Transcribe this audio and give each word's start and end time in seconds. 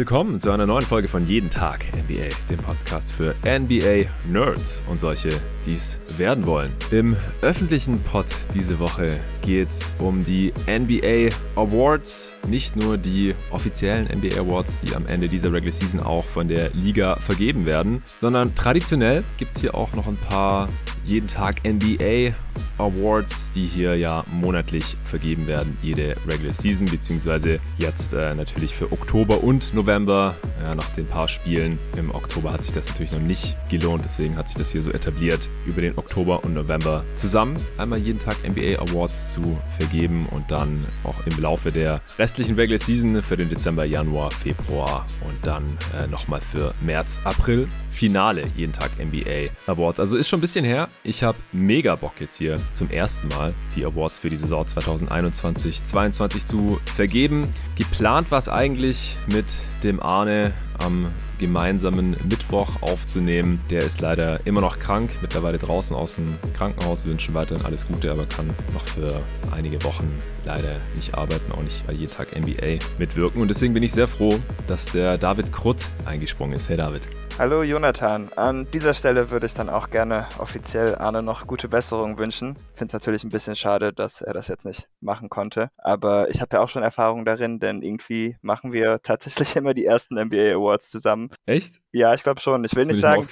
Willkommen 0.00 0.40
zu 0.40 0.50
einer 0.50 0.64
neuen 0.64 0.86
Folge 0.86 1.08
von 1.08 1.26
Jeden 1.26 1.50
Tag 1.50 1.84
NBA, 1.92 2.30
dem 2.48 2.56
Podcast 2.60 3.12
für 3.12 3.34
NBA 3.44 4.08
Nerds 4.30 4.82
und 4.88 4.98
solche, 4.98 5.28
die 5.66 5.74
es 5.74 6.00
werden 6.16 6.46
wollen. 6.46 6.72
Im 6.90 7.14
öffentlichen 7.42 8.02
Pod 8.04 8.24
diese 8.54 8.78
Woche 8.78 9.20
geht 9.42 9.68
es 9.68 9.92
um 9.98 10.24
die 10.24 10.54
NBA 10.66 11.36
Awards, 11.54 12.32
nicht 12.48 12.76
nur 12.76 12.96
die 12.96 13.34
offiziellen 13.50 14.06
NBA 14.06 14.40
Awards, 14.40 14.80
die 14.80 14.96
am 14.96 15.04
Ende 15.04 15.28
dieser 15.28 15.52
Regular 15.52 15.72
Season 15.72 16.00
auch 16.00 16.24
von 16.24 16.48
der 16.48 16.70
Liga 16.70 17.16
vergeben 17.16 17.66
werden, 17.66 18.02
sondern 18.06 18.54
traditionell 18.54 19.22
gibt 19.36 19.54
es 19.54 19.60
hier 19.60 19.74
auch 19.74 19.92
noch 19.92 20.06
ein 20.06 20.16
paar 20.16 20.70
jeden 21.10 21.26
Tag 21.26 21.64
NBA 21.64 22.32
Awards, 22.78 23.50
die 23.50 23.66
hier 23.66 23.96
ja 23.96 24.24
monatlich 24.30 24.96
vergeben 25.04 25.46
werden, 25.48 25.76
jede 25.82 26.16
Regular 26.26 26.52
Season, 26.52 26.86
beziehungsweise 26.88 27.58
jetzt 27.78 28.14
äh, 28.14 28.34
natürlich 28.34 28.74
für 28.74 28.92
Oktober 28.92 29.42
und 29.42 29.74
November. 29.74 30.36
Ja, 30.62 30.74
nach 30.74 30.88
den 30.94 31.06
paar 31.06 31.28
Spielen 31.28 31.78
im 31.96 32.14
Oktober 32.14 32.52
hat 32.52 32.64
sich 32.64 32.72
das 32.72 32.88
natürlich 32.88 33.12
noch 33.12 33.20
nicht 33.20 33.56
gelohnt, 33.68 34.04
deswegen 34.04 34.36
hat 34.36 34.48
sich 34.48 34.56
das 34.56 34.70
hier 34.70 34.82
so 34.82 34.90
etabliert, 34.92 35.50
über 35.66 35.80
den 35.80 35.98
Oktober 35.98 36.44
und 36.44 36.54
November 36.54 37.04
zusammen 37.16 37.56
einmal 37.76 37.98
jeden 37.98 38.20
Tag 38.20 38.36
NBA 38.48 38.80
Awards 38.80 39.32
zu 39.32 39.58
vergeben 39.78 40.26
und 40.30 40.50
dann 40.50 40.86
auch 41.02 41.18
im 41.26 41.42
Laufe 41.42 41.70
der 41.70 42.00
restlichen 42.18 42.54
Regular 42.54 42.78
Season 42.78 43.20
für 43.20 43.36
den 43.36 43.48
Dezember, 43.48 43.84
Januar, 43.84 44.30
Februar 44.30 45.06
und 45.26 45.44
dann 45.44 45.76
äh, 45.92 46.06
nochmal 46.06 46.40
für 46.40 46.72
März, 46.80 47.20
April 47.24 47.66
Finale 47.90 48.44
jeden 48.56 48.72
Tag 48.72 48.90
NBA 48.98 49.50
Awards. 49.66 50.00
Also 50.00 50.16
ist 50.16 50.28
schon 50.28 50.38
ein 50.38 50.40
bisschen 50.40 50.64
her. 50.64 50.88
Ich 51.02 51.22
habe 51.22 51.38
mega 51.52 51.96
Bock 51.96 52.20
jetzt 52.20 52.36
hier 52.36 52.58
zum 52.74 52.90
ersten 52.90 53.28
Mal 53.28 53.54
die 53.74 53.86
Awards 53.86 54.18
für 54.18 54.28
die 54.28 54.36
Saison 54.36 54.66
2021-22 54.66 56.44
zu 56.44 56.78
vergeben. 56.94 57.48
Geplant 57.76 58.30
war 58.30 58.38
es 58.38 58.50
eigentlich 58.50 59.16
mit 59.32 59.46
dem 59.82 60.02
Arne 60.02 60.52
am 60.78 61.10
gemeinsamen 61.38 62.16
Mittwoch 62.28 62.82
aufzunehmen. 62.82 63.62
Der 63.70 63.80
ist 63.80 64.02
leider 64.02 64.46
immer 64.46 64.60
noch 64.60 64.78
krank, 64.78 65.10
mittlerweile 65.22 65.56
draußen 65.56 65.96
aus 65.96 66.16
dem 66.16 66.36
Krankenhaus. 66.52 67.04
Wir 67.06 67.12
wünschen 67.12 67.34
weiterhin 67.34 67.64
alles 67.64 67.86
Gute, 67.86 68.10
aber 68.10 68.26
kann 68.26 68.50
noch 68.74 68.84
für 68.84 69.22
einige 69.52 69.82
Wochen 69.84 70.06
leider 70.44 70.76
nicht 70.96 71.14
arbeiten, 71.14 71.50
auch 71.52 71.62
nicht 71.62 71.86
bei 71.86 71.94
jeden 71.94 72.12
Tag 72.12 72.38
NBA 72.38 72.78
mitwirken. 72.98 73.40
Und 73.40 73.48
deswegen 73.48 73.72
bin 73.72 73.82
ich 73.82 73.92
sehr 73.92 74.06
froh, 74.06 74.38
dass 74.66 74.92
der 74.92 75.16
David 75.16 75.50
Krutt 75.50 75.86
eingesprungen 76.04 76.56
ist. 76.56 76.68
Hey 76.68 76.76
David. 76.76 77.08
Hallo 77.38 77.62
Jonathan, 77.62 78.30
an 78.36 78.66
dieser 78.72 78.92
Stelle 78.92 79.30
würde 79.30 79.46
ich 79.46 79.54
dann 79.54 79.68
auch 79.70 79.90
gerne 79.90 80.28
offiziell 80.38 80.94
Arne 80.96 81.22
noch 81.22 81.46
gute 81.46 81.68
Besserung 81.68 82.18
wünschen. 82.18 82.56
Finde 82.74 82.88
es 82.88 82.92
natürlich 82.92 83.24
ein 83.24 83.30
bisschen 83.30 83.56
schade, 83.56 83.92
dass 83.92 84.20
er 84.20 84.34
das 84.34 84.48
jetzt 84.48 84.66
nicht 84.66 84.88
machen 85.00 85.30
konnte, 85.30 85.70
aber 85.78 86.28
ich 86.30 86.40
habe 86.40 86.56
ja 86.56 86.62
auch 86.62 86.68
schon 86.68 86.82
Erfahrung 86.82 87.24
darin, 87.24 87.58
denn 87.58 87.82
irgendwie 87.82 88.36
machen 88.42 88.72
wir 88.72 89.00
tatsächlich 89.02 89.56
immer 89.56 89.72
die 89.74 89.86
ersten 89.86 90.14
NBA 90.14 90.54
Awards 90.54 90.90
zusammen. 90.90 91.30
Echt? 91.46 91.80
Ja, 91.92 92.14
ich 92.14 92.22
glaube 92.22 92.40
schon. 92.40 92.62
Ich 92.64 92.76
will 92.76 92.86
nicht 92.86 93.00
sagen, 93.00 93.26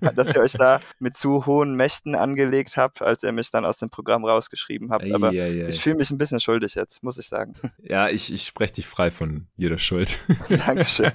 dass 0.16 0.34
ihr 0.34 0.40
euch 0.40 0.52
da 0.52 0.80
mit 0.98 1.16
zu 1.16 1.44
hohen 1.44 1.74
Mächten 1.74 2.14
angelegt 2.14 2.76
habt, 2.76 3.02
als 3.02 3.22
ihr 3.22 3.32
mich 3.32 3.50
dann 3.50 3.66
aus 3.66 3.78
dem 3.78 3.90
Programm 3.90 4.24
rausgeschrieben 4.24 4.90
habt. 4.90 5.12
Aber 5.12 5.28
ei, 5.28 5.42
ei, 5.42 5.64
ei. 5.64 5.68
ich 5.68 5.80
fühle 5.80 5.96
mich 5.96 6.10
ein 6.10 6.16
bisschen 6.16 6.40
schuldig 6.40 6.74
jetzt, 6.74 7.02
muss 7.02 7.18
ich 7.18 7.28
sagen. 7.28 7.52
Ja, 7.82 8.08
ich, 8.08 8.32
ich 8.32 8.46
spreche 8.46 8.74
dich 8.74 8.86
frei 8.86 9.10
von 9.10 9.46
jeder 9.56 9.78
Schuld. 9.78 10.18
Dankeschön. 10.48 11.12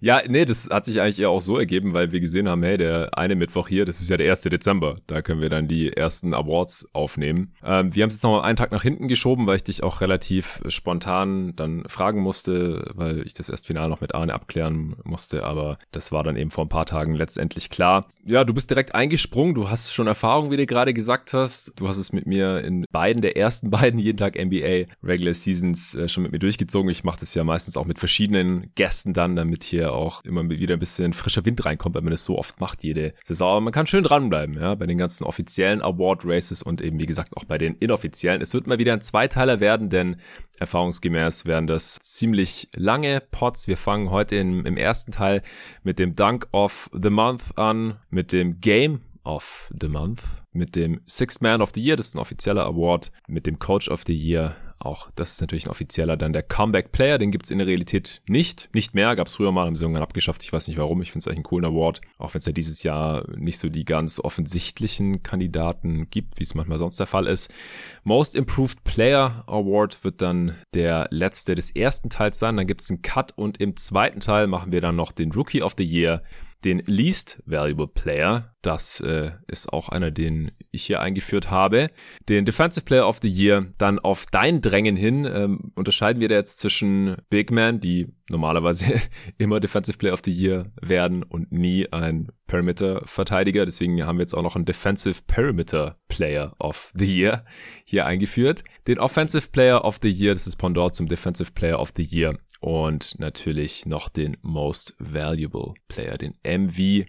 ja, 0.00 0.22
nee, 0.26 0.44
das 0.44 0.70
hat 0.70 0.86
sich 0.86 1.00
eigentlich 1.06 1.20
eher 1.20 1.30
auch 1.30 1.40
so 1.40 1.58
ergeben, 1.58 1.94
weil 1.94 2.12
wir 2.12 2.20
gesehen 2.20 2.48
haben, 2.48 2.62
hey, 2.62 2.76
der 2.76 3.16
eine 3.16 3.34
Mittwoch 3.34 3.68
hier, 3.68 3.84
das 3.84 4.00
ist 4.00 4.10
ja 4.10 4.16
der 4.16 4.30
1. 4.30 4.42
Dezember. 4.42 4.96
Da 5.06 5.22
können 5.22 5.40
wir 5.40 5.48
dann 5.48 5.68
die 5.68 5.92
ersten 5.92 6.34
Awards 6.34 6.88
aufnehmen. 6.92 7.54
Ähm, 7.64 7.94
wir 7.94 8.02
haben 8.02 8.08
es 8.08 8.16
jetzt 8.16 8.24
noch 8.24 8.42
einen 8.42 8.56
Tag 8.56 8.72
nach 8.72 8.82
hinten 8.82 9.08
geschoben, 9.08 9.46
weil 9.46 9.56
ich 9.56 9.64
dich 9.64 9.82
auch 9.82 10.00
relativ 10.00 10.60
spontan 10.68 11.54
dann 11.56 11.84
fragen 11.86 12.20
musste, 12.20 12.90
weil 12.94 13.24
ich 13.24 13.34
das 13.34 13.48
erst 13.48 13.66
final 13.66 13.88
noch 13.88 14.00
mit 14.00 14.14
Arne 14.14 14.34
abklären 14.34 14.96
musste. 15.04 15.44
Aber 15.44 15.78
das 15.92 16.12
war 16.12 16.24
dann 16.24 16.36
eben 16.36 16.50
vor 16.50 16.64
ein 16.64 16.68
paar 16.68 16.86
Tagen 16.86 17.14
letztendlich 17.14 17.70
klar. 17.70 18.08
Ja, 18.24 18.42
du 18.42 18.52
bist 18.52 18.70
direkt 18.70 18.94
eingesprungen, 18.94 19.54
du 19.54 19.70
hast 19.70 19.92
schon 19.92 20.08
Erfahrung, 20.08 20.50
wie 20.50 20.56
du 20.56 20.66
gerade 20.66 20.92
gesagt 20.92 21.32
hast. 21.32 21.72
Du 21.76 21.86
hast 21.86 21.96
es 21.96 22.12
mit 22.12 22.26
mir 22.26 22.64
in 22.64 22.84
beiden 22.90 23.22
der 23.22 23.36
ersten 23.36 23.70
beiden 23.76 24.00
jeden 24.00 24.18
Tag 24.18 24.34
NBA 24.34 24.86
Regular 25.04 25.34
Seasons 25.34 25.94
äh, 25.94 26.08
schon 26.08 26.24
mit 26.24 26.32
mir 26.32 26.40
durchgezogen. 26.40 26.90
Ich 26.90 27.04
mache 27.04 27.20
das 27.20 27.34
ja 27.34 27.44
meistens 27.44 27.76
auch 27.76 27.84
mit 27.84 28.00
verschiedenen 28.00 28.72
Gästen 28.74 29.12
dann, 29.12 29.36
damit 29.36 29.62
hier 29.62 29.92
auch 29.92 30.24
immer 30.24 30.48
wieder 30.48 30.74
ein 30.74 30.80
bisschen 30.80 30.95
frischer 31.12 31.44
Wind 31.44 31.64
reinkommt, 31.64 31.94
weil 31.94 32.02
man 32.02 32.10
das 32.10 32.24
so 32.24 32.38
oft 32.38 32.60
macht 32.60 32.84
jede 32.84 33.14
Saison. 33.24 33.50
Aber 33.50 33.60
man 33.60 33.72
kann 33.72 33.86
schön 33.86 34.04
dranbleiben, 34.04 34.56
ja, 34.56 34.74
bei 34.74 34.86
den 34.86 34.98
ganzen 34.98 35.24
offiziellen 35.24 35.82
Award 35.82 36.22
Races 36.24 36.62
und 36.62 36.80
eben 36.80 36.98
wie 36.98 37.06
gesagt 37.06 37.36
auch 37.36 37.44
bei 37.44 37.58
den 37.58 37.74
inoffiziellen. 37.76 38.42
Es 38.42 38.54
wird 38.54 38.66
mal 38.66 38.78
wieder 38.78 38.92
ein 38.92 39.00
Zweiteiler 39.00 39.60
werden, 39.60 39.90
denn 39.90 40.16
erfahrungsgemäß 40.58 41.46
werden 41.46 41.66
das 41.66 41.98
ziemlich 42.00 42.68
lange 42.74 43.22
Pots. 43.30 43.68
Wir 43.68 43.76
fangen 43.76 44.10
heute 44.10 44.36
in, 44.36 44.64
im 44.64 44.76
ersten 44.76 45.12
Teil 45.12 45.42
mit 45.82 45.98
dem 45.98 46.14
Dunk 46.14 46.48
of 46.52 46.90
the 46.92 47.10
Month 47.10 47.56
an, 47.56 47.98
mit 48.10 48.32
dem 48.32 48.60
Game 48.60 49.00
of 49.24 49.70
the 49.80 49.88
Month, 49.88 50.22
mit 50.52 50.76
dem 50.76 51.00
Sixth 51.06 51.42
Man 51.42 51.60
of 51.60 51.72
the 51.74 51.82
Year, 51.82 51.96
das 51.96 52.08
ist 52.08 52.14
ein 52.14 52.20
offizieller 52.20 52.64
Award, 52.64 53.10
mit 53.26 53.46
dem 53.46 53.58
Coach 53.58 53.88
of 53.88 54.04
the 54.06 54.14
Year 54.14 54.56
auch 54.86 55.10
das 55.14 55.32
ist 55.32 55.40
natürlich 55.40 55.66
ein 55.66 55.70
offizieller 55.70 56.16
dann 56.16 56.32
der 56.32 56.42
Comeback 56.42 56.92
Player, 56.92 57.18
den 57.18 57.30
gibt's 57.30 57.50
in 57.50 57.58
der 57.58 57.66
Realität 57.66 58.22
nicht. 58.26 58.68
Nicht 58.72 58.94
mehr, 58.94 59.16
gab's 59.16 59.34
früher 59.34 59.52
mal, 59.52 59.66
haben 59.66 59.76
sie 59.76 59.84
irgendwann 59.84 60.02
abgeschafft. 60.02 60.42
Ich 60.42 60.52
weiß 60.52 60.68
nicht 60.68 60.78
warum. 60.78 61.02
Ich 61.02 61.12
finde 61.12 61.20
es 61.20 61.26
eigentlich 61.26 61.38
einen 61.38 61.44
coolen 61.44 61.64
Award, 61.64 62.00
auch 62.18 62.34
wenn 62.34 62.38
es 62.38 62.46
ja 62.46 62.52
dieses 62.52 62.82
Jahr 62.82 63.24
nicht 63.36 63.58
so 63.58 63.68
die 63.68 63.84
ganz 63.84 64.20
offensichtlichen 64.20 65.22
Kandidaten 65.22 66.08
gibt, 66.10 66.38
wie 66.38 66.44
es 66.44 66.54
manchmal 66.54 66.78
sonst 66.78 66.98
der 66.98 67.06
Fall 67.06 67.26
ist. 67.26 67.52
Most 68.04 68.34
Improved 68.34 68.84
Player 68.84 69.44
Award 69.46 70.04
wird 70.04 70.22
dann 70.22 70.54
der 70.74 71.08
letzte 71.10 71.54
des 71.54 71.70
ersten 71.70 72.10
Teils 72.10 72.38
sein. 72.38 72.56
Dann 72.56 72.66
gibt's 72.66 72.90
einen 72.90 73.02
Cut 73.02 73.32
und 73.36 73.60
im 73.60 73.76
zweiten 73.76 74.20
Teil 74.20 74.46
machen 74.46 74.72
wir 74.72 74.80
dann 74.80 74.96
noch 74.96 75.12
den 75.12 75.32
Rookie 75.32 75.62
of 75.62 75.74
the 75.76 75.84
Year 75.84 76.22
den 76.64 76.82
Least 76.86 77.42
Valuable 77.46 77.88
Player. 77.88 78.52
Das 78.62 79.00
äh, 79.00 79.32
ist 79.46 79.72
auch 79.72 79.88
einer, 79.88 80.10
den 80.10 80.50
ich 80.72 80.84
hier 80.84 81.00
eingeführt 81.00 81.50
habe. 81.50 81.90
Den 82.28 82.44
Defensive 82.44 82.84
Player 82.84 83.06
of 83.06 83.20
the 83.22 83.28
Year. 83.28 83.66
Dann 83.78 83.98
auf 83.98 84.26
dein 84.30 84.60
Drängen 84.60 84.96
hin 84.96 85.24
ähm, 85.24 85.70
unterscheiden 85.76 86.20
wir 86.20 86.28
da 86.28 86.34
jetzt 86.34 86.58
zwischen 86.58 87.16
Big 87.30 87.52
Man, 87.52 87.80
die 87.80 88.08
normalerweise 88.28 89.00
immer 89.38 89.60
Defensive 89.60 89.98
Player 89.98 90.14
of 90.14 90.22
the 90.24 90.32
Year 90.32 90.72
werden 90.80 91.22
und 91.22 91.52
nie 91.52 91.92
ein 91.92 92.32
Perimeter-Verteidiger. 92.48 93.64
Deswegen 93.64 94.04
haben 94.04 94.18
wir 94.18 94.22
jetzt 94.22 94.34
auch 94.34 94.42
noch 94.42 94.56
einen 94.56 94.64
Defensive 94.64 95.22
Perimeter 95.26 95.98
Player 96.08 96.54
of 96.58 96.92
the 96.96 97.06
Year 97.06 97.44
hier 97.84 98.06
eingeführt. 98.06 98.64
Den 98.88 98.98
Offensive 98.98 99.48
Player 99.50 99.84
of 99.84 100.00
the 100.02 100.10
Year, 100.10 100.32
das 100.32 100.46
ist 100.46 100.56
Pendant 100.56 100.96
zum 100.96 101.06
Defensive 101.06 101.52
Player 101.52 101.78
of 101.78 101.92
the 101.96 102.02
Year 102.02 102.36
und 102.60 103.18
natürlich 103.18 103.86
noch 103.86 104.08
den 104.08 104.36
Most 104.42 104.94
Valuable 104.98 105.74
Player, 105.88 106.16
den 106.18 106.34
MVP. 106.42 107.06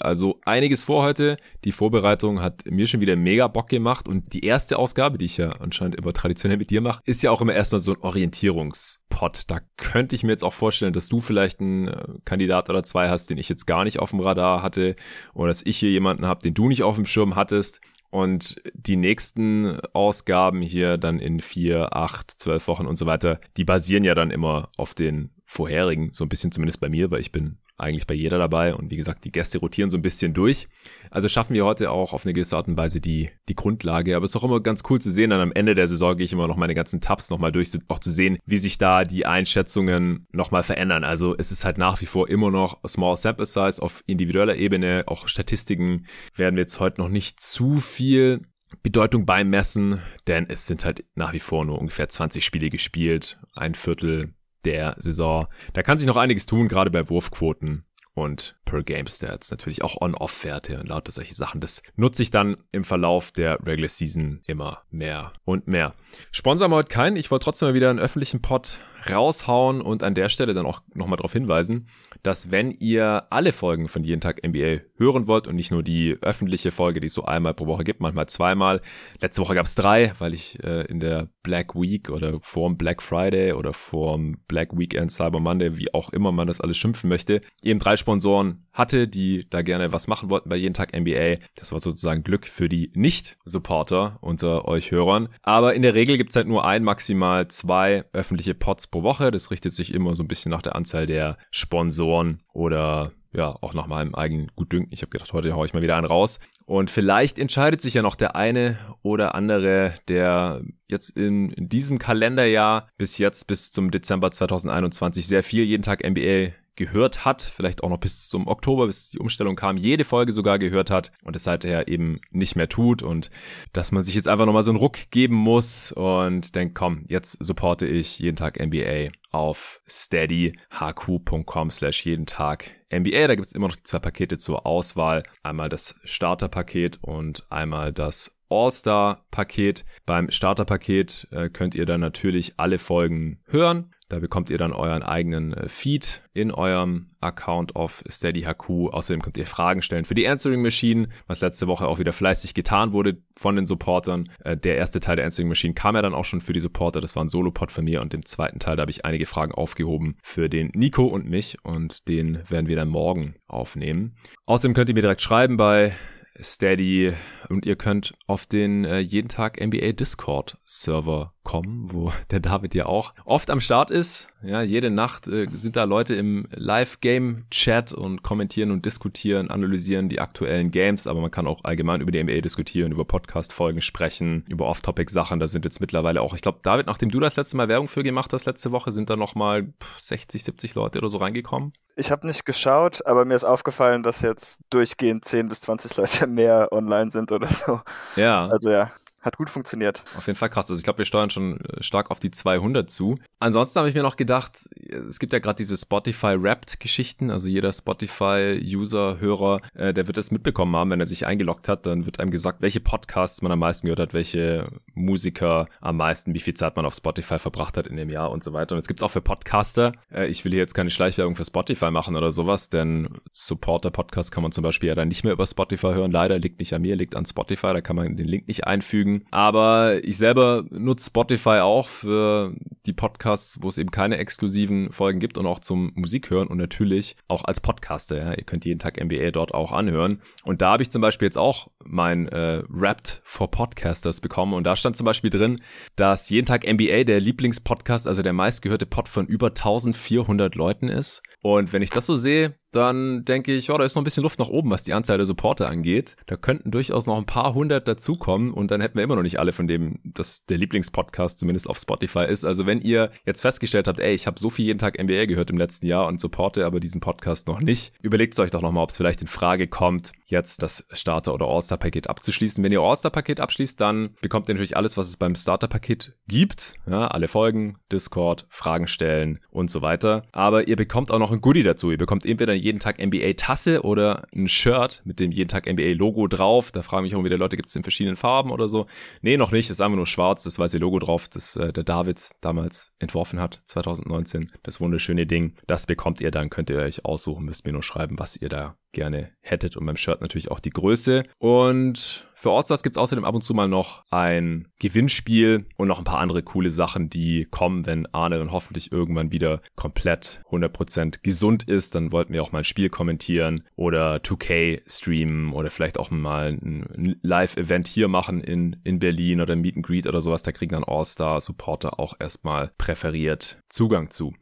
Also 0.00 0.40
einiges 0.44 0.84
vor 0.84 1.02
heute. 1.02 1.36
Die 1.64 1.72
Vorbereitung 1.72 2.40
hat 2.40 2.64
mir 2.70 2.86
schon 2.86 3.00
wieder 3.00 3.16
mega 3.16 3.48
Bock 3.48 3.68
gemacht 3.68 4.08
und 4.08 4.32
die 4.32 4.44
erste 4.44 4.78
Ausgabe, 4.78 5.18
die 5.18 5.26
ich 5.26 5.36
ja 5.36 5.52
anscheinend 5.52 5.96
immer 5.96 6.12
traditionell 6.12 6.58
mit 6.58 6.70
dir 6.70 6.80
mache, 6.80 7.02
ist 7.04 7.22
ja 7.22 7.30
auch 7.30 7.40
immer 7.40 7.52
erstmal 7.54 7.78
so 7.78 7.92
ein 7.92 8.00
Orientierungspot. 8.00 9.42
Da 9.48 9.60
könnte 9.76 10.16
ich 10.16 10.22
mir 10.22 10.32
jetzt 10.32 10.44
auch 10.44 10.54
vorstellen, 10.54 10.92
dass 10.92 11.08
du 11.08 11.20
vielleicht 11.20 11.60
einen 11.60 11.88
äh, 11.88 12.04
Kandidat 12.24 12.70
oder 12.70 12.82
zwei 12.82 13.08
hast, 13.08 13.30
den 13.30 13.38
ich 13.38 13.48
jetzt 13.48 13.66
gar 13.66 13.84
nicht 13.84 13.98
auf 13.98 14.10
dem 14.10 14.20
Radar 14.20 14.62
hatte 14.62 14.96
oder 15.34 15.48
dass 15.48 15.64
ich 15.64 15.76
hier 15.76 15.90
jemanden 15.90 16.26
habe, 16.26 16.40
den 16.40 16.54
du 16.54 16.68
nicht 16.68 16.82
auf 16.82 16.96
dem 16.96 17.06
Schirm 17.06 17.36
hattest. 17.36 17.80
Und 18.10 18.62
die 18.72 18.96
nächsten 18.96 19.80
Ausgaben 19.92 20.62
hier 20.62 20.96
dann 20.96 21.18
in 21.18 21.40
vier, 21.40 21.94
acht, 21.94 22.30
zwölf 22.30 22.66
Wochen 22.66 22.86
und 22.86 22.96
so 22.96 23.06
weiter, 23.06 23.40
die 23.56 23.64
basieren 23.64 24.04
ja 24.04 24.14
dann 24.14 24.30
immer 24.30 24.70
auf 24.78 24.94
den 24.94 25.30
vorherigen, 25.44 26.12
so 26.12 26.24
ein 26.24 26.28
bisschen 26.28 26.52
zumindest 26.52 26.80
bei 26.80 26.88
mir, 26.88 27.10
weil 27.10 27.20
ich 27.20 27.32
bin 27.32 27.58
eigentlich 27.78 28.06
bei 28.06 28.14
jeder 28.14 28.38
dabei 28.38 28.74
und 28.74 28.90
wie 28.90 28.96
gesagt, 28.96 29.24
die 29.24 29.32
Gäste 29.32 29.58
rotieren 29.58 29.88
so 29.88 29.96
ein 29.96 30.02
bisschen 30.02 30.34
durch. 30.34 30.68
Also 31.10 31.28
schaffen 31.28 31.54
wir 31.54 31.64
heute 31.64 31.90
auch 31.90 32.12
auf 32.12 32.24
eine 32.24 32.34
gewisse 32.34 32.56
Art 32.56 32.68
und 32.68 32.76
Weise 32.76 33.00
die, 33.00 33.30
die 33.48 33.54
Grundlage. 33.54 34.16
Aber 34.16 34.24
es 34.24 34.32
ist 34.32 34.36
auch 34.36 34.44
immer 34.44 34.60
ganz 34.60 34.82
cool 34.90 35.00
zu 35.00 35.10
sehen, 35.10 35.30
dann 35.30 35.40
am 35.40 35.52
Ende 35.52 35.74
der 35.74 35.86
Saison 35.88 36.16
gehe 36.16 36.24
ich 36.24 36.32
immer 36.32 36.48
noch 36.48 36.56
meine 36.56 36.74
ganzen 36.74 37.00
Tabs 37.00 37.30
nochmal 37.30 37.52
durch, 37.52 37.70
auch 37.86 38.00
zu 38.00 38.10
sehen, 38.10 38.38
wie 38.44 38.58
sich 38.58 38.78
da 38.78 39.04
die 39.04 39.26
Einschätzungen 39.26 40.26
nochmal 40.32 40.64
verändern. 40.64 41.04
Also 41.04 41.36
es 41.38 41.52
ist 41.52 41.64
halt 41.64 41.78
nach 41.78 42.00
wie 42.00 42.06
vor 42.06 42.28
immer 42.28 42.50
noch 42.50 42.80
Small 42.86 43.16
Sample 43.16 43.46
Size 43.46 43.80
auf 43.80 44.02
individueller 44.06 44.56
Ebene, 44.56 45.04
auch 45.06 45.28
Statistiken 45.28 46.06
werden 46.34 46.56
wir 46.56 46.62
jetzt 46.62 46.80
heute 46.80 47.00
noch 47.00 47.08
nicht 47.08 47.40
zu 47.40 47.76
viel 47.76 48.42
Bedeutung 48.82 49.24
beimessen, 49.24 50.00
denn 50.26 50.46
es 50.48 50.66
sind 50.66 50.84
halt 50.84 51.04
nach 51.14 51.32
wie 51.32 51.40
vor 51.40 51.64
nur 51.64 51.78
ungefähr 51.78 52.08
20 52.08 52.44
Spiele 52.44 52.68
gespielt, 52.68 53.38
ein 53.54 53.74
Viertel 53.74 54.34
der 54.68 54.94
Saison. 54.98 55.46
Da 55.72 55.82
kann 55.82 55.98
sich 55.98 56.06
noch 56.06 56.16
einiges 56.16 56.46
tun, 56.46 56.68
gerade 56.68 56.90
bei 56.90 57.08
Wurfquoten 57.08 57.84
und 58.14 58.57
per 58.68 58.82
Game 58.82 59.06
Stats. 59.06 59.50
Natürlich 59.50 59.82
auch 59.82 60.00
On-Off-Werte 60.00 60.78
und 60.78 60.88
lauter 60.88 61.10
solche 61.10 61.34
Sachen. 61.34 61.60
Das 61.60 61.82
nutze 61.96 62.22
ich 62.22 62.30
dann 62.30 62.56
im 62.70 62.84
Verlauf 62.84 63.32
der 63.32 63.58
Regular 63.66 63.88
Season 63.88 64.42
immer 64.46 64.82
mehr 64.90 65.32
und 65.44 65.66
mehr. 65.66 65.94
Sponsor 66.32 66.68
heute 66.70 66.88
keinen. 66.88 67.16
Ich 67.16 67.30
wollte 67.30 67.44
trotzdem 67.44 67.68
mal 67.68 67.74
wieder 67.74 67.88
einen 67.88 67.98
öffentlichen 67.98 68.42
Pod 68.42 68.78
raushauen 69.08 69.80
und 69.80 70.02
an 70.02 70.14
der 70.14 70.28
Stelle 70.28 70.54
dann 70.54 70.66
auch 70.66 70.80
nochmal 70.94 71.16
darauf 71.16 71.32
hinweisen, 71.32 71.88
dass 72.22 72.50
wenn 72.50 72.72
ihr 72.72 73.26
alle 73.30 73.52
Folgen 73.52 73.88
von 73.88 74.04
jeden 74.04 74.20
Tag 74.20 74.46
NBA 74.46 74.80
hören 74.96 75.26
wollt 75.26 75.46
und 75.46 75.56
nicht 75.56 75.70
nur 75.70 75.82
die 75.82 76.16
öffentliche 76.20 76.70
Folge, 76.70 77.00
die 77.00 77.06
es 77.06 77.14
so 77.14 77.24
einmal 77.24 77.54
pro 77.54 77.66
Woche 77.66 77.84
gibt, 77.84 78.00
manchmal 78.00 78.28
zweimal. 78.28 78.82
Letzte 79.20 79.40
Woche 79.40 79.54
gab 79.54 79.66
es 79.66 79.74
drei, 79.74 80.12
weil 80.18 80.34
ich 80.34 80.62
äh, 80.64 80.82
in 80.86 81.00
der 81.00 81.30
Black 81.42 81.74
Week 81.74 82.10
oder 82.10 82.38
vorm 82.40 82.76
Black 82.76 83.02
Friday 83.02 83.52
oder 83.52 83.72
vorm 83.72 84.36
Black 84.48 84.76
Weekend, 84.76 85.12
Cyber 85.12 85.40
Monday, 85.40 85.76
wie 85.76 85.94
auch 85.94 86.10
immer 86.10 86.32
man 86.32 86.46
das 86.46 86.60
alles 86.60 86.76
schimpfen 86.76 87.08
möchte, 87.08 87.40
eben 87.62 87.78
drei 87.78 87.96
Sponsoren 87.96 88.57
hatte, 88.72 89.08
die 89.08 89.46
da 89.50 89.62
gerne 89.62 89.92
was 89.92 90.06
machen 90.06 90.30
wollten 90.30 90.48
bei 90.48 90.56
jeden 90.56 90.74
Tag 90.74 90.96
NBA. 90.96 91.34
Das 91.56 91.72
war 91.72 91.80
sozusagen 91.80 92.22
Glück 92.22 92.46
für 92.46 92.68
die 92.68 92.90
Nicht-Supporter 92.94 94.18
unter 94.20 94.66
euch 94.66 94.90
Hörern. 94.90 95.28
Aber 95.42 95.74
in 95.74 95.82
der 95.82 95.94
Regel 95.94 96.16
gibt's 96.16 96.36
halt 96.36 96.46
nur 96.46 96.64
ein, 96.64 96.84
maximal 96.84 97.48
zwei 97.48 98.04
öffentliche 98.12 98.54
Pods 98.54 98.86
pro 98.86 99.02
Woche. 99.02 99.30
Das 99.30 99.50
richtet 99.50 99.72
sich 99.72 99.92
immer 99.92 100.14
so 100.14 100.22
ein 100.22 100.28
bisschen 100.28 100.50
nach 100.50 100.62
der 100.62 100.76
Anzahl 100.76 101.06
der 101.06 101.38
Sponsoren 101.50 102.42
oder 102.52 103.12
ja, 103.32 103.56
auch 103.60 103.74
nach 103.74 103.86
meinem 103.86 104.14
eigenen 104.14 104.50
Gutdünken. 104.56 104.92
Ich 104.92 105.02
habe 105.02 105.10
gedacht, 105.10 105.32
heute 105.32 105.54
haue 105.54 105.66
ich 105.66 105.74
mal 105.74 105.82
wieder 105.82 105.96
einen 105.96 106.06
raus. 106.06 106.40
Und 106.64 106.90
vielleicht 106.90 107.38
entscheidet 107.38 107.80
sich 107.80 107.94
ja 107.94 108.02
noch 108.02 108.16
der 108.16 108.36
eine 108.36 108.78
oder 109.02 109.34
andere, 109.34 109.94
der 110.08 110.62
jetzt 110.86 111.16
in, 111.16 111.50
in 111.50 111.68
diesem 111.68 111.98
Kalenderjahr 111.98 112.88
bis 112.96 113.18
jetzt, 113.18 113.46
bis 113.46 113.70
zum 113.70 113.90
Dezember 113.90 114.30
2021 114.30 115.26
sehr 115.26 115.42
viel 115.42 115.64
jeden 115.64 115.82
Tag 115.82 116.08
NBA 116.08 116.52
gehört 116.78 117.26
hat, 117.26 117.42
vielleicht 117.42 117.82
auch 117.82 117.90
noch 117.90 117.98
bis 117.98 118.28
zum 118.28 118.46
Oktober, 118.46 118.86
bis 118.86 119.10
die 119.10 119.18
Umstellung 119.18 119.56
kam, 119.56 119.76
jede 119.76 120.04
Folge 120.04 120.32
sogar 120.32 120.58
gehört 120.58 120.90
hat 120.90 121.12
und 121.24 121.36
es 121.36 121.44
seither 121.44 121.88
eben 121.88 122.20
nicht 122.30 122.56
mehr 122.56 122.68
tut 122.68 123.02
und 123.02 123.30
dass 123.72 123.92
man 123.92 124.04
sich 124.04 124.14
jetzt 124.14 124.28
einfach 124.28 124.46
nochmal 124.46 124.62
so 124.62 124.70
einen 124.70 124.78
Ruck 124.78 125.10
geben 125.10 125.34
muss 125.34 125.92
und 125.92 126.54
denkt, 126.54 126.74
komm, 126.74 127.04
jetzt 127.08 127.44
supporte 127.44 127.86
ich 127.86 128.18
jeden 128.18 128.36
Tag 128.36 128.58
NBA 128.64 129.10
auf 129.30 129.80
steadyhq.com 129.86 131.70
slash 131.70 132.06
jeden 132.06 132.26
Tag 132.26 132.70
NBA. 132.90 133.26
Da 133.26 133.34
gibt's 133.34 133.52
immer 133.52 133.68
noch 133.68 133.76
die 133.76 133.82
zwei 133.82 133.98
Pakete 133.98 134.38
zur 134.38 134.64
Auswahl. 134.64 135.24
Einmal 135.42 135.68
das 135.68 135.96
Starterpaket 136.04 136.98
und 137.02 137.42
einmal 137.50 137.92
das 137.92 138.37
All-Star-Paket. 138.50 139.84
Beim 140.06 140.30
Starterpaket 140.30 141.26
äh, 141.30 141.48
könnt 141.48 141.74
ihr 141.74 141.86
dann 141.86 142.00
natürlich 142.00 142.54
alle 142.56 142.78
Folgen 142.78 143.40
hören. 143.46 143.92
Da 144.08 144.20
bekommt 144.20 144.48
ihr 144.48 144.56
dann 144.56 144.72
euren 144.72 145.02
eigenen 145.02 145.52
äh, 145.52 145.68
Feed 145.68 146.22
in 146.32 146.50
eurem 146.50 147.10
Account 147.20 147.76
auf 147.76 148.02
SteadyHQ. 148.08 148.90
Außerdem 148.90 149.20
könnt 149.20 149.36
ihr 149.36 149.46
Fragen 149.46 149.82
stellen 149.82 150.06
für 150.06 150.14
die 150.14 150.26
Answering 150.26 150.62
Machine, 150.62 151.08
was 151.26 151.42
letzte 151.42 151.66
Woche 151.66 151.86
auch 151.86 151.98
wieder 151.98 152.14
fleißig 152.14 152.54
getan 152.54 152.92
wurde 152.92 153.18
von 153.36 153.54
den 153.54 153.66
Supportern. 153.66 154.30
Äh, 154.42 154.56
der 154.56 154.76
erste 154.76 155.00
Teil 155.00 155.16
der 155.16 155.26
Answering 155.26 155.48
Machine 155.48 155.74
kam 155.74 155.94
ja 155.94 156.02
dann 156.02 156.14
auch 156.14 156.24
schon 156.24 156.40
für 156.40 156.54
die 156.54 156.60
Supporter. 156.60 157.02
Das 157.02 157.16
war 157.16 157.24
ein 157.24 157.28
Solo-Pod 157.28 157.70
von 157.70 157.84
mir 157.84 158.00
und 158.00 158.14
im 158.14 158.24
zweiten 158.24 158.60
Teil 158.60 158.76
da 158.76 158.82
habe 158.82 158.90
ich 158.90 159.04
einige 159.04 159.26
Fragen 159.26 159.52
aufgehoben 159.52 160.16
für 160.22 160.48
den 160.48 160.70
Nico 160.74 161.04
und 161.04 161.28
mich 161.28 161.58
und 161.62 162.08
den 162.08 162.38
werden 162.48 162.68
wir 162.68 162.76
dann 162.76 162.88
morgen 162.88 163.34
aufnehmen. 163.46 164.16
Außerdem 164.46 164.72
könnt 164.72 164.88
ihr 164.88 164.94
mir 164.94 165.02
direkt 165.02 165.20
schreiben 165.20 165.58
bei 165.58 165.92
Steady 166.40 167.14
und 167.48 167.66
ihr 167.66 167.76
könnt 167.76 168.14
auf 168.26 168.46
den 168.46 168.84
äh, 168.84 168.98
jeden 168.98 169.28
Tag 169.28 169.60
NBA 169.60 169.92
Discord 169.92 170.56
Server 170.64 171.32
kommen, 171.42 171.92
wo 171.92 172.12
der 172.30 172.40
David 172.40 172.74
ja 172.74 172.86
auch 172.86 173.14
oft 173.24 173.50
am 173.50 173.60
Start 173.60 173.90
ist. 173.90 174.28
Ja, 174.42 174.62
jede 174.62 174.90
Nacht 174.90 175.26
äh, 175.26 175.46
sind 175.50 175.76
da 175.76 175.84
Leute 175.84 176.14
im 176.14 176.46
Live-Game-Chat 176.50 177.92
und 177.92 178.22
kommentieren 178.22 178.70
und 178.70 178.84
diskutieren, 178.84 179.50
analysieren 179.50 180.08
die 180.08 180.20
aktuellen 180.20 180.70
Games, 180.70 181.06
aber 181.06 181.20
man 181.20 181.30
kann 181.30 181.46
auch 181.46 181.64
allgemein 181.64 182.00
über 182.00 182.12
die 182.12 182.22
NBA 182.22 182.40
diskutieren, 182.40 182.92
über 182.92 183.04
Podcast-Folgen 183.04 183.80
sprechen, 183.80 184.44
über 184.48 184.66
Off-Topic-Sachen. 184.66 185.40
Da 185.40 185.48
sind 185.48 185.64
jetzt 185.64 185.80
mittlerweile 185.80 186.22
auch, 186.22 186.34
ich 186.34 186.42
glaube, 186.42 186.60
David, 186.62 186.86
nachdem 186.86 187.10
du 187.10 187.18
das 187.18 187.36
letzte 187.36 187.56
Mal 187.56 187.68
Werbung 187.68 187.88
für 187.88 188.02
gemacht 188.02 188.32
hast, 188.32 188.46
letzte 188.46 188.70
Woche, 188.70 188.92
sind 188.92 189.10
da 189.10 189.16
nochmal 189.16 189.72
60, 189.98 190.44
70 190.44 190.74
Leute 190.74 190.98
oder 190.98 191.08
so 191.08 191.18
reingekommen. 191.18 191.72
Ich 191.98 192.12
habe 192.12 192.24
nicht 192.28 192.46
geschaut, 192.46 193.04
aber 193.06 193.24
mir 193.24 193.34
ist 193.34 193.42
aufgefallen, 193.42 194.04
dass 194.04 194.20
jetzt 194.20 194.60
durchgehend 194.70 195.24
10 195.24 195.48
bis 195.48 195.62
20 195.62 195.96
Leute 195.96 196.26
mehr 196.28 196.68
online 196.70 197.10
sind 197.10 197.32
oder 197.32 197.48
so. 197.48 197.80
Ja. 198.14 198.46
Also 198.46 198.70
ja, 198.70 198.92
hat 199.28 199.36
gut 199.36 199.50
funktioniert. 199.50 200.02
Auf 200.16 200.26
jeden 200.26 200.38
Fall 200.38 200.50
krass. 200.50 200.70
Also 200.70 200.78
ich 200.78 200.84
glaube, 200.84 200.98
wir 200.98 201.04
steuern 201.04 201.30
schon 201.30 201.60
äh, 201.60 201.82
stark 201.82 202.10
auf 202.10 202.20
die 202.20 202.30
200 202.30 202.90
zu. 202.90 203.18
Ansonsten 203.38 203.78
habe 203.78 203.88
ich 203.88 203.94
mir 203.94 204.02
noch 204.02 204.16
gedacht, 204.16 204.68
es 205.08 205.18
gibt 205.18 205.32
ja 205.32 205.38
gerade 205.38 205.56
diese 205.56 205.76
Spotify-Wrapped-Geschichten. 205.76 207.30
Also 207.30 207.48
jeder 207.48 207.72
Spotify-User, 207.72 209.20
Hörer, 209.20 209.60
äh, 209.74 209.94
der 209.94 210.06
wird 210.06 210.16
das 210.16 210.30
mitbekommen 210.30 210.74
haben, 210.74 210.90
wenn 210.90 211.00
er 211.00 211.06
sich 211.06 211.26
eingeloggt 211.26 211.68
hat. 211.68 211.86
Dann 211.86 212.06
wird 212.06 212.20
einem 212.20 212.30
gesagt, 212.30 212.62
welche 212.62 212.80
Podcasts 212.80 213.42
man 213.42 213.52
am 213.52 213.60
meisten 213.60 213.86
gehört 213.86 214.00
hat, 214.00 214.14
welche 214.14 214.70
Musiker 214.94 215.68
am 215.80 215.96
meisten, 215.96 216.34
wie 216.34 216.40
viel 216.40 216.54
Zeit 216.54 216.76
man 216.76 216.86
auf 216.86 216.94
Spotify 216.94 217.38
verbracht 217.38 217.76
hat 217.76 217.86
in 217.86 217.96
dem 217.96 218.10
Jahr 218.10 218.30
und 218.30 218.42
so 218.42 218.52
weiter. 218.52 218.74
Und 218.74 218.80
es 218.80 218.88
gibt 218.88 219.02
auch 219.02 219.10
für 219.10 219.20
Podcaster. 219.20 219.92
Äh, 220.12 220.26
ich 220.26 220.44
will 220.44 220.52
hier 220.52 220.60
jetzt 220.60 220.74
keine 220.74 220.90
Schleichwerbung 220.90 221.36
für 221.36 221.44
Spotify 221.44 221.90
machen 221.90 222.16
oder 222.16 222.30
sowas, 222.30 222.70
denn 222.70 223.08
Supporter-Podcast 223.32 224.32
kann 224.32 224.42
man 224.42 224.52
zum 224.52 224.62
Beispiel 224.62 224.88
ja 224.88 224.94
dann 224.94 225.08
nicht 225.08 225.24
mehr 225.24 225.32
über 225.32 225.46
Spotify 225.46 225.88
hören. 225.88 226.10
Leider 226.10 226.38
liegt 226.38 226.58
nicht 226.58 226.74
an 226.74 226.82
mir, 226.82 226.96
liegt 226.96 227.14
an 227.14 227.26
Spotify. 227.26 227.72
Da 227.72 227.80
kann 227.80 227.96
man 227.96 228.16
den 228.16 228.26
Link 228.26 228.48
nicht 228.48 228.66
einfügen. 228.66 229.17
Aber 229.30 230.02
ich 230.04 230.16
selber 230.16 230.64
nutze 230.70 231.06
Spotify 231.06 231.60
auch 231.60 231.88
für 231.88 232.52
die 232.86 232.92
Podcasts, 232.92 233.58
wo 233.60 233.68
es 233.68 233.78
eben 233.78 233.90
keine 233.90 234.16
exklusiven 234.16 234.90
Folgen 234.92 235.20
gibt 235.20 235.38
und 235.38 235.46
auch 235.46 235.60
zum 235.60 235.92
Musik 235.94 236.30
hören 236.30 236.48
und 236.48 236.58
natürlich 236.58 237.16
auch 237.28 237.44
als 237.44 237.60
Podcaster. 237.60 238.16
Ja. 238.16 238.34
Ihr 238.34 238.44
könnt 238.44 238.64
jeden 238.64 238.78
Tag 238.78 239.02
NBA 239.02 239.30
dort 239.30 239.52
auch 239.54 239.72
anhören. 239.72 240.20
Und 240.44 240.62
da 240.62 240.72
habe 240.72 240.82
ich 240.82 240.90
zum 240.90 241.02
Beispiel 241.02 241.26
jetzt 241.26 241.38
auch 241.38 241.68
mein 241.84 242.28
äh, 242.28 242.62
Wrapped 242.68 243.20
for 243.24 243.50
Podcasters 243.50 244.20
bekommen 244.20 244.54
und 244.54 244.64
da 244.64 244.76
stand 244.76 244.96
zum 244.96 245.04
Beispiel 245.04 245.30
drin, 245.30 245.60
dass 245.96 246.30
jeden 246.30 246.46
Tag 246.46 246.66
NBA 246.66 247.04
der 247.04 247.20
Lieblingspodcast, 247.20 248.06
also 248.06 248.22
der 248.22 248.32
meistgehörte 248.32 248.86
Pod 248.86 249.08
von 249.08 249.26
über 249.26 249.48
1400 249.48 250.54
Leuten 250.54 250.88
ist. 250.88 251.22
Und 251.56 251.72
wenn 251.72 251.80
ich 251.80 251.88
das 251.88 252.04
so 252.04 252.16
sehe, 252.16 252.56
dann 252.72 253.24
denke 253.24 253.54
ich, 253.54 253.70
oh, 253.70 253.78
da 253.78 253.84
ist 253.84 253.94
noch 253.94 254.02
ein 254.02 254.04
bisschen 254.04 254.22
Luft 254.22 254.38
nach 254.38 254.50
oben, 254.50 254.70
was 254.70 254.84
die 254.84 254.92
Anzahl 254.92 255.16
der 255.16 255.24
Supporter 255.24 255.66
angeht. 255.66 256.14
Da 256.26 256.36
könnten 256.36 256.70
durchaus 256.70 257.06
noch 257.06 257.16
ein 257.16 257.24
paar 257.24 257.54
hundert 257.54 257.88
dazukommen 257.88 258.52
und 258.52 258.70
dann 258.70 258.82
hätten 258.82 258.98
wir 258.98 259.02
immer 259.02 259.16
noch 259.16 259.22
nicht 259.22 259.38
alle 259.38 259.52
von 259.52 259.66
dem, 259.66 259.98
dass 260.04 260.44
der 260.44 260.58
Lieblingspodcast 260.58 261.38
zumindest 261.38 261.70
auf 261.70 261.78
Spotify 261.78 262.26
ist. 262.28 262.44
Also 262.44 262.66
wenn 262.66 262.82
ihr 262.82 263.12
jetzt 263.24 263.40
festgestellt 263.40 263.88
habt, 263.88 263.98
ey, 263.98 264.12
ich 264.12 264.26
habe 264.26 264.38
so 264.38 264.50
viel 264.50 264.66
jeden 264.66 264.78
Tag 264.78 265.02
NBA 265.02 265.24
gehört 265.24 265.48
im 265.48 265.56
letzten 265.56 265.86
Jahr 265.86 266.06
und 266.06 266.20
supporte 266.20 266.66
aber 266.66 266.80
diesen 266.80 267.00
Podcast 267.00 267.48
noch 267.48 267.60
nicht, 267.60 267.94
überlegt 268.02 268.38
euch 268.38 268.50
doch 268.50 268.60
nochmal, 268.60 268.84
ob 268.84 268.90
es 268.90 268.98
vielleicht 268.98 269.22
in 269.22 269.26
Frage 269.26 269.68
kommt, 269.68 270.12
jetzt 270.28 270.62
das 270.62 270.86
Starter- 270.92 271.34
oder 271.34 271.46
All-Star-Paket 271.46 272.08
abzuschließen. 272.08 272.62
Wenn 272.62 272.72
ihr 272.72 272.80
All-Star-Paket 272.80 273.40
abschließt, 273.40 273.80
dann 273.80 274.14
bekommt 274.20 274.48
ihr 274.48 274.54
natürlich 274.54 274.76
alles, 274.76 274.96
was 274.96 275.08
es 275.08 275.16
beim 275.16 275.34
Starter-Paket 275.34 276.14
gibt. 276.28 276.74
Ja, 276.86 277.08
alle 277.08 277.28
Folgen, 277.28 277.78
Discord, 277.90 278.46
Fragen 278.48 278.86
stellen 278.86 279.40
und 279.50 279.70
so 279.70 279.82
weiter. 279.82 280.22
Aber 280.32 280.68
ihr 280.68 280.76
bekommt 280.76 281.10
auch 281.10 281.18
noch 281.18 281.32
ein 281.32 281.40
Goodie 281.40 281.62
dazu. 281.62 281.90
Ihr 281.90 281.98
bekommt 281.98 282.26
entweder 282.26 282.52
jeden 282.52 282.78
Tag 282.78 282.98
NBA 283.04 283.32
Tasse 283.36 283.82
oder 283.82 284.22
ein 284.34 284.48
Shirt 284.48 285.02
mit 285.04 285.18
dem 285.18 285.32
jeden 285.32 285.48
Tag 285.48 285.66
NBA 285.66 285.94
Logo 285.94 286.26
drauf. 286.26 286.70
Da 286.72 286.82
fragen 286.82 287.04
mich 287.04 287.16
auch 287.16 287.24
wieder 287.24 287.38
Leute, 287.38 287.56
gibt 287.56 287.68
es 287.68 287.76
in 287.76 287.82
verschiedenen 287.82 288.16
Farben 288.16 288.50
oder 288.50 288.68
so? 288.68 288.86
Nee, 289.22 289.36
noch 289.36 289.50
nicht. 289.50 289.70
Das 289.70 289.78
ist 289.78 289.80
einfach 289.80 289.96
nur 289.96 290.06
schwarz, 290.06 290.44
das 290.44 290.58
weiße 290.58 290.78
Logo 290.78 290.98
drauf, 290.98 291.28
das 291.28 291.56
äh, 291.56 291.72
der 291.72 291.84
David 291.84 292.30
damals 292.40 292.92
entworfen 292.98 293.40
hat, 293.40 293.60
2019. 293.64 294.48
Das 294.62 294.80
wunderschöne 294.80 295.26
Ding. 295.26 295.54
Das 295.66 295.86
bekommt 295.86 296.20
ihr 296.20 296.30
dann, 296.30 296.50
könnt 296.50 296.70
ihr 296.70 296.76
euch 296.76 297.04
aussuchen, 297.04 297.46
müsst 297.46 297.64
mir 297.64 297.72
nur 297.72 297.82
schreiben, 297.82 298.18
was 298.18 298.36
ihr 298.36 298.48
da 298.48 298.76
gerne 298.92 299.30
hättet 299.40 299.76
und 299.76 299.86
beim 299.86 299.96
Shirt 299.96 300.20
natürlich 300.20 300.50
auch 300.50 300.60
die 300.60 300.70
Größe. 300.70 301.24
Und 301.38 302.28
für 302.34 302.50
Ortsstars 302.50 302.84
gibt 302.84 302.96
es 302.96 303.02
außerdem 303.02 303.24
ab 303.24 303.34
und 303.34 303.42
zu 303.42 303.52
mal 303.52 303.66
noch 303.66 304.04
ein 304.10 304.68
Gewinnspiel 304.78 305.66
und 305.76 305.88
noch 305.88 305.98
ein 305.98 306.04
paar 306.04 306.20
andere 306.20 306.44
coole 306.44 306.70
Sachen, 306.70 307.10
die 307.10 307.46
kommen, 307.50 307.84
wenn 307.84 308.06
Arne 308.14 308.38
dann 308.38 308.52
hoffentlich 308.52 308.92
irgendwann 308.92 309.32
wieder 309.32 309.60
komplett 309.74 310.40
100% 310.50 311.18
gesund 311.22 311.64
ist. 311.64 311.96
Dann 311.96 312.12
wollten 312.12 312.32
wir 312.32 312.42
auch 312.42 312.52
mal 312.52 312.58
ein 312.58 312.64
Spiel 312.64 312.90
kommentieren 312.90 313.64
oder 313.74 314.16
2K 314.18 314.80
streamen 314.88 315.52
oder 315.52 315.70
vielleicht 315.70 315.98
auch 315.98 316.12
mal 316.12 316.50
ein 316.52 317.18
Live-Event 317.22 317.88
hier 317.88 318.06
machen 318.06 318.40
in, 318.40 318.76
in 318.84 319.00
Berlin 319.00 319.40
oder 319.40 319.56
Meet 319.56 319.78
and 319.78 319.86
Greet 319.86 320.06
oder 320.06 320.20
sowas. 320.20 320.44
Da 320.44 320.52
kriegen 320.52 320.74
dann 320.74 320.84
All-Star-Supporter 320.84 321.98
auch 321.98 322.14
erstmal 322.20 322.70
präferiert 322.78 323.60
Zugang 323.68 324.10
zu. 324.10 324.32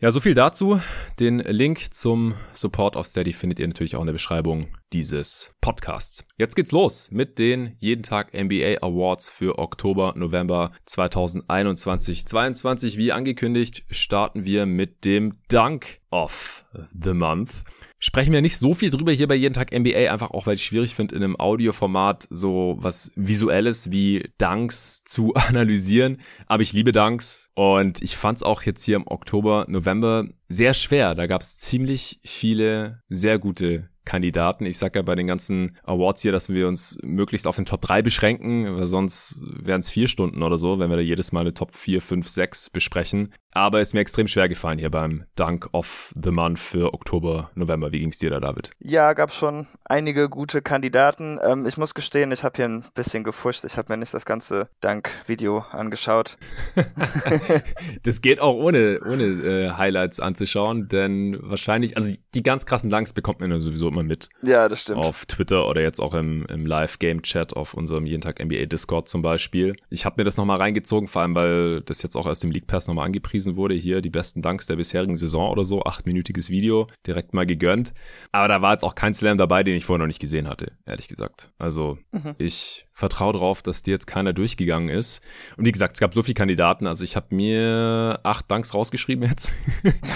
Ja, 0.00 0.10
so 0.10 0.20
viel 0.20 0.34
dazu. 0.34 0.80
Den 1.18 1.38
Link 1.38 1.94
zum 1.94 2.34
Support 2.52 2.96
auf 2.96 3.06
Steady 3.06 3.32
findet 3.32 3.58
ihr 3.58 3.66
natürlich 3.66 3.96
auch 3.96 4.00
in 4.00 4.06
der 4.06 4.12
Beschreibung 4.12 4.68
dieses 4.92 5.52
Podcasts. 5.60 6.26
Jetzt 6.36 6.54
geht's 6.54 6.72
los 6.72 7.10
mit 7.10 7.38
den 7.38 7.76
jeden 7.78 8.02
Tag 8.02 8.32
NBA 8.32 8.82
Awards 8.82 9.30
für 9.30 9.58
Oktober, 9.58 10.14
November 10.16 10.72
2021. 10.84 12.26
22, 12.26 12.96
wie 12.96 13.12
angekündigt, 13.12 13.84
starten 13.90 14.44
wir 14.44 14.66
mit 14.66 15.04
dem 15.04 15.38
Dunk 15.48 16.00
of 16.10 16.64
the 16.92 17.12
Month. 17.12 17.64
Sprechen 17.98 18.32
wir 18.32 18.42
nicht 18.42 18.58
so 18.58 18.74
viel 18.74 18.90
drüber 18.90 19.12
hier 19.12 19.26
bei 19.26 19.34
jeden 19.34 19.54
Tag 19.54 19.72
NBA, 19.72 20.12
einfach 20.12 20.30
auch, 20.30 20.46
weil 20.46 20.56
ich 20.56 20.64
schwierig 20.64 20.94
finde, 20.94 21.16
in 21.16 21.24
einem 21.24 21.40
Audioformat 21.40 22.28
so 22.30 22.76
was 22.78 23.10
Visuelles 23.16 23.90
wie 23.90 24.30
Dunks 24.38 25.02
zu 25.04 25.34
analysieren. 25.34 26.20
Aber 26.46 26.62
ich 26.62 26.74
liebe 26.74 26.92
Dunks 26.92 27.50
und 27.54 28.02
ich 28.02 28.16
fand 28.16 28.36
es 28.36 28.42
auch 28.42 28.62
jetzt 28.62 28.84
hier 28.84 28.96
im 28.96 29.06
Oktober, 29.06 29.64
November 29.68 30.26
sehr 30.48 30.74
schwer. 30.74 31.14
Da 31.14 31.26
gab 31.26 31.40
es 31.40 31.56
ziemlich 31.56 32.20
viele 32.22 33.02
sehr 33.08 33.38
gute 33.38 33.88
Kandidaten. 34.06 34.64
Ich 34.64 34.78
sage 34.78 34.98
ja 34.98 35.02
bei 35.02 35.14
den 35.14 35.26
ganzen 35.26 35.76
Awards 35.84 36.22
hier, 36.22 36.32
dass 36.32 36.48
wir 36.48 36.66
uns 36.66 36.96
möglichst 37.02 37.46
auf 37.46 37.56
den 37.56 37.66
Top 37.66 37.82
3 37.82 38.00
beschränken, 38.00 38.76
weil 38.76 38.86
sonst 38.86 39.42
wären 39.42 39.80
es 39.80 39.90
vier 39.90 40.08
Stunden 40.08 40.42
oder 40.42 40.56
so, 40.56 40.78
wenn 40.78 40.88
wir 40.88 40.96
da 40.96 41.02
jedes 41.02 41.32
Mal 41.32 41.40
eine 41.40 41.52
Top 41.52 41.74
4, 41.74 42.00
5, 42.00 42.26
6 42.26 42.70
besprechen. 42.70 43.34
Aber 43.56 43.80
ist 43.80 43.94
mir 43.94 44.00
extrem 44.00 44.28
schwer 44.28 44.50
gefallen 44.50 44.78
hier 44.78 44.90
beim 44.90 45.24
Dunk 45.34 45.70
of 45.72 46.12
the 46.22 46.30
Month 46.30 46.58
für 46.58 46.92
Oktober, 46.92 47.50
November. 47.54 47.90
Wie 47.90 48.00
ging 48.00 48.10
es 48.10 48.18
dir 48.18 48.28
da, 48.28 48.38
David? 48.38 48.70
Ja, 48.80 49.14
gab 49.14 49.32
schon 49.32 49.66
einige 49.86 50.28
gute 50.28 50.60
Kandidaten. 50.60 51.38
Ähm, 51.42 51.64
ich 51.64 51.78
muss 51.78 51.94
gestehen, 51.94 52.32
ich 52.32 52.44
habe 52.44 52.54
hier 52.56 52.66
ein 52.66 52.84
bisschen 52.94 53.24
gefuscht. 53.24 53.64
Ich 53.64 53.78
habe 53.78 53.90
mir 53.90 53.96
nicht 53.96 54.12
das 54.12 54.26
ganze 54.26 54.68
Dunk-Video 54.82 55.64
angeschaut. 55.70 56.36
das 58.02 58.20
geht 58.20 58.40
auch 58.40 58.54
ohne, 58.54 59.00
ohne 59.02 59.24
äh, 59.24 59.70
Highlights 59.70 60.20
anzuschauen, 60.20 60.88
denn 60.88 61.38
wahrscheinlich, 61.40 61.96
also 61.96 62.10
die 62.34 62.42
ganz 62.42 62.66
krassen 62.66 62.90
Dunks 62.90 63.14
bekommt 63.14 63.40
man 63.40 63.50
ja 63.50 63.58
sowieso 63.58 63.88
immer 63.88 64.02
mit. 64.02 64.28
Ja, 64.42 64.68
das 64.68 64.82
stimmt. 64.82 64.98
Auf 64.98 65.24
Twitter 65.24 65.66
oder 65.66 65.80
jetzt 65.80 66.00
auch 66.00 66.12
im, 66.12 66.44
im 66.50 66.66
Live-Game-Chat 66.66 67.56
auf 67.56 67.72
unserem 67.72 68.04
jeden 68.04 68.20
Tag 68.20 68.44
NBA 68.44 68.66
Discord 68.66 69.08
zum 69.08 69.22
Beispiel. 69.22 69.76
Ich 69.88 70.04
habe 70.04 70.16
mir 70.18 70.24
das 70.24 70.36
nochmal 70.36 70.58
reingezogen, 70.58 71.08
vor 71.08 71.22
allem, 71.22 71.34
weil 71.34 71.80
das 71.80 72.02
jetzt 72.02 72.16
auch 72.16 72.26
aus 72.26 72.40
dem 72.40 72.50
League 72.50 72.66
Pass 72.66 72.86
nochmal 72.86 73.06
angepriesen 73.06 73.45
wurde. 73.54 73.76
Hier 73.76 74.00
die 74.00 74.10
besten 74.10 74.42
Dunks 74.42 74.66
der 74.66 74.74
bisherigen 74.74 75.14
Saison 75.14 75.50
oder 75.50 75.64
so. 75.64 75.84
Achtminütiges 75.84 76.50
Video, 76.50 76.88
direkt 77.06 77.34
mal 77.34 77.46
gegönnt. 77.46 77.92
Aber 78.32 78.48
da 78.48 78.60
war 78.62 78.72
jetzt 78.72 78.82
auch 78.82 78.96
kein 78.96 79.14
Slam 79.14 79.38
dabei, 79.38 79.62
den 79.62 79.76
ich 79.76 79.84
vorher 79.84 80.00
noch 80.00 80.08
nicht 80.08 80.18
gesehen 80.18 80.48
hatte, 80.48 80.72
ehrlich 80.84 81.06
gesagt. 81.06 81.52
Also 81.58 81.98
mhm. 82.10 82.34
ich 82.38 82.86
vertraue 82.92 83.34
darauf, 83.34 83.62
dass 83.62 83.84
dir 83.84 83.92
jetzt 83.92 84.06
keiner 84.06 84.32
durchgegangen 84.32 84.88
ist. 84.88 85.22
Und 85.56 85.66
wie 85.66 85.72
gesagt, 85.72 85.94
es 85.94 86.00
gab 86.00 86.14
so 86.14 86.24
viele 86.24 86.34
Kandidaten. 86.34 86.88
Also 86.88 87.04
ich 87.04 87.14
habe 87.14 87.32
mir 87.34 88.18
acht 88.24 88.50
Dunks 88.50 88.74
rausgeschrieben 88.74 89.28
jetzt. 89.28 89.52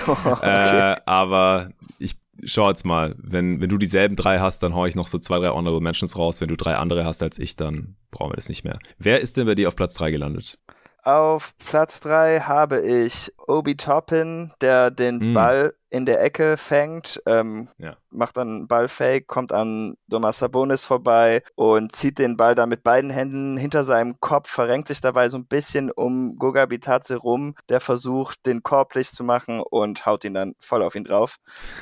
okay. 0.08 0.38
äh, 0.42 0.96
aber 1.04 1.70
ich 1.98 2.16
schau 2.44 2.68
jetzt 2.68 2.84
mal, 2.84 3.14
wenn, 3.18 3.60
wenn 3.60 3.68
du 3.68 3.78
dieselben 3.78 4.16
drei 4.16 4.38
hast, 4.38 4.62
dann 4.62 4.74
hau 4.74 4.86
ich 4.86 4.94
noch 4.94 5.08
so 5.08 5.18
zwei, 5.18 5.38
drei 5.38 5.50
Honorable 5.50 5.80
Mentions 5.80 6.16
raus. 6.16 6.40
Wenn 6.40 6.48
du 6.48 6.56
drei 6.56 6.76
andere 6.76 7.04
hast 7.04 7.22
als 7.22 7.38
ich, 7.38 7.56
dann 7.56 7.96
brauchen 8.10 8.32
wir 8.32 8.36
das 8.36 8.48
nicht 8.48 8.64
mehr. 8.64 8.78
Wer 8.98 9.20
ist 9.20 9.36
denn 9.36 9.46
bei 9.46 9.54
dir 9.54 9.68
auf 9.68 9.76
Platz 9.76 9.94
drei 9.94 10.10
gelandet? 10.10 10.58
Auf 11.02 11.54
Platz 11.58 12.00
3 12.00 12.40
habe 12.40 12.80
ich 12.80 13.32
Obi 13.46 13.76
Toppin, 13.76 14.52
der 14.60 14.90
den 14.90 15.32
mm. 15.32 15.34
Ball 15.34 15.74
in 15.90 16.06
der 16.06 16.22
Ecke 16.22 16.56
fängt, 16.56 17.20
ähm, 17.26 17.68
ja. 17.78 17.96
macht 18.10 18.36
dann 18.36 18.68
Ballfake, 18.68 19.26
kommt 19.26 19.52
an 19.52 19.96
Domas 20.06 20.38
Sabonis 20.38 20.84
vorbei 20.84 21.42
und 21.56 21.94
zieht 21.94 22.18
den 22.18 22.36
Ball 22.36 22.54
dann 22.54 22.68
mit 22.68 22.84
beiden 22.84 23.10
Händen 23.10 23.56
hinter 23.56 23.82
seinem 23.82 24.18
Kopf, 24.20 24.48
verrenkt 24.48 24.88
sich 24.88 25.00
dabei 25.00 25.28
so 25.28 25.36
ein 25.36 25.46
bisschen 25.46 25.90
um 25.90 26.36
Goga 26.36 26.66
Bitadze 26.66 27.16
rum, 27.16 27.54
der 27.68 27.80
versucht, 27.80 28.46
den 28.46 28.62
Korb 28.62 28.92
dicht 28.92 29.14
zu 29.14 29.24
machen 29.24 29.60
und 29.60 30.06
haut 30.06 30.24
ihn 30.24 30.34
dann 30.34 30.54
voll 30.60 30.82
auf 30.82 30.94
ihn 30.94 31.04
drauf. 31.04 31.38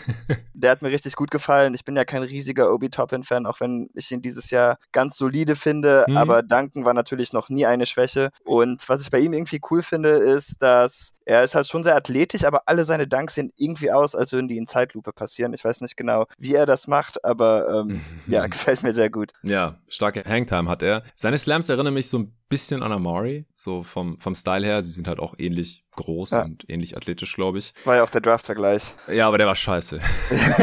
der 0.54 0.70
hat 0.70 0.82
mir 0.82 0.90
richtig 0.90 1.14
gut 1.14 1.30
gefallen. 1.30 1.74
Ich 1.74 1.84
bin 1.84 1.94
ja 1.94 2.04
kein 2.04 2.22
riesiger 2.22 2.72
Obi 2.72 2.88
Toppin-Fan, 2.88 3.46
auch 3.46 3.60
wenn 3.60 3.90
ich 3.94 4.10
ihn 4.10 4.22
dieses 4.22 4.50
Jahr 4.50 4.78
ganz 4.92 5.18
solide 5.18 5.54
finde, 5.54 6.06
mhm. 6.08 6.16
aber 6.16 6.42
Duncan 6.42 6.86
war 6.86 6.94
natürlich 6.94 7.34
noch 7.34 7.50
nie 7.50 7.66
eine 7.66 7.84
Schwäche. 7.84 8.30
Und 8.44 8.88
was 8.88 9.02
ich 9.02 9.10
bei 9.10 9.18
ihm 9.18 9.34
irgendwie 9.34 9.60
cool 9.70 9.82
finde, 9.82 10.08
ist, 10.10 10.56
dass 10.62 11.14
er 11.28 11.42
ist 11.42 11.54
halt 11.54 11.66
schon 11.66 11.84
sehr 11.84 11.94
athletisch, 11.94 12.44
aber 12.44 12.62
alle 12.64 12.84
seine 12.84 13.06
Dunks 13.06 13.34
sehen 13.34 13.52
irgendwie 13.56 13.90
aus, 13.98 14.14
als 14.14 14.32
würden 14.32 14.48
die 14.48 14.56
in 14.56 14.66
Zeitlupe 14.66 15.12
passieren. 15.12 15.52
Ich 15.52 15.64
weiß 15.64 15.80
nicht 15.80 15.96
genau, 15.96 16.26
wie 16.38 16.54
er 16.54 16.66
das 16.66 16.86
macht, 16.86 17.24
aber 17.24 17.84
ähm, 17.86 18.00
ja, 18.26 18.46
gefällt 18.46 18.82
mir 18.82 18.92
sehr 18.92 19.10
gut. 19.10 19.32
Ja, 19.42 19.78
starke 19.88 20.24
Hangtime 20.24 20.68
hat 20.68 20.82
er. 20.82 21.02
Seine 21.14 21.38
Slams 21.38 21.68
erinnern 21.68 21.94
mich 21.94 22.08
so 22.08 22.18
ein 22.20 22.34
bisschen 22.48 22.82
an 22.82 22.92
Amari, 22.92 23.46
so 23.54 23.82
vom, 23.82 24.18
vom 24.18 24.34
Style 24.34 24.64
her. 24.64 24.82
Sie 24.82 24.92
sind 24.92 25.08
halt 25.08 25.18
auch 25.18 25.34
ähnlich 25.38 25.84
groß 25.96 26.30
ja. 26.30 26.42
und 26.42 26.64
ähnlich 26.68 26.96
athletisch, 26.96 27.34
glaube 27.34 27.58
ich. 27.58 27.74
War 27.84 27.96
ja 27.96 28.04
auch 28.04 28.10
der 28.10 28.20
Draft-Vergleich. 28.20 28.94
Ja, 29.12 29.26
aber 29.26 29.38
der 29.38 29.46
war 29.46 29.56
scheiße. 29.56 30.00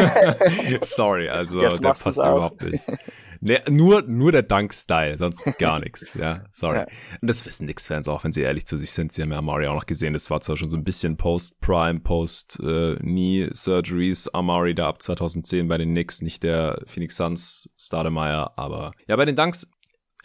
Sorry, 0.82 1.30
also 1.30 1.62
Jetzt 1.62 1.84
der 1.84 1.90
passt 1.90 2.18
überhaupt 2.18 2.62
nicht. 2.62 2.88
Nee, 3.46 3.60
nur, 3.70 4.02
nur 4.08 4.32
der 4.32 4.42
Dunk-Style, 4.42 5.20
sonst 5.20 5.46
gar 5.60 5.80
nichts. 5.80 6.12
Ja, 6.16 6.46
sorry. 6.52 6.78
Ja. 6.78 6.88
Und 7.22 7.30
das 7.30 7.46
wissen 7.46 7.66
Knicks-Fans 7.66 8.10
auch, 8.10 8.24
wenn 8.24 8.32
sie 8.32 8.42
ehrlich 8.42 8.66
zu 8.66 8.76
sich 8.76 8.92
sind. 8.92 9.14
Sie 9.14 9.22
haben 9.22 9.32
ja 9.32 9.38
Amari 9.38 9.68
auch 9.68 9.76
noch 9.76 9.86
gesehen. 9.86 10.14
Das 10.14 10.32
war 10.32 10.42
zwar 10.42 10.58
schon 10.58 10.72
so 10.72 10.78
ein 10.78 10.84
bisschen 10.84 11.16
Post-Prime, 11.16 12.00
Post-Knee-Surgeries. 12.00 14.26
Äh, 14.26 14.30
Amari 14.34 14.74
da 14.74 14.88
ab 14.88 15.00
2010 15.00 15.68
bei 15.68 15.78
den 15.78 15.92
Knicks, 15.92 16.24
nicht 16.24 16.42
der 16.42 16.82
Phoenix 16.88 17.18
Suns 17.18 17.70
Stademeyer. 17.78 18.54
Aber 18.58 18.94
ja, 19.08 19.16
bei 19.16 19.26
den 19.26 19.36
Dunks 19.36 19.70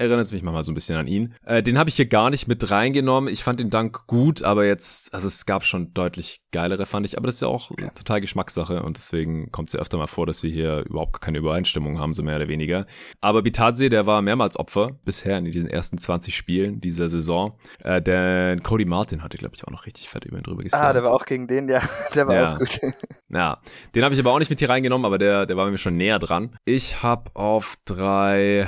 erinnert 0.01 0.27
es 0.27 0.33
mich 0.33 0.43
manchmal 0.43 0.63
so 0.63 0.73
ein 0.73 0.75
bisschen 0.75 0.97
an 0.97 1.07
ihn. 1.07 1.35
Äh, 1.45 1.63
den 1.63 1.79
habe 1.79 1.91
ich 1.91 1.97
hier 1.97 2.07
gar 2.07 2.31
nicht 2.31 2.49
mit 2.49 2.71
reingenommen. 2.71 3.33
Ich 3.33 3.45
fand 3.45 3.61
den 3.61 3.69
Dank 3.69 4.07
gut, 4.07 4.43
aber 4.43 4.65
jetzt, 4.65 5.13
also 5.13 5.29
es 5.29 5.45
gab 5.45 5.65
schon 5.65 5.93
deutlich 5.93 6.41
geilere, 6.53 6.87
fand 6.87 7.05
ich. 7.05 7.19
Aber 7.19 7.27
das 7.27 7.37
ist 7.37 7.43
ja 7.43 7.49
auch 7.49 7.71
ja. 7.79 7.91
total 7.91 8.23
Geschmackssache 8.23 8.83
und 8.83 8.97
deswegen 8.97 9.51
kommt 9.53 9.69
es 9.69 9.75
ja 9.75 9.81
öfter 9.81 9.99
mal 9.99 10.07
vor, 10.07 10.27
dass 10.27 10.43
wir 10.43 10.51
hier 10.51 10.85
überhaupt 10.87 11.21
keine 11.21 11.39
Übereinstimmung 11.39 12.01
haben, 12.01 12.15
so 12.15 12.23
mehr 12.23 12.37
oder 12.37 12.49
weniger. 12.49 12.87
Aber 13.21 13.43
Bitadze, 13.43 13.91
der 13.91 14.07
war 14.07 14.23
mehrmals 14.23 14.59
Opfer 14.59 14.99
bisher 15.05 15.37
in 15.37 15.45
diesen 15.45 15.69
ersten 15.69 15.99
20 15.99 16.35
Spielen 16.35 16.81
dieser 16.81 17.11
Saison. 17.11 17.59
Äh, 17.85 18.01
denn 18.01 18.63
Cody 18.63 18.87
Martin 18.87 19.23
hatte, 19.23 19.37
glaube 19.37 19.55
ich, 19.55 19.65
auch 19.65 19.71
noch 19.71 19.85
richtig 19.85 20.09
fett 20.09 20.25
über 20.25 20.39
ihn 20.39 20.45
drüber 20.45 20.63
gesagt. 20.63 20.83
Ah, 20.83 20.95
der 20.95 21.05
war 21.05 21.13
auch 21.13 21.27
gegen 21.27 21.47
den, 21.47 21.69
ja. 21.69 21.83
Der 22.15 22.27
war 22.27 22.35
ja. 22.35 22.55
auch 22.55 22.59
gut. 22.59 22.81
ja, 23.29 23.61
den 23.95 24.03
habe 24.03 24.15
ich 24.15 24.21
aber 24.21 24.33
auch 24.33 24.39
nicht 24.39 24.51
mit 24.51 24.59
hier 24.59 24.69
reingenommen, 24.69 25.05
aber 25.05 25.19
der, 25.19 25.47
der 25.47 25.57
war 25.57 25.71
mir 25.71 25.79
schon 25.79 25.97
näher 25.97 26.19
dran. 26.19 26.57
Ich 26.65 27.03
habe 27.03 27.31
auf 27.35 27.77
drei 27.85 28.67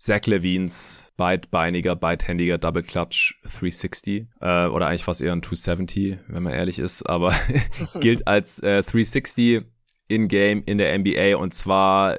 Zach 0.00 0.24
Levines 0.24 1.12
beidbeiniger, 1.18 1.94
beidhändiger 1.94 2.56
Double 2.56 2.82
Clutch 2.82 3.38
360 3.42 4.28
äh, 4.40 4.66
oder 4.66 4.86
eigentlich 4.86 5.04
fast 5.04 5.20
eher 5.20 5.32
ein 5.32 5.42
270, 5.42 6.16
wenn 6.26 6.42
man 6.42 6.54
ehrlich 6.54 6.78
ist, 6.78 7.02
aber 7.02 7.34
gilt 8.00 8.26
als 8.26 8.60
äh, 8.60 8.82
360 8.82 9.62
in-game 10.08 10.62
in 10.64 10.78
der 10.78 10.98
NBA 10.98 11.36
und 11.36 11.52
zwar 11.52 12.16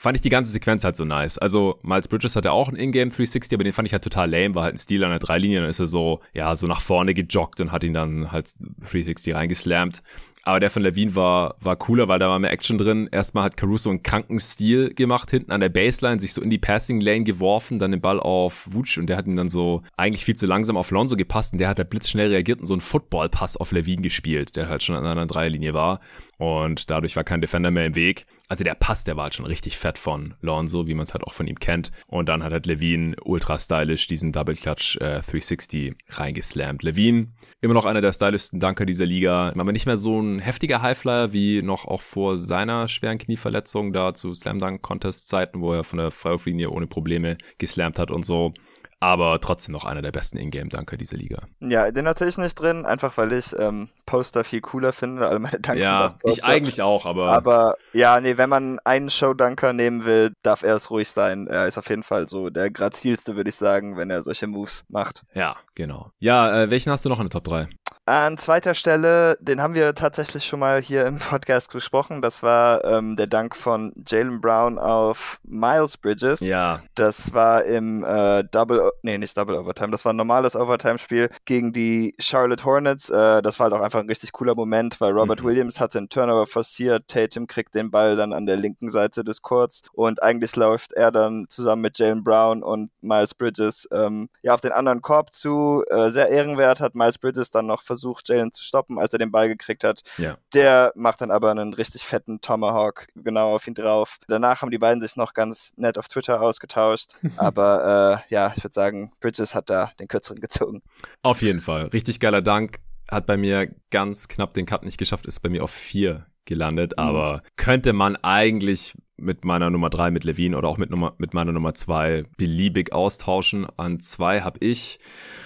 fand 0.00 0.16
ich 0.16 0.22
die 0.22 0.28
ganze 0.28 0.50
Sequenz 0.50 0.82
halt 0.82 0.96
so 0.96 1.04
nice. 1.04 1.38
Also 1.38 1.78
Miles 1.82 2.08
Bridges 2.08 2.34
hatte 2.34 2.50
auch 2.50 2.68
einen 2.68 2.78
In-Game 2.78 3.10
360, 3.10 3.54
aber 3.54 3.64
den 3.64 3.72
fand 3.72 3.86
ich 3.86 3.92
halt 3.92 4.02
total 4.02 4.30
lame, 4.30 4.54
war 4.54 4.64
halt 4.64 4.74
ein 4.74 4.78
Stil 4.78 5.04
an 5.04 5.10
der 5.10 5.18
Dreilinie, 5.18 5.60
dann 5.60 5.68
ist 5.68 5.78
er 5.78 5.86
so, 5.86 6.20
ja, 6.32 6.56
so 6.56 6.66
nach 6.66 6.80
vorne 6.80 7.14
gejoggt 7.14 7.60
und 7.60 7.70
hat 7.70 7.84
ihn 7.84 7.92
dann 7.92 8.32
halt 8.32 8.54
360 8.58 9.34
reingeslammt. 9.34 10.02
Aber 10.42 10.58
der 10.58 10.70
von 10.70 10.82
Levine 10.82 11.14
war, 11.14 11.56
war 11.60 11.76
cooler, 11.76 12.08
weil 12.08 12.18
da 12.18 12.28
war 12.28 12.38
mehr 12.38 12.50
Action 12.50 12.78
drin. 12.78 13.08
Erstmal 13.12 13.44
hat 13.44 13.56
Caruso 13.56 13.90
einen 13.90 14.02
kranken 14.02 14.40
Stil 14.40 14.94
gemacht, 14.94 15.30
hinten 15.30 15.52
an 15.52 15.60
der 15.60 15.68
Baseline, 15.68 16.18
sich 16.18 16.32
so 16.32 16.40
in 16.40 16.50
die 16.50 16.58
Passing 16.58 17.00
Lane 17.00 17.24
geworfen, 17.24 17.78
dann 17.78 17.90
den 17.90 18.00
Ball 18.00 18.18
auf 18.18 18.72
Wutsch 18.72 18.96
und 18.96 19.06
der 19.06 19.16
hat 19.16 19.26
ihn 19.26 19.36
dann 19.36 19.48
so 19.48 19.82
eigentlich 19.96 20.24
viel 20.24 20.36
zu 20.36 20.46
langsam 20.46 20.76
auf 20.76 20.90
Lonzo 20.90 21.16
gepasst 21.16 21.52
und 21.52 21.58
der 21.58 21.68
hat 21.68 21.78
da 21.78 21.84
blitzschnell 21.84 22.28
reagiert 22.28 22.60
und 22.60 22.66
so 22.66 22.74
einen 22.74 22.80
Football-Pass 22.80 23.58
auf 23.58 23.72
Levine 23.72 24.02
gespielt, 24.02 24.56
der 24.56 24.68
halt 24.68 24.82
schon 24.82 24.96
an 24.96 25.06
einer 25.06 25.26
Dreierlinie 25.26 25.74
war. 25.74 26.00
Und 26.38 26.90
dadurch 26.90 27.16
war 27.16 27.24
kein 27.24 27.42
Defender 27.42 27.70
mehr 27.70 27.86
im 27.86 27.94
Weg. 27.94 28.24
Also 28.50 28.64
der 28.64 28.74
Pass, 28.74 29.04
der 29.04 29.16
war 29.16 29.22
halt 29.22 29.34
schon 29.36 29.46
richtig 29.46 29.78
fett 29.78 29.96
von 29.96 30.34
Lonzo, 30.40 30.88
wie 30.88 30.94
man 30.94 31.04
es 31.04 31.14
halt 31.14 31.22
auch 31.22 31.32
von 31.32 31.46
ihm 31.46 31.60
kennt. 31.60 31.92
Und 32.08 32.28
dann 32.28 32.42
hat 32.42 32.52
halt 32.52 32.66
Levine 32.66 33.14
ultra 33.22 33.56
stylisch 33.56 34.08
diesen 34.08 34.32
Double 34.32 34.56
Clutch 34.56 34.96
äh, 34.96 35.20
360 35.20 35.94
reingeslammt. 36.08 36.82
Levine, 36.82 37.28
immer 37.60 37.74
noch 37.74 37.84
einer 37.84 38.00
der 38.00 38.12
stylischsten 38.12 38.58
Danker 38.58 38.86
dieser 38.86 39.06
Liga. 39.06 39.52
Aber 39.56 39.70
nicht 39.70 39.86
mehr 39.86 39.96
so 39.96 40.20
ein 40.20 40.40
heftiger 40.40 40.82
Highflyer 40.82 41.32
wie 41.32 41.62
noch 41.62 41.84
auch 41.84 42.02
vor 42.02 42.38
seiner 42.38 42.88
schweren 42.88 43.18
Knieverletzung 43.18 43.92
da 43.92 44.14
zu 44.14 44.34
Slam 44.34 44.58
Dunk 44.58 44.82
Contest 44.82 45.28
Zeiten, 45.28 45.60
wo 45.60 45.72
er 45.72 45.84
von 45.84 46.00
der 46.00 46.10
Freiwurflinie 46.10 46.70
ohne 46.70 46.88
Probleme 46.88 47.38
geslammt 47.58 48.00
hat 48.00 48.10
und 48.10 48.26
so 48.26 48.52
aber 49.00 49.40
trotzdem 49.40 49.72
noch 49.72 49.84
einer 49.84 50.02
der 50.02 50.12
besten 50.12 50.36
Ingame-Dunker 50.36 50.98
dieser 50.98 51.16
Liga. 51.16 51.40
Ja, 51.60 51.90
den 51.90 52.06
hatte 52.06 52.26
ich 52.26 52.36
nicht 52.36 52.54
drin, 52.54 52.84
einfach 52.84 53.16
weil 53.16 53.32
ich 53.32 53.54
ähm, 53.58 53.88
Poster 54.04 54.44
viel 54.44 54.60
cooler 54.60 54.92
finde. 54.92 55.26
Alle 55.26 55.38
meine 55.38 55.58
Dunks 55.58 55.80
ja, 55.80 56.18
ich 56.24 56.44
eigentlich 56.44 56.82
auch, 56.82 57.06
aber. 57.06 57.32
Aber 57.32 57.76
ja, 57.94 58.20
nee, 58.20 58.36
wenn 58.36 58.50
man 58.50 58.78
einen 58.84 59.08
Show-Dunker 59.08 59.72
nehmen 59.72 60.04
will, 60.04 60.32
darf 60.42 60.62
er 60.62 60.74
es 60.74 60.90
ruhig 60.90 61.08
sein. 61.08 61.46
Er 61.46 61.66
ist 61.66 61.78
auf 61.78 61.88
jeden 61.88 62.02
Fall 62.02 62.28
so 62.28 62.50
der 62.50 62.70
grazilste, 62.70 63.36
würde 63.36 63.48
ich 63.48 63.56
sagen, 63.56 63.96
wenn 63.96 64.10
er 64.10 64.22
solche 64.22 64.46
Moves 64.46 64.84
macht. 64.88 65.22
Ja, 65.34 65.56
genau. 65.74 66.12
Ja, 66.18 66.62
äh, 66.62 66.70
welchen 66.70 66.92
hast 66.92 67.04
du 67.04 67.08
noch 67.08 67.20
in 67.20 67.26
der 67.26 67.30
Top 67.30 67.44
3? 67.44 67.68
An 68.10 68.38
zweiter 68.38 68.74
Stelle, 68.74 69.38
den 69.40 69.62
haben 69.62 69.74
wir 69.74 69.94
tatsächlich 69.94 70.44
schon 70.44 70.58
mal 70.58 70.82
hier 70.82 71.06
im 71.06 71.18
Podcast 71.20 71.72
besprochen. 71.72 72.22
Das 72.22 72.42
war 72.42 72.84
ähm, 72.84 73.14
der 73.14 73.28
Dank 73.28 73.54
von 73.54 73.92
Jalen 74.04 74.40
Brown 74.40 74.80
auf 74.80 75.38
Miles 75.44 75.96
Bridges. 75.96 76.40
Ja. 76.40 76.82
Das 76.96 77.32
war 77.34 77.62
im 77.62 78.02
äh, 78.02 78.42
Double, 78.50 78.90
nee, 79.04 79.16
nicht 79.16 79.36
Double 79.36 79.56
Overtime, 79.56 79.92
das 79.92 80.04
war 80.04 80.12
ein 80.12 80.16
normales 80.16 80.56
Overtime-Spiel 80.56 81.30
gegen 81.44 81.72
die 81.72 82.12
Charlotte 82.18 82.64
Hornets. 82.64 83.10
Äh, 83.10 83.42
das 83.42 83.60
war 83.60 83.70
halt 83.70 83.74
auch 83.74 83.84
einfach 83.84 84.00
ein 84.00 84.08
richtig 84.08 84.32
cooler 84.32 84.56
Moment, 84.56 85.00
weil 85.00 85.12
Robert 85.12 85.42
mhm. 85.42 85.46
Williams 85.46 85.78
hatte 85.78 85.98
einen 85.98 86.08
Turnover 86.08 86.48
forciert. 86.48 87.06
Tatum 87.06 87.46
kriegt 87.46 87.76
den 87.76 87.92
Ball 87.92 88.16
dann 88.16 88.32
an 88.32 88.44
der 88.44 88.56
linken 88.56 88.90
Seite 88.90 89.22
des 89.22 89.40
Courts 89.40 89.82
und 89.92 90.20
eigentlich 90.20 90.56
läuft 90.56 90.94
er 90.94 91.12
dann 91.12 91.46
zusammen 91.48 91.82
mit 91.82 91.96
Jalen 92.00 92.24
Brown 92.24 92.64
und 92.64 92.90
Miles 93.02 93.34
Bridges 93.34 93.88
ähm, 93.92 94.30
ja 94.42 94.52
auf 94.52 94.62
den 94.62 94.72
anderen 94.72 95.00
Korb 95.00 95.32
zu. 95.32 95.84
Äh, 95.88 96.10
sehr 96.10 96.28
ehrenwert 96.28 96.80
hat 96.80 96.96
Miles 96.96 97.16
Bridges 97.16 97.52
dann 97.52 97.66
noch 97.66 97.84
versucht, 97.84 97.99
Jalen 98.24 98.52
zu 98.52 98.62
stoppen, 98.62 98.98
als 98.98 99.12
er 99.12 99.18
den 99.18 99.30
Ball 99.30 99.48
gekriegt 99.48 99.84
hat. 99.84 100.02
Ja. 100.18 100.36
Der 100.54 100.92
macht 100.94 101.20
dann 101.20 101.30
aber 101.30 101.50
einen 101.50 101.74
richtig 101.74 102.02
fetten 102.02 102.40
Tomahawk 102.40 103.06
genau 103.14 103.54
auf 103.54 103.66
ihn 103.66 103.74
drauf. 103.74 104.18
Danach 104.28 104.62
haben 104.62 104.70
die 104.70 104.78
beiden 104.78 105.00
sich 105.00 105.16
noch 105.16 105.34
ganz 105.34 105.72
nett 105.76 105.98
auf 105.98 106.08
Twitter 106.08 106.40
ausgetauscht. 106.40 107.16
aber 107.36 108.24
äh, 108.28 108.34
ja, 108.34 108.52
ich 108.56 108.64
würde 108.64 108.74
sagen, 108.74 109.12
Bridges 109.20 109.54
hat 109.54 109.70
da 109.70 109.92
den 109.98 110.08
kürzeren 110.08 110.40
gezogen. 110.40 110.82
Auf 111.22 111.42
jeden 111.42 111.60
Fall. 111.60 111.86
Richtig 111.86 112.20
geiler 112.20 112.42
Dank. 112.42 112.78
Hat 113.10 113.26
bei 113.26 113.36
mir 113.36 113.74
ganz 113.90 114.28
knapp 114.28 114.54
den 114.54 114.66
Cut 114.66 114.84
nicht 114.84 114.98
geschafft, 114.98 115.26
ist 115.26 115.40
bei 115.40 115.48
mir 115.48 115.64
auf 115.64 115.72
vier 115.72 116.26
gelandet, 116.44 116.92
mhm. 116.96 117.04
aber 117.04 117.42
könnte 117.56 117.92
man 117.92 118.16
eigentlich 118.16 118.94
mit 119.20 119.44
meiner 119.44 119.70
Nummer 119.70 119.90
drei 119.90 120.10
mit 120.10 120.24
Levine 120.24 120.56
oder 120.56 120.68
auch 120.68 120.78
mit, 120.78 120.90
Nummer, 120.90 121.14
mit 121.18 121.34
meiner 121.34 121.52
Nummer 121.52 121.74
zwei 121.74 122.24
beliebig 122.36 122.92
austauschen. 122.92 123.66
An 123.76 124.00
zwei 124.00 124.40
habe 124.40 124.58
ich 124.60 124.98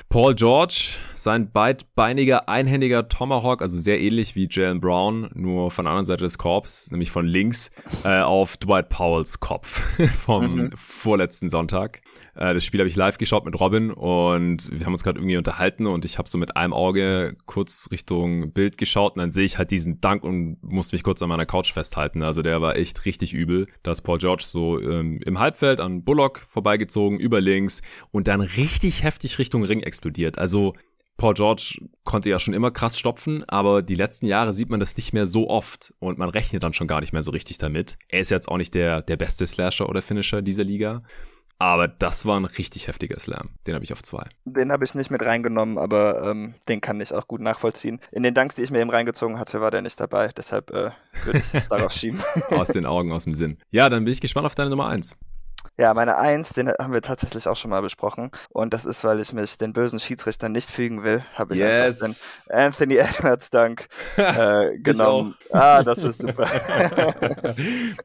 Paul 0.08 0.34
George, 0.34 0.98
sein 1.14 1.50
beidbeiniger, 1.50 2.48
einhändiger 2.48 3.08
Tomahawk, 3.08 3.62
also 3.62 3.76
sehr 3.76 4.00
ähnlich 4.00 4.36
wie 4.36 4.48
Jalen 4.50 4.80
Brown, 4.80 5.30
nur 5.34 5.70
von 5.70 5.86
der 5.86 5.90
anderen 5.90 6.06
Seite 6.06 6.22
des 6.22 6.38
Korbs, 6.38 6.90
nämlich 6.90 7.10
von 7.10 7.26
links, 7.26 7.72
äh, 8.04 8.20
auf 8.20 8.56
Dwight 8.56 8.90
Powells 8.90 9.40
Kopf 9.40 9.80
vom 10.14 10.56
mhm. 10.56 10.70
vorletzten 10.76 11.50
Sonntag. 11.50 12.02
Äh, 12.34 12.54
das 12.54 12.64
Spiel 12.64 12.80
habe 12.80 12.88
ich 12.88 12.96
live 12.96 13.18
geschaut 13.18 13.44
mit 13.44 13.58
Robin 13.60 13.90
und 13.90 14.70
wir 14.72 14.86
haben 14.86 14.92
uns 14.92 15.02
gerade 15.02 15.18
irgendwie 15.18 15.36
unterhalten 15.36 15.86
und 15.86 16.04
ich 16.04 16.18
habe 16.18 16.28
so 16.28 16.38
mit 16.38 16.56
einem 16.56 16.72
Auge 16.72 17.36
kurz 17.46 17.88
Richtung 17.90 18.52
Bild 18.52 18.78
geschaut 18.78 19.14
und 19.14 19.20
dann 19.20 19.30
sehe 19.30 19.44
ich 19.44 19.58
halt 19.58 19.70
diesen 19.70 20.00
Dank 20.00 20.24
und 20.24 20.58
musste 20.62 20.94
mich 20.94 21.02
kurz 21.02 21.22
an 21.22 21.28
meiner 21.28 21.46
Couch 21.46 21.72
festhalten. 21.72 22.22
Also 22.22 22.42
der 22.42 22.60
war 22.60 22.76
echt 22.76 23.04
richtig 23.04 23.32
übel, 23.32 23.66
dass 23.82 24.02
Paul 24.02 24.18
George 24.18 24.44
so 24.46 24.80
ähm, 24.80 25.20
im 25.24 25.38
Halbfeld 25.38 25.80
an 25.80 26.04
Bullock 26.04 26.38
vorbeigezogen, 26.38 27.18
über 27.18 27.40
links 27.40 27.82
und 28.10 28.28
dann 28.28 28.40
richtig 28.40 29.02
heftig 29.02 29.38
Richtung 29.38 29.64
Ring 29.64 29.80
explodiert. 29.94 30.38
Also 30.38 30.74
Paul 31.16 31.34
George 31.34 31.78
konnte 32.02 32.28
ja 32.28 32.40
schon 32.40 32.54
immer 32.54 32.72
krass 32.72 32.98
stopfen, 32.98 33.44
aber 33.48 33.82
die 33.82 33.94
letzten 33.94 34.26
Jahre 34.26 34.52
sieht 34.52 34.68
man 34.68 34.80
das 34.80 34.96
nicht 34.96 35.12
mehr 35.12 35.26
so 35.26 35.48
oft 35.48 35.94
und 36.00 36.18
man 36.18 36.28
rechnet 36.28 36.62
dann 36.62 36.72
schon 36.72 36.88
gar 36.88 37.00
nicht 37.00 37.12
mehr 37.12 37.22
so 37.22 37.30
richtig 37.30 37.58
damit. 37.58 37.96
Er 38.08 38.20
ist 38.20 38.30
jetzt 38.30 38.48
auch 38.48 38.56
nicht 38.56 38.74
der, 38.74 39.02
der 39.02 39.16
beste 39.16 39.46
Slasher 39.46 39.88
oder 39.88 40.02
Finisher 40.02 40.42
dieser 40.42 40.64
Liga. 40.64 41.00
Aber 41.60 41.86
das 41.86 42.26
war 42.26 42.38
ein 42.38 42.46
richtig 42.46 42.88
heftiger 42.88 43.18
Slam. 43.20 43.50
Den 43.66 43.74
habe 43.74 43.84
ich 43.84 43.92
auf 43.92 44.02
zwei. 44.02 44.28
Den 44.44 44.72
habe 44.72 44.84
ich 44.84 44.96
nicht 44.96 45.12
mit 45.12 45.24
reingenommen, 45.24 45.78
aber 45.78 46.28
ähm, 46.28 46.54
den 46.68 46.80
kann 46.80 47.00
ich 47.00 47.14
auch 47.14 47.28
gut 47.28 47.40
nachvollziehen. 47.40 48.00
In 48.10 48.24
den 48.24 48.34
Danks, 48.34 48.56
die 48.56 48.62
ich 48.62 48.72
mir 48.72 48.80
eben 48.80 48.90
reingezogen 48.90 49.38
hatte, 49.38 49.60
war 49.60 49.70
der 49.70 49.80
nicht 49.80 49.98
dabei. 50.00 50.30
Deshalb 50.36 50.70
äh, 50.72 50.90
würde 51.24 51.38
ich 51.38 51.54
es 51.54 51.68
darauf 51.70 51.92
schieben. 51.92 52.20
Aus 52.50 52.68
den 52.68 52.86
Augen, 52.86 53.12
aus 53.12 53.24
dem 53.24 53.34
Sinn. 53.34 53.58
Ja, 53.70 53.88
dann 53.88 54.04
bin 54.04 54.12
ich 54.12 54.20
gespannt 54.20 54.46
auf 54.46 54.56
deine 54.56 54.70
Nummer 54.70 54.88
eins. 54.88 55.16
Ja, 55.76 55.92
meine 55.92 56.16
Eins, 56.16 56.52
den 56.52 56.68
haben 56.68 56.92
wir 56.92 57.02
tatsächlich 57.02 57.48
auch 57.48 57.56
schon 57.56 57.70
mal 57.70 57.82
besprochen. 57.82 58.30
Und 58.50 58.72
das 58.72 58.84
ist, 58.84 59.02
weil 59.02 59.18
ich 59.18 59.32
mich 59.32 59.58
den 59.58 59.72
bösen 59.72 59.98
Schiedsrichtern 59.98 60.52
nicht 60.52 60.70
fügen 60.70 61.02
will, 61.02 61.24
habe 61.34 61.54
ich 61.54 61.60
yes. 61.60 62.46
den 62.46 62.56
Anthony 62.56 62.96
Edwards 62.96 63.50
Dank 63.50 63.88
äh, 64.16 64.78
genommen. 64.78 65.34
Ah, 65.50 65.82
das 65.82 65.98
ist 65.98 66.20
super. 66.20 66.46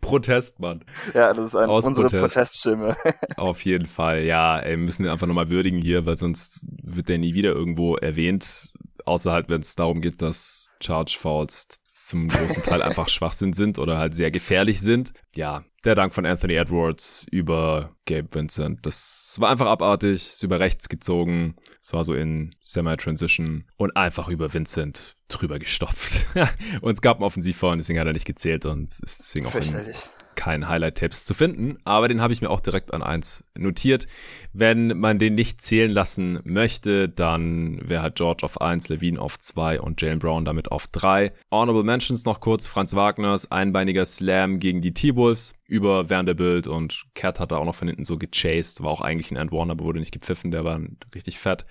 Protest, 0.02 0.60
Mann. 0.60 0.84
Ja, 1.14 1.32
das 1.34 1.46
ist 1.46 1.56
ein, 1.56 1.70
unsere 1.70 1.94
Protest. 1.94 2.36
Proteststimme. 2.36 2.96
Auf 3.38 3.64
jeden 3.66 3.88
Fall, 3.88 4.24
ja. 4.24 4.60
Ey, 4.60 4.72
wir 4.72 4.78
müssen 4.78 5.04
ihn 5.06 5.10
einfach 5.10 5.28
nochmal 5.28 5.50
würdigen 5.50 5.80
hier, 5.80 6.08
weil 6.08 6.18
sonst 6.18 6.66
wird 6.84 7.08
der 7.08 7.20
nie 7.20 7.36
wieder 7.36 7.52
irgendwo 7.52 7.98
erwähnt. 7.98 8.74
Außer 9.10 9.32
halt, 9.32 9.50
wenn 9.50 9.62
es 9.62 9.76
darum 9.76 10.02
geht, 10.02 10.22
dass 10.22 10.70
Charge 10.84 11.18
Fouls 11.20 11.68
zum 11.84 12.28
großen 12.28 12.62
Teil 12.62 12.84
einfach 12.84 13.10
Schwachsinn 13.10 13.54
sind 13.54 13.80
oder 13.80 13.98
halt 13.98 14.16
sehr 14.16 14.30
gefährlich 14.30 14.82
sind. 14.82 15.14
Ja, 15.34 15.64
der 15.84 15.96
Dank 15.96 16.14
von 16.14 16.28
Anthony 16.28 16.54
Edwards 16.54 17.26
über 17.32 17.90
Gabe 18.06 18.28
Vincent. 18.32 18.86
Das 18.86 19.36
war 19.40 19.50
einfach 19.50 19.66
abartig, 19.66 20.12
ist 20.12 20.44
über 20.44 20.60
rechts 20.60 20.90
gezogen. 20.90 21.56
Es 21.82 21.92
war 21.92 22.04
so 22.04 22.14
in 22.14 22.54
Semi-Transition 22.62 23.66
und 23.78 23.98
einfach 23.98 24.30
über 24.30 24.54
Vincent 24.54 25.16
drüber 25.28 25.58
gestopft. 25.58 26.28
und 26.82 26.92
es 26.94 27.02
gab 27.02 27.18
einen 27.18 27.24
Offensivfall, 27.24 27.78
deswegen 27.78 28.00
hat 28.00 28.06
er 28.06 28.14
nicht 28.14 28.28
gezählt 28.28 28.68
und 28.68 28.92
ist 29.02 29.22
deswegen 29.22 29.48
auch 29.48 29.56
in, 29.56 29.92
keinen 30.40 30.70
Highlight-Tapes 30.70 31.26
zu 31.26 31.34
finden, 31.34 31.80
aber 31.84 32.08
den 32.08 32.22
habe 32.22 32.32
ich 32.32 32.42
mir 32.42 32.50
auch 32.50 32.62
direkt 32.62 32.94
an 32.94 33.04
eins 33.04 33.44
notiert. 33.58 34.08
Wenn 34.54 34.98
man 34.98 35.20
den 35.20 35.36
nicht 35.36 35.62
zählen 35.62 35.92
lassen 35.92 36.40
möchte, 36.46 37.10
dann 37.10 37.82
wäre 37.84 38.04
halt 38.04 38.16
George 38.16 38.46
auf 38.46 38.62
eins, 38.62 38.88
Levine 38.88 39.20
auf 39.20 39.38
zwei 39.38 39.82
und 39.82 40.02
Jalen 40.02 40.20
Brown 40.20 40.46
damit 40.46 40.72
auf 40.72 40.88
drei. 40.88 41.34
Honorable 41.52 41.84
Mentions 41.84 42.24
noch 42.24 42.40
kurz, 42.40 42.68
Franz 42.68 42.96
Wagners 42.96 43.52
einbeiniger 43.52 44.06
Slam 44.06 44.60
gegen 44.60 44.80
die 44.80 44.94
T-Wolves 44.94 45.59
über 45.70 46.10
Vanderbilt 46.10 46.66
und 46.66 47.06
Cat 47.14 47.40
hat 47.40 47.52
da 47.52 47.58
auch 47.58 47.66
noch 47.66 47.76
von 47.76 47.88
hinten 47.88 48.04
so 48.04 48.18
gechased, 48.18 48.82
war 48.82 48.90
auch 48.90 49.02
eigentlich 49.02 49.30
ein 49.30 49.38
End 49.38 49.52
One, 49.52 49.72
aber 49.72 49.86
wurde 49.86 50.00
nicht 50.00 50.12
gepfiffen, 50.12 50.50
der 50.50 50.66
war 50.66 50.82
richtig 51.14 51.38
fett. 51.38 51.66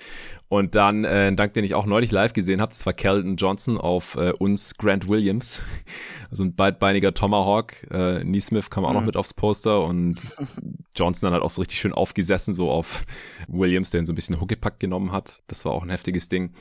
Und 0.49 0.77
dann 0.77 1.05
äh, 1.05 1.27
ein 1.27 1.37
Dank, 1.37 1.53
den 1.55 1.65
ich 1.65 1.75
auch 1.75 1.85
neulich 1.85 2.13
live 2.13 2.33
gesehen 2.33 2.61
habe, 2.61 2.73
das 2.73 2.87
war 2.87 2.93
Kelton 2.93 3.35
Johnson 3.35 3.77
auf 3.77 4.15
äh, 4.15 4.33
uns 4.39 4.77
Grant 4.77 5.09
Williams, 5.09 5.65
also 6.31 6.45
ein 6.45 6.55
beidbeiniger 6.55 7.13
Tomahawk. 7.13 7.91
Äh, 7.91 8.23
Neesmith 8.23 8.71
kam 8.71 8.85
auch 8.85 8.91
mhm. 8.91 8.95
noch 8.95 9.05
mit 9.05 9.17
aufs 9.17 9.35
Poster 9.35 9.85
und 9.85 10.17
Johnson 10.95 11.27
dann 11.27 11.33
halt 11.33 11.43
auch 11.43 11.51
so 11.51 11.61
richtig 11.61 11.81
schön 11.81 11.93
aufgesessen, 11.93 12.55
so 12.55 12.71
auf 12.71 13.05
Williams, 13.49 13.91
der 13.91 14.01
ihn 14.01 14.07
so 14.07 14.13
ein 14.13 14.17
bisschen 14.17 14.41
Huckepack 14.41 14.79
genommen 14.79 15.11
hat. 15.11 15.43
Das 15.49 15.65
war 15.65 15.73
auch 15.73 15.83
ein 15.83 15.91
heftiges 15.91 16.29
Ding. 16.29 16.55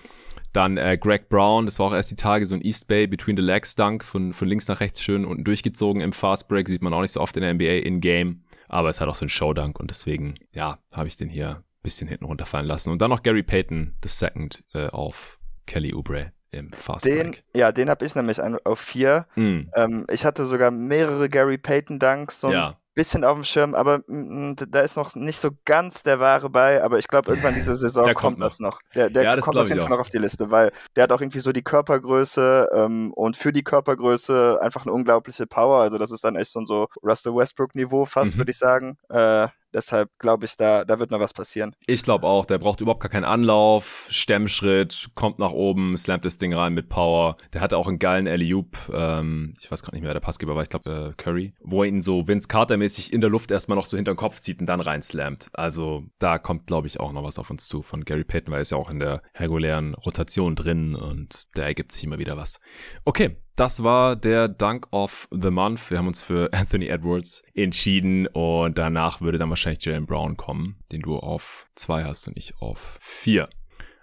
Dann 0.53 0.77
äh, 0.77 0.97
Greg 0.97 1.29
Brown, 1.29 1.65
das 1.65 1.79
war 1.79 1.87
auch 1.87 1.93
erst 1.93 2.11
die 2.11 2.15
Tage 2.15 2.45
so 2.45 2.55
ein 2.55 2.61
East 2.61 2.87
Bay 2.87 3.07
Between 3.07 3.35
the 3.35 3.43
Legs 3.43 3.75
Dunk 3.75 4.03
von, 4.03 4.33
von 4.33 4.47
links 4.47 4.67
nach 4.67 4.79
rechts 4.79 5.01
schön 5.01 5.25
unten 5.25 5.43
durchgezogen 5.43 6.01
im 6.01 6.13
Fast 6.13 6.47
Break. 6.47 6.67
Sieht 6.67 6.81
man 6.81 6.93
auch 6.93 7.01
nicht 7.01 7.11
so 7.11 7.21
oft 7.21 7.35
in 7.37 7.43
der 7.43 7.53
NBA 7.53 7.85
in 7.85 8.01
Game. 8.01 8.43
Aber 8.67 8.89
es 8.89 8.99
hat 8.99 9.07
auch 9.07 9.15
so 9.15 9.25
ein 9.25 9.29
Showdunk 9.29 9.79
und 9.79 9.89
deswegen, 9.91 10.35
ja, 10.53 10.79
habe 10.93 11.07
ich 11.07 11.15
den 11.15 11.29
hier 11.29 11.49
ein 11.49 11.63
bisschen 11.83 12.07
hinten 12.07 12.25
runterfallen 12.25 12.67
lassen. 12.67 12.91
Und 12.91 13.01
dann 13.01 13.09
noch 13.09 13.23
Gary 13.23 13.43
Payton, 13.43 13.95
the 14.03 14.09
second, 14.09 14.63
äh, 14.73 14.87
auf 14.87 15.39
Kelly 15.65 15.93
Oubre 15.93 16.33
im 16.51 16.71
Fast 16.73 17.05
den, 17.05 17.31
Break. 17.31 17.43
Ja, 17.55 17.71
den 17.71 17.89
habe 17.89 18.05
ich 18.05 18.15
nämlich 18.15 18.41
auf 18.41 18.79
vier. 18.79 19.25
Mm. 19.35 19.69
Ähm, 19.73 20.05
ich 20.11 20.25
hatte 20.25 20.45
sogar 20.45 20.71
mehrere 20.71 21.29
Gary 21.29 21.57
Payton 21.57 21.99
Dunks. 21.99 22.41
So 22.41 22.51
ja 22.51 22.77
bisschen 22.97 23.23
auf 23.23 23.35
dem 23.35 23.43
Schirm, 23.43 23.75
aber 23.75 24.01
da 24.07 24.79
ist 24.81 24.97
noch 24.97 25.13
nicht 25.13 25.39
so 25.39 25.51
ganz 25.65 26.01
der 26.01 26.19
Wahre 26.19 26.49
bei, 26.49 26.83
aber 26.83 26.97
ich 26.97 27.07
glaube, 27.07 27.29
irgendwann 27.29 27.53
diese 27.53 27.75
Saison 27.75 28.05
kommt, 28.05 28.17
kommt 28.17 28.41
das 28.41 28.59
noch. 28.59 28.81
Der, 28.95 29.11
der 29.11 29.23
ja, 29.23 29.37
kommt 29.37 29.55
auf 29.55 29.69
jeden 29.69 29.81
Fall 29.81 29.89
noch 29.91 29.99
auf 29.99 30.09
die 30.09 30.17
Liste, 30.17 30.49
weil 30.49 30.71
der 30.95 31.03
hat 31.03 31.11
auch 31.11 31.21
irgendwie 31.21 31.39
so 31.39 31.51
die 31.51 31.61
Körpergröße 31.61 32.69
ähm, 32.73 33.13
und 33.13 33.37
für 33.37 33.53
die 33.53 33.63
Körpergröße 33.63 34.59
einfach 34.63 34.85
eine 34.85 34.93
unglaubliche 34.93 35.45
Power. 35.45 35.79
Also 35.79 35.99
das 35.99 36.09
ist 36.09 36.23
dann 36.23 36.35
echt 36.35 36.51
so 36.51 36.59
ein 36.59 36.65
so 36.65 36.87
Russell 37.03 37.35
Westbrook-Niveau 37.35 38.05
fast, 38.05 38.33
mhm. 38.33 38.39
würde 38.39 38.51
ich 38.51 38.57
sagen. 38.57 38.97
Äh, 39.09 39.47
Deshalb 39.73 40.09
glaube 40.19 40.45
ich, 40.45 40.55
da, 40.55 40.85
da 40.85 40.99
wird 40.99 41.11
noch 41.11 41.19
was 41.19 41.33
passieren. 41.33 41.75
Ich 41.85 42.03
glaube 42.03 42.27
auch, 42.27 42.45
der 42.45 42.57
braucht 42.57 42.81
überhaupt 42.81 43.01
gar 43.01 43.09
keinen 43.09 43.25
Anlauf, 43.25 44.07
Stemmschritt, 44.09 45.09
kommt 45.15 45.39
nach 45.39 45.51
oben, 45.51 45.97
slammt 45.97 46.25
das 46.25 46.37
Ding 46.37 46.53
rein 46.53 46.73
mit 46.73 46.89
Power. 46.89 47.37
Der 47.53 47.61
hatte 47.61 47.77
auch 47.77 47.87
einen 47.87 47.99
geilen 47.99 48.27
Alley-Oop, 48.27 48.77
ähm, 48.93 49.53
ich 49.61 49.71
weiß 49.71 49.83
gar 49.83 49.93
nicht 49.93 50.01
mehr, 50.01 50.09
wer 50.09 50.13
der 50.15 50.21
Passgeber 50.21 50.55
war, 50.55 50.63
ich 50.63 50.69
glaube 50.69 51.13
äh, 51.17 51.21
Curry, 51.21 51.53
wo 51.61 51.83
er 51.83 51.89
ihn 51.89 52.01
so 52.01 52.27
Vince 52.27 52.47
Carter-mäßig 52.47 53.13
in 53.13 53.21
der 53.21 53.29
Luft 53.29 53.51
erstmal 53.51 53.77
noch 53.77 53.85
so 53.85 53.97
hinter 53.97 54.13
den 54.13 54.17
Kopf 54.17 54.39
zieht 54.39 54.59
und 54.59 54.65
dann 54.67 54.79
rein 54.79 55.01
slammt. 55.01 55.49
Also 55.53 56.03
da 56.19 56.37
kommt, 56.39 56.67
glaube 56.67 56.87
ich, 56.87 56.99
auch 56.99 57.13
noch 57.13 57.23
was 57.23 57.39
auf 57.39 57.49
uns 57.49 57.67
zu 57.67 57.81
von 57.81 58.05
Gary 58.05 58.23
Payton, 58.23 58.51
weil 58.51 58.59
er 58.59 58.61
ist 58.61 58.71
ja 58.71 58.77
auch 58.77 58.89
in 58.89 58.99
der 58.99 59.21
regulären 59.35 59.93
Rotation 59.95 60.55
drin 60.55 60.95
und 60.95 61.43
da 61.53 61.63
ergibt 61.63 61.91
sich 61.91 62.03
immer 62.03 62.19
wieder 62.19 62.37
was. 62.37 62.59
Okay, 63.05 63.37
das 63.57 63.83
war 63.83 64.15
der 64.15 64.47
Dunk 64.47 64.87
of 64.91 65.27
the 65.31 65.49
Month. 65.49 65.89
Wir 65.89 65.97
haben 65.97 66.07
uns 66.07 66.21
für 66.21 66.49
Anthony 66.53 66.87
Edwards 66.87 67.43
entschieden 67.53 68.27
und 68.27 68.77
danach 68.77 69.19
würde 69.19 69.39
dann 69.39 69.49
wahrscheinlich 69.49 69.83
Jalen 69.83 70.05
Brown 70.05 70.37
kommen, 70.37 70.77
den 70.91 71.01
du 71.01 71.17
auf 71.17 71.67
zwei 71.75 72.03
hast 72.05 72.27
und 72.27 72.37
ich 72.37 72.61
auf 72.61 72.97
vier 73.01 73.49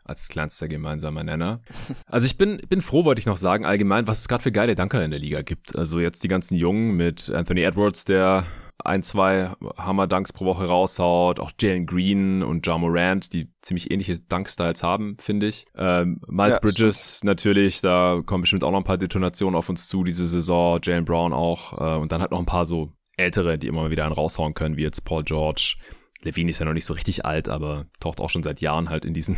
als 0.04 0.28
kleinster 0.28 0.68
gemeinsamer 0.68 1.24
Nenner. 1.24 1.62
Also 2.06 2.26
ich 2.26 2.36
bin, 2.36 2.58
bin 2.68 2.82
froh, 2.82 3.04
wollte 3.04 3.20
ich 3.20 3.26
noch 3.26 3.38
sagen, 3.38 3.64
allgemein, 3.64 4.06
was 4.06 4.20
es 4.20 4.28
gerade 4.28 4.42
für 4.42 4.52
geile 4.52 4.74
Danker 4.74 5.02
in 5.04 5.10
der 5.10 5.18
Liga 5.18 5.42
gibt. 5.42 5.74
Also 5.74 5.98
jetzt 5.98 6.22
die 6.22 6.28
ganzen 6.28 6.56
Jungen 6.56 6.96
mit 6.96 7.30
Anthony 7.30 7.62
Edwards, 7.62 8.04
der 8.04 8.44
ein, 8.84 9.02
zwei 9.02 9.52
Hammer-Dunks 9.76 10.32
pro 10.32 10.44
Woche 10.44 10.66
raushaut. 10.66 11.40
Auch 11.40 11.52
Jalen 11.60 11.86
Green 11.86 12.42
und 12.42 12.66
John 12.66 12.80
Morant, 12.80 13.32
die 13.32 13.48
ziemlich 13.62 13.90
ähnliche 13.90 14.18
Dunk-Styles 14.18 14.82
haben, 14.82 15.16
finde 15.18 15.46
ich. 15.46 15.66
Ähm, 15.76 16.20
Miles 16.26 16.56
ja, 16.56 16.60
Bridges 16.60 17.16
stimmt. 17.18 17.28
natürlich, 17.28 17.80
da 17.80 18.22
kommen 18.24 18.42
bestimmt 18.42 18.64
auch 18.64 18.70
noch 18.70 18.78
ein 18.78 18.84
paar 18.84 18.98
Detonationen 18.98 19.56
auf 19.56 19.68
uns 19.68 19.88
zu 19.88 20.04
diese 20.04 20.26
Saison. 20.26 20.78
Jalen 20.82 21.04
Brown 21.04 21.32
auch. 21.32 21.72
Äh, 21.72 21.98
und 21.98 22.12
dann 22.12 22.20
halt 22.20 22.30
noch 22.30 22.38
ein 22.38 22.46
paar 22.46 22.66
so 22.66 22.92
ältere, 23.16 23.58
die 23.58 23.66
immer 23.66 23.82
mal 23.82 23.90
wieder 23.90 24.04
einen 24.04 24.14
raushauen 24.14 24.54
können, 24.54 24.76
wie 24.76 24.82
jetzt 24.82 25.04
Paul 25.04 25.24
George. 25.24 25.76
Levine 26.22 26.50
ist 26.50 26.58
ja 26.58 26.66
noch 26.66 26.72
nicht 26.72 26.86
so 26.86 26.94
richtig 26.94 27.24
alt, 27.24 27.48
aber 27.48 27.86
taucht 28.00 28.20
auch 28.20 28.30
schon 28.30 28.42
seit 28.42 28.60
Jahren 28.60 28.88
halt 28.90 29.04
in 29.04 29.14
diesen 29.14 29.36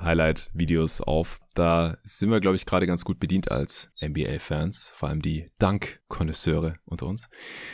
Highlight-Videos 0.00 1.00
auf. 1.00 1.40
Da 1.54 1.98
sind 2.02 2.30
wir, 2.30 2.40
glaube 2.40 2.56
ich, 2.56 2.66
gerade 2.66 2.86
ganz 2.86 3.04
gut 3.04 3.20
bedient 3.20 3.50
als 3.50 3.90
NBA-Fans, 4.00 4.92
vor 4.94 5.08
allem 5.08 5.22
die 5.22 5.50
Dank-Konnoisseure 5.58 6.76
unter 6.84 7.06
uns. 7.06 7.28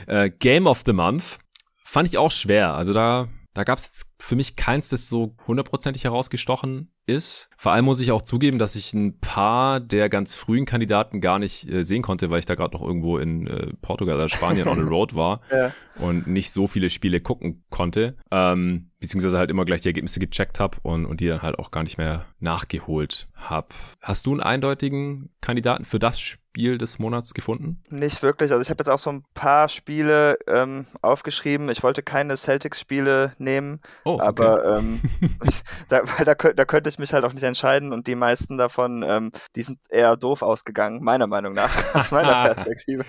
Äh, 0.07 0.31
Game 0.31 0.66
of 0.66 0.83
the 0.87 0.92
Month 0.92 1.38
fand 1.85 2.09
ich 2.09 2.18
auch 2.18 2.33
schwer. 2.33 2.74
Also 2.74 2.92
da, 2.92 3.28
da 3.59 3.64
gab 3.64 3.81
es 3.81 3.87
jetzt 3.87 4.14
für 4.21 4.37
mich 4.37 4.55
keins, 4.55 4.88
das 4.88 5.09
so 5.09 5.35
hundertprozentig 5.49 6.05
herausgestochen 6.05 6.92
ist. 7.07 7.51
Vor 7.57 7.73
allem 7.73 7.87
muss 7.87 7.99
ich 7.99 8.12
auch 8.12 8.23
zugeben, 8.23 8.61
dass 8.61 8.77
ich 8.77 8.94
ein 8.94 9.18
paar 9.18 9.81
der 9.81 10.09
ganz 10.09 10.37
frühen 10.37 10.64
Kandidaten 10.64 11.21
gar 11.21 11.40
nicht 11.40 11.68
äh, 11.68 11.83
sehen 11.83 12.03
konnte, 12.03 12.31
weil 12.31 12.38
ich 12.38 12.47
da 12.47 12.55
gerade 12.55 12.77
noch 12.77 12.87
irgendwo 12.87 13.18
in 13.18 13.49
äh, 13.49 13.73
Portugal 13.83 14.14
oder 14.14 14.29
Spanien 14.29 14.68
on 14.68 14.77
the 14.77 14.83
road 14.88 15.16
war 15.16 15.40
ja. 15.51 15.73
und 15.99 16.29
nicht 16.29 16.53
so 16.53 16.68
viele 16.68 16.88
Spiele 16.88 17.21
gucken 17.21 17.64
konnte. 17.68 18.16
Ähm, 18.31 18.92
beziehungsweise 19.01 19.38
halt 19.38 19.51
immer 19.51 19.64
gleich 19.64 19.81
die 19.81 19.88
Ergebnisse 19.88 20.21
gecheckt 20.21 20.61
habe 20.61 20.79
und, 20.85 21.05
und 21.05 21.18
die 21.18 21.27
dann 21.27 21.42
halt 21.42 21.59
auch 21.59 21.73
gar 21.73 21.83
nicht 21.83 21.99
mehr 21.99 22.27
nachgeholt 22.38 23.27
habe. 23.35 23.71
Hast 24.01 24.25
du 24.27 24.31
einen 24.31 24.40
eindeutigen 24.40 25.31
Kandidaten 25.40 25.85
für 25.85 25.99
das 25.99 26.21
Spiel 26.21 26.48
des 26.59 26.99
Monats 26.99 27.35
gefunden? 27.35 27.81
Nicht 27.90 28.23
wirklich. 28.23 28.51
Also 28.51 28.62
ich 28.62 28.71
habe 28.71 28.81
jetzt 28.81 28.88
auch 28.88 28.99
so 28.99 29.11
ein 29.11 29.25
paar 29.35 29.68
Spiele 29.68 30.38
ähm, 30.47 30.87
aufgeschrieben. 31.03 31.68
Ich 31.68 31.83
wollte 31.83 32.03
keine 32.03 32.37
Celtics-Spiele 32.37 33.35
nehmen, 33.38 33.81
oh, 34.05 34.14
okay. 34.14 34.23
aber 34.23 34.79
ähm, 34.79 35.01
da, 35.88 36.03
da, 36.25 36.35
da 36.35 36.64
könnte 36.64 36.90
ich 36.90 36.99
mich 36.99 37.12
halt 37.12 37.25
auch 37.25 37.33
nicht 37.33 37.44
entscheiden 37.44 37.92
und 37.92 38.07
die 38.07 38.16
meisten 38.16 38.59
davon, 38.59 39.05
ähm, 39.07 39.31
die 39.57 39.62
sind 39.62 39.79
eher 39.88 40.16
doof 40.16 40.42
ausgegangen, 40.42 41.03
meiner 41.03 41.27
Meinung 41.27 41.55
nach, 41.55 41.71
aus 41.94 42.11
meiner 42.11 42.44
Perspektive. 42.44 43.05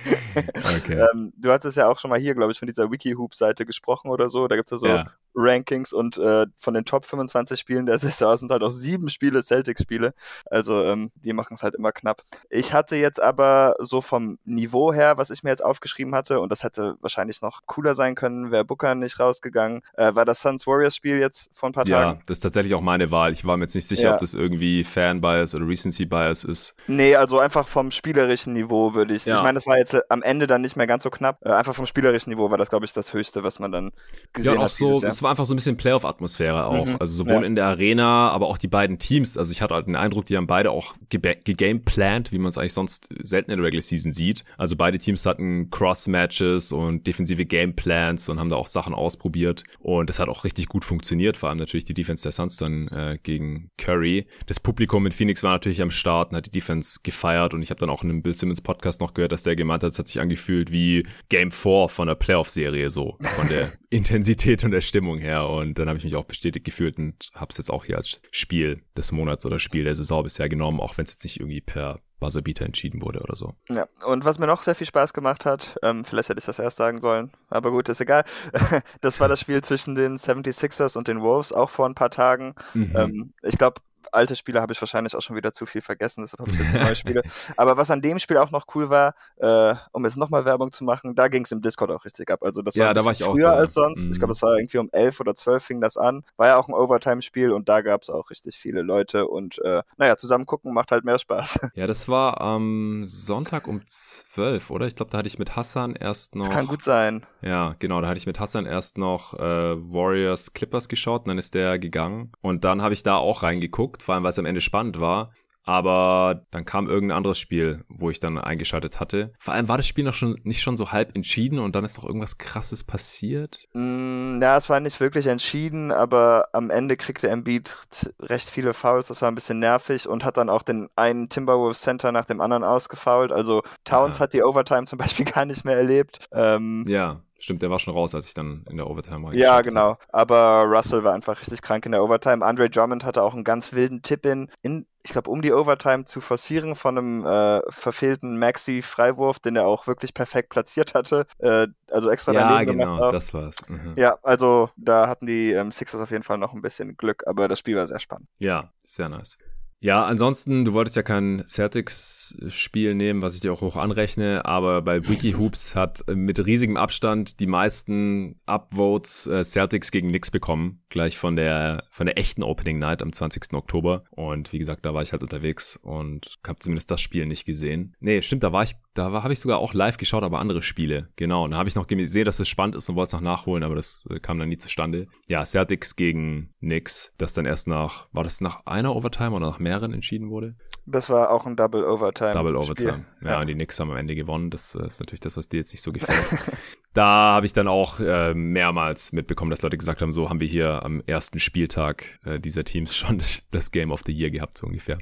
okay. 0.77 1.05
ähm, 1.13 1.33
du 1.35 1.51
hattest 1.51 1.77
ja 1.77 1.88
auch 1.88 1.99
schon 1.99 2.09
mal 2.09 2.19
hier, 2.19 2.35
glaube 2.35 2.51
ich, 2.51 2.59
von 2.59 2.67
dieser 2.67 2.91
Wiki-Hoop-Seite 2.91 3.65
gesprochen 3.65 4.12
oder 4.12 4.29
so. 4.29 4.47
Da 4.47 4.55
gibt 4.55 4.71
es 4.71 4.71
ja 4.71 4.77
so 4.77 4.88
ja. 4.88 5.12
Rankings 5.35 5.93
und 5.93 6.17
äh, 6.17 6.45
von 6.57 6.73
den 6.73 6.85
Top 6.85 7.05
25 7.05 7.59
Spielen 7.59 7.85
der 7.85 7.99
Saison 7.99 8.35
sind 8.37 8.51
halt 8.51 8.63
auch 8.63 8.71
sieben 8.71 9.09
Spiele 9.09 9.41
Celtics-Spiele. 9.41 10.13
Also 10.45 10.83
ähm, 10.83 11.11
die 11.15 11.33
machen 11.33 11.53
es 11.53 11.63
halt 11.63 11.75
immer 11.75 11.91
knapp. 11.91 12.23
Ich 12.49 12.73
hatte 12.73 12.95
jetzt 12.95 13.21
aber 13.21 13.75
so 13.79 14.01
vom 14.01 14.39
Niveau 14.45 14.93
her, 14.93 15.17
was 15.17 15.29
ich 15.29 15.43
mir 15.43 15.49
jetzt 15.49 15.63
aufgeschrieben 15.63 16.15
hatte, 16.15 16.39
und 16.39 16.51
das 16.51 16.63
hätte 16.63 16.97
wahrscheinlich 17.01 17.41
noch 17.41 17.61
cooler 17.65 17.95
sein 17.95 18.15
können, 18.15 18.51
wäre 18.51 18.65
Booker 18.65 18.95
nicht 18.95 19.19
rausgegangen, 19.19 19.81
äh, 19.93 20.15
war 20.15 20.25
das 20.25 20.41
Suns 20.41 20.67
Warriors 20.67 20.95
Spiel 20.95 21.19
jetzt 21.19 21.49
vor 21.53 21.69
ein 21.69 21.73
paar 21.73 21.87
ja, 21.87 21.99
Tagen. 21.99 22.19
Ja, 22.19 22.23
das 22.27 22.37
ist 22.37 22.41
tatsächlich 22.41 22.73
auch 22.73 22.81
meine 22.81 23.11
Wahl. 23.11 23.31
Ich 23.31 23.45
war 23.45 23.57
mir 23.57 23.65
jetzt 23.65 23.75
nicht 23.75 23.87
sicher, 23.87 24.09
ja. 24.09 24.13
ob 24.13 24.19
das 24.19 24.33
irgendwie 24.33 24.83
Fan-Bias 24.83 25.55
oder 25.55 25.67
Recency-Bias 25.67 26.43
ist. 26.43 26.75
Nee, 26.87 27.15
also 27.15 27.39
einfach 27.39 27.67
vom 27.67 27.91
spielerischen 27.91 28.53
Niveau 28.53 28.93
würde 28.93 29.13
ich. 29.13 29.25
Ja. 29.25 29.35
Ich 29.35 29.41
meine, 29.41 29.55
das 29.55 29.67
war 29.67 29.77
jetzt 29.77 29.95
am 30.09 30.21
Ende 30.21 30.47
dann 30.47 30.61
nicht 30.61 30.75
mehr 30.75 30.87
ganz 30.87 31.03
so 31.03 31.09
knapp. 31.09 31.39
Äh, 31.43 31.49
einfach 31.49 31.75
vom 31.75 31.85
spielerischen 31.85 32.31
Niveau 32.31 32.51
war 32.51 32.57
das, 32.57 32.69
glaube 32.69 32.85
ich, 32.85 32.93
das 32.93 33.13
Höchste, 33.13 33.43
was 33.43 33.59
man 33.59 33.71
dann 33.71 33.91
gesehen 34.33 34.55
ja, 34.55 34.61
hat. 34.61 34.71
So, 34.71 34.99
es 35.19 35.23
war 35.23 35.32
einfach 35.32 35.45
so 35.45 35.53
ein 35.53 35.58
bisschen 35.58 35.75
Playoff-Atmosphäre 35.75 36.65
auch. 36.65 36.86
Mhm. 36.86 36.95
Also 36.97 37.25
sowohl 37.25 37.43
in 37.43 37.55
der 37.55 37.65
Arena, 37.65 38.29
aber 38.29 38.47
auch 38.47 38.58
die 38.58 38.69
beiden 38.69 38.99
Teams. 38.99 39.38
Also 39.38 39.51
ich 39.51 39.62
hatte 39.62 39.73
halt 39.73 39.88
den 39.88 39.97
Eindruck, 39.97 40.25
die 40.25 40.38
haben 40.38 40.47
beide 40.47 40.71
auch 40.71 40.95
gegameplant, 41.10 42.32
wie 42.32 42.39
man 42.39 42.47
es 42.47 42.58
eigentlich 42.58 42.71
sonst 42.71 43.10
selten 43.21 43.51
in 43.51 43.58
der 43.58 43.65
Regular 43.65 43.82
Season 43.82 44.13
sieht. 44.13 44.45
Also 44.58 44.77
beide 44.77 44.97
Teams 44.97 45.25
hatten 45.25 45.69
Cross-Matches 45.71 46.71
und 46.71 47.05
defensive 47.05 47.45
Gameplans 47.45 48.29
und 48.29 48.39
haben 48.39 48.49
da 48.49 48.55
auch 48.55 48.67
Sachen 48.67 48.93
ausprobiert. 48.93 49.65
Und 49.79 50.10
das 50.10 50.19
hat 50.19 50.29
auch 50.29 50.45
richtig 50.45 50.67
gut 50.67 50.86
funktioniert. 50.86 51.36
Vor 51.36 51.49
allem 51.49 51.58
natürlich 51.58 51.84
die 51.84 51.93
Defense 51.93 52.23
der 52.23 52.32
Suns 52.32 52.55
dann 52.55 52.88
äh, 52.88 53.17
gegen 53.21 53.71
Curry. 53.77 54.25
Das 54.45 54.62
Publikum 54.62 55.05
in 55.05 55.12
Phoenix 55.12 55.43
war 55.43 55.51
natürlich 55.51 55.82
am 55.82 55.91
Start 55.91 56.32
und 56.32 56.38
hat 56.38 56.45
die 56.45 56.51
Defense 56.51 57.01
gefeiert. 57.03 57.53
Und 57.53 57.62
ich 57.62 57.71
habe 57.71 57.82
dann 57.82 57.89
auch 57.89 58.03
in 58.03 58.10
einem 58.10 58.21
Bill 58.21 58.34
Simmons 58.34 58.62
Podcast 58.62 59.01
noch 59.01 59.13
gehört, 59.13 59.34
dass 59.34 59.43
der 59.43 59.58
gemeint 59.58 59.84
hat, 59.84 59.91
es 59.91 59.99
hat 59.99 60.08
sich 60.08 60.21
angefühlt 60.21 60.71
wie 60.71 61.05
Game 61.27 61.51
4 61.51 61.89
von 61.89 62.08
der 62.08 62.15
Playoff-Serie 62.15 62.89
so. 62.89 63.17
Von 63.19 63.49
der 63.49 63.73
Intensität 63.89 64.63
und 64.63 64.71
der 64.71 64.82
Stimmung 64.82 65.08
her. 65.17 65.49
Und 65.49 65.79
dann 65.79 65.87
habe 65.87 65.97
ich 65.97 66.03
mich 66.03 66.15
auch 66.15 66.25
bestätigt 66.25 66.65
gefühlt 66.65 66.97
und 66.99 67.29
habe 67.33 67.51
es 67.51 67.57
jetzt 67.57 67.71
auch 67.71 67.85
hier 67.85 67.97
als 67.97 68.21
Spiel 68.31 68.81
des 68.95 69.11
Monats 69.11 69.45
oder 69.45 69.59
Spiel 69.59 69.83
der 69.83 69.95
Saison 69.95 70.23
bisher 70.23 70.49
genommen, 70.49 70.79
auch 70.79 70.97
wenn 70.97 71.05
es 71.05 71.13
jetzt 71.13 71.23
nicht 71.23 71.39
irgendwie 71.39 71.61
per 71.61 71.99
Buzzerbeater 72.19 72.65
entschieden 72.65 73.01
wurde 73.01 73.21
oder 73.21 73.35
so. 73.35 73.53
Ja, 73.69 73.87
und 74.05 74.25
was 74.25 74.39
mir 74.39 74.47
noch 74.47 74.61
sehr 74.61 74.75
viel 74.75 74.87
Spaß 74.87 75.13
gemacht 75.13 75.45
hat, 75.45 75.77
ähm, 75.83 76.03
vielleicht 76.03 76.29
hätte 76.29 76.39
ich 76.39 76.45
das 76.45 76.59
erst 76.59 76.77
sagen 76.77 77.01
sollen, 77.01 77.31
aber 77.49 77.71
gut, 77.71 77.89
ist 77.89 78.01
egal. 78.01 78.23
das 79.01 79.19
war 79.19 79.29
das 79.29 79.39
Spiel 79.39 79.63
zwischen 79.63 79.95
den 79.95 80.17
76ers 80.17 80.97
und 80.97 81.07
den 81.07 81.21
Wolves, 81.21 81.53
auch 81.53 81.69
vor 81.69 81.87
ein 81.87 81.95
paar 81.95 82.11
Tagen. 82.11 82.55
Mhm. 82.73 82.93
Ähm, 82.95 83.33
ich 83.41 83.57
glaube, 83.57 83.81
alte 84.12 84.35
Spiele 84.35 84.62
habe 84.62 84.73
ich 84.73 84.81
wahrscheinlich 84.81 85.15
auch 85.15 85.21
schon 85.21 85.35
wieder 85.35 85.53
zu 85.53 85.65
viel 85.65 85.81
vergessen, 85.81 86.21
deshalb 86.21 86.39
habe 86.39 86.51
ich 86.51 86.59
jetzt 86.59 86.83
neue 86.83 86.95
Spiele. 86.95 87.21
Aber 87.57 87.77
was 87.77 87.91
an 87.91 88.01
dem 88.01 88.19
Spiel 88.19 88.38
auch 88.38 88.51
noch 88.51 88.65
cool 88.75 88.89
war, 88.89 89.15
äh, 89.38 89.75
um 89.91 90.03
jetzt 90.05 90.17
nochmal 90.17 90.45
Werbung 90.45 90.71
zu 90.71 90.83
machen, 90.83 91.15
da 91.15 91.27
ging 91.27 91.43
es 91.43 91.51
im 91.51 91.62
Discord 91.62 91.91
auch 91.91 92.05
richtig 92.05 92.29
ab. 92.31 92.43
Also 92.43 92.62
das 92.62 92.77
war 92.77 92.88
ja, 92.88 92.93
da 92.93 93.05
war 93.05 93.13
früher 93.13 93.53
auch 93.53 93.57
als 93.57 93.73
sonst. 93.73 94.05
Mhm. 94.05 94.12
Ich 94.12 94.19
glaube, 94.19 94.33
es 94.33 94.41
war 94.41 94.57
irgendwie 94.57 94.77
um 94.77 94.89
elf 94.91 95.19
oder 95.19 95.35
zwölf 95.35 95.63
fing 95.63 95.81
das 95.81 95.97
an. 95.97 96.23
War 96.38 96.47
ja 96.47 96.57
auch 96.57 96.67
ein 96.67 96.73
Overtime-Spiel 96.73 97.51
und 97.51 97.69
da 97.69 97.81
gab 97.81 98.03
es 98.03 98.09
auch 98.09 98.29
richtig 98.29 98.57
viele 98.57 98.81
Leute 98.81 99.27
und 99.27 99.59
äh, 99.63 99.83
naja, 99.97 100.17
zusammen 100.17 100.45
gucken 100.45 100.73
macht 100.73 100.91
halt 100.91 101.03
mehr 101.03 101.19
Spaß. 101.19 101.59
Ja, 101.75 101.88
das 101.88 102.09
war 102.09 102.41
am 102.41 103.05
Sonntag 103.05 103.67
um 103.67 103.81
zwölf, 103.85 104.69
oder? 104.69 104.85
Ich 104.85 104.95
glaube, 104.95 105.12
da 105.12 105.19
hatte 105.19 105.27
ich 105.27 105.39
mit 105.39 105.55
Hassan 105.55 105.95
erst 105.95 106.35
noch. 106.35 106.49
Kann 106.49 106.67
gut 106.67 106.81
sein. 106.81 107.25
Ja, 107.41 107.75
genau, 107.79 108.01
da 108.01 108.07
hatte 108.07 108.17
ich 108.17 108.25
mit 108.25 108.39
Hassan 108.39 108.65
erst 108.65 108.97
noch 108.97 109.33
äh, 109.35 109.39
Warriors 109.39 110.53
Clippers 110.53 110.89
geschaut 110.89 111.21
und 111.21 111.29
dann 111.29 111.38
ist 111.38 111.53
der 111.53 111.79
gegangen. 111.79 112.31
Und 112.41 112.63
dann 112.63 112.81
habe 112.81 112.93
ich 112.93 113.03
da 113.03 113.15
auch 113.15 113.43
reingeguckt, 113.43 113.88
vor 113.99 114.15
allem 114.15 114.23
weil 114.23 114.32
es 114.32 114.39
am 114.39 114.45
Ende 114.45 114.62
spannend 114.62 114.99
war. 114.99 115.32
Aber 115.69 116.45
dann 116.49 116.65
kam 116.65 116.88
irgendein 116.88 117.17
anderes 117.17 117.38
Spiel, 117.38 117.84
wo 117.89 118.10
ich 118.10 118.19
dann 118.19 118.39
eingeschaltet 118.39 118.99
hatte. 118.99 119.34
Vor 119.38 119.54
allem 119.54 119.67
war 119.67 119.78
das 119.78 119.86
Spiel 119.86 120.04
noch 120.04 120.15
schon 120.15 120.39
nicht 120.43 120.63
schon 120.63 120.78
so 120.78 120.91
halb 120.91 121.15
entschieden 121.15 121.60
und 121.60 121.75
dann 121.75 121.86
ist 121.86 121.97
noch 121.97 122.06
irgendwas 122.06 122.39
krasses 122.39 122.84
passiert. 122.84 123.67
Mm, 123.73 124.41
ja, 124.41 124.58
es 124.58 124.67
war 124.69 124.80
nicht 124.80 124.99
wirklich 124.99 125.28
entschieden, 125.28 125.91
aber 125.91 126.47
am 126.54 126.71
Ende 126.71 126.97
kriegte 126.97 127.30
Embiid 127.30 127.78
recht 128.19 128.49
viele 128.49 128.73
Fouls. 128.73 129.10
Das 129.10 129.21
war 129.21 129.30
ein 129.30 129.36
bisschen 129.36 129.60
nervig 129.60 130.10
und 130.10 130.25
hat 130.25 130.38
dann 130.38 130.49
auch 130.49 130.63
den 130.63 130.89
einen 130.95 131.30
Timberwolves 131.30 131.82
Center 131.82 132.12
nach 132.12 132.25
dem 132.25 132.41
anderen 132.41 132.63
ausgefault. 132.63 133.32
Also 133.32 133.62
Towns 133.84 134.17
ja. 134.17 134.23
hat 134.23 134.34
die 134.34 134.41
Overtime 134.41 134.86
zum 134.86 134.97
Beispiel 134.97 135.25
gar 135.32 135.45
nicht 135.45 135.65
mehr 135.65 135.78
erlebt. 135.78 136.25
Ähm, 136.32 136.84
ja. 136.88 137.21
Stimmt, 137.39 137.62
der 137.62 137.69
war 137.69 137.80
schon 137.80 137.93
raus, 137.93 138.13
als 138.13 138.28
ich 138.28 138.34
dann 138.34 138.65
in 138.69 138.78
der 138.78 138.89
Overtime 138.89 139.23
war. 139.25 139.34
Ja, 139.34 139.62
genau. 139.62 139.97
Aber 140.10 140.63
Russell 140.63 141.04
war 141.04 141.13
einfach 141.13 141.39
richtig 141.39 141.62
krank 141.62 141.86
in 141.86 141.93
der 141.93 142.04
Overtime. 142.04 142.45
Andre 142.45 142.69
Drummond 142.69 143.06
hatte 143.06 143.23
auch 143.23 143.34
einen 143.34 143.45
ganz 143.45 143.71
wilden 143.71 144.02
Tipp 144.02 144.25
in, 144.25 144.52
in 144.62 144.86
ich 145.04 145.12
glaube, 145.12 145.30
um 145.30 145.41
die 145.41 145.54
Overtime 145.54 146.06
zu 146.06 146.19
forcieren 146.19 146.75
von 146.75 146.97
einem 146.97 147.25
äh, 147.25 147.62
verfehlten 147.69 148.38
Maxi-Freiwurf, 148.38 149.39
den 149.39 149.56
er 149.56 149.65
auch 149.65 149.88
wirklich 149.88 150.13
perfekt 150.13 150.49
platziert 150.49 150.93
hatte. 150.93 151.25
Äh, 151.38 151.67
also 151.89 152.10
extra 152.10 152.34
ja, 152.34 152.49
daneben 152.49 152.78
genau, 152.78 152.84
gemacht. 152.84 152.89
Ja, 152.89 153.06
genau, 153.06 153.12
das 153.12 153.34
war's. 153.34 153.58
Mhm. 153.69 153.93
Ja, 153.95 154.17
also 154.21 154.69
da 154.75 155.08
hatten 155.08 155.25
die 155.25 155.52
ähm, 155.52 155.71
Sixers 155.71 156.02
auf 156.02 156.12
jeden 156.12 156.23
Fall 156.23 156.38
noch 156.38 156.54
ein 156.54 156.62
bisschen 156.62 156.97
Glück, 156.97 157.23
aber 157.25 157.47
das 157.47 157.60
Spiel 157.60 157.78
war 157.78 157.88
sehr 157.88 157.99
spannend. 157.99 158.28
Ja, 158.39 158.73
sehr 158.84 159.08
nice. 159.08 159.38
Ja, 159.81 160.03
ansonsten, 160.03 160.65
du 160.65 160.73
wolltest 160.73 160.97
ja 160.97 161.03
kein 161.03 161.43
Celtics-Spiel 161.45 162.95
nehmen, 162.95 163.21
was 163.21 163.35
ich 163.35 163.39
dir 163.39 163.53
auch 163.53 163.61
hoch 163.61 163.77
anrechne, 163.77 164.43
aber 164.43 164.81
bei 164.81 165.07
Wiki 165.07 165.31
Hoops 165.33 165.73
hat 165.73 166.03
mit 166.13 166.45
riesigem 166.45 166.75
Abstand 166.75 167.39
die 167.39 167.47
meisten 167.47 168.41
Upvotes 168.45 169.27
äh, 169.27 169.41
Celtics 169.41 169.91
gegen 169.91 170.09
Knicks 170.09 170.31
bekommen, 170.31 170.81
gleich 170.89 171.17
von 171.17 171.37
der 171.37 171.85
von 171.91 172.07
der 172.07 172.17
echten 172.17 172.43
Opening 172.43 172.77
Night 172.77 173.01
am 173.01 173.13
20. 173.13 173.53
Oktober. 173.53 174.03
Und 174.11 174.51
wie 174.51 174.59
gesagt, 174.59 174.85
da 174.85 174.93
war 174.93 175.01
ich 175.01 175.13
halt 175.13 175.23
unterwegs 175.23 175.77
und 175.81 176.39
habe 176.45 176.59
zumindest 176.59 176.91
das 176.91 176.99
Spiel 176.99 177.25
nicht 177.25 177.45
gesehen. 177.45 177.95
Nee, 178.01 178.21
stimmt, 178.21 178.43
da 178.43 178.51
war 178.51 178.63
ich, 178.63 178.75
da 178.93 179.12
habe 179.23 179.34
ich 179.34 179.39
sogar 179.39 179.60
auch 179.60 179.73
live 179.73 179.97
geschaut, 179.97 180.23
aber 180.23 180.39
andere 180.39 180.62
Spiele. 180.62 181.10
Genau, 181.15 181.45
und 181.45 181.52
da 181.52 181.58
habe 181.58 181.69
ich 181.69 181.75
noch 181.75 181.88
gesehen, 181.88 182.25
dass 182.25 182.39
es 182.39 182.49
spannend 182.49 182.75
ist 182.75 182.89
und 182.89 182.95
wollte 182.95 183.08
es 183.08 183.13
noch 183.13 183.21
nachholen, 183.21 183.63
aber 183.63 183.75
das 183.75 184.06
äh, 184.10 184.19
kam 184.19 184.39
dann 184.39 184.49
nie 184.49 184.58
zustande. 184.58 185.08
Ja, 185.28 185.45
Celtics 185.45 185.95
gegen 185.95 186.54
Knicks, 186.60 187.13
das 187.17 187.34
dann 187.34 187.45
erst 187.45 187.67
nach, 187.67 188.08
war 188.12 188.23
das 188.23 188.41
nach 188.41 188.65
einer 188.65 188.95
Overtime 188.95 189.32
oder 189.32 189.45
nach 189.45 189.60
mehr 189.60 189.69
mehreren 189.69 189.93
entschieden 189.93 190.30
wurde. 190.30 190.56
Das 190.86 191.10
war 191.10 191.30
auch 191.30 191.45
ein 191.45 191.56
Double 191.56 191.84
Overtime. 191.84 192.34
Double 192.34 192.56
Overtime. 192.56 193.06
Ja, 193.21 193.32
ja, 193.32 193.39
und 193.39 193.47
die 193.47 193.54
Knicks 193.54 193.80
haben 193.80 193.91
am 193.91 193.97
Ende 193.97 194.15
gewonnen. 194.15 194.49
Das 194.49 194.73
äh, 194.73 194.86
ist 194.86 194.99
natürlich 194.99 195.19
das, 195.19 195.38
was 195.38 195.47
dir 195.47 195.58
jetzt 195.58 195.71
nicht 195.71 195.84
so 195.84 195.91
gefällt. 195.91 196.25
da 196.93 197.34
habe 197.34 197.45
ich 197.45 197.54
dann 197.54 197.67
auch 197.67 197.99
äh, 197.99 198.34
mehrmals 198.34 199.13
mitbekommen, 199.13 199.52
dass 199.52 199.62
Leute 199.62 199.78
gesagt 199.78 200.02
haben, 200.02 200.12
so 200.12 200.30
haben 200.30 200.39
wir 200.39 200.47
hier 200.47 200.84
am 200.84 201.02
ersten 201.06 201.39
Spieltag 201.39 202.19
äh, 202.25 202.39
dieser 202.39 202.63
Teams 202.63 202.95
schon 202.95 203.21
das 203.52 203.71
Game 203.71 203.91
of 203.91 204.02
the 204.06 204.12
Year 204.12 204.32
gehabt, 204.32 204.58
so 204.58 204.65
ungefähr. 204.65 204.97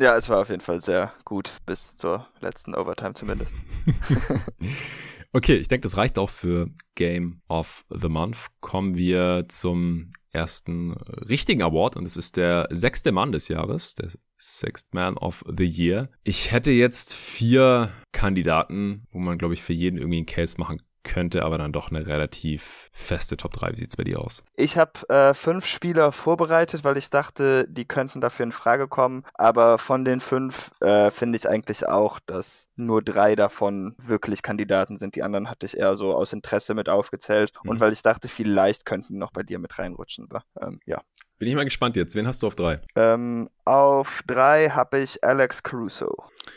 Ja, 0.00 0.16
es 0.16 0.30
war 0.30 0.40
auf 0.40 0.48
jeden 0.48 0.62
Fall 0.62 0.80
sehr 0.80 1.12
gut, 1.26 1.52
bis 1.66 1.98
zur 1.98 2.26
letzten 2.40 2.74
Overtime 2.74 3.12
zumindest. 3.12 3.54
okay, 5.34 5.56
ich 5.56 5.68
denke, 5.68 5.82
das 5.82 5.98
reicht 5.98 6.18
auch 6.18 6.30
für 6.30 6.70
Game 6.94 7.42
of 7.48 7.84
the 7.90 8.08
Month. 8.08 8.46
Kommen 8.62 8.96
wir 8.96 9.44
zum 9.48 10.10
ersten 10.30 10.92
richtigen 10.92 11.60
Award 11.60 11.96
und 11.96 12.06
es 12.06 12.16
ist 12.16 12.38
der 12.38 12.68
sechste 12.70 13.12
Mann 13.12 13.30
des 13.30 13.48
Jahres, 13.48 13.94
der 13.94 14.08
Sixth 14.38 14.94
Man 14.94 15.18
of 15.18 15.44
the 15.54 15.66
Year. 15.66 16.08
Ich 16.24 16.50
hätte 16.50 16.70
jetzt 16.70 17.12
vier 17.12 17.90
Kandidaten, 18.12 19.06
wo 19.10 19.18
man, 19.18 19.36
glaube 19.36 19.52
ich, 19.52 19.60
für 19.60 19.74
jeden 19.74 19.98
irgendwie 19.98 20.16
einen 20.16 20.26
Case 20.26 20.56
machen 20.58 20.80
könnte 21.02 21.44
aber 21.44 21.58
dann 21.58 21.72
doch 21.72 21.90
eine 21.90 22.06
relativ 22.06 22.90
feste 22.92 23.36
Top 23.36 23.52
3. 23.52 23.72
Wie 23.72 23.76
sieht 23.76 23.90
es 23.90 23.96
bei 23.96 24.04
dir 24.04 24.20
aus? 24.20 24.42
Ich 24.54 24.76
habe 24.76 25.08
äh, 25.08 25.34
fünf 25.34 25.66
Spieler 25.66 26.12
vorbereitet, 26.12 26.84
weil 26.84 26.96
ich 26.96 27.10
dachte, 27.10 27.66
die 27.68 27.84
könnten 27.84 28.20
dafür 28.20 28.44
in 28.44 28.52
Frage 28.52 28.88
kommen. 28.88 29.24
Aber 29.34 29.78
von 29.78 30.04
den 30.04 30.20
fünf 30.20 30.70
äh, 30.80 31.10
finde 31.10 31.36
ich 31.36 31.48
eigentlich 31.48 31.86
auch, 31.86 32.20
dass 32.26 32.68
nur 32.76 33.02
drei 33.02 33.36
davon 33.36 33.94
wirklich 33.98 34.42
Kandidaten 34.42 34.96
sind. 34.96 35.16
Die 35.16 35.22
anderen 35.22 35.48
hatte 35.48 35.66
ich 35.66 35.76
eher 35.76 35.96
so 35.96 36.14
aus 36.14 36.32
Interesse 36.32 36.74
mit 36.74 36.88
aufgezählt. 36.88 37.52
Mhm. 37.62 37.70
Und 37.70 37.80
weil 37.80 37.92
ich 37.92 38.02
dachte, 38.02 38.28
vielleicht 38.28 38.84
könnten 38.84 39.18
noch 39.18 39.32
bei 39.32 39.42
dir 39.42 39.58
mit 39.58 39.78
reinrutschen. 39.78 40.28
Aber, 40.30 40.44
ähm, 40.60 40.80
ja. 40.86 41.00
Bin 41.40 41.48
ich 41.48 41.54
mal 41.54 41.64
gespannt 41.64 41.96
jetzt. 41.96 42.14
Wen 42.14 42.26
hast 42.26 42.42
du 42.42 42.48
auf 42.48 42.54
drei? 42.54 42.80
Ähm, 42.96 43.48
auf 43.64 44.22
drei 44.26 44.68
habe 44.68 44.98
ich 44.98 45.24
Alex 45.24 45.62
Caruso. 45.62 46.14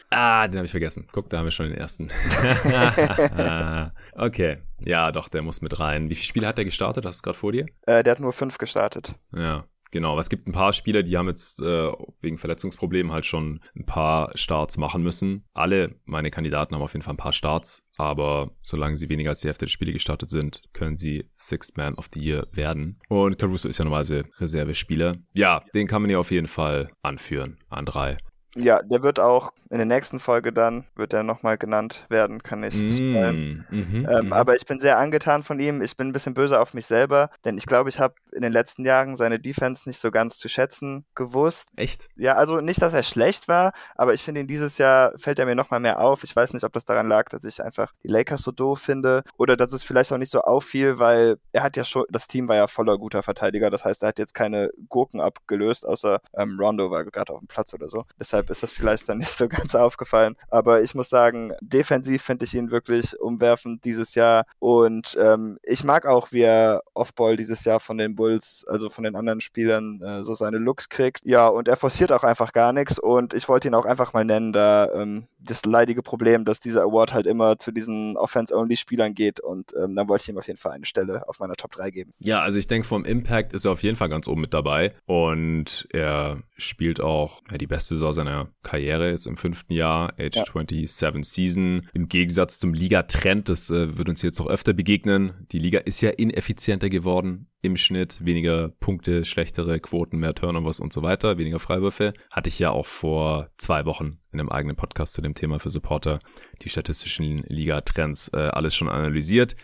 Ah, 0.10 0.46
den 0.46 0.58
habe 0.58 0.66
ich 0.66 0.72
vergessen. 0.72 1.08
Guck, 1.14 1.30
da 1.30 1.38
haben 1.38 1.46
wir 1.46 1.52
schon 1.52 1.70
den 1.70 1.78
ersten. 1.78 2.12
okay. 4.18 4.58
Ja, 4.82 5.14
doch, 5.14 5.30
der 5.30 5.42
muss 5.42 5.62
mit 5.62 5.80
rein. 5.80 6.10
Wie 6.10 6.16
viele 6.16 6.26
Spiele 6.26 6.48
hat 6.48 6.58
der 6.58 6.66
gestartet? 6.66 7.06
Hast 7.06 7.16
du 7.16 7.20
es 7.20 7.24
gerade 7.24 7.38
vor 7.38 7.54
dir? 7.54 7.66
Äh, 7.88 8.04
der 8.04 8.12
hat 8.12 8.20
nur 8.20 8.34
fünf 8.34 8.58
gestartet. 8.58 9.16
Ja. 9.34 9.64
Genau, 9.94 10.18
es 10.18 10.32
gibt 10.32 10.48
ein 10.48 10.54
paar 10.54 10.74
Spieler, 10.74 11.04
die 11.04 11.18
haben 11.18 11.28
jetzt 11.28 11.62
äh, 11.62 11.92
wegen 12.20 12.40
Verletzungsproblemen 12.40 13.12
halt 13.12 13.28
schon 13.28 13.60
ein 13.76 13.86
paar 13.86 14.36
Starts 14.36 14.80
machen 14.80 15.04
müssen. 15.04 15.46
Alle 15.54 15.94
meine 16.06 16.32
Kandidaten 16.32 16.74
haben 16.74 16.82
auf 16.82 16.94
jeden 16.94 17.04
Fall 17.04 17.14
ein 17.14 17.18
paar 17.18 17.32
Starts, 17.32 17.88
aber 17.98 18.50
solange 18.64 18.98
sie 18.98 19.10
weniger 19.10 19.30
als 19.30 19.42
die 19.42 19.50
Hälfte 19.50 19.66
der 19.66 19.70
Spiele 19.70 19.94
gestartet 19.94 20.32
sind, 20.32 20.64
können 20.74 20.98
sie 20.98 21.30
Sixth 21.36 21.78
Man 21.78 21.94
of 21.94 22.08
the 22.12 22.20
Year 22.20 22.48
werden. 22.54 23.00
Und 23.08 23.38
Caruso 23.38 23.70
ist 23.70 23.78
ja 23.78 23.86
normalerweise 23.86 24.24
Reservespieler. 24.40 25.18
Ja, 25.34 25.62
den 25.76 25.86
kann 25.86 26.02
man 26.02 26.10
ja 26.10 26.18
auf 26.18 26.32
jeden 26.32 26.48
Fall 26.48 26.90
anführen 27.04 27.60
an 27.70 27.86
drei. 27.86 28.18
Ja, 28.56 28.82
der 28.82 29.04
wird 29.04 29.20
auch 29.20 29.52
in 29.70 29.78
der 29.78 29.88
nächsten 29.88 30.20
Folge 30.20 30.54
dann, 30.54 30.86
wird 30.96 31.14
er 31.14 31.24
nochmal 31.24 31.58
genannt 31.58 32.06
werden, 32.08 32.44
kann 32.44 32.64
ich 32.64 32.76
mm, 32.76 33.16
ähm, 33.16 33.66
mhm, 33.70 34.08
ähm, 34.08 34.26
mhm. 34.28 34.34
Aber 34.34 34.56
ich 34.56 34.66
bin 34.68 34.80
sehr 34.80 35.00
angetan 35.00 35.42
von 35.42 35.60
ihm. 35.60 35.82
Ich 35.82 35.98
bin 35.98 36.10
ein 36.10 36.14
bisschen 36.14 36.36
böse 36.36 36.60
auf 36.60 36.76
mich 36.76 36.86
selber, 36.86 37.32
denn 37.44 37.58
ich 37.58 37.66
glaube, 37.66 37.90
ich 37.90 38.00
habe 38.00 38.14
in 38.32 38.44
den 38.44 38.52
letzten 38.52 38.86
Jahren 38.86 39.16
seine 39.16 39.40
Defense 39.40 39.90
nicht 39.90 39.98
so 39.98 40.12
ganz 40.12 40.38
zu 40.38 40.48
schätzen 40.48 41.06
gewusst. 41.16 41.70
Echt? 41.76 42.10
Ja, 42.16 42.36
also 42.36 42.62
nicht, 42.62 42.82
dass 42.84 42.94
er 42.94 43.02
schlecht 43.02 43.48
war, 43.48 43.74
aber 43.96 44.14
ich 44.14 44.22
finde 44.22 44.42
ihn 44.42 44.48
dieses 44.48 44.78
Jahr 44.78 45.14
fällt 45.18 45.40
er 45.40 45.48
mir 45.48 45.56
nochmal 45.56 45.80
mehr 45.80 46.00
auf. 46.00 46.24
Ich 46.24 46.36
weiß 46.36 46.54
nicht, 46.54 46.64
ob 46.64 46.74
das 46.74 46.86
daran 46.86 47.08
lag, 47.08 47.30
dass 47.30 47.44
ich 47.44 47.64
einfach 47.64 47.92
die 48.04 48.10
Lakers 48.10 48.44
so 48.44 48.52
doof 48.52 48.80
finde 48.80 49.24
oder 49.38 49.58
dass 49.58 49.74
es 49.74 49.84
vielleicht 49.84 50.12
auch 50.12 50.18
nicht 50.20 50.32
so 50.32 50.42
auffiel, 50.42 51.00
weil 51.00 51.38
er 51.52 51.64
hat 51.64 51.78
ja 51.78 51.84
schon, 51.84 52.06
das 52.10 52.28
Team 52.28 52.48
war 52.48 52.56
ja 52.56 52.68
voller 52.68 53.00
guter 53.00 53.24
Verteidiger. 53.24 53.72
Das 53.72 53.84
heißt, 53.86 54.04
er 54.04 54.10
hat 54.10 54.20
jetzt 54.20 54.36
keine 54.36 54.70
Gurken 54.90 55.20
abgelöst, 55.20 55.86
außer 55.88 56.22
ähm, 56.38 56.60
Rondo 56.60 56.92
war 56.92 57.04
gerade 57.06 57.34
auf 57.34 57.40
dem 57.40 57.48
Platz 57.48 57.74
oder 57.74 57.88
so. 57.88 58.06
Deshalb 58.20 58.43
ist 58.50 58.64
das 58.64 58.72
vielleicht 58.72 59.10
dann 59.10 59.18
nicht 59.20 59.38
so 59.38 59.48
ganz 59.48 59.76
aufgefallen. 59.76 60.36
Aber 60.50 60.82
ich 60.82 60.96
muss 60.96 61.10
sagen, 61.10 61.54
defensiv 61.62 62.22
finde 62.22 62.46
ich 62.46 62.56
ihn 62.56 62.72
wirklich 62.72 63.20
umwerfend 63.20 63.84
dieses 63.86 64.16
Jahr. 64.16 64.46
Und 64.60 65.18
ähm, 65.20 65.58
ich 65.64 65.84
mag 65.84 66.06
auch, 66.06 66.32
wie 66.32 66.42
er 66.42 66.84
Offball 66.94 67.38
dieses 67.38 67.66
Jahr 67.66 67.80
von 67.80 67.98
den 67.98 68.16
Bulls, 68.16 68.66
also 68.68 68.90
von 68.90 69.04
den 69.04 69.16
anderen 69.16 69.42
Spielern, 69.42 70.02
äh, 70.02 70.24
so 70.24 70.34
seine 70.34 70.58
Looks 70.58 70.90
kriegt. 70.90 71.22
Ja, 71.24 71.48
und 71.48 71.68
er 71.68 71.78
forciert 71.78 72.12
auch 72.12 72.24
einfach 72.24 72.54
gar 72.54 72.74
nichts. 72.74 73.00
Und 73.00 73.34
ich 73.34 73.48
wollte 73.50 73.68
ihn 73.68 73.76
auch 73.76 73.86
einfach 73.86 74.14
mal 74.14 74.26
nennen, 74.26 74.54
da 74.54 74.90
ähm, 74.94 75.28
das 75.40 75.66
leidige 75.66 76.02
Problem, 76.02 76.46
dass 76.46 76.60
dieser 76.60 76.84
Award 76.84 77.14
halt 77.14 77.28
immer 77.28 77.58
zu 77.58 77.72
diesen 77.72 78.18
Offense-Only-Spielern 78.18 79.14
geht. 79.14 79.40
Und 79.40 79.74
ähm, 79.76 79.96
dann 79.96 80.08
wollte 80.08 80.24
ich 80.24 80.30
ihm 80.30 80.38
auf 80.38 80.48
jeden 80.48 80.60
Fall 80.60 80.74
eine 80.74 80.86
Stelle 80.86 81.28
auf 81.28 81.40
meiner 81.40 81.56
Top 81.56 81.72
3 81.72 81.92
geben. 81.92 82.14
Ja, 82.20 82.42
also 82.42 82.60
ich 82.60 82.68
denke, 82.68 82.88
vom 82.88 83.06
Impact 83.06 83.54
ist 83.54 83.66
er 83.66 83.72
auf 83.72 83.84
jeden 83.84 83.96
Fall 83.96 84.10
ganz 84.10 84.28
oben 84.28 84.42
mit 84.42 84.54
dabei. 84.54 84.94
Und 85.06 85.88
er 85.92 86.42
spielt 86.58 87.02
auch 87.02 87.42
ja, 87.52 87.58
die 87.58 87.68
beste 87.68 87.96
Saison 87.96 88.14
seiner 88.14 88.32
Karriere 88.64 89.10
jetzt 89.10 89.28
im 89.28 89.38
fünften 89.38 89.74
Jahr, 89.74 90.14
Age 90.20 90.36
ja. 90.36 90.46
27 90.46 91.24
Season. 91.24 91.82
Im 91.94 92.08
Gegensatz 92.08 92.60
zum 92.60 92.74
Liga-Trend, 92.74 93.50
das 93.50 93.70
äh, 93.70 93.98
wird 93.98 94.10
uns 94.10 94.22
jetzt 94.22 94.40
auch 94.42 94.48
öfter 94.48 94.74
begegnen. 94.74 95.46
Die 95.52 95.60
Liga 95.60 95.80
ist 95.80 96.02
ja 96.02 96.10
ineffizienter 96.10 96.90
geworden 96.90 97.48
im 97.62 97.78
Schnitt, 97.78 98.24
weniger 98.24 98.70
Punkte, 98.80 99.24
schlechtere 99.26 99.80
Quoten, 99.80 100.18
mehr 100.18 100.36
Turnovers 100.36 100.80
und 100.80 100.92
so 100.92 101.02
weiter, 101.02 101.38
weniger 101.38 101.60
Freiwürfe. 101.60 102.14
Hatte 102.32 102.50
ich 102.50 102.60
ja 102.60 102.72
auch 102.72 102.86
vor 102.86 103.50
zwei 103.58 103.86
Wochen 103.86 104.20
in 104.32 104.40
einem 104.40 104.50
eigenen 104.50 104.76
Podcast 104.76 105.14
zu 105.14 105.22
dem 105.22 105.34
Thema 105.34 105.60
für 105.60 105.70
Supporter 105.70 106.20
die 106.62 106.70
statistischen 106.70 107.44
Liga-Trends 107.48 108.30
äh, 108.34 108.38
alles 108.38 108.76
schon 108.76 108.90
analysiert. 108.90 109.56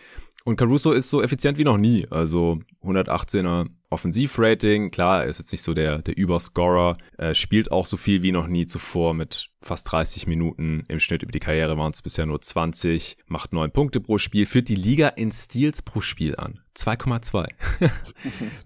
Und 0.44 0.56
Caruso 0.56 0.92
ist 0.92 1.10
so 1.10 1.22
effizient 1.22 1.58
wie 1.58 1.64
noch 1.64 1.76
nie. 1.76 2.06
Also 2.10 2.60
118er 2.82 3.66
Offensivrating. 3.90 4.92
Klar, 4.92 5.24
er 5.24 5.28
ist 5.28 5.38
jetzt 5.38 5.50
nicht 5.50 5.62
so 5.62 5.74
der, 5.74 5.98
der 5.98 6.16
Überscorer. 6.16 6.96
Er 7.18 7.34
spielt 7.34 7.72
auch 7.72 7.86
so 7.86 7.96
viel 7.96 8.22
wie 8.22 8.30
noch 8.30 8.46
nie 8.46 8.66
zuvor 8.66 9.14
mit 9.14 9.50
fast 9.62 9.90
30 9.90 10.28
Minuten. 10.28 10.84
Im 10.88 11.00
Schnitt 11.00 11.24
über 11.24 11.32
die 11.32 11.40
Karriere 11.40 11.76
waren 11.76 11.92
es 11.92 12.00
bisher 12.00 12.24
nur 12.24 12.40
20. 12.40 13.16
Macht 13.26 13.52
9 13.52 13.72
Punkte 13.72 14.00
pro 14.00 14.18
Spiel. 14.18 14.46
Führt 14.46 14.68
die 14.68 14.76
Liga 14.76 15.08
in 15.08 15.32
Steals 15.32 15.82
pro 15.82 16.00
Spiel 16.00 16.36
an. 16.36 16.60
2,2. 16.76 17.48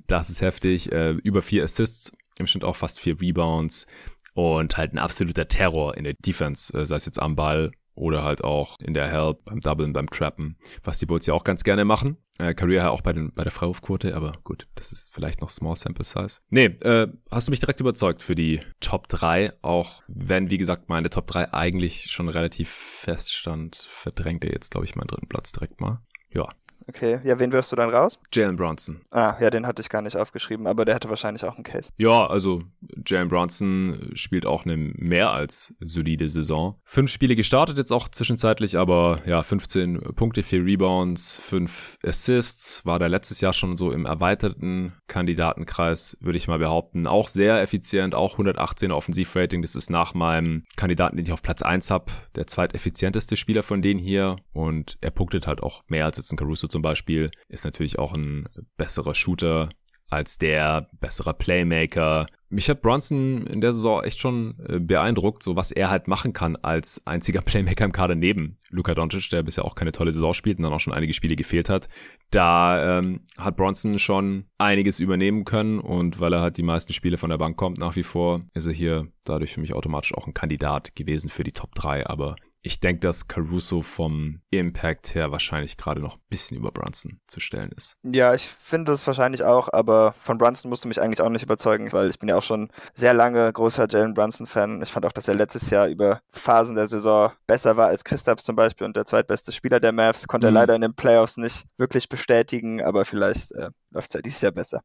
das 0.07 0.29
ist 0.29 0.43
heftig. 0.43 0.93
Äh, 0.93 1.13
über 1.13 1.41
4 1.41 1.65
Assists. 1.65 2.13
Im 2.39 2.47
Schnitt 2.47 2.65
auch 2.65 2.77
fast 2.77 3.01
4 3.01 3.21
Rebounds. 3.21 3.87
Und 4.35 4.77
halt 4.77 4.93
ein 4.93 4.99
absoluter 4.99 5.49
Terror 5.49 5.97
in 5.97 6.05
der 6.05 6.15
Defense, 6.15 6.77
äh, 6.77 6.85
sei 6.85 6.97
es 6.97 7.07
jetzt 7.07 7.23
am 7.23 7.35
Ball 7.35 7.71
oder 7.95 8.25
halt 8.25 8.45
auch 8.45 8.79
in 8.81 8.93
der 8.93 9.09
Help, 9.09 9.45
beim 9.45 9.61
Doublen, 9.61 9.93
beim 9.93 10.11
Trappen, 10.11 10.57
was 10.83 10.99
die 10.99 11.07
Bulls 11.07 11.27
ja 11.27 11.35
auch 11.35 11.45
ganz 11.45 11.65
gerne 11.65 11.85
machen. 11.85 12.19
Äh, 12.39 12.55
Career 12.55 12.91
auch 12.91 13.01
bei, 13.01 13.13
den, 13.13 13.33
bei 13.33 13.45
der 13.45 13.53
Freiwurfquote, 13.53 14.15
aber 14.17 14.39
gut, 14.43 14.67
das 14.75 14.93
ist 14.93 15.13
vielleicht 15.13 15.41
noch 15.41 15.51
Small 15.51 15.77
Sample 15.77 16.05
Size. 16.05 16.41
Nee, 16.51 16.67
äh, 16.83 17.09
hast 17.31 17.49
du 17.49 17.51
mich 17.51 17.61
direkt 17.61 17.81
überzeugt 17.81 18.23
für 18.23 18.35
die 18.35 18.61
Top 18.81 19.09
3, 19.09 19.53
auch 19.63 20.03
wenn, 20.09 20.51
wie 20.51 20.59
gesagt, 20.59 20.89
meine 20.89 21.11
Top 21.11 21.27
3 21.27 21.53
eigentlich 21.53 22.11
schon 22.11 22.29
relativ 22.29 22.71
feststand, 22.71 23.77
verdrängt 23.89 24.45
er 24.45 24.53
jetzt, 24.53 24.71
glaube 24.71 24.85
ich, 24.85 24.97
meinen 24.97 25.09
dritten 25.09 25.29
Platz 25.29 25.53
direkt 25.53 25.81
mal. 25.81 26.01
Ja, 26.33 26.49
Okay, 26.89 27.21
ja, 27.25 27.39
wen 27.39 27.53
wirst 27.53 27.73
du 27.73 27.77
dann 27.77 27.91
raus? 27.91 28.19
Jalen 28.33 28.57
Bronson. 28.57 29.01
Ah, 29.11 29.37
ja, 29.41 29.51
den 29.51 29.67
hatte 29.67 29.81
ich 29.81 29.89
gar 29.89 30.03
nicht 30.03 30.17
aufgeschrieben, 30.17 30.67
aber 30.67 30.85
der 30.85 30.95
hatte 30.95 31.09
wahrscheinlich 31.09 31.45
auch 31.45 31.55
einen 31.55 31.65
Case. 31.65 31.93
Ja, 31.97 32.27
also 32.27 32.63
Jalen 33.07 33.29
Bronson 33.29 34.11
spielt 34.15 34.47
auch 34.47 34.65
eine 34.65 34.77
mehr 34.77 35.31
als 35.31 35.75
solide 35.81 36.29
Saison. 36.29 36.81
Fünf 36.85 37.11
Spiele 37.11 37.37
gestartet 37.37 37.79
jetzt 37.79 37.93
auch 37.93 38.09
zwischenzeitlich, 38.09 38.77
aber 38.77 39.21
ja, 39.27 39.43
15 39.43 40.15
Punkte, 40.15 40.43
vier 40.43 40.65
Rebounds, 40.65 41.39
fünf 41.39 41.99
Assists, 42.05 42.85
war 42.85 42.99
da 42.99 43.07
letztes 43.07 43.41
Jahr 43.41 43.53
schon 43.53 43.77
so 43.77 43.91
im 43.91 44.07
erweiterten 44.07 44.93
Kandidatenkreis, 45.09 46.17
würde 46.21 46.37
ich 46.37 46.49
mal 46.49 46.59
behaupten. 46.59 47.07
Auch 47.07 47.29
sehr 47.29 47.63
effizient, 47.63 48.15
auch 48.15 48.39
118er 48.39 48.93
Offensivrating, 48.93 49.63
das 49.63 49.75
ist 49.75 49.91
nach 49.91 50.15
meinem 50.15 50.65
Kandidaten, 50.77 51.17
den 51.17 51.25
ich 51.25 51.33
auf 51.33 51.43
Platz 51.43 51.63
1 51.63 51.91
habe, 51.91 52.13
der 52.37 52.47
zweiteffizienteste 52.47 53.37
Spieler 53.37 53.63
von 53.63 53.81
denen 53.81 54.01
hier 54.01 54.37
und 54.53 54.99
er 55.01 55.11
punktet 55.11 55.47
halt 55.47 55.63
auch 55.63 55.83
mehr 55.89 56.05
als 56.05 56.17
jetzt 56.19 56.33
ein 56.33 56.37
Caruso 56.37 56.67
zum 56.75 56.83
Beispiel, 56.83 57.31
ist 57.49 57.65
natürlich 57.65 58.01
auch 58.01 58.15
ein 58.15 58.49
besserer 58.77 59.15
Shooter 59.15 59.69
als 60.11 60.39
der, 60.39 60.89
besserer 60.99 61.35
Playmaker. 61.35 62.27
Mich 62.49 62.69
hat 62.69 62.83
Bronson 62.83 63.47
in 63.47 63.61
der 63.61 63.73
Saison 63.73 64.03
echt 64.03 64.19
schon 64.19 64.57
äh, 64.69 64.81
beeindruckt, 64.81 65.45
so 65.45 65.55
was 65.55 65.71
er 65.71 65.89
halt 65.89 66.09
machen 66.09 66.33
kann 66.33 66.57
als 66.57 67.01
einziger 67.07 67.43
Playmaker 67.47 67.85
im 67.85 67.93
Kader 67.93 68.17
neben 68.17 68.57
Luka 68.71 68.93
Doncic, 68.93 69.31
der 69.31 69.45
bisher 69.45 69.65
auch 69.65 69.77
keine 69.77 69.93
tolle 69.93 70.13
Saison 70.13 70.35
spielt 70.35 70.59
und 70.59 70.65
dann 70.65 70.73
auch 70.73 70.81
schon 70.81 70.93
einige 70.93 71.13
Spiele 71.13 71.37
gefehlt 71.37 71.69
hat. 71.69 71.89
Da 72.33 72.99
ähm, 72.99 73.21
hat 73.39 73.57
Bronson 73.57 74.01
schon 74.01 74.47
einiges 74.59 74.99
übernehmen 74.99 75.45
können 75.45 75.79
und 75.79 76.19
weil 76.19 76.33
er 76.33 76.41
halt 76.41 76.57
die 76.57 76.65
meisten 76.65 76.93
Spiele 76.93 77.19
von 77.19 77.31
der 77.31 77.39
Bank 77.39 77.57
kommt 77.57 77.79
nach 77.79 77.95
wie 77.95 78.03
vor, 78.03 78.43
ist 78.53 78.67
er 78.67 78.73
hier 78.73 79.07
dadurch 79.23 79.53
für 79.53 79.61
mich 79.61 79.75
automatisch 79.75 80.13
auch 80.13 80.27
ein 80.27 80.35
Kandidat 80.35 80.97
gewesen 80.97 81.29
für 81.29 81.45
die 81.45 81.53
Top 81.53 81.73
3, 81.77 82.09
aber 82.09 82.35
ich 82.67 82.81
denke, 82.81 83.01
dass 83.01 83.29
Caruso 83.29 83.83
vom 83.83 84.41
Impact 84.49 85.15
her 85.15 85.31
wahrscheinlich 85.31 85.77
gerade 85.77 86.01
noch 86.01 86.17
ein 86.17 86.23
bisschen 86.31 86.57
über 86.57 86.73
Brunson 86.73 87.21
zu 87.27 87.39
stellen 87.39 87.71
ist. 87.77 87.99
Ja, 88.03 88.33
ich 88.33 88.49
finde 88.49 88.93
es 88.93 89.07
wahrscheinlich 89.07 89.45
auch, 89.45 89.69
aber 89.71 90.15
von 90.19 90.39
Brunson 90.39 90.71
musst 90.71 90.83
du 90.83 90.89
mich 90.89 90.99
eigentlich 90.99 91.21
auch 91.21 91.29
nicht 91.29 91.43
überzeugen, 91.43 91.93
weil 91.93 92.09
ich 92.09 92.19
bin 92.19 92.31
ja 92.31 92.37
auch 92.37 92.43
schon 92.43 92.71
sehr 92.95 93.13
lange 93.13 93.53
großer 93.53 93.87
Jalen 93.87 94.15
Brunson-Fan. 94.15 94.81
Ich 94.81 94.89
fand 94.91 95.05
auch, 95.05 95.13
dass 95.13 95.29
er 95.29 95.35
letztes 95.35 95.69
Jahr 95.69 95.89
über 95.89 96.23
Phasen 96.33 96.75
der 96.75 96.89
Saison 96.89 97.33
besser 97.47 97.77
war 97.77 97.89
als 97.89 98.03
Christaps 98.03 98.45
zum 98.45 98.57
Beispiel 98.57 98.87
und 98.87 98.97
der 98.97 99.05
zweitbeste 99.05 99.53
Spieler 99.53 99.79
der 99.79 99.93
Mavs. 99.93 100.27
Konnte 100.27 100.51
mhm. 100.51 100.57
er 100.57 100.61
leider 100.61 100.75
in 100.75 100.81
den 100.81 100.95
Playoffs 100.95 101.37
nicht 101.37 101.67
wirklich 101.77 102.09
bestätigen, 102.09 102.83
aber 102.83 103.05
vielleicht 103.05 103.53
äh, 103.53 103.69
läuft 103.91 104.09
es 104.09 104.15
ja 104.15 104.21
dieses 104.23 104.41
Jahr 104.41 104.53
besser. 104.53 104.83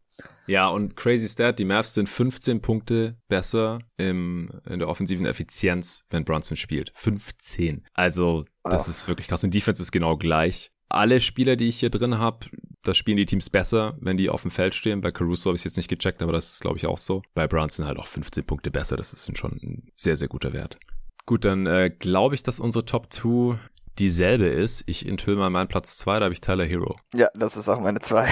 Ja, 0.48 0.68
und 0.68 0.96
crazy 0.96 1.28
stat, 1.28 1.60
die 1.60 1.66
Mavs 1.66 1.94
sind 1.94 2.10
15 2.10 2.62
Punkte 2.62 3.18
besser 3.28 3.80
im, 3.98 4.50
in 4.68 4.80
der 4.80 4.88
offensiven 4.88 5.26
Effizienz, 5.26 6.04
wenn 6.10 6.26
Brunson 6.26 6.58
spielt. 6.58 6.92
15. 6.96 7.69
10. 7.70 7.84
Also, 7.94 8.46
das 8.64 8.88
oh. 8.88 8.92
ist 8.92 9.08
wirklich 9.08 9.28
krass. 9.28 9.44
Und 9.44 9.54
Defense 9.54 9.82
ist 9.82 9.92
genau 9.92 10.18
gleich. 10.18 10.72
Alle 10.90 11.20
Spieler, 11.20 11.56
die 11.56 11.68
ich 11.68 11.80
hier 11.80 11.92
drin 11.92 12.18
habe, 12.18 12.48
das 12.84 12.98
spielen 12.98 13.18
die 13.18 13.26
Teams 13.26 13.50
besser, 13.50 13.98
wenn 14.00 14.18
die 14.18 14.30
auf 14.30 14.42
dem 14.42 14.52
Feld 14.52 14.74
stehen. 14.74 15.02
Bei 15.02 15.12
Caruso 15.12 15.50
habe 15.50 15.56
ich 15.56 15.62
es 15.62 15.66
jetzt 15.66 15.78
nicht 15.78 15.90
gecheckt, 15.90 16.22
aber 16.22 16.34
das 16.34 16.54
ist, 16.54 16.62
glaube 16.62 16.78
ich, 16.78 16.88
auch 16.88 16.98
so. 16.98 17.22
Bei 17.36 17.48
Brunson 17.48 17.86
halt 17.86 18.00
auch 18.00 18.08
15 18.08 18.44
Punkte 18.44 18.72
besser. 18.72 18.98
Das 18.98 19.14
ist 19.14 19.38
schon 19.38 19.52
ein 19.62 19.92
sehr, 19.96 20.18
sehr 20.18 20.28
guter 20.28 20.54
Wert. 20.54 20.80
Gut, 21.26 21.46
dann 21.46 21.68
äh, 21.68 21.92
glaube 21.92 22.34
ich, 22.34 22.42
dass 22.42 22.60
unsere 22.60 22.86
Top 22.86 23.14
2 23.14 23.60
dieselbe 24.00 24.46
ist. 24.46 24.84
Ich 24.88 25.08
enthülle 25.08 25.38
mal 25.38 25.50
meinen 25.50 25.68
Platz 25.68 25.98
2, 25.98 26.20
da 26.20 26.26
habe 26.26 26.34
ich 26.34 26.42
Tyler 26.42 26.66
Hero. 26.66 26.98
Ja, 27.14 27.30
das 27.36 27.58
ist 27.58 27.70
auch 27.70 27.80
meine 27.80 28.00
2. 28.00 28.28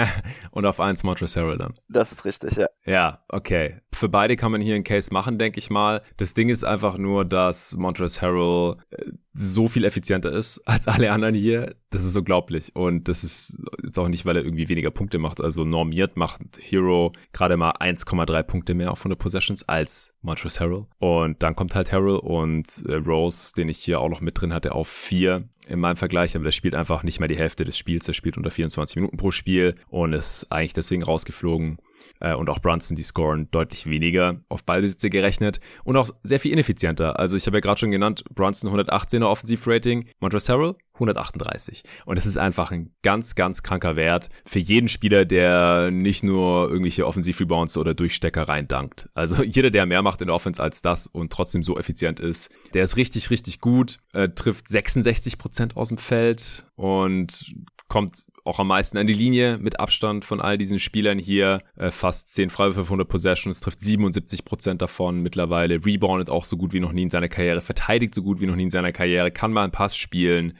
Und 0.50 0.64
auf 0.64 0.80
1 0.80 1.04
Montrezl 1.04 1.40
Harrell 1.40 1.58
dann. 1.58 1.74
Das 1.88 2.12
ist 2.12 2.24
richtig, 2.24 2.56
ja. 2.56 2.66
Ja, 2.84 3.20
okay. 3.28 3.80
Für 3.92 4.08
beide 4.08 4.36
kann 4.36 4.52
man 4.52 4.60
hier 4.60 4.74
einen 4.74 4.84
Case 4.84 5.12
machen, 5.12 5.38
denke 5.38 5.58
ich 5.58 5.70
mal. 5.70 6.02
Das 6.16 6.34
Ding 6.34 6.48
ist 6.48 6.64
einfach 6.64 6.96
nur, 6.96 7.24
dass 7.24 7.76
Montrezl 7.76 8.22
Harrell 8.22 8.76
äh, 8.90 9.10
so 9.40 9.68
viel 9.68 9.84
effizienter 9.84 10.32
ist 10.32 10.60
als 10.66 10.88
alle 10.88 11.12
anderen 11.12 11.34
hier. 11.34 11.74
Das 11.90 12.04
ist 12.04 12.16
unglaublich. 12.16 12.74
Und 12.74 13.08
das 13.08 13.22
ist 13.22 13.60
jetzt 13.82 13.98
auch 13.98 14.08
nicht, 14.08 14.26
weil 14.26 14.36
er 14.36 14.44
irgendwie 14.44 14.68
weniger 14.68 14.90
Punkte 14.90 15.18
macht. 15.18 15.40
Also 15.40 15.64
normiert 15.64 16.16
macht 16.16 16.42
Hero 16.60 17.12
gerade 17.32 17.56
mal 17.56 17.70
1,3 17.72 18.42
Punkte 18.42 18.74
mehr 18.74 18.90
auf 18.90 19.00
100 19.00 19.18
Possessions 19.18 19.68
als 19.68 20.12
Montrezl 20.22 20.60
Harrell. 20.60 20.86
Und 20.98 21.42
dann 21.42 21.54
kommt 21.54 21.74
halt 21.74 21.92
Harrell 21.92 22.16
und 22.16 22.84
äh, 22.86 22.94
Rose, 22.94 23.52
den 23.56 23.68
ich 23.68 23.78
hier 23.78 24.00
auch 24.00 24.08
noch 24.08 24.20
mit 24.20 24.40
drin 24.40 24.52
hatte, 24.52 24.72
auf 24.72 24.88
4 24.88 25.48
in 25.68 25.80
meinem 25.80 25.96
Vergleich, 25.96 26.34
aber 26.34 26.44
der 26.44 26.52
spielt 26.52 26.74
einfach 26.74 27.02
nicht 27.02 27.20
mehr 27.20 27.28
die 27.28 27.36
Hälfte 27.36 27.64
des 27.64 27.76
Spiels. 27.76 28.06
Der 28.06 28.14
spielt 28.14 28.36
unter 28.36 28.50
24 28.50 28.96
Minuten 28.96 29.18
pro 29.18 29.30
Spiel 29.30 29.76
und 29.88 30.14
ist 30.14 30.50
eigentlich 30.50 30.72
deswegen 30.72 31.02
rausgeflogen. 31.02 31.78
Äh, 32.20 32.34
und 32.34 32.50
auch 32.50 32.60
Brunson, 32.60 32.96
die 32.96 33.02
scoren 33.02 33.48
deutlich 33.50 33.88
weniger 33.88 34.40
auf 34.48 34.64
Ballbesitze 34.64 35.10
gerechnet 35.10 35.60
und 35.84 35.96
auch 35.96 36.10
sehr 36.22 36.40
viel 36.40 36.52
ineffizienter. 36.52 37.18
Also 37.18 37.36
ich 37.36 37.46
habe 37.46 37.58
ja 37.58 37.60
gerade 37.60 37.80
schon 37.80 37.90
genannt, 37.90 38.24
Brunson 38.34 38.72
118er 38.72 39.26
Offensivrating, 39.26 40.08
Montrezl 40.20 40.52
Harrell 40.52 40.74
138. 40.94 41.82
Und 42.06 42.16
das 42.16 42.26
ist 42.26 42.38
einfach 42.38 42.70
ein 42.70 42.92
ganz, 43.02 43.34
ganz 43.34 43.62
kranker 43.62 43.96
Wert 43.96 44.28
für 44.44 44.58
jeden 44.58 44.88
Spieler, 44.88 45.24
der 45.24 45.90
nicht 45.90 46.22
nur 46.22 46.68
irgendwelche 46.68 47.06
Offensiv-Rebounds 47.06 47.76
oder 47.76 47.94
Durchstecker 47.94 48.48
reindankt. 48.48 49.08
Also 49.14 49.42
jeder, 49.44 49.70
der 49.70 49.86
mehr 49.86 50.02
macht 50.02 50.20
in 50.20 50.26
der 50.26 50.34
Offense 50.34 50.62
als 50.62 50.82
das 50.82 51.06
und 51.06 51.32
trotzdem 51.32 51.62
so 51.62 51.78
effizient 51.78 52.20
ist, 52.20 52.50
der 52.74 52.82
ist 52.82 52.96
richtig, 52.96 53.30
richtig 53.30 53.60
gut, 53.60 53.98
äh, 54.12 54.28
trifft 54.28 54.68
66 54.68 55.38
Prozent 55.38 55.76
aus 55.76 55.88
dem 55.88 55.98
Feld 55.98 56.66
und 56.74 57.54
kommt 57.88 58.26
auch 58.44 58.58
am 58.58 58.68
meisten 58.68 58.96
an 58.96 59.06
die 59.06 59.14
Linie 59.14 59.58
mit 59.58 59.78
Abstand 59.78 60.24
von 60.24 60.40
all 60.40 60.56
diesen 60.56 60.78
Spielern 60.78 61.18
hier. 61.18 61.62
Äh, 61.76 61.90
fast 61.90 62.34
10 62.34 62.50
Freiwürfe, 62.50 62.80
500 62.80 63.08
Possessions, 63.08 63.60
trifft 63.60 63.80
77 63.80 64.44
Prozent 64.44 64.80
davon 64.80 65.22
mittlerweile. 65.22 65.84
Reboundet 65.84 66.30
auch 66.30 66.44
so 66.44 66.56
gut 66.56 66.72
wie 66.72 66.80
noch 66.80 66.92
nie 66.92 67.02
in 67.02 67.10
seiner 67.10 67.28
Karriere, 67.28 67.60
verteidigt 67.60 68.14
so 68.14 68.22
gut 68.22 68.40
wie 68.40 68.46
noch 68.46 68.56
nie 68.56 68.64
in 68.64 68.70
seiner 68.70 68.92
Karriere, 68.92 69.30
kann 69.30 69.52
mal 69.52 69.64
einen 69.64 69.72
Pass 69.72 69.96
spielen. 69.96 70.54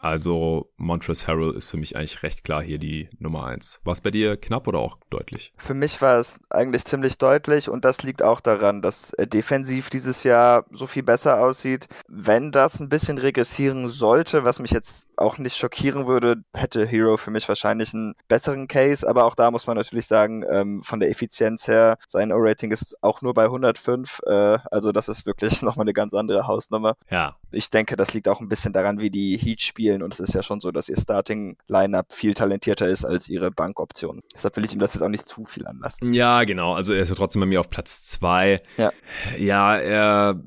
Also 0.00 0.70
Montrezl 0.78 1.26
Harrell 1.26 1.54
ist 1.54 1.70
für 1.70 1.76
mich 1.76 1.94
eigentlich 1.94 2.22
recht 2.22 2.42
klar 2.42 2.62
hier 2.62 2.78
die 2.78 3.10
Nummer 3.18 3.44
eins. 3.44 3.80
War 3.84 3.92
es 3.92 4.00
bei 4.00 4.10
dir 4.10 4.38
knapp 4.38 4.66
oder 4.66 4.78
auch 4.78 4.98
deutlich? 5.10 5.52
Für 5.58 5.74
mich 5.74 6.00
war 6.00 6.18
es 6.18 6.40
eigentlich 6.48 6.86
ziemlich 6.86 7.18
deutlich 7.18 7.68
und 7.68 7.84
das 7.84 8.02
liegt 8.02 8.22
auch 8.22 8.40
daran, 8.40 8.80
dass 8.80 9.12
er 9.12 9.26
defensiv 9.26 9.90
dieses 9.90 10.24
Jahr 10.24 10.64
so 10.70 10.86
viel 10.86 11.02
besser 11.02 11.40
aussieht. 11.40 11.86
Wenn 12.08 12.50
das 12.50 12.80
ein 12.80 12.88
bisschen 12.88 13.18
regressieren 13.18 13.90
sollte, 13.90 14.42
was 14.42 14.58
mich 14.58 14.70
jetzt 14.70 15.06
auch 15.16 15.36
nicht 15.36 15.58
schockieren 15.58 16.06
würde, 16.06 16.42
hätte 16.54 16.86
Hero 16.86 17.18
für 17.18 17.30
mich 17.30 17.46
wahrscheinlich 17.46 17.92
einen 17.92 18.14
besseren 18.26 18.68
Case, 18.68 19.06
aber 19.06 19.24
auch 19.26 19.34
da 19.34 19.50
muss 19.50 19.66
man 19.66 19.76
natürlich 19.76 20.06
sagen, 20.06 20.44
ähm, 20.50 20.82
von 20.82 20.98
der 20.98 21.10
Effizienz 21.10 21.68
her, 21.68 21.98
sein 22.08 22.32
O-Rating 22.32 22.70
ist 22.70 22.96
auch 23.02 23.20
nur 23.20 23.34
bei 23.34 23.44
105, 23.44 24.20
äh, 24.24 24.58
also 24.70 24.92
das 24.92 25.10
ist 25.10 25.26
wirklich 25.26 25.60
nochmal 25.62 25.84
eine 25.84 25.92
ganz 25.92 26.14
andere 26.14 26.46
Hausnummer. 26.46 26.96
Ja. 27.10 27.36
Ich 27.52 27.70
denke, 27.70 27.96
das 27.96 28.14
liegt 28.14 28.28
auch 28.28 28.40
ein 28.40 28.48
bisschen 28.48 28.72
daran, 28.72 28.98
wie 28.98 29.10
die 29.10 29.36
Heat 29.36 29.60
spielen 29.62 30.02
und 30.02 30.14
es 30.14 30.20
ist 30.20 30.34
ja 30.34 30.42
schon 30.42 30.60
so, 30.60 30.70
dass 30.70 30.88
ihr 30.88 30.96
Starting-Lineup 30.96 32.12
viel 32.12 32.34
talentierter 32.34 32.88
ist 32.88 33.04
als 33.04 33.28
ihre 33.28 33.50
Bankoption. 33.50 34.20
Deshalb 34.34 34.56
will 34.56 34.64
ich 34.64 34.72
ihm 34.72 34.78
das 34.78 34.94
jetzt 34.94 35.02
auch 35.02 35.08
nicht 35.08 35.26
zu 35.26 35.44
viel 35.44 35.66
anlassen. 35.66 36.12
Ja, 36.12 36.44
genau, 36.44 36.74
also 36.74 36.92
er 36.92 37.02
ist 37.02 37.08
ja 37.08 37.14
trotzdem 37.14 37.40
bei 37.40 37.46
mir 37.46 37.60
auf 37.60 37.70
Platz 37.70 38.02
zwei. 38.02 38.60
Ja. 38.76 38.92
Ja, 39.38 39.76
er 39.76 40.40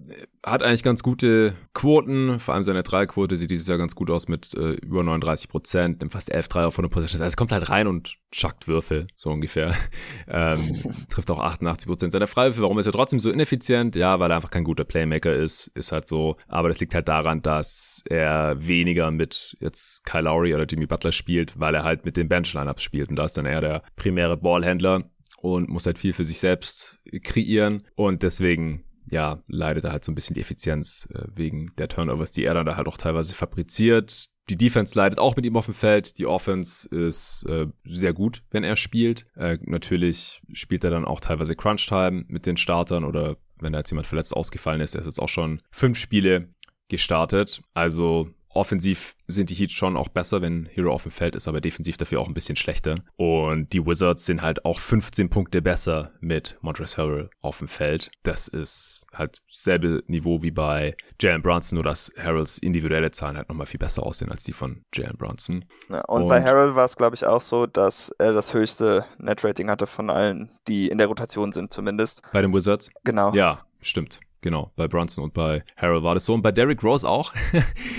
hat 0.45 0.61
eigentlich 0.61 0.83
ganz 0.83 1.03
gute 1.03 1.55
Quoten, 1.73 2.37
vor 2.39 2.53
allem 2.53 2.63
seine 2.63 2.83
Dreiquote 2.83 3.37
sieht 3.37 3.49
dieses 3.49 3.67
Jahr 3.67 3.77
ganz 3.77 3.95
gut 3.95 4.09
aus 4.09 4.27
mit 4.27 4.53
äh, 4.53 4.73
über 4.73 5.01
39 5.01 5.47
Prozent, 5.47 5.99
nimmt 6.01 6.11
fast 6.11 6.31
11 6.31 6.49
Dreier 6.49 6.71
von 6.71 6.83
der 6.83 6.89
Position. 6.89 7.21
Also 7.21 7.31
es 7.31 7.37
kommt 7.37 7.53
halt 7.53 7.69
rein 7.69 7.87
und 7.87 8.17
schackt 8.33 8.67
Würfel, 8.67 9.07
so 9.15 9.31
ungefähr. 9.31 9.73
Ähm, 10.25 10.59
trifft 11.09 11.29
auch 11.31 11.39
88 11.39 11.87
Prozent 11.87 12.11
seiner 12.11 12.27
Freiwürfe. 12.27 12.61
Warum 12.61 12.79
ist 12.79 12.85
er 12.85 12.91
trotzdem 12.91 13.19
so 13.19 13.29
ineffizient? 13.29 13.95
Ja, 13.95 14.19
weil 14.19 14.31
er 14.31 14.37
einfach 14.37 14.49
kein 14.49 14.63
guter 14.63 14.83
Playmaker 14.83 15.33
ist, 15.33 15.67
ist 15.75 15.91
halt 15.91 16.07
so. 16.07 16.37
Aber 16.47 16.69
das 16.69 16.79
liegt 16.79 16.95
halt 16.95 17.07
daran, 17.07 17.41
dass 17.41 18.03
er 18.09 18.55
weniger 18.65 19.11
mit 19.11 19.55
jetzt 19.59 20.05
Kyle 20.05 20.23
Lowry 20.23 20.55
oder 20.55 20.65
Jimmy 20.65 20.87
Butler 20.87 21.11
spielt, 21.11 21.59
weil 21.59 21.75
er 21.75 21.83
halt 21.83 22.05
mit 22.05 22.17
den 22.17 22.29
Bench-Lineups 22.29 22.81
spielt 22.81 23.09
und 23.09 23.17
da 23.17 23.25
ist 23.25 23.37
dann 23.37 23.45
eher 23.45 23.61
der 23.61 23.83
primäre 23.95 24.37
Ballhändler 24.37 25.03
und 25.37 25.69
muss 25.69 25.85
halt 25.85 25.99
viel 25.99 26.13
für 26.13 26.25
sich 26.25 26.39
selbst 26.39 26.99
kreieren 27.21 27.83
und 27.95 28.23
deswegen 28.23 28.85
ja, 29.09 29.41
leidet 29.47 29.85
da 29.85 29.91
halt 29.91 30.03
so 30.03 30.11
ein 30.11 30.15
bisschen 30.15 30.33
die 30.33 30.41
Effizienz 30.41 31.07
äh, 31.13 31.25
wegen 31.35 31.71
der 31.77 31.87
Turnovers, 31.87 32.31
die 32.31 32.43
er 32.43 32.53
dann 32.53 32.65
da 32.65 32.75
halt 32.75 32.87
auch 32.87 32.97
teilweise 32.97 33.33
fabriziert. 33.33 34.27
Die 34.49 34.55
Defense 34.55 34.97
leidet 34.97 35.19
auch 35.19 35.35
mit 35.35 35.45
ihm 35.45 35.55
auf 35.55 35.65
dem 35.65 35.73
Feld. 35.73 36.17
Die 36.17 36.25
Offense 36.25 36.87
ist 36.89 37.45
äh, 37.47 37.67
sehr 37.85 38.13
gut, 38.13 38.43
wenn 38.51 38.63
er 38.63 38.75
spielt. 38.75 39.25
Äh, 39.35 39.57
natürlich 39.61 40.41
spielt 40.51 40.83
er 40.83 40.91
dann 40.91 41.05
auch 41.05 41.21
teilweise 41.21 41.55
Crunch 41.55 41.87
Time 41.87 42.25
mit 42.27 42.45
den 42.45 42.57
Startern 42.57 43.05
oder 43.05 43.37
wenn 43.59 43.71
da 43.71 43.79
jetzt 43.79 43.91
jemand 43.91 44.07
verletzt 44.07 44.35
ausgefallen 44.35 44.81
ist. 44.81 44.95
Er 44.95 45.01
ist 45.01 45.07
jetzt 45.07 45.21
auch 45.21 45.29
schon 45.29 45.61
fünf 45.71 45.97
Spiele 45.97 46.49
gestartet. 46.89 47.61
Also 47.73 48.29
Offensiv 48.53 49.15
sind 49.27 49.49
die 49.49 49.55
Heat 49.55 49.71
schon 49.71 49.97
auch 49.97 50.09
besser, 50.09 50.41
wenn 50.41 50.65
Hero 50.65 50.91
auf 50.91 51.03
dem 51.03 51.11
Feld 51.11 51.35
ist, 51.35 51.47
aber 51.47 51.61
defensiv 51.61 51.97
dafür 51.97 52.19
auch 52.19 52.27
ein 52.27 52.33
bisschen 52.33 52.55
schlechter. 52.55 52.95
Und 53.15 53.73
die 53.73 53.85
Wizards 53.85 54.25
sind 54.25 54.41
halt 54.41 54.65
auch 54.65 54.79
15 54.79 55.29
Punkte 55.29 55.61
besser 55.61 56.11
mit 56.19 56.57
Montrezl 56.61 57.01
Harrell 57.01 57.29
auf 57.41 57.59
dem 57.59 57.67
Feld. 57.67 58.11
Das 58.23 58.47
ist 58.47 59.05
halt 59.13 59.39
selbe 59.49 60.03
Niveau 60.07 60.41
wie 60.43 60.51
bei 60.51 60.95
Jalen 61.19 61.41
Brunson, 61.41 61.77
nur 61.77 61.83
dass 61.83 62.11
Harrells 62.17 62.57
individuelle 62.57 63.11
Zahlen 63.11 63.37
halt 63.37 63.49
nochmal 63.49 63.65
viel 63.65 63.79
besser 63.79 64.03
aussehen 64.03 64.31
als 64.31 64.43
die 64.43 64.53
von 64.53 64.83
Jalen 64.93 65.17
Brunson. 65.17 65.65
Ja, 65.89 66.01
und, 66.01 66.23
und, 66.23 66.29
bei 66.29 66.41
Harrell 66.41 66.75
war 66.75 66.85
es, 66.85 66.95
glaube 66.95 67.15
ich, 67.15 67.25
auch 67.25 67.41
so, 67.41 67.65
dass 67.65 68.09
er 68.19 68.33
das 68.33 68.53
höchste 68.53 69.05
Net-Rating 69.17 69.69
hatte 69.69 69.87
von 69.87 70.09
allen, 70.09 70.51
die 70.67 70.89
in 70.89 70.97
der 70.97 71.07
Rotation 71.07 71.53
sind 71.53 71.73
zumindest. 71.73 72.21
Bei 72.31 72.41
den 72.41 72.53
Wizards? 72.53 72.89
Genau. 73.03 73.33
Ja, 73.33 73.65
stimmt. 73.81 74.19
Genau, 74.43 74.73
bei 74.75 74.89
Brunson 74.89 75.23
und 75.23 75.33
bei 75.33 75.63
Harold 75.77 76.03
war 76.03 76.15
das 76.15 76.25
so. 76.25 76.33
Und 76.33 76.41
bei 76.41 76.51
Derrick 76.51 76.83
Rose 76.83 77.07
auch. 77.07 77.33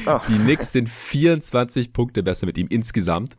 Oh. 0.07 0.21
Die 0.29 0.37
Knicks 0.37 0.73
sind 0.73 0.91
24 0.91 1.95
Punkte 1.95 2.23
besser 2.23 2.45
mit 2.45 2.59
ihm 2.59 2.67
insgesamt. 2.69 3.39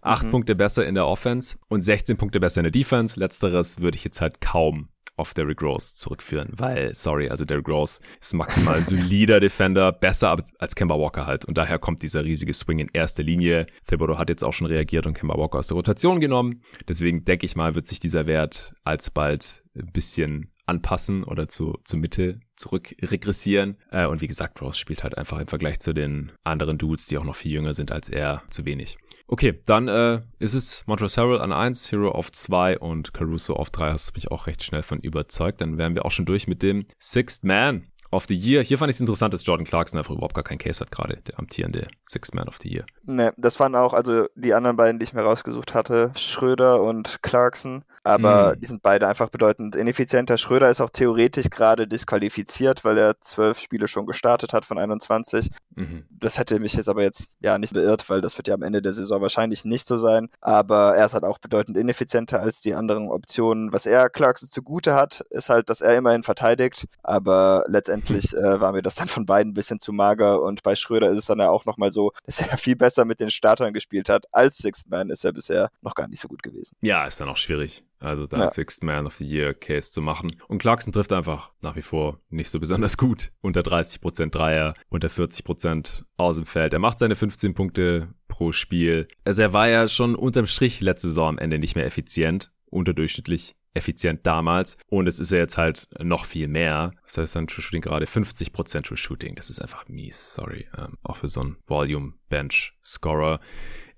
8 0.00 0.24
mhm. 0.24 0.30
Punkte 0.30 0.54
besser 0.54 0.86
in 0.86 0.94
der 0.94 1.06
Offense 1.06 1.58
und 1.68 1.82
16 1.82 2.16
Punkte 2.16 2.40
besser 2.40 2.60
in 2.60 2.64
der 2.64 2.70
Defense. 2.70 3.20
Letzteres 3.20 3.82
würde 3.82 3.98
ich 3.98 4.04
jetzt 4.04 4.22
halt 4.22 4.40
kaum 4.40 4.88
auf 5.18 5.34
Derrick 5.34 5.60
Rose 5.60 5.96
zurückführen, 5.96 6.54
weil, 6.56 6.94
sorry, 6.94 7.28
also 7.28 7.44
Derrick 7.44 7.68
Rose 7.68 8.00
ist 8.22 8.32
maximal 8.32 8.82
solider 8.86 9.38
Defender, 9.38 9.92
besser 9.92 10.42
als 10.58 10.74
Kemba 10.74 10.98
Walker 10.98 11.26
halt. 11.26 11.44
Und 11.44 11.58
daher 11.58 11.78
kommt 11.78 12.02
dieser 12.02 12.24
riesige 12.24 12.54
Swing 12.54 12.78
in 12.78 12.88
erster 12.90 13.22
Linie. 13.22 13.66
Thibodeau 13.86 14.16
hat 14.16 14.30
jetzt 14.30 14.44
auch 14.44 14.54
schon 14.54 14.66
reagiert 14.66 15.06
und 15.06 15.12
Kemba 15.12 15.36
Walker 15.36 15.58
aus 15.58 15.66
der 15.66 15.76
Rotation 15.76 16.20
genommen. 16.20 16.62
Deswegen 16.88 17.26
denke 17.26 17.44
ich 17.44 17.54
mal, 17.54 17.74
wird 17.74 17.86
sich 17.86 18.00
dieser 18.00 18.26
Wert 18.26 18.72
alsbald 18.82 19.62
ein 19.74 19.92
bisschen 19.92 20.52
anpassen 20.66 21.24
oder 21.24 21.48
zu, 21.48 21.78
zur 21.84 22.00
Mitte 22.00 22.40
zurück 22.56 22.94
regressieren. 23.02 23.76
Äh, 23.90 24.06
und 24.06 24.20
wie 24.20 24.26
gesagt, 24.26 24.60
Rose 24.60 24.78
spielt 24.78 25.02
halt 25.02 25.16
einfach 25.16 25.38
im 25.38 25.48
Vergleich 25.48 25.80
zu 25.80 25.92
den 25.92 26.32
anderen 26.44 26.78
Dudes, 26.78 27.06
die 27.06 27.18
auch 27.18 27.24
noch 27.24 27.36
viel 27.36 27.52
jünger 27.52 27.74
sind 27.74 27.92
als 27.92 28.08
er, 28.08 28.42
zu 28.48 28.64
wenig. 28.64 28.98
Okay, 29.28 29.60
dann 29.66 29.88
äh, 29.88 30.22
ist 30.38 30.54
es 30.54 30.84
Montrezl 30.86 31.20
Harrell 31.20 31.40
an 31.40 31.52
1, 31.52 31.90
Hero 31.90 32.10
auf 32.10 32.30
2 32.30 32.78
und 32.78 33.12
Caruso 33.12 33.54
auf 33.54 33.70
3. 33.70 33.90
Hast 33.90 34.10
du 34.10 34.12
mich 34.14 34.30
auch 34.30 34.46
recht 34.46 34.62
schnell 34.62 34.82
von 34.82 35.00
überzeugt. 35.00 35.60
Dann 35.60 35.78
wären 35.78 35.94
wir 35.94 36.04
auch 36.04 36.12
schon 36.12 36.26
durch 36.26 36.46
mit 36.46 36.62
dem 36.62 36.86
Sixth 37.00 37.42
Man 37.42 37.86
of 38.12 38.26
the 38.28 38.34
Year. 38.34 38.62
Hier 38.62 38.78
fand 38.78 38.90
ich 38.90 38.96
es 38.96 39.00
interessant, 39.00 39.34
dass 39.34 39.44
Jordan 39.44 39.66
Clarkson 39.66 39.98
einfach 39.98 40.14
überhaupt 40.14 40.34
gar 40.34 40.44
keinen 40.44 40.58
Case 40.58 40.80
hat, 40.80 40.90
gerade 40.90 41.16
der 41.26 41.38
amtierende 41.38 41.88
Sixth 42.04 42.34
Man 42.34 42.48
of 42.48 42.58
the 42.62 42.68
Year. 42.68 42.86
Ne, 43.04 43.32
das 43.36 43.58
waren 43.60 43.74
auch, 43.74 43.94
also 43.94 44.26
die 44.34 44.54
anderen 44.54 44.76
beiden, 44.76 44.98
die 44.98 45.04
ich 45.04 45.12
mir 45.12 45.22
rausgesucht 45.22 45.74
hatte, 45.74 46.12
Schröder 46.16 46.82
und 46.82 47.22
Clarkson 47.22 47.84
aber 48.06 48.54
mm. 48.54 48.60
die 48.60 48.66
sind 48.66 48.82
beide 48.82 49.08
einfach 49.08 49.30
bedeutend 49.30 49.74
ineffizienter. 49.74 50.36
Schröder 50.36 50.70
ist 50.70 50.80
auch 50.80 50.90
theoretisch 50.90 51.50
gerade 51.50 51.88
disqualifiziert, 51.88 52.84
weil 52.84 52.98
er 52.98 53.20
zwölf 53.20 53.58
Spiele 53.58 53.88
schon 53.88 54.06
gestartet 54.06 54.52
hat 54.52 54.64
von 54.64 54.78
21. 54.78 55.50
Mhm. 55.74 56.04
Das 56.10 56.38
hätte 56.38 56.60
mich 56.60 56.74
jetzt 56.74 56.88
aber 56.88 57.02
jetzt 57.02 57.32
ja 57.40 57.58
nicht 57.58 57.74
beirrt, 57.74 58.08
weil 58.08 58.20
das 58.20 58.38
wird 58.38 58.46
ja 58.46 58.54
am 58.54 58.62
Ende 58.62 58.80
der 58.80 58.92
Saison 58.92 59.20
wahrscheinlich 59.20 59.64
nicht 59.64 59.88
so 59.88 59.98
sein. 59.98 60.28
Aber 60.40 60.94
er 60.94 61.06
ist 61.06 61.14
halt 61.14 61.24
auch 61.24 61.38
bedeutend 61.38 61.76
ineffizienter 61.76 62.38
als 62.38 62.60
die 62.60 62.74
anderen 62.74 63.08
Optionen. 63.08 63.72
Was 63.72 63.86
er 63.86 64.08
Clarkson 64.08 64.48
zugute 64.48 64.94
hat, 64.94 65.22
ist 65.30 65.48
halt, 65.48 65.68
dass 65.68 65.80
er 65.80 65.96
immerhin 65.96 66.22
verteidigt. 66.22 66.86
Aber 67.02 67.64
letztendlich 67.66 68.34
äh, 68.36 68.60
war 68.60 68.70
mir 68.70 68.82
das 68.82 68.94
dann 68.94 69.08
von 69.08 69.26
beiden 69.26 69.50
ein 69.50 69.54
bisschen 69.54 69.80
zu 69.80 69.92
mager. 69.92 70.42
Und 70.42 70.62
bei 70.62 70.76
Schröder 70.76 71.10
ist 71.10 71.18
es 71.18 71.26
dann 71.26 71.40
ja 71.40 71.48
auch 71.48 71.64
nochmal 71.64 71.90
so, 71.90 72.12
dass 72.24 72.40
er 72.40 72.56
viel 72.56 72.76
besser 72.76 73.04
mit 73.04 73.18
den 73.18 73.30
Startern 73.30 73.72
gespielt 73.72 74.08
hat. 74.08 74.26
Als 74.30 74.58
Sixth 74.58 74.88
Man 74.88 75.10
ist 75.10 75.24
er 75.24 75.32
bisher 75.32 75.70
noch 75.82 75.96
gar 75.96 76.06
nicht 76.06 76.20
so 76.20 76.28
gut 76.28 76.44
gewesen. 76.44 76.76
Ja, 76.82 77.04
ist 77.04 77.20
dann 77.20 77.28
auch 77.28 77.36
schwierig. 77.36 77.82
Also 78.00 78.26
da 78.26 78.38
ja. 78.38 78.50
Sixth 78.50 78.82
Man 78.82 79.06
of 79.06 79.14
the 79.16 79.24
Year 79.24 79.54
Case 79.54 79.92
zu 79.92 80.02
machen. 80.02 80.36
Und 80.48 80.58
Clarkson 80.58 80.92
trifft 80.92 81.12
einfach 81.12 81.52
nach 81.60 81.76
wie 81.76 81.82
vor 81.82 82.20
nicht 82.28 82.50
so 82.50 82.60
besonders 82.60 82.96
gut. 82.96 83.32
Unter 83.40 83.62
30% 83.62 84.30
Dreier, 84.30 84.74
unter 84.88 85.08
40% 85.08 86.02
aus 86.16 86.36
dem 86.36 86.46
Feld. 86.46 86.72
Er 86.72 86.78
macht 86.78 86.98
seine 86.98 87.14
15 87.14 87.54
Punkte 87.54 88.14
pro 88.28 88.52
Spiel. 88.52 89.08
Also 89.24 89.42
er 89.42 89.52
war 89.52 89.68
ja 89.68 89.88
schon 89.88 90.14
unterm 90.14 90.46
Strich 90.46 90.80
letzte 90.80 91.08
Saison 91.08 91.30
am 91.30 91.38
Ende 91.38 91.58
nicht 91.58 91.76
mehr 91.76 91.86
effizient, 91.86 92.52
unterdurchschnittlich 92.66 93.56
effizient 93.76 94.26
damals. 94.26 94.78
Und 94.88 95.06
es 95.06 95.20
ist 95.20 95.30
ja 95.30 95.38
jetzt 95.38 95.58
halt 95.58 95.86
noch 96.02 96.24
viel 96.24 96.48
mehr. 96.48 96.92
Das 97.04 97.18
heißt 97.18 97.36
dann 97.36 97.46
True 97.46 97.62
Shooting 97.62 97.82
gerade 97.82 98.06
50% 98.06 98.82
True 98.82 98.96
Shooting. 98.96 99.34
Das 99.36 99.50
ist 99.50 99.60
einfach 99.60 99.86
mies, 99.88 100.34
sorry. 100.34 100.66
Ähm, 100.76 100.96
auch 101.02 101.16
für 101.16 101.28
so 101.28 101.40
einen 101.42 101.56
Volume 101.66 102.14
Bench 102.28 102.74
Scorer. 102.82 103.40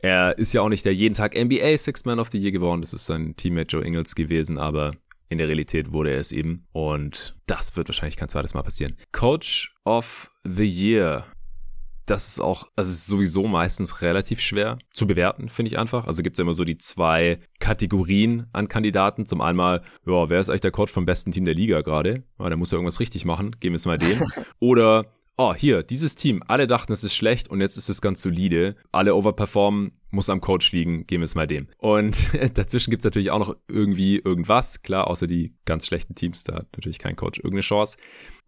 Er 0.00 0.38
ist 0.38 0.52
ja 0.52 0.62
auch 0.62 0.68
nicht 0.68 0.84
der 0.84 0.94
jeden 0.94 1.14
Tag 1.14 1.34
NBA 1.34 1.76
Six 1.76 2.04
Man 2.04 2.20
of 2.20 2.28
the 2.28 2.38
Year 2.38 2.52
geworden. 2.52 2.80
Das 2.80 2.92
ist 2.92 3.06
sein 3.06 3.34
Teammate 3.36 3.76
Joe 3.76 3.84
Ingles 3.84 4.14
gewesen, 4.14 4.58
aber 4.58 4.92
in 5.28 5.38
der 5.38 5.48
Realität 5.48 5.92
wurde 5.92 6.12
er 6.12 6.20
es 6.20 6.32
eben. 6.32 6.66
Und 6.72 7.36
das 7.46 7.76
wird 7.76 7.88
wahrscheinlich 7.88 8.16
kein 8.16 8.28
zweites 8.28 8.54
Mal 8.54 8.62
passieren. 8.62 8.96
Coach 9.12 9.74
of 9.84 10.30
the 10.44 10.66
Year. 10.66 11.26
Das 12.06 12.26
ist 12.28 12.40
auch, 12.40 12.68
also 12.74 12.88
ist 12.88 13.06
sowieso 13.06 13.46
meistens 13.48 14.00
relativ 14.00 14.40
schwer 14.40 14.78
zu 14.94 15.06
bewerten, 15.06 15.50
finde 15.50 15.72
ich 15.72 15.78
einfach. 15.78 16.06
Also 16.06 16.22
gibt 16.22 16.34
es 16.34 16.38
ja 16.38 16.44
immer 16.44 16.54
so 16.54 16.64
die 16.64 16.78
zwei 16.78 17.40
Kategorien 17.60 18.46
an 18.52 18.68
Kandidaten. 18.68 19.26
Zum 19.26 19.42
einmal, 19.42 19.82
ja, 20.06 20.30
wer 20.30 20.40
ist 20.40 20.48
eigentlich 20.48 20.62
der 20.62 20.70
Coach 20.70 20.92
vom 20.92 21.04
besten 21.04 21.32
Team 21.32 21.44
der 21.44 21.52
Liga 21.52 21.82
gerade? 21.82 22.22
Ja, 22.38 22.48
der 22.48 22.56
muss 22.56 22.70
ja 22.70 22.76
irgendwas 22.76 23.00
richtig 23.00 23.26
machen, 23.26 23.56
geben 23.60 23.74
wir 23.74 23.76
es 23.76 23.84
mal 23.84 23.98
dem. 23.98 24.22
Oder 24.58 25.12
oh, 25.38 25.54
hier, 25.54 25.84
dieses 25.84 26.16
Team, 26.16 26.42
alle 26.48 26.66
dachten, 26.66 26.92
es 26.92 27.04
ist 27.04 27.14
schlecht 27.14 27.48
und 27.48 27.60
jetzt 27.60 27.76
ist 27.76 27.88
es 27.88 28.02
ganz 28.02 28.20
solide. 28.20 28.74
Alle 28.90 29.14
overperformen, 29.14 29.92
muss 30.10 30.30
am 30.30 30.40
Coach 30.40 30.72
liegen, 30.72 31.06
geben 31.06 31.22
wir 31.22 31.26
es 31.26 31.36
mal 31.36 31.46
dem. 31.46 31.68
Und 31.78 32.18
dazwischen 32.58 32.90
gibt's 32.90 33.04
natürlich 33.04 33.30
auch 33.30 33.38
noch 33.38 33.56
irgendwie 33.68 34.18
irgendwas. 34.18 34.82
Klar, 34.82 35.06
außer 35.06 35.28
die 35.28 35.54
ganz 35.64 35.86
schlechten 35.86 36.16
Teams, 36.16 36.42
da 36.42 36.56
hat 36.56 36.66
natürlich 36.72 36.98
kein 36.98 37.14
Coach 37.14 37.38
irgendeine 37.38 37.60
Chance. 37.60 37.98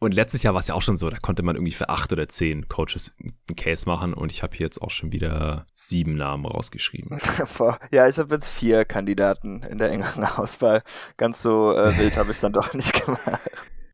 Und 0.00 0.14
letztes 0.14 0.42
Jahr 0.42 0.54
war 0.54 0.60
es 0.60 0.68
ja 0.68 0.74
auch 0.74 0.82
schon 0.82 0.96
so, 0.96 1.08
da 1.10 1.18
konnte 1.18 1.44
man 1.44 1.54
irgendwie 1.54 1.72
für 1.72 1.90
acht 1.90 2.12
oder 2.12 2.26
zehn 2.28 2.66
Coaches 2.68 3.14
einen 3.20 3.56
Case 3.56 3.88
machen 3.88 4.12
und 4.12 4.32
ich 4.32 4.42
habe 4.42 4.56
hier 4.56 4.66
jetzt 4.66 4.82
auch 4.82 4.90
schon 4.90 5.12
wieder 5.12 5.66
sieben 5.72 6.16
Namen 6.16 6.46
rausgeschrieben. 6.46 7.20
ja, 7.92 8.08
ich 8.08 8.18
habe 8.18 8.34
jetzt 8.34 8.48
vier 8.48 8.84
Kandidaten 8.84 9.62
in 9.62 9.78
der 9.78 9.90
engeren 9.90 10.24
Auswahl. 10.24 10.82
Ganz 11.18 11.40
so 11.40 11.72
äh, 11.76 11.96
wild 11.98 12.16
habe 12.16 12.30
ich 12.30 12.38
es 12.38 12.40
dann 12.40 12.52
doch 12.52 12.74
nicht 12.74 13.04
gemacht. 13.04 13.40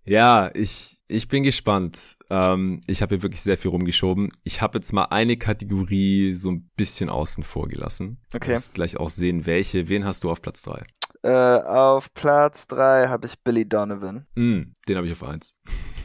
Ja, 0.04 0.50
ich 0.54 0.96
Ich 1.09 1.29
bin 1.29 1.44
gespannt. 1.44 2.17
Ähm, 2.31 2.81
ich 2.87 3.00
habe 3.00 3.15
hier 3.15 3.23
wirklich 3.23 3.40
sehr 3.40 3.57
viel 3.57 3.71
rumgeschoben. 3.71 4.33
Ich 4.42 4.61
habe 4.61 4.79
jetzt 4.79 4.92
mal 4.92 5.04
eine 5.04 5.37
Kategorie 5.37 6.33
so 6.33 6.50
ein 6.50 6.69
bisschen 6.77 7.09
außen 7.09 7.44
vor 7.44 7.69
gelassen. 7.69 8.19
Okay. 8.35 8.46
Du 8.46 8.52
wirst 8.52 8.75
gleich 8.75 8.96
auch 8.96 9.11
sehen, 9.11 9.46
welche. 9.46 9.88
Wen 9.88 10.04
hast 10.04 10.25
du 10.25 10.31
auf 10.31 10.42
Platz 10.42 10.63
drei? 10.63 10.85
Äh, 11.23 11.31
auf 11.31 12.13
Platz 12.15 12.67
3 12.69 13.09
habe 13.09 13.27
ich 13.27 13.42
Billy 13.42 13.69
Donovan. 13.69 14.27
Mm, 14.37 14.75
den 14.87 14.96
habe 14.96 15.07
ich 15.07 15.13
auf 15.13 15.25
eins. 15.25 15.59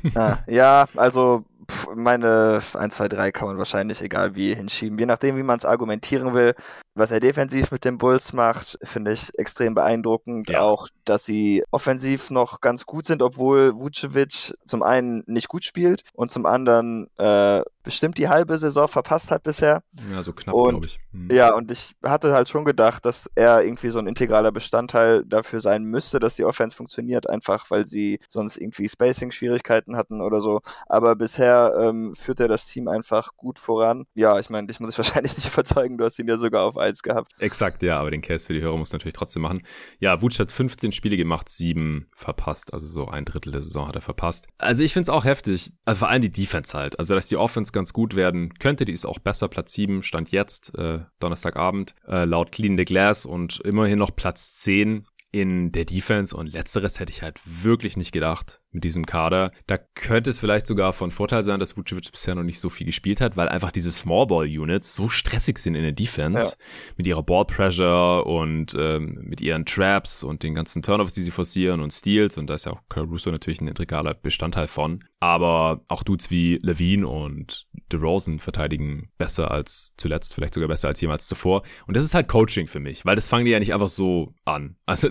ah, 0.15 0.37
ja, 0.47 0.87
also 0.95 1.45
pff, 1.69 1.89
meine 1.95 2.61
1, 2.73 2.95
2, 2.95 3.07
3 3.07 3.31
kann 3.31 3.47
man 3.47 3.57
wahrscheinlich 3.59 4.01
egal 4.01 4.35
wie 4.35 4.55
hinschieben. 4.55 4.97
Je 4.97 5.05
nachdem, 5.05 5.37
wie 5.37 5.43
man 5.43 5.57
es 5.57 5.65
argumentieren 5.65 6.33
will. 6.33 6.55
Was 6.93 7.11
er 7.11 7.19
defensiv 7.19 7.71
mit 7.71 7.85
den 7.85 7.97
Bulls 7.97 8.33
macht, 8.33 8.77
finde 8.83 9.13
ich 9.13 9.31
extrem 9.37 9.73
beeindruckend. 9.75 10.49
Ja. 10.49 10.61
Auch, 10.61 10.87
dass 11.05 11.25
sie 11.25 11.63
offensiv 11.71 12.31
noch 12.31 12.59
ganz 12.59 12.85
gut 12.85 13.05
sind, 13.05 13.21
obwohl 13.21 13.79
Vucevic 13.79 14.53
zum 14.65 14.83
einen 14.83 15.23
nicht 15.25 15.47
gut 15.47 15.63
spielt 15.63 16.03
und 16.13 16.31
zum 16.31 16.45
anderen 16.45 17.07
äh, 17.17 17.61
bestimmt 17.83 18.17
die 18.17 18.29
halbe 18.29 18.57
Saison 18.57 18.87
verpasst 18.87 19.31
hat 19.31 19.43
bisher. 19.43 19.83
Ja, 20.11 20.21
so 20.21 20.33
knapp, 20.33 20.53
glaube 20.53 20.85
ich. 20.85 20.99
Hm. 21.11 21.31
Ja, 21.31 21.53
und 21.53 21.71
ich 21.71 21.95
hatte 22.03 22.33
halt 22.33 22.49
schon 22.49 22.65
gedacht, 22.65 23.05
dass 23.05 23.29
er 23.35 23.63
irgendwie 23.63 23.89
so 23.89 23.99
ein 23.99 24.07
integraler 24.07 24.51
Bestandteil 24.51 25.23
dafür 25.25 25.61
sein 25.61 25.83
müsste, 25.83 26.19
dass 26.19 26.35
die 26.35 26.45
Offense 26.45 26.75
funktioniert, 26.75 27.29
einfach 27.29 27.71
weil 27.71 27.85
sie 27.85 28.19
sonst 28.29 28.57
irgendwie 28.57 28.87
Spacing-Schwierigkeiten 28.87 29.95
hatten 29.95 30.21
oder 30.21 30.41
so. 30.41 30.61
Aber 30.87 31.15
bisher 31.15 31.73
ähm, 31.79 32.13
führt 32.15 32.39
er 32.39 32.47
das 32.47 32.67
Team 32.67 32.87
einfach 32.87 33.35
gut 33.35 33.59
voran. 33.59 34.05
Ja, 34.13 34.39
ich 34.39 34.49
meine, 34.49 34.67
dich 34.67 34.79
muss 34.79 34.91
ich 34.91 34.97
wahrscheinlich 34.99 35.35
nicht 35.35 35.51
überzeugen, 35.51 35.97
du 35.97 36.05
hast 36.05 36.19
ihn 36.19 36.27
ja 36.27 36.37
sogar 36.37 36.65
auf 36.65 36.77
1 36.91 37.03
gehabt. 37.03 37.31
Exakt, 37.39 37.83
ja, 37.83 37.99
aber 37.99 38.11
den 38.11 38.21
Case 38.21 38.47
für 38.47 38.53
die 38.53 38.61
Hörer 38.61 38.77
muss 38.77 38.93
natürlich 38.93 39.13
trotzdem 39.13 39.41
machen. 39.41 39.63
Ja, 39.99 40.21
Wutsch 40.21 40.39
hat 40.39 40.51
15 40.51 40.91
Spiele 40.91 41.17
gemacht, 41.17 41.49
sieben 41.49 42.07
verpasst. 42.15 42.73
Also 42.73 42.87
so 42.87 43.07
ein 43.07 43.25
Drittel 43.25 43.51
der 43.51 43.61
Saison 43.61 43.87
hat 43.87 43.95
er 43.95 44.01
verpasst. 44.01 44.47
Also 44.57 44.83
ich 44.83 44.93
finde 44.93 45.03
es 45.03 45.09
auch 45.09 45.25
heftig. 45.25 45.73
Also 45.85 45.99
vor 45.99 46.09
allem 46.09 46.21
die 46.21 46.31
Defense 46.31 46.77
halt. 46.77 46.99
Also 46.99 47.15
dass 47.15 47.27
die 47.27 47.37
Offense 47.37 47.71
ganz 47.71 47.93
gut 47.93 48.15
werden 48.15 48.53
könnte, 48.55 48.85
die 48.85 48.93
ist 48.93 49.05
auch 49.05 49.19
besser. 49.19 49.47
Platz 49.47 49.73
7 49.73 50.03
stand 50.03 50.31
jetzt, 50.31 50.77
äh, 50.77 50.99
Donnerstagabend, 51.19 51.95
äh, 52.07 52.25
laut 52.25 52.51
Clean 52.51 52.77
the 52.77 52.85
Glass 52.85 53.25
und 53.25 53.59
immerhin 53.61 53.99
noch 53.99 54.15
Platz 54.15 54.53
10 54.53 55.07
in 55.31 55.71
der 55.71 55.85
Defense 55.85 56.35
und 56.35 56.51
letzteres 56.51 56.99
hätte 56.99 57.11
ich 57.11 57.21
halt 57.21 57.39
wirklich 57.45 57.95
nicht 57.95 58.11
gedacht 58.11 58.60
mit 58.71 58.83
diesem 58.83 59.05
Kader. 59.05 59.51
Da 59.67 59.77
könnte 59.77 60.29
es 60.29 60.39
vielleicht 60.39 60.67
sogar 60.67 60.93
von 60.93 61.11
Vorteil 61.11 61.43
sein, 61.43 61.59
dass 61.59 61.77
Vucevic 61.77 62.11
bisher 62.11 62.35
noch 62.35 62.43
nicht 62.43 62.59
so 62.59 62.69
viel 62.69 62.85
gespielt 62.85 63.21
hat, 63.21 63.37
weil 63.37 63.49
einfach 63.49 63.71
diese 63.71 63.91
Small 63.91 64.27
Ball 64.27 64.45
Units 64.45 64.95
so 64.95 65.09
stressig 65.09 65.59
sind 65.59 65.75
in 65.75 65.83
der 65.83 65.91
Defense 65.91 66.55
mit 66.97 67.07
ihrer 67.07 67.23
Ball 67.23 67.45
Pressure 67.45 68.25
und 68.25 68.75
ähm, 68.77 69.19
mit 69.23 69.41
ihren 69.41 69.65
Traps 69.65 70.23
und 70.23 70.43
den 70.43 70.55
ganzen 70.55 70.81
Turnovers, 70.81 71.13
die 71.13 71.21
sie 71.21 71.31
forcieren 71.31 71.81
und 71.81 71.91
Steals 71.91 72.37
und 72.37 72.47
da 72.47 72.53
ist 72.53 72.65
ja 72.65 72.73
auch 72.73 72.81
Caruso 72.89 73.29
natürlich 73.31 73.61
ein 73.61 73.67
integraler 73.67 74.13
Bestandteil 74.13 74.67
von. 74.67 75.03
Aber 75.19 75.81
auch 75.87 76.03
Dudes 76.03 76.31
wie 76.31 76.57
Levine 76.63 77.07
und 77.07 77.67
DeRozan 77.91 78.39
verteidigen 78.39 79.11
besser 79.17 79.51
als 79.51 79.93
zuletzt, 79.97 80.33
vielleicht 80.33 80.55
sogar 80.55 80.67
besser 80.67 80.87
als 80.87 80.99
jemals 81.01 81.27
zuvor. 81.27 81.61
Und 81.85 81.95
das 81.95 82.03
ist 82.03 82.15
halt 82.15 82.27
Coaching 82.27 82.67
für 82.67 82.79
mich, 82.79 83.05
weil 83.05 83.15
das 83.15 83.29
fangen 83.29 83.45
die 83.45 83.51
ja 83.51 83.59
nicht 83.59 83.73
einfach 83.73 83.89
so 83.89 84.33
an. 84.45 84.77
Also 84.85 85.09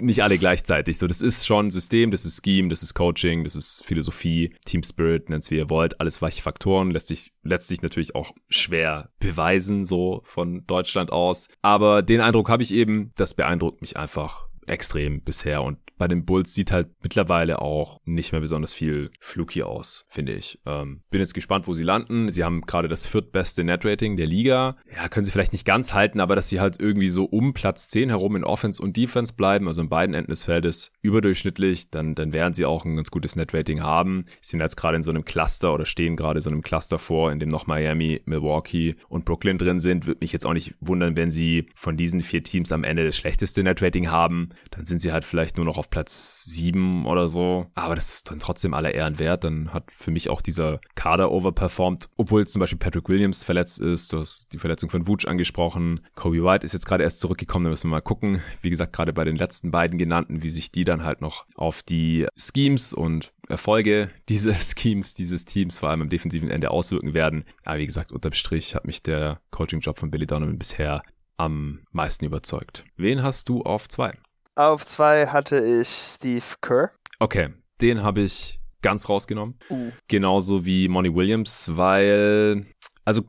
nicht 0.00 0.22
alle 0.22 0.38
gleichzeitig. 0.38 0.98
So, 0.98 1.06
das 1.06 1.22
ist 1.22 1.46
schon 1.46 1.70
System, 1.70 2.10
das 2.10 2.24
ist 2.24 2.44
Scheme, 2.44 2.68
das 2.68 2.82
ist 2.82 2.94
Coaching, 2.94 3.44
das 3.44 3.54
ist 3.54 3.84
Philosophie, 3.84 4.54
Team 4.64 4.82
Spirit, 4.82 5.28
nennt's 5.28 5.50
wie 5.50 5.56
ihr 5.56 5.70
wollt. 5.70 6.00
Alles 6.00 6.22
weiche 6.22 6.42
Faktoren, 6.42 6.90
lässt 6.90 7.08
sich 7.08 7.32
letztlich 7.42 7.82
natürlich 7.82 8.14
auch 8.14 8.32
schwer 8.48 9.10
beweisen, 9.18 9.84
so 9.84 10.20
von 10.24 10.64
Deutschland 10.66 11.12
aus. 11.12 11.48
Aber 11.62 12.02
den 12.02 12.20
Eindruck 12.20 12.48
habe 12.48 12.62
ich 12.62 12.72
eben, 12.72 13.12
das 13.16 13.34
beeindruckt 13.34 13.80
mich 13.80 13.96
einfach 13.96 14.48
extrem 14.66 15.22
bisher 15.22 15.62
und 15.62 15.78
bei 15.98 16.08
den 16.08 16.24
Bulls 16.24 16.54
sieht 16.54 16.72
halt 16.72 16.88
mittlerweile 17.02 17.60
auch 17.60 18.00
nicht 18.04 18.32
mehr 18.32 18.40
besonders 18.40 18.72
viel 18.72 19.10
fluky 19.20 19.62
aus, 19.62 20.04
finde 20.08 20.32
ich. 20.32 20.60
Ähm, 20.64 21.02
bin 21.10 21.20
jetzt 21.20 21.34
gespannt, 21.34 21.66
wo 21.66 21.74
sie 21.74 21.82
landen. 21.82 22.30
Sie 22.30 22.44
haben 22.44 22.62
gerade 22.62 22.88
das 22.88 23.06
viertbeste 23.06 23.64
Netrating 23.64 24.16
der 24.16 24.26
Liga. 24.26 24.76
Ja, 24.94 25.08
können 25.08 25.26
sie 25.26 25.32
vielleicht 25.32 25.52
nicht 25.52 25.66
ganz 25.66 25.92
halten, 25.92 26.20
aber 26.20 26.36
dass 26.36 26.48
sie 26.48 26.60
halt 26.60 26.80
irgendwie 26.80 27.08
so 27.08 27.24
um 27.24 27.52
Platz 27.52 27.88
10 27.88 28.08
herum 28.10 28.36
in 28.36 28.44
Offense 28.44 28.80
und 28.80 28.96
Defense 28.96 29.34
bleiben, 29.34 29.66
also 29.66 29.82
in 29.82 29.88
beiden 29.88 30.14
Enden 30.14 30.30
des 30.30 30.44
Feldes 30.44 30.92
überdurchschnittlich, 31.02 31.90
dann, 31.90 32.14
dann 32.14 32.32
werden 32.32 32.54
sie 32.54 32.64
auch 32.64 32.84
ein 32.84 32.96
ganz 32.96 33.10
gutes 33.10 33.36
Netrating 33.36 33.82
haben. 33.82 34.24
Sie 34.40 34.50
sind 34.50 34.60
jetzt 34.60 34.76
gerade 34.76 34.96
in 34.96 35.02
so 35.02 35.10
einem 35.10 35.24
Cluster 35.24 35.74
oder 35.74 35.84
stehen 35.84 36.16
gerade 36.16 36.40
so 36.40 36.50
einem 36.50 36.62
Cluster 36.62 36.98
vor, 36.98 37.32
in 37.32 37.40
dem 37.40 37.48
noch 37.48 37.66
Miami, 37.66 38.22
Milwaukee 38.24 38.96
und 39.08 39.24
Brooklyn 39.24 39.58
drin 39.58 39.80
sind. 39.80 40.06
Würde 40.06 40.20
mich 40.20 40.32
jetzt 40.32 40.46
auch 40.46 40.52
nicht 40.52 40.74
wundern, 40.80 41.16
wenn 41.16 41.30
sie 41.30 41.66
von 41.74 41.96
diesen 41.96 42.22
vier 42.22 42.44
Teams 42.44 42.70
am 42.70 42.84
Ende 42.84 43.04
das 43.04 43.16
schlechteste 43.16 43.62
Netrating 43.62 44.10
haben. 44.10 44.50
Dann 44.70 44.86
sind 44.86 45.02
sie 45.02 45.12
halt 45.12 45.24
vielleicht 45.24 45.56
nur 45.56 45.66
noch 45.66 45.78
auf 45.78 45.87
Platz 45.90 46.44
7 46.46 47.06
oder 47.06 47.28
so. 47.28 47.66
Aber 47.74 47.94
das 47.94 48.14
ist 48.14 48.30
dann 48.30 48.38
trotzdem 48.38 48.74
aller 48.74 48.94
Ehren 48.94 49.18
wert. 49.18 49.44
Dann 49.44 49.72
hat 49.72 49.84
für 49.92 50.10
mich 50.10 50.30
auch 50.30 50.40
dieser 50.40 50.80
Kader 50.94 51.30
overperformed, 51.30 52.08
obwohl 52.16 52.40
jetzt 52.40 52.52
zum 52.52 52.60
Beispiel 52.60 52.78
Patrick 52.78 53.08
Williams 53.08 53.44
verletzt 53.44 53.80
ist. 53.80 54.12
Du 54.12 54.18
hast 54.18 54.52
die 54.52 54.58
Verletzung 54.58 54.90
von 54.90 55.06
Vooch 55.06 55.26
angesprochen. 55.26 56.00
Kobe 56.14 56.44
White 56.44 56.64
ist 56.64 56.72
jetzt 56.72 56.86
gerade 56.86 57.04
erst 57.04 57.20
zurückgekommen. 57.20 57.64
Da 57.64 57.70
müssen 57.70 57.88
wir 57.88 57.96
mal 57.96 58.00
gucken. 58.00 58.42
Wie 58.62 58.70
gesagt, 58.70 58.92
gerade 58.92 59.12
bei 59.12 59.24
den 59.24 59.36
letzten 59.36 59.70
beiden 59.70 59.98
genannten, 59.98 60.42
wie 60.42 60.48
sich 60.48 60.72
die 60.72 60.84
dann 60.84 61.04
halt 61.04 61.20
noch 61.20 61.46
auf 61.54 61.82
die 61.82 62.26
Schemes 62.36 62.92
und 62.92 63.32
Erfolge 63.48 64.10
dieses 64.28 64.74
Schemes, 64.78 65.14
dieses 65.14 65.44
Teams, 65.44 65.78
vor 65.78 65.90
allem 65.90 66.02
am 66.02 66.08
defensiven 66.08 66.50
Ende 66.50 66.70
auswirken 66.70 67.14
werden. 67.14 67.44
Aber 67.64 67.78
wie 67.78 67.86
gesagt, 67.86 68.12
unterm 68.12 68.32
Strich 68.32 68.74
hat 68.74 68.86
mich 68.86 69.02
der 69.02 69.40
Coaching-Job 69.50 69.98
von 69.98 70.10
Billy 70.10 70.26
Donovan 70.26 70.58
bisher 70.58 71.02
am 71.36 71.80
meisten 71.92 72.24
überzeugt. 72.24 72.84
Wen 72.96 73.22
hast 73.22 73.48
du 73.48 73.62
auf 73.62 73.88
zwei? 73.88 74.18
Auf 74.58 74.84
2 74.84 75.28
hatte 75.28 75.64
ich 75.64 75.86
Steve 75.86 76.44
Kerr. 76.60 76.90
Okay, 77.20 77.50
den 77.80 78.02
habe 78.02 78.22
ich 78.22 78.58
ganz 78.82 79.08
rausgenommen. 79.08 79.54
Uh. 79.70 79.92
Genauso 80.08 80.66
wie 80.66 80.88
Monty 80.88 81.14
Williams, 81.14 81.70
weil, 81.76 82.66
also 83.04 83.22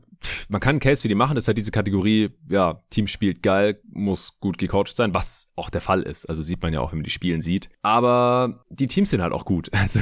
man 0.48 0.60
kann 0.60 0.70
einen 0.70 0.80
Case 0.80 1.02
für 1.02 1.08
die 1.08 1.14
machen, 1.14 1.36
das 1.36 1.44
ist 1.44 1.48
halt 1.48 1.58
diese 1.58 1.70
Kategorie, 1.70 2.30
ja, 2.48 2.82
Team 2.90 3.06
spielt 3.06 3.44
geil, 3.44 3.80
muss 3.92 4.40
gut 4.40 4.58
gecoacht 4.58 4.96
sein, 4.96 5.14
was 5.14 5.48
auch 5.54 5.70
der 5.70 5.80
Fall 5.80 6.02
ist. 6.02 6.26
Also 6.26 6.42
sieht 6.42 6.60
man 6.62 6.72
ja 6.72 6.80
auch, 6.80 6.90
wenn 6.90 6.98
man 6.98 7.04
die 7.04 7.10
Spielen 7.10 7.42
sieht. 7.42 7.68
Aber 7.82 8.64
die 8.68 8.88
Teams 8.88 9.10
sind 9.10 9.22
halt 9.22 9.32
auch 9.32 9.44
gut. 9.44 9.70
Also 9.80 10.00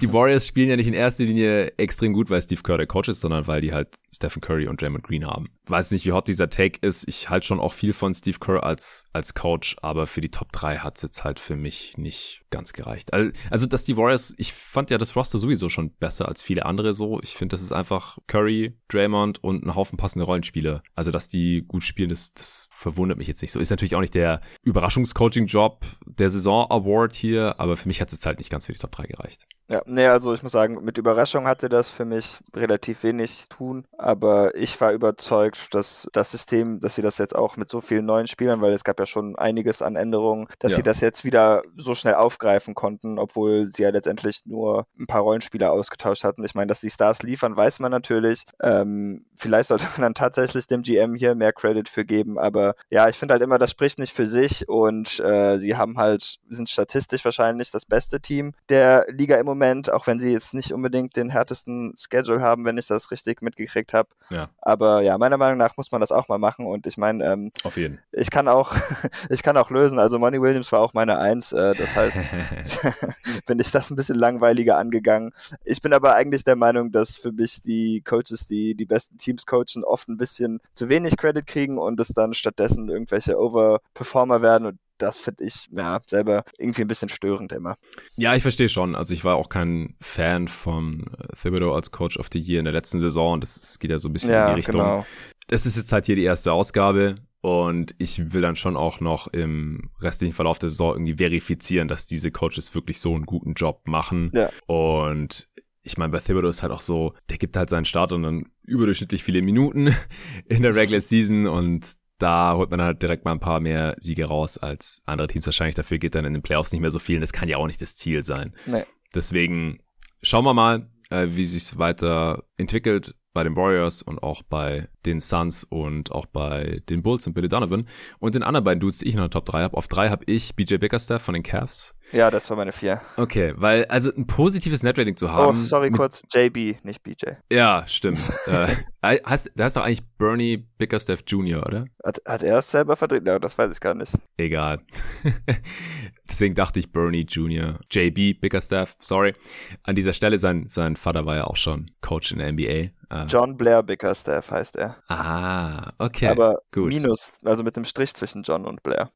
die 0.00 0.12
Warriors 0.14 0.46
spielen 0.46 0.70
ja 0.70 0.76
nicht 0.76 0.88
in 0.88 0.94
erster 0.94 1.24
Linie 1.24 1.76
extrem 1.76 2.14
gut, 2.14 2.30
weil 2.30 2.40
Steve 2.40 2.62
Kerr 2.62 2.78
der 2.78 2.86
Coach 2.86 3.10
ist, 3.10 3.20
sondern 3.20 3.46
weil 3.46 3.60
die 3.60 3.74
halt 3.74 3.88
Stephen 4.18 4.40
Curry 4.40 4.66
und 4.66 4.82
Draymond 4.82 5.04
Green 5.04 5.24
haben. 5.24 5.48
Weiß 5.66 5.92
nicht, 5.92 6.04
wie 6.04 6.12
hot 6.12 6.26
dieser 6.26 6.50
Take 6.50 6.78
ist. 6.80 7.06
Ich 7.06 7.30
halte 7.30 7.46
schon 7.46 7.60
auch 7.60 7.72
viel 7.72 7.92
von 7.92 8.12
Steve 8.14 8.38
Kerr 8.40 8.64
als, 8.64 9.04
als 9.12 9.34
Coach, 9.34 9.76
aber 9.80 10.06
für 10.06 10.20
die 10.20 10.30
Top 10.30 10.50
3 10.52 10.78
hat 10.78 10.96
es 10.96 11.02
jetzt 11.02 11.24
halt 11.24 11.38
für 11.38 11.56
mich 11.56 11.96
nicht 11.96 12.42
ganz 12.50 12.72
gereicht. 12.72 13.12
Also, 13.12 13.66
dass 13.66 13.84
die 13.84 13.96
Warriors, 13.96 14.34
ich 14.38 14.52
fand 14.52 14.90
ja 14.90 14.98
das 14.98 15.14
Roster 15.14 15.38
sowieso 15.38 15.68
schon 15.68 15.90
besser 15.90 16.26
als 16.26 16.42
viele 16.42 16.66
andere 16.66 16.94
so. 16.94 17.20
Ich 17.22 17.36
finde, 17.36 17.54
das 17.54 17.62
ist 17.62 17.72
einfach 17.72 18.18
Curry, 18.26 18.76
Draymond 18.88 19.42
und 19.44 19.64
ein 19.64 19.74
Haufen 19.74 19.98
passende 19.98 20.24
Rollenspieler. 20.24 20.82
Also, 20.96 21.12
dass 21.12 21.28
die 21.28 21.64
gut 21.66 21.84
spielen, 21.84 22.08
das, 22.08 22.34
das 22.34 22.68
verwundert 22.70 23.18
mich 23.18 23.28
jetzt 23.28 23.42
nicht 23.42 23.52
so. 23.52 23.60
Ist 23.60 23.70
natürlich 23.70 23.94
auch 23.94 24.00
nicht 24.00 24.14
der 24.14 24.40
Überraschungscoaching-Job 24.62 25.86
der 26.06 26.30
Saison-Award 26.30 27.14
hier, 27.14 27.60
aber 27.60 27.76
für 27.76 27.88
mich 27.88 28.00
hat 28.00 28.08
es 28.08 28.14
jetzt 28.14 28.26
halt 28.26 28.38
nicht 28.38 28.50
ganz 28.50 28.66
für 28.66 28.72
die 28.72 28.78
Top 28.78 28.92
3 28.92 29.06
gereicht. 29.06 29.46
Ja, 29.70 29.82
nee, 29.84 30.06
also 30.06 30.32
ich 30.32 30.42
muss 30.42 30.52
sagen, 30.52 30.82
mit 30.82 30.96
Überraschung 30.96 31.46
hatte 31.46 31.68
das 31.68 31.90
für 31.90 32.06
mich 32.06 32.38
relativ 32.56 33.02
wenig 33.02 33.36
zu 33.36 33.48
tun, 33.50 33.86
aber 34.08 34.54
ich 34.54 34.80
war 34.80 34.92
überzeugt, 34.92 35.74
dass 35.74 36.08
das 36.12 36.30
System, 36.30 36.80
dass 36.80 36.94
sie 36.94 37.02
das 37.02 37.18
jetzt 37.18 37.36
auch 37.36 37.58
mit 37.58 37.68
so 37.68 37.82
vielen 37.82 38.06
neuen 38.06 38.26
Spielern, 38.26 38.62
weil 38.62 38.72
es 38.72 38.82
gab 38.82 38.98
ja 38.98 39.04
schon 39.04 39.36
einiges 39.36 39.82
an 39.82 39.96
Änderungen, 39.96 40.46
dass 40.60 40.72
Ja. 40.72 40.76
sie 40.76 40.82
das 40.82 41.00
jetzt 41.00 41.24
wieder 41.24 41.60
so 41.76 41.94
schnell 41.94 42.14
aufgreifen 42.14 42.74
konnten, 42.74 43.18
obwohl 43.18 43.68
sie 43.68 43.82
ja 43.82 43.90
letztendlich 43.90 44.40
nur 44.46 44.86
ein 44.98 45.06
paar 45.06 45.20
Rollenspieler 45.20 45.70
ausgetauscht 45.70 46.24
hatten. 46.24 46.42
Ich 46.42 46.54
meine, 46.54 46.68
dass 46.68 46.80
die 46.80 46.88
Stars 46.88 47.22
liefern, 47.22 47.54
weiß 47.54 47.80
man 47.80 47.90
natürlich. 47.90 48.44
Ähm, 48.62 49.26
vielleicht 49.36 49.68
sollte 49.68 49.84
man 49.92 50.00
dann 50.00 50.14
tatsächlich 50.14 50.66
dem 50.66 50.80
GM 50.80 51.14
hier 51.14 51.34
mehr 51.34 51.52
Credit 51.52 51.86
für 51.86 52.06
geben, 52.06 52.38
aber 52.38 52.76
ja, 52.88 53.10
ich 53.10 53.16
finde 53.16 53.32
halt 53.34 53.42
immer, 53.42 53.58
das 53.58 53.72
spricht 53.72 53.98
nicht 53.98 54.14
für 54.14 54.26
sich 54.26 54.66
und 54.70 55.20
äh, 55.20 55.58
sie 55.58 55.76
haben 55.76 55.98
halt, 55.98 56.38
sind 56.48 56.70
statistisch 56.70 57.26
wahrscheinlich 57.26 57.70
das 57.70 57.84
beste 57.84 58.20
Team 58.20 58.54
der 58.70 59.04
Liga 59.10 59.36
im 59.36 59.44
Moment, 59.44 59.92
auch 59.92 60.06
wenn 60.06 60.18
sie 60.18 60.32
jetzt 60.32 60.54
nicht 60.54 60.72
unbedingt 60.72 61.14
den 61.14 61.28
härtesten 61.28 61.92
Schedule 61.94 62.40
haben, 62.40 62.64
wenn 62.64 62.78
ich 62.78 62.86
das 62.86 63.10
richtig 63.10 63.42
mitgekriegt 63.42 63.92
habe. 63.92 63.97
Ja. 64.30 64.50
Aber 64.60 65.02
ja, 65.02 65.16
meiner 65.16 65.38
Meinung 65.38 65.58
nach 65.58 65.76
muss 65.76 65.90
man 65.90 66.00
das 66.00 66.12
auch 66.12 66.28
mal 66.28 66.38
machen 66.38 66.66
und 66.66 66.86
ich 66.86 66.96
meine, 66.96 67.24
ähm, 67.24 67.52
Auf 67.64 67.76
jeden. 67.76 67.98
ich 68.12 68.30
kann 68.30 68.48
auch, 68.48 68.74
ich 69.30 69.42
kann 69.42 69.56
auch 69.56 69.70
lösen. 69.70 69.98
Also 69.98 70.18
Money 70.18 70.40
Williams 70.40 70.70
war 70.72 70.80
auch 70.80 70.92
meine 70.94 71.18
Eins, 71.18 71.52
äh, 71.52 71.74
das 71.74 71.96
heißt, 71.96 72.18
bin 73.46 73.58
ich 73.58 73.70
das 73.70 73.90
ein 73.90 73.96
bisschen 73.96 74.16
langweiliger 74.16 74.76
angegangen. 74.76 75.32
Ich 75.64 75.80
bin 75.80 75.92
aber 75.92 76.14
eigentlich 76.14 76.44
der 76.44 76.56
Meinung, 76.56 76.92
dass 76.92 77.16
für 77.16 77.32
mich 77.32 77.62
die 77.62 78.02
Coaches, 78.02 78.46
die 78.46 78.74
die 78.74 78.86
besten 78.86 79.18
Teams 79.18 79.46
coachen, 79.46 79.84
oft 79.84 80.08
ein 80.08 80.16
bisschen 80.16 80.60
zu 80.72 80.88
wenig 80.88 81.16
Credit 81.16 81.46
kriegen 81.46 81.78
und 81.78 81.98
es 82.00 82.08
dann 82.08 82.34
stattdessen 82.34 82.88
irgendwelche 82.88 83.38
Overperformer 83.38 84.42
werden 84.42 84.66
und 84.66 84.78
das 84.98 85.18
finde 85.18 85.44
ich 85.44 85.68
ja 85.70 86.00
selber 86.06 86.44
irgendwie 86.58 86.82
ein 86.82 86.88
bisschen 86.88 87.08
störend 87.08 87.52
immer. 87.52 87.76
Ja, 88.16 88.34
ich 88.34 88.42
verstehe 88.42 88.68
schon. 88.68 88.94
Also 88.94 89.14
ich 89.14 89.24
war 89.24 89.36
auch 89.36 89.48
kein 89.48 89.94
Fan 90.00 90.48
von 90.48 91.06
äh, 91.18 91.34
Thibodeau 91.40 91.72
als 91.72 91.90
Coach 91.90 92.18
of 92.18 92.28
the 92.32 92.38
Year 92.38 92.58
in 92.58 92.64
der 92.64 92.74
letzten 92.74 93.00
Saison. 93.00 93.40
Das, 93.40 93.60
das 93.60 93.78
geht 93.78 93.90
ja 93.90 93.98
so 93.98 94.08
ein 94.08 94.12
bisschen 94.12 94.30
in 94.30 94.34
Ja, 94.36 94.48
die 94.48 94.54
Richtung. 94.54 94.74
genau. 94.76 95.06
Das 95.46 95.64
ist 95.66 95.76
jetzt 95.76 95.92
halt 95.92 96.06
hier 96.06 96.16
die 96.16 96.24
erste 96.24 96.52
Ausgabe. 96.52 97.16
Und 97.40 97.94
ich 97.98 98.32
will 98.32 98.42
dann 98.42 98.56
schon 98.56 98.76
auch 98.76 99.00
noch 99.00 99.28
im 99.28 99.90
restlichen 100.00 100.34
Verlauf 100.34 100.58
der 100.58 100.70
Saison 100.70 100.94
irgendwie 100.94 101.14
verifizieren, 101.16 101.86
dass 101.86 102.06
diese 102.06 102.32
Coaches 102.32 102.74
wirklich 102.74 103.00
so 103.00 103.14
einen 103.14 103.26
guten 103.26 103.54
Job 103.54 103.82
machen. 103.86 104.32
Ja. 104.34 104.50
Und 104.66 105.48
ich 105.82 105.96
meine, 105.96 106.10
bei 106.10 106.18
Thibodeau 106.18 106.48
ist 106.48 106.62
halt 106.64 106.72
auch 106.72 106.80
so, 106.80 107.14
der 107.30 107.38
gibt 107.38 107.56
halt 107.56 107.70
seinen 107.70 107.84
Start 107.84 108.10
und 108.10 108.24
dann 108.24 108.46
überdurchschnittlich 108.64 109.22
viele 109.22 109.40
Minuten 109.42 109.94
in 110.48 110.62
der 110.62 110.74
Regular 110.74 111.00
Season 111.00 111.46
und 111.46 111.86
da 112.18 112.54
holt 112.56 112.70
man 112.70 112.82
halt 112.82 113.02
direkt 113.02 113.24
mal 113.24 113.32
ein 113.32 113.40
paar 113.40 113.60
mehr 113.60 113.96
Siege 114.00 114.26
raus 114.26 114.58
als 114.58 115.02
andere 115.06 115.28
Teams 115.28 115.46
wahrscheinlich. 115.46 115.76
Dafür 115.76 115.98
geht 115.98 116.14
dann 116.14 116.24
in 116.24 116.34
den 116.34 116.42
Playoffs 116.42 116.72
nicht 116.72 116.80
mehr 116.80 116.90
so 116.90 116.98
viel 116.98 117.16
und 117.16 117.20
das 117.22 117.32
kann 117.32 117.48
ja 117.48 117.56
auch 117.56 117.66
nicht 117.66 117.80
das 117.80 117.96
Ziel 117.96 118.24
sein. 118.24 118.54
Nee. 118.66 118.84
Deswegen 119.14 119.78
schauen 120.22 120.44
wir 120.44 120.54
mal, 120.54 120.90
äh, 121.10 121.26
wie 121.30 121.44
sich 121.44 121.78
weiter 121.78 122.44
entwickelt 122.56 123.14
bei 123.32 123.44
den 123.44 123.56
Warriors 123.56 124.02
und 124.02 124.22
auch 124.22 124.42
bei 124.42 124.88
den 125.06 125.20
Suns 125.20 125.62
und 125.62 126.10
auch 126.10 126.26
bei 126.26 126.78
den 126.88 127.02
Bulls 127.02 127.26
und 127.26 127.34
Billy 127.34 127.48
Donovan. 127.48 127.86
Und 128.18 128.34
den 128.34 128.42
anderen 128.42 128.64
beiden 128.64 128.80
Dudes, 128.80 128.98
die 128.98 129.08
ich 129.08 129.14
noch 129.14 129.24
in 129.24 129.30
der 129.30 129.38
Top 129.38 129.46
3 129.46 129.62
habe. 129.62 129.76
Auf 129.76 129.86
3 129.86 130.08
habe 130.08 130.24
ich 130.26 130.56
BJ 130.56 130.76
Bickerstaff 130.76 131.22
von 131.22 131.34
den 131.34 131.44
Cavs. 131.44 131.94
Ja, 132.12 132.30
das 132.30 132.48
war 132.48 132.56
meine 132.56 132.72
4. 132.72 133.00
Okay, 133.16 133.52
weil 133.56 133.84
also 133.86 134.10
ein 134.14 134.26
positives 134.26 134.82
Netrating 134.82 135.16
zu 135.16 135.30
haben. 135.30 135.60
Oh, 135.60 135.62
sorry, 135.62 135.90
kurz. 135.90 136.22
JB, 136.32 136.82
nicht 136.84 137.02
BJ. 137.02 137.32
Ja, 137.52 137.84
stimmt. 137.86 138.18
äh, 138.46 138.66
heißt, 139.02 139.50
da 139.54 139.66
ist 139.66 139.76
doch 139.76 139.84
eigentlich 139.84 140.06
Bernie 140.16 140.66
Bickerstaff 140.78 141.22
Jr., 141.26 141.66
oder? 141.66 141.86
Hat, 142.04 142.20
hat 142.26 142.42
er 142.42 142.58
es 142.58 142.70
selber 142.70 142.96
verdreht? 142.96 143.26
Ja, 143.26 143.38
das 143.38 143.58
weiß 143.58 143.72
ich 143.72 143.80
gar 143.80 143.94
nicht. 143.94 144.12
Egal. 144.36 144.80
Deswegen 146.28 146.54
dachte 146.54 146.78
ich 146.78 146.92
Bernie 146.92 147.26
Jr. 147.28 147.78
JB 147.90 148.40
Bickerstaff, 148.40 148.96
sorry. 149.00 149.34
An 149.82 149.94
dieser 149.94 150.12
Stelle, 150.12 150.38
sein, 150.38 150.66
sein 150.66 150.96
Vater 150.96 151.24
war 151.24 151.36
ja 151.36 151.44
auch 151.44 151.56
schon 151.56 151.90
Coach 152.00 152.32
in 152.32 152.38
der 152.38 152.52
NBA. 152.52 152.90
Uh, 153.10 153.24
John 153.26 153.56
Blair 153.56 153.82
Bickerstaff 153.82 154.50
heißt 154.50 154.76
er. 154.76 154.96
Ah, 155.08 155.92
okay. 155.98 156.28
Aber 156.28 156.58
gut. 156.72 156.88
minus, 156.88 157.40
also 157.44 157.62
mit 157.62 157.74
dem 157.76 157.84
Strich 157.84 158.12
zwischen 158.12 158.42
John 158.42 158.66
und 158.66 158.82
Blair. 158.82 159.10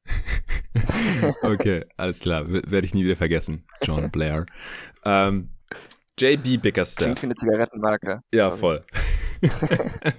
okay, 1.42 1.84
alles 1.98 2.20
klar. 2.20 2.48
W 2.48 2.62
werde 2.82 2.86
ich 2.88 2.94
nie 2.94 3.04
wieder 3.04 3.16
vergessen. 3.16 3.64
John 3.84 4.10
Blair. 4.12 4.44
Ähm, 5.04 5.50
JB 6.18 6.60
Bickerstaff. 6.60 7.04
Klingt 7.04 7.22
wie 7.22 7.26
eine 7.26 7.36
Zigarettenmarke. 7.36 8.22
Ja, 8.34 8.48
Sorry. 8.50 8.58
voll. 8.58 8.84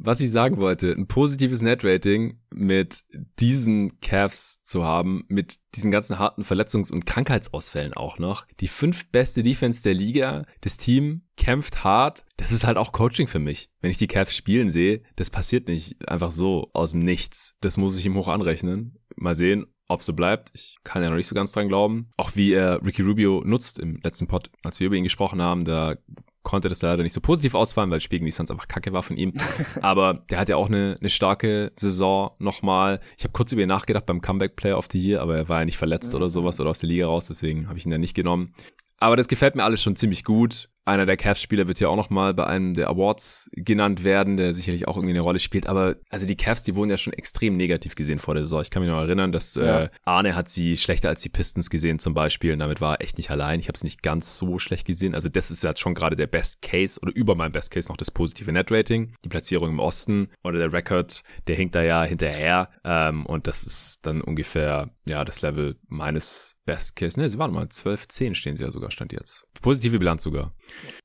Was 0.00 0.20
ich 0.20 0.30
sagen 0.30 0.58
wollte, 0.58 0.92
ein 0.92 1.06
positives 1.08 1.60
Net-Rating 1.62 2.40
mit 2.52 3.02
diesen 3.40 4.00
Cavs 4.00 4.62
zu 4.62 4.84
haben, 4.84 5.24
mit 5.28 5.56
diesen 5.74 5.90
ganzen 5.90 6.18
harten 6.20 6.42
Verletzungs- 6.42 6.92
und 6.92 7.04
Krankheitsausfällen 7.06 7.94
auch 7.94 8.18
noch. 8.18 8.46
Die 8.60 8.68
fünf 8.68 9.10
beste 9.10 9.42
Defense 9.42 9.82
der 9.82 9.94
Liga. 9.94 10.44
Das 10.60 10.76
Team 10.76 11.22
kämpft 11.36 11.82
hart. 11.84 12.24
Das 12.36 12.52
ist 12.52 12.64
halt 12.64 12.76
auch 12.76 12.92
Coaching 12.92 13.26
für 13.28 13.40
mich. 13.40 13.70
Wenn 13.80 13.90
ich 13.90 13.98
die 13.98 14.06
Cavs 14.06 14.34
spielen 14.36 14.70
sehe, 14.70 15.02
das 15.16 15.30
passiert 15.30 15.66
nicht 15.68 16.08
einfach 16.08 16.30
so 16.32 16.70
aus 16.74 16.92
dem 16.92 17.00
Nichts. 17.00 17.56
Das 17.60 17.76
muss 17.76 17.96
ich 17.98 18.06
ihm 18.06 18.14
hoch 18.14 18.28
anrechnen. 18.28 18.98
Mal 19.16 19.34
sehen, 19.34 19.66
ob 19.88 20.02
so 20.02 20.12
bleibt. 20.12 20.50
Ich 20.54 20.76
kann 20.84 21.02
ja 21.02 21.08
noch 21.08 21.16
nicht 21.16 21.26
so 21.26 21.34
ganz 21.34 21.52
dran 21.52 21.68
glauben. 21.68 22.10
Auch 22.16 22.36
wie 22.36 22.52
er 22.52 22.84
Ricky 22.84 23.02
Rubio 23.02 23.42
nutzt 23.44 23.78
im 23.78 23.98
letzten 24.02 24.26
Pod, 24.26 24.50
als 24.62 24.78
wir 24.78 24.86
über 24.86 24.96
ihn 24.96 25.04
gesprochen 25.04 25.42
haben, 25.42 25.64
da 25.64 25.96
konnte 26.42 26.68
das 26.68 26.80
leider 26.82 27.02
nicht 27.02 27.12
so 27.12 27.20
positiv 27.20 27.54
ausfallen, 27.54 27.90
weil 27.90 28.00
Spiel 28.00 28.20
gegen 28.20 28.26
die 28.26 28.32
Suns 28.32 28.50
einfach 28.50 28.68
kacke 28.68 28.92
war 28.92 29.02
von 29.02 29.16
ihm. 29.16 29.32
Aber 29.82 30.14
der 30.30 30.38
hat 30.38 30.48
ja 30.48 30.56
auch 30.56 30.68
eine, 30.68 30.96
eine 30.98 31.10
starke 31.10 31.72
Saison 31.74 32.30
nochmal. 32.38 33.00
Ich 33.16 33.24
habe 33.24 33.32
kurz 33.32 33.52
über 33.52 33.62
ihn 33.62 33.68
nachgedacht 33.68 34.06
beim 34.06 34.20
Comeback 34.20 34.56
Player 34.56 34.78
of 34.78 34.88
the 34.90 34.98
Year, 34.98 35.20
aber 35.20 35.36
er 35.36 35.48
war 35.48 35.58
ja 35.60 35.64
nicht 35.64 35.76
verletzt 35.76 36.14
oder 36.14 36.30
sowas 36.30 36.58
oder 36.60 36.70
aus 36.70 36.78
der 36.78 36.88
Liga 36.88 37.06
raus, 37.06 37.26
deswegen 37.26 37.68
habe 37.68 37.78
ich 37.78 37.84
ihn 37.84 37.92
ja 37.92 37.98
nicht 37.98 38.14
genommen. 38.14 38.54
Aber 38.98 39.16
das 39.16 39.28
gefällt 39.28 39.56
mir 39.56 39.64
alles 39.64 39.82
schon 39.82 39.96
ziemlich 39.96 40.24
gut 40.24 40.68
einer 40.88 41.06
der 41.06 41.16
Cavs-Spieler 41.16 41.68
wird 41.68 41.80
ja 41.80 41.88
auch 41.88 41.96
noch 41.96 42.10
mal 42.10 42.34
bei 42.34 42.46
einem 42.46 42.74
der 42.74 42.88
Awards 42.88 43.50
genannt 43.52 44.04
werden, 44.04 44.36
der 44.36 44.54
sicherlich 44.54 44.88
auch 44.88 44.96
irgendwie 44.96 45.14
eine 45.14 45.20
Rolle 45.20 45.38
spielt. 45.38 45.66
Aber 45.66 45.96
also 46.10 46.26
die 46.26 46.36
Cavs, 46.36 46.62
die 46.62 46.74
wurden 46.74 46.90
ja 46.90 46.98
schon 46.98 47.12
extrem 47.12 47.56
negativ 47.56 47.94
gesehen 47.94 48.18
vor 48.18 48.34
der 48.34 48.44
Saison. 48.44 48.62
Ich 48.62 48.70
kann 48.70 48.82
mich 48.82 48.90
noch 48.90 49.00
erinnern, 49.00 49.30
dass 49.30 49.54
ja. 49.54 49.82
äh, 49.82 49.88
Arne 50.04 50.34
hat 50.34 50.48
sie 50.48 50.76
schlechter 50.76 51.08
als 51.08 51.22
die 51.22 51.28
Pistons 51.28 51.70
gesehen 51.70 51.98
zum 51.98 52.14
Beispiel. 52.14 52.52
Und 52.52 52.58
damit 52.58 52.80
war 52.80 52.94
er 52.94 53.02
echt 53.02 53.18
nicht 53.18 53.30
allein. 53.30 53.60
Ich 53.60 53.68
habe 53.68 53.76
es 53.76 53.84
nicht 53.84 54.02
ganz 54.02 54.38
so 54.38 54.58
schlecht 54.58 54.86
gesehen. 54.86 55.14
Also 55.14 55.28
das 55.28 55.50
ist 55.50 55.62
ja 55.62 55.76
schon 55.76 55.94
gerade 55.94 56.16
der 56.16 56.26
Best 56.26 56.62
Case 56.62 56.98
oder 57.00 57.14
über 57.14 57.34
meinem 57.34 57.52
Best 57.52 57.70
Case 57.70 57.88
noch 57.88 57.96
das 57.96 58.10
positive 58.10 58.50
Net-Rating. 58.50 59.14
Die 59.24 59.28
Platzierung 59.28 59.68
im 59.68 59.78
Osten 59.78 60.28
oder 60.42 60.58
der 60.58 60.72
Record, 60.72 61.22
der 61.46 61.56
hinkt 61.56 61.74
da 61.74 61.82
ja 61.82 62.02
hinterher. 62.02 62.70
Ähm, 62.84 63.26
und 63.26 63.46
das 63.46 63.64
ist 63.64 64.06
dann 64.06 64.22
ungefähr 64.22 64.90
ja 65.06 65.24
das 65.24 65.42
Level 65.42 65.76
meines 65.86 66.57
Best 66.68 66.96
Case. 66.96 67.18
Ne, 67.18 67.30
sie 67.30 67.38
waren 67.38 67.50
mal 67.50 67.66
12, 67.66 68.08
10 68.08 68.34
stehen 68.34 68.56
sie 68.58 68.62
ja 68.62 68.70
sogar, 68.70 68.90
stand 68.90 69.14
jetzt. 69.14 69.46
Positive 69.62 69.98
Bilanz 69.98 70.22
sogar. 70.22 70.52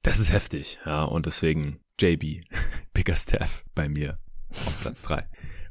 Das 0.01 0.19
ist 0.19 0.33
heftig, 0.33 0.77
ja, 0.85 1.05
und 1.05 1.25
deswegen 1.25 1.79
JB, 2.01 2.43
Bigger 2.93 3.15
Staff 3.15 3.63
bei 3.73 3.87
mir 3.87 4.19
auf 4.49 4.81
Platz 4.81 5.03
3. 5.03 5.25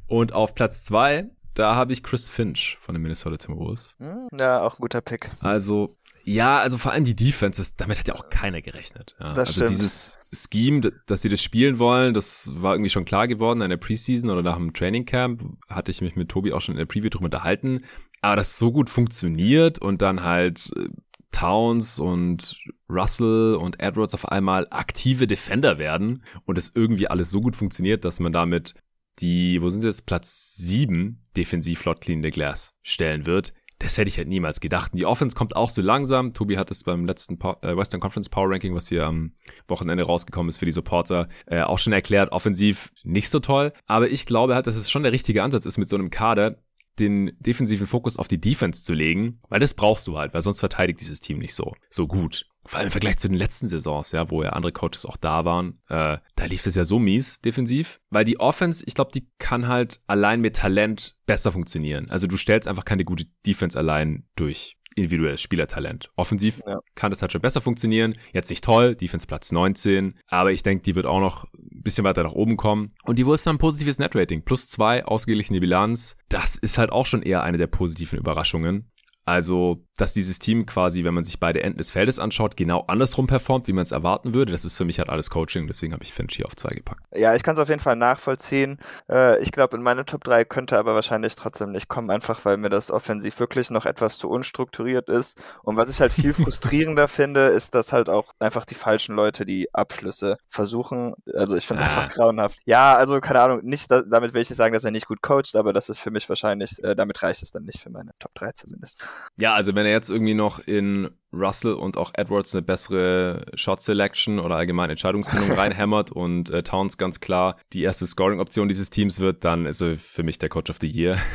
Und 0.07 0.33
auf 0.33 0.55
Platz 0.55 0.83
2, 0.85 1.29
da 1.53 1.75
habe 1.75 1.93
ich 1.93 2.01
Chris 2.01 2.27
Finch 2.27 2.79
von 2.81 2.95
den 2.95 3.03
Minnesota 3.03 3.37
Timberwolves. 3.37 3.95
Hm, 3.99 4.29
ja, 4.39 4.63
auch 4.63 4.79
ein 4.79 4.81
guter 4.81 5.01
Pick. 5.01 5.29
Also, 5.41 5.95
ja, 6.23 6.57
also 6.57 6.79
vor 6.79 6.91
allem 6.91 7.05
die 7.05 7.15
Defense, 7.15 7.73
damit 7.77 7.99
hat 7.99 8.07
ja 8.07 8.15
auch 8.15 8.31
keiner 8.31 8.63
gerechnet. 8.63 9.15
Ja, 9.19 9.33
also 9.33 9.51
stimmt. 9.51 9.69
dieses 9.69 10.17
Scheme, 10.31 10.91
dass 11.05 11.21
sie 11.21 11.29
das 11.29 11.43
spielen 11.43 11.77
wollen, 11.77 12.15
das 12.15 12.51
war 12.55 12.73
irgendwie 12.73 12.89
schon 12.89 13.05
klar 13.05 13.27
geworden 13.27 13.61
in 13.61 13.69
der 13.69 13.77
Preseason 13.77 14.31
oder 14.31 14.41
nach 14.41 14.57
dem 14.57 14.73
Training 14.73 15.05
Camp. 15.05 15.43
Hatte 15.69 15.91
ich 15.91 16.01
mich 16.01 16.15
mit 16.15 16.29
Tobi 16.29 16.51
auch 16.51 16.61
schon 16.61 16.73
in 16.73 16.79
der 16.79 16.87
Preview 16.87 17.09
drüber 17.09 17.25
unterhalten. 17.25 17.83
Aber 18.23 18.37
das 18.37 18.57
so 18.57 18.71
gut 18.71 18.89
funktioniert 18.89 19.79
und 19.79 20.01
dann 20.01 20.23
halt 20.23 20.71
äh, 20.77 20.87
Towns 21.31 21.99
und 21.99 22.57
Russell 22.89 23.55
und 23.55 23.81
Edwards 23.81 24.13
auf 24.13 24.29
einmal 24.29 24.65
aktive 24.69 25.27
Defender 25.27 25.77
werden 25.77 26.23
und 26.45 26.57
es 26.57 26.71
irgendwie 26.73 27.07
alles 27.07 27.31
so 27.31 27.41
gut 27.41 27.55
funktioniert, 27.55 28.05
dass 28.05 28.21
man 28.21 28.31
damit 28.31 28.75
die, 29.19 29.61
wo 29.61 29.69
sind 29.69 29.81
sie 29.81 29.87
jetzt, 29.87 30.05
Platz 30.05 30.55
sieben 30.55 31.21
defensiv 31.35 31.79
flott 31.79 31.99
clean 31.99 32.23
the 32.23 32.31
glass 32.31 32.77
stellen 32.81 33.25
wird. 33.25 33.53
Das 33.79 33.97
hätte 33.97 34.07
ich 34.07 34.17
halt 34.17 34.29
niemals 34.29 34.61
gedacht. 34.61 34.93
Und 34.93 34.99
die 34.99 35.05
Offense 35.05 35.35
kommt 35.35 35.57
auch 35.57 35.69
so 35.69 35.81
langsam. 35.81 36.33
Tobi 36.33 36.57
hat 36.57 36.71
es 36.71 36.83
beim 36.83 37.05
letzten 37.05 37.37
äh, 37.61 37.75
Western 37.75 37.99
Conference 37.99 38.29
Power 38.29 38.49
Ranking, 38.49 38.73
was 38.73 38.87
hier 38.87 39.05
am 39.05 39.33
Wochenende 39.67 40.03
rausgekommen 40.03 40.47
ist 40.47 40.59
für 40.59 40.65
die 40.65 40.71
Supporter, 40.71 41.27
äh, 41.47 41.61
auch 41.61 41.79
schon 41.79 41.91
erklärt. 41.91 42.31
Offensiv 42.31 42.93
nicht 43.03 43.29
so 43.29 43.39
toll. 43.41 43.73
Aber 43.85 44.09
ich 44.09 44.25
glaube 44.25 44.55
halt, 44.55 44.67
dass 44.67 44.77
es 44.77 44.89
schon 44.89 45.03
der 45.03 45.11
richtige 45.11 45.43
Ansatz 45.43 45.65
ist 45.65 45.77
mit 45.77 45.89
so 45.89 45.97
einem 45.97 46.09
Kader, 46.09 46.55
den 46.99 47.35
defensiven 47.39 47.87
Fokus 47.87 48.17
auf 48.17 48.27
die 48.27 48.39
Defense 48.39 48.83
zu 48.83 48.93
legen, 48.93 49.39
weil 49.49 49.59
das 49.59 49.73
brauchst 49.73 50.07
du 50.07 50.17
halt, 50.17 50.33
weil 50.33 50.41
sonst 50.41 50.59
verteidigt 50.59 50.99
dieses 50.99 51.19
Team 51.19 51.39
nicht 51.39 51.55
so, 51.55 51.73
so 51.89 52.07
gut. 52.07 52.45
Vor 52.65 52.79
allem 52.79 52.87
im 52.87 52.91
Vergleich 52.91 53.17
zu 53.17 53.27
den 53.27 53.37
letzten 53.37 53.67
Saisons, 53.67 54.11
ja, 54.13 54.29
wo 54.29 54.41
ja 54.41 54.51
andere 54.51 54.71
Coaches 54.71 55.05
auch 55.05 55.17
da 55.17 55.43
waren, 55.43 55.81
äh, 55.89 56.17
da 56.35 56.45
lief 56.45 56.65
es 56.65 56.75
ja 56.75 56.85
so 56.85 56.97
mies 56.97 57.41
defensiv, 57.41 57.99
weil 58.09 58.23
die 58.23 58.39
Offense, 58.39 58.83
ich 58.87 58.93
glaube, 58.93 59.11
die 59.13 59.27
kann 59.37 59.67
halt 59.67 60.01
allein 60.07 60.39
mit 60.39 60.55
Talent 60.55 61.17
besser 61.25 61.51
funktionieren. 61.51 62.09
Also 62.09 62.27
du 62.27 62.37
stellst 62.37 62.67
einfach 62.67 62.85
keine 62.85 63.03
gute 63.03 63.25
Defense 63.45 63.77
allein 63.77 64.25
durch 64.35 64.77
individuelles 64.95 65.41
Spielertalent. 65.41 66.11
Offensiv 66.15 66.61
ja. 66.65 66.79
kann 66.95 67.11
das 67.11 67.21
halt 67.21 67.31
schon 67.31 67.41
besser 67.41 67.61
funktionieren. 67.61 68.15
Jetzt 68.33 68.49
nicht 68.49 68.63
toll, 68.63 68.95
Defense 68.95 69.27
Platz 69.27 69.51
19, 69.51 70.15
aber 70.27 70.51
ich 70.51 70.63
denke, 70.63 70.83
die 70.83 70.95
wird 70.95 71.05
auch 71.05 71.19
noch 71.19 71.45
ein 71.53 71.83
bisschen 71.83 72.03
weiter 72.03 72.23
nach 72.23 72.33
oben 72.33 72.57
kommen. 72.57 72.93
Und 73.03 73.19
die 73.19 73.25
Wolves 73.25 73.45
haben 73.45 73.55
ein 73.55 73.59
positives 73.59 73.99
Netrating, 73.99 74.43
plus 74.43 74.69
zwei, 74.69 75.05
ausgeglichene 75.05 75.59
Bilanz. 75.59 76.17
Das 76.29 76.55
ist 76.55 76.77
halt 76.77 76.91
auch 76.91 77.05
schon 77.05 77.21
eher 77.21 77.43
eine 77.43 77.57
der 77.57 77.67
positiven 77.67 78.19
Überraschungen. 78.19 78.91
Also, 79.25 79.85
dass 79.97 80.13
dieses 80.13 80.39
Team 80.39 80.65
quasi, 80.65 81.03
wenn 81.03 81.13
man 81.13 81.23
sich 81.23 81.39
beide 81.39 81.63
Enden 81.63 81.77
des 81.77 81.91
Feldes 81.91 82.19
anschaut, 82.19 82.57
genau 82.57 82.81
andersrum 82.87 83.27
performt, 83.27 83.67
wie 83.67 83.73
man 83.73 83.83
es 83.83 83.91
erwarten 83.91 84.33
würde, 84.33 84.51
das 84.51 84.65
ist 84.65 84.77
für 84.77 84.85
mich 84.85 84.99
halt 84.99 85.09
alles 85.09 85.29
Coaching. 85.29 85.67
Deswegen 85.67 85.93
habe 85.93 86.03
ich 86.03 86.13
Finch 86.13 86.35
hier 86.35 86.45
auf 86.45 86.55
zwei 86.55 86.73
gepackt. 86.75 87.01
Ja, 87.15 87.33
ich 87.35 87.43
kann 87.43 87.55
es 87.55 87.61
auf 87.61 87.69
jeden 87.69 87.79
Fall 87.79 87.95
nachvollziehen. 87.95 88.79
Äh, 89.09 89.41
ich 89.41 89.51
glaube, 89.51 89.77
in 89.77 89.83
meine 89.83 90.05
Top 90.05 90.23
3 90.23 90.43
könnte 90.45 90.77
aber 90.77 90.95
wahrscheinlich 90.95 91.35
trotzdem 91.35 91.71
nicht 91.71 91.87
kommen, 91.87 92.09
einfach 92.09 92.43
weil 92.43 92.57
mir 92.57 92.69
das 92.69 92.91
offensiv 92.91 93.39
wirklich 93.39 93.69
noch 93.69 93.85
etwas 93.85 94.17
zu 94.17 94.29
unstrukturiert 94.29 95.09
ist. 95.09 95.41
Und 95.63 95.77
was 95.77 95.89
ich 95.89 96.01
halt 96.01 96.11
viel 96.11 96.33
frustrierender 96.33 97.07
finde, 97.07 97.47
ist, 97.47 97.75
dass 97.75 97.93
halt 97.93 98.09
auch 98.09 98.33
einfach 98.39 98.65
die 98.65 98.75
falschen 98.75 99.15
Leute 99.15 99.45
die 99.45 99.73
Abschlüsse 99.73 100.37
versuchen. 100.49 101.13
Also 101.33 101.55
ich 101.55 101.65
finde 101.65 101.83
ah. 101.83 101.85
einfach 101.85 102.09
grauenhaft. 102.09 102.59
Ja, 102.65 102.95
also 102.95 103.21
keine 103.21 103.41
Ahnung, 103.41 103.61
nicht 103.63 103.89
damit 103.89 104.33
will 104.33 104.41
ich 104.41 104.49
nicht 104.49 104.57
sagen, 104.57 104.73
dass 104.73 104.83
er 104.83 104.91
nicht 104.91 105.07
gut 105.07 105.21
coacht, 105.21 105.55
aber 105.55 105.71
das 105.71 105.87
ist 105.87 105.99
für 105.99 106.11
mich 106.11 106.27
wahrscheinlich, 106.27 106.83
äh, 106.83 106.95
damit 106.95 107.21
reicht 107.23 107.43
es 107.43 107.51
dann 107.51 107.63
nicht 107.63 107.79
für 107.79 107.89
meine 107.89 108.11
Top 108.19 108.33
3 108.35 108.51
zumindest. 108.51 108.99
Ja, 109.37 109.53
also 109.53 109.75
wenn 109.75 109.85
er 109.85 109.91
jetzt 109.91 110.09
irgendwie 110.09 110.33
noch 110.33 110.59
in 110.59 111.09
Russell 111.33 111.73
und 111.73 111.97
auch 111.97 112.11
Edwards 112.15 112.55
eine 112.55 112.61
bessere 112.61 113.45
Shot 113.55 113.81
Selection 113.81 114.39
oder 114.39 114.55
allgemein 114.55 114.89
Entscheidungsfindung 114.89 115.51
reinhämmert 115.57 116.11
und 116.11 116.49
äh, 116.49 116.63
Towns 116.63 116.97
ganz 116.97 117.19
klar 117.19 117.57
die 117.73 117.83
erste 117.83 118.05
Scoring-Option 118.05 118.67
dieses 118.67 118.89
Teams 118.89 119.19
wird, 119.19 119.43
dann 119.43 119.65
ist 119.65 119.81
er 119.81 119.97
für 119.97 120.23
mich 120.23 120.39
der 120.39 120.49
Coach 120.49 120.69
of 120.69 120.77
the 120.81 120.87
Year. 120.87 121.17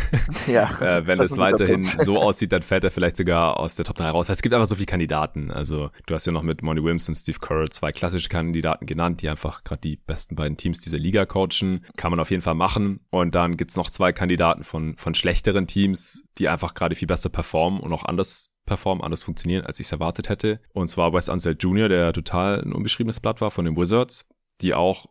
Ja, 0.46 0.70
äh, 0.80 1.07
wenn 1.07 1.20
es 1.20 1.36
weiterhin 1.36 1.82
so 1.82 2.18
aussieht, 2.18 2.53
dann 2.53 2.62
fällt 2.62 2.84
er 2.84 2.90
vielleicht 2.90 3.16
sogar 3.16 3.59
aus 3.59 3.76
der 3.76 3.84
Top 3.84 3.96
3 3.96 4.11
raus. 4.11 4.28
Weil 4.28 4.34
es 4.34 4.42
gibt 4.42 4.55
einfach 4.55 4.66
so 4.66 4.76
viele 4.76 4.86
Kandidaten. 4.86 5.51
Also 5.51 5.90
du 6.07 6.14
hast 6.14 6.26
ja 6.26 6.32
noch 6.32 6.42
mit 6.42 6.62
Monty 6.62 6.82
Williams 6.82 7.09
und 7.09 7.14
Steve 7.14 7.38
Kerr 7.38 7.68
zwei 7.70 7.92
klassische 7.92 8.28
Kandidaten 8.28 8.86
genannt, 8.86 9.20
die 9.22 9.28
einfach 9.28 9.64
gerade 9.64 9.80
die 9.80 9.96
besten 9.96 10.36
beiden 10.36 10.57
Teams 10.57 10.80
dieser 10.80 10.99
Liga 10.99 11.26
coachen. 11.26 11.84
Kann 11.96 12.11
man 12.11 12.20
auf 12.20 12.30
jeden 12.30 12.42
Fall 12.42 12.55
machen. 12.55 13.01
Und 13.11 13.34
dann 13.34 13.57
gibt's 13.57 13.76
noch 13.76 13.90
zwei 13.90 14.12
Kandidaten 14.12 14.64
von, 14.64 14.96
von 14.96 15.14
schlechteren 15.14 15.66
Teams, 15.66 16.22
die 16.38 16.49
einfach 16.49 16.74
gerade 16.74 16.94
viel 16.94 17.09
besser 17.09 17.28
performen 17.28 17.80
und 17.80 17.92
auch 17.92 18.05
anders 18.05 18.51
performen, 18.68 19.02
anders 19.02 19.24
funktionieren, 19.24 19.66
als 19.66 19.80
ich 19.80 19.86
es 19.86 19.92
erwartet 19.92 20.28
hätte. 20.28 20.60
Und 20.72 20.88
zwar 20.88 21.12
Wes 21.12 21.28
Unseld 21.28 21.62
Jr., 21.62 21.88
der 21.88 22.12
total 22.12 22.62
ein 22.62 22.72
unbeschriebenes 22.72 23.20
Blatt 23.20 23.40
war 23.40 23.50
von 23.50 23.64
den 23.64 23.76
Wizards, 23.76 24.28
die 24.60 24.74
auch 24.74 25.06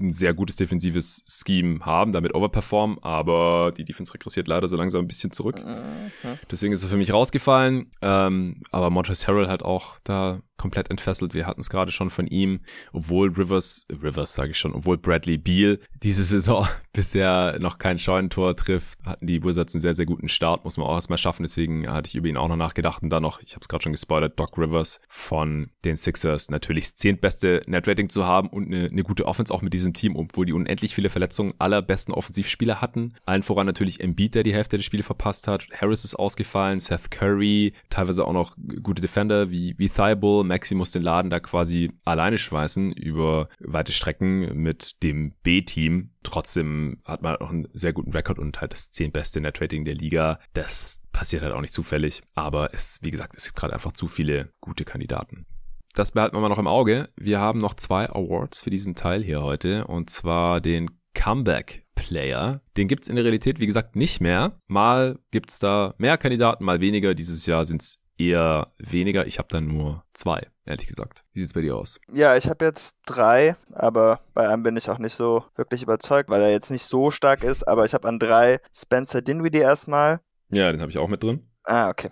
ein 0.00 0.12
sehr 0.12 0.32
gutes 0.32 0.56
defensives 0.56 1.24
Scheme 1.26 1.80
haben, 1.80 2.12
damit 2.12 2.34
overperformen, 2.34 2.98
aber 3.02 3.72
die 3.76 3.84
Defense 3.84 4.14
regressiert 4.14 4.46
leider 4.46 4.68
so 4.68 4.76
langsam 4.76 5.02
ein 5.04 5.08
bisschen 5.08 5.32
zurück. 5.32 5.64
Mhm. 5.64 6.38
Deswegen 6.50 6.72
ist 6.72 6.84
er 6.84 6.88
für 6.88 6.96
mich 6.96 7.12
rausgefallen. 7.12 7.90
Ähm, 8.00 8.62
aber 8.70 8.90
Montrezl 8.90 9.26
Harrell 9.26 9.48
hat 9.48 9.62
auch 9.62 9.98
da 10.04 10.40
komplett 10.58 10.90
entfesselt. 10.90 11.34
Wir 11.34 11.46
hatten 11.46 11.60
es 11.60 11.70
gerade 11.70 11.92
schon 11.92 12.10
von 12.10 12.26
ihm, 12.26 12.60
obwohl 12.92 13.32
Rivers, 13.32 13.86
Rivers 13.90 14.34
sage 14.34 14.50
ich 14.50 14.58
schon, 14.58 14.74
obwohl 14.74 14.98
Bradley 14.98 15.38
Beal 15.38 15.78
diese 16.02 16.24
Saison 16.24 16.66
bisher 16.92 17.58
noch 17.60 17.78
kein 17.78 17.98
Scheunentor 17.98 18.56
trifft, 18.56 18.98
hatten 19.04 19.26
die 19.26 19.42
Wizards 19.42 19.74
einen 19.74 19.80
sehr, 19.80 19.94
sehr 19.94 20.06
guten 20.06 20.28
Start, 20.28 20.64
muss 20.64 20.76
man 20.76 20.86
auch 20.86 20.94
erstmal 20.94 21.18
schaffen. 21.18 21.44
Deswegen 21.44 21.88
hatte 21.88 22.08
ich 22.08 22.16
über 22.16 22.28
ihn 22.28 22.36
auch 22.36 22.48
noch 22.48 22.56
nachgedacht 22.56 23.02
und 23.02 23.10
dann 23.10 23.22
noch, 23.22 23.40
ich 23.40 23.52
habe 23.52 23.62
es 23.62 23.68
gerade 23.68 23.82
schon 23.82 23.92
gespoilert, 23.92 24.38
Doc 24.38 24.58
Rivers 24.58 25.00
von 25.08 25.70
den 25.84 25.96
Sixers 25.96 26.50
natürlich 26.50 26.84
das 26.84 26.96
zehntbeste 26.96 27.62
Netrating 27.66 28.08
zu 28.08 28.26
haben 28.26 28.48
und 28.48 28.66
eine, 28.66 28.86
eine 28.86 29.02
gute 29.04 29.26
Offense 29.26 29.54
auch 29.54 29.62
mit 29.62 29.72
diesem 29.72 29.94
Team, 29.94 30.16
obwohl 30.16 30.46
die 30.46 30.52
unendlich 30.52 30.94
viele 30.94 31.08
Verletzungen 31.08 31.54
aller 31.58 31.82
besten 31.82 32.12
Offensivspieler 32.12 32.80
hatten. 32.80 33.14
Allen 33.24 33.42
voran 33.42 33.66
natürlich 33.66 34.00
Embiid, 34.00 34.34
der 34.34 34.42
die 34.42 34.52
Hälfte 34.52 34.76
der 34.76 34.84
Spiele 34.84 35.02
verpasst 35.02 35.46
hat. 35.46 35.68
Harris 35.80 36.04
ist 36.04 36.16
ausgefallen, 36.16 36.80
Seth 36.80 37.10
Curry, 37.10 37.72
teilweise 37.90 38.26
auch 38.26 38.32
noch 38.32 38.56
gute 38.82 39.02
Defender 39.02 39.50
wie, 39.50 39.74
wie 39.78 39.88
Thibault, 39.88 40.46
Maxi 40.48 40.74
muss 40.74 40.90
den 40.90 41.02
Laden 41.02 41.30
da 41.30 41.40
quasi 41.40 41.92
alleine 42.04 42.38
schweißen 42.38 42.92
über 42.92 43.48
weite 43.60 43.92
Strecken 43.92 44.60
mit 44.60 45.02
dem 45.02 45.34
B-Team. 45.42 46.10
Trotzdem 46.22 47.00
hat 47.04 47.22
man 47.22 47.36
auch 47.36 47.50
einen 47.50 47.68
sehr 47.72 47.92
guten 47.92 48.12
Rekord 48.12 48.38
und 48.38 48.60
halt 48.60 48.72
das 48.72 48.90
zehntbeste 48.90 49.40
Net-Rating 49.40 49.84
der 49.84 49.94
Liga. 49.94 50.40
Das 50.54 51.02
passiert 51.12 51.42
halt 51.42 51.52
auch 51.52 51.60
nicht 51.60 51.72
zufällig. 51.72 52.22
Aber 52.34 52.74
es, 52.74 52.98
wie 53.02 53.10
gesagt, 53.10 53.36
es 53.36 53.44
gibt 53.44 53.56
gerade 53.56 53.74
einfach 53.74 53.92
zu 53.92 54.08
viele 54.08 54.52
gute 54.60 54.84
Kandidaten. 54.84 55.46
Das 55.94 56.12
behalten 56.12 56.36
wir 56.36 56.40
mal 56.40 56.48
noch 56.48 56.58
im 56.58 56.66
Auge. 56.66 57.08
Wir 57.16 57.40
haben 57.40 57.60
noch 57.60 57.74
zwei 57.74 58.08
Awards 58.08 58.60
für 58.60 58.70
diesen 58.70 58.94
Teil 58.94 59.22
hier 59.22 59.42
heute. 59.42 59.86
Und 59.86 60.10
zwar 60.10 60.60
den 60.60 60.90
Comeback 61.14 61.84
Player. 61.94 62.62
Den 62.76 62.86
gibt's 62.86 63.08
in 63.08 63.16
der 63.16 63.24
Realität, 63.24 63.58
wie 63.58 63.66
gesagt, 63.66 63.96
nicht 63.96 64.20
mehr. 64.20 64.60
Mal 64.68 65.18
gibt's 65.32 65.58
da 65.58 65.94
mehr 65.98 66.16
Kandidaten, 66.16 66.64
mal 66.64 66.80
weniger. 66.80 67.14
Dieses 67.14 67.44
Jahr 67.46 67.64
sind's 67.64 68.04
eher 68.18 68.72
weniger. 68.78 69.26
Ich 69.26 69.38
habe 69.38 69.48
dann 69.50 69.66
nur 69.66 70.04
zwei, 70.12 70.46
ehrlich 70.66 70.86
gesagt. 70.86 71.24
Wie 71.32 71.40
sieht's 71.40 71.54
bei 71.54 71.62
dir 71.62 71.76
aus? 71.76 72.00
Ja, 72.12 72.36
ich 72.36 72.48
habe 72.48 72.64
jetzt 72.64 72.96
drei, 73.06 73.56
aber 73.72 74.20
bei 74.34 74.48
einem 74.48 74.62
bin 74.62 74.76
ich 74.76 74.90
auch 74.90 74.98
nicht 74.98 75.14
so 75.14 75.44
wirklich 75.56 75.82
überzeugt, 75.82 76.28
weil 76.28 76.42
er 76.42 76.50
jetzt 76.50 76.70
nicht 76.70 76.82
so 76.82 77.10
stark 77.10 77.42
ist. 77.42 77.66
Aber 77.66 77.84
ich 77.84 77.94
habe 77.94 78.08
an 78.08 78.18
drei 78.18 78.60
Spencer 78.74 79.22
Dinwiddie 79.22 79.58
erstmal. 79.58 80.20
Ja, 80.50 80.70
den 80.70 80.80
habe 80.80 80.90
ich 80.90 80.98
auch 80.98 81.08
mit 81.08 81.22
drin. 81.22 81.48
Ah, 81.64 81.90
okay. 81.90 82.10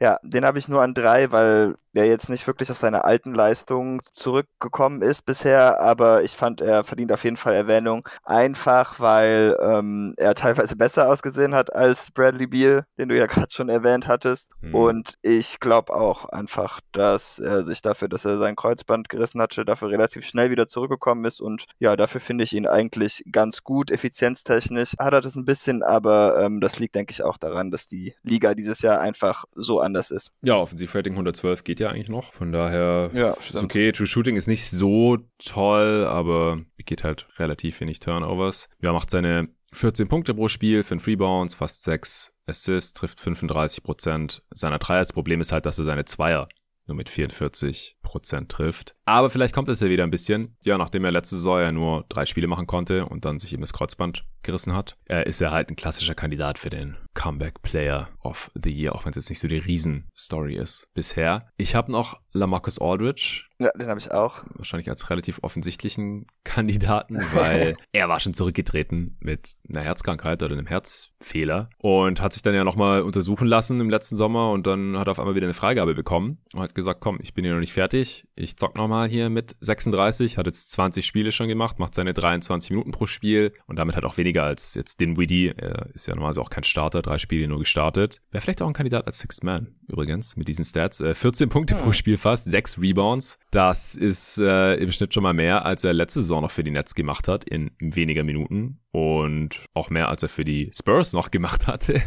Ja, 0.00 0.18
den 0.22 0.44
habe 0.44 0.58
ich 0.58 0.68
nur 0.68 0.82
an 0.82 0.94
drei, 0.94 1.32
weil 1.32 1.76
der 1.96 2.06
jetzt 2.06 2.28
nicht 2.28 2.46
wirklich 2.46 2.70
auf 2.70 2.76
seine 2.76 3.04
alten 3.04 3.32
Leistungen 3.32 4.00
zurückgekommen 4.12 5.00
ist 5.00 5.22
bisher, 5.22 5.80
aber 5.80 6.22
ich 6.22 6.32
fand, 6.32 6.60
er 6.60 6.84
verdient 6.84 7.10
auf 7.10 7.24
jeden 7.24 7.38
Fall 7.38 7.54
Erwähnung. 7.54 8.06
Einfach, 8.22 9.00
weil 9.00 9.56
ähm, 9.62 10.12
er 10.18 10.34
teilweise 10.34 10.76
besser 10.76 11.08
ausgesehen 11.08 11.54
hat 11.54 11.74
als 11.74 12.10
Bradley 12.10 12.46
Beal, 12.46 12.84
den 12.98 13.08
du 13.08 13.16
ja 13.16 13.26
gerade 13.26 13.48
schon 13.50 13.70
erwähnt 13.70 14.06
hattest. 14.06 14.50
Mhm. 14.60 14.74
Und 14.74 15.14
ich 15.22 15.58
glaube 15.58 15.94
auch 15.94 16.26
einfach, 16.26 16.80
dass 16.92 17.38
er 17.38 17.64
sich 17.64 17.80
dafür, 17.80 18.08
dass 18.08 18.26
er 18.26 18.36
sein 18.36 18.56
Kreuzband 18.56 19.08
gerissen 19.08 19.40
hatte, 19.40 19.64
dafür 19.64 19.88
relativ 19.88 20.26
schnell 20.26 20.50
wieder 20.50 20.66
zurückgekommen 20.66 21.24
ist. 21.24 21.40
Und 21.40 21.64
ja, 21.78 21.96
dafür 21.96 22.20
finde 22.20 22.44
ich 22.44 22.52
ihn 22.52 22.66
eigentlich 22.66 23.24
ganz 23.32 23.64
gut, 23.64 23.90
effizienztechnisch. 23.90 24.96
Hat 24.98 25.14
er 25.14 25.22
das 25.22 25.34
ein 25.34 25.46
bisschen, 25.46 25.82
aber 25.82 26.38
ähm, 26.42 26.60
das 26.60 26.78
liegt, 26.78 26.94
denke 26.94 27.12
ich, 27.12 27.22
auch 27.22 27.38
daran, 27.38 27.70
dass 27.70 27.86
die 27.86 28.14
Liga 28.22 28.54
dieses 28.54 28.82
Jahr 28.82 29.00
einfach 29.00 29.46
so 29.54 29.80
anders 29.86 30.10
ist. 30.10 30.32
Ja, 30.42 30.56
Offensivrating 30.56 31.14
112 31.14 31.64
geht 31.64 31.80
ja 31.80 31.88
eigentlich 31.88 32.08
noch. 32.08 32.32
Von 32.32 32.52
daher 32.52 33.10
ja, 33.14 33.30
ist 33.30 33.56
okay. 33.56 33.92
True 33.92 34.06
Shooting 34.06 34.36
ist 34.36 34.46
nicht 34.46 34.68
so 34.68 35.18
toll, 35.38 36.04
aber 36.06 36.60
geht 36.86 37.04
halt 37.04 37.26
relativ 37.38 37.80
wenig 37.80 38.00
Turnovers. 38.00 38.68
Ja, 38.80 38.92
macht 38.92 39.10
seine 39.10 39.48
14 39.72 40.08
Punkte 40.08 40.34
pro 40.34 40.48
Spiel, 40.48 40.82
5 40.82 41.06
Rebounds, 41.06 41.54
fast 41.54 41.82
6 41.82 42.32
Assists, 42.46 42.94
trifft 42.94 43.20
35 43.20 43.82
Prozent 43.82 44.42
seiner 44.50 44.78
Dreier. 44.78 45.00
Das 45.00 45.12
Problem 45.12 45.40
ist 45.40 45.52
halt, 45.52 45.66
dass 45.66 45.78
er 45.78 45.84
seine 45.84 46.04
Zweier 46.04 46.48
nur 46.86 46.96
mit 46.96 47.08
44 47.08 47.96
Prozent 48.02 48.48
trifft. 48.48 48.94
Aber 49.04 49.28
vielleicht 49.28 49.54
kommt 49.54 49.68
es 49.68 49.80
ja 49.80 49.88
wieder 49.88 50.04
ein 50.04 50.10
bisschen. 50.10 50.56
Ja, 50.62 50.78
nachdem 50.78 51.04
er 51.04 51.10
letzte 51.10 51.34
Saison 51.34 51.60
ja 51.60 51.72
nur 51.72 52.04
drei 52.08 52.26
Spiele 52.26 52.46
machen 52.46 52.68
konnte 52.68 53.06
und 53.06 53.24
dann 53.24 53.40
sich 53.40 53.52
eben 53.52 53.62
das 53.62 53.72
Kreuzband 53.72 54.24
gerissen 54.42 54.72
hat, 54.72 54.96
er 55.04 55.26
ist 55.26 55.40
er 55.40 55.50
halt 55.50 55.68
ein 55.68 55.76
klassischer 55.76 56.14
Kandidat 56.14 56.58
für 56.58 56.70
den 56.70 56.96
Comeback 57.16 57.62
Player 57.62 58.10
of 58.22 58.50
the 58.54 58.70
Year, 58.70 58.94
auch 58.94 59.04
wenn 59.04 59.10
es 59.10 59.16
jetzt 59.16 59.30
nicht 59.30 59.40
so 59.40 59.48
die 59.48 59.58
Riesen-Story 59.58 60.54
ist 60.54 60.86
bisher. 60.94 61.48
Ich 61.56 61.74
habe 61.74 61.90
noch 61.90 62.20
Lamarcus 62.36 62.78
Aldridge. 62.78 63.44
Ja, 63.58 63.70
den 63.70 63.88
habe 63.88 63.98
ich 63.98 64.10
auch. 64.10 64.42
Wahrscheinlich 64.54 64.90
als 64.90 65.08
relativ 65.08 65.38
offensichtlichen 65.42 66.26
Kandidaten, 66.44 67.16
weil 67.32 67.74
er 67.92 68.08
war 68.08 68.20
schon 68.20 68.34
zurückgetreten 68.34 69.16
mit 69.18 69.54
einer 69.68 69.80
Herzkrankheit 69.80 70.42
oder 70.42 70.52
einem 70.52 70.66
Herzfehler 70.66 71.70
und 71.78 72.20
hat 72.20 72.34
sich 72.34 72.42
dann 72.42 72.54
ja 72.54 72.64
nochmal 72.64 73.00
untersuchen 73.00 73.48
lassen 73.48 73.80
im 73.80 73.88
letzten 73.88 74.16
Sommer 74.16 74.50
und 74.50 74.66
dann 74.66 74.98
hat 74.98 75.08
er 75.08 75.12
auf 75.12 75.18
einmal 75.18 75.34
wieder 75.34 75.46
eine 75.46 75.54
Freigabe 75.54 75.94
bekommen 75.94 76.42
und 76.52 76.60
hat 76.60 76.74
gesagt, 76.74 77.00
komm, 77.00 77.18
ich 77.22 77.32
bin 77.32 77.44
hier 77.44 77.54
noch 77.54 77.60
nicht 77.60 77.72
fertig, 77.72 78.26
ich 78.34 78.58
zock 78.58 78.76
nochmal 78.76 79.08
hier 79.08 79.30
mit 79.30 79.56
36, 79.60 80.36
hat 80.36 80.46
jetzt 80.46 80.70
20 80.72 81.06
Spiele 81.06 81.32
schon 81.32 81.48
gemacht, 81.48 81.78
macht 81.78 81.94
seine 81.94 82.12
23 82.12 82.70
Minuten 82.70 82.90
pro 82.90 83.06
Spiel 83.06 83.54
und 83.66 83.78
damit 83.78 83.96
hat 83.96 84.04
auch 84.04 84.18
weniger 84.18 84.44
als 84.44 84.74
jetzt 84.74 85.00
Dinwiddie, 85.00 85.54
er 85.56 85.88
ist 85.94 86.06
ja 86.06 86.14
normalerweise 86.14 86.42
auch 86.42 86.50
kein 86.50 86.64
Starter, 86.64 87.00
drei 87.06 87.18
Spiele 87.18 87.48
nur 87.48 87.58
gestartet. 87.58 88.20
Wäre 88.30 88.42
vielleicht 88.42 88.62
auch 88.62 88.66
ein 88.66 88.72
Kandidat 88.72 89.06
als 89.06 89.18
Sixth 89.18 89.44
Man 89.44 89.74
übrigens 89.88 90.36
mit 90.36 90.48
diesen 90.48 90.64
Stats. 90.64 91.00
Äh, 91.00 91.14
14 91.14 91.48
Punkte 91.48 91.74
ja. 91.74 91.80
pro 91.80 91.92
Spiel 91.92 92.16
fast, 92.16 92.50
sechs 92.50 92.80
Rebounds. 92.80 93.38
Das 93.50 93.94
ist 93.94 94.38
äh, 94.38 94.74
im 94.74 94.92
Schnitt 94.92 95.14
schon 95.14 95.22
mal 95.22 95.34
mehr, 95.34 95.64
als 95.64 95.84
er 95.84 95.92
letzte 95.92 96.20
Saison 96.20 96.42
noch 96.42 96.50
für 96.50 96.64
die 96.64 96.70
Nets 96.70 96.94
gemacht 96.94 97.28
hat 97.28 97.44
in 97.44 97.70
weniger 97.78 98.24
Minuten 98.24 98.80
und 98.90 99.64
auch 99.74 99.90
mehr, 99.90 100.08
als 100.08 100.22
er 100.22 100.28
für 100.28 100.44
die 100.44 100.70
Spurs 100.74 101.12
noch 101.12 101.30
gemacht 101.30 101.66
hatte 101.66 102.02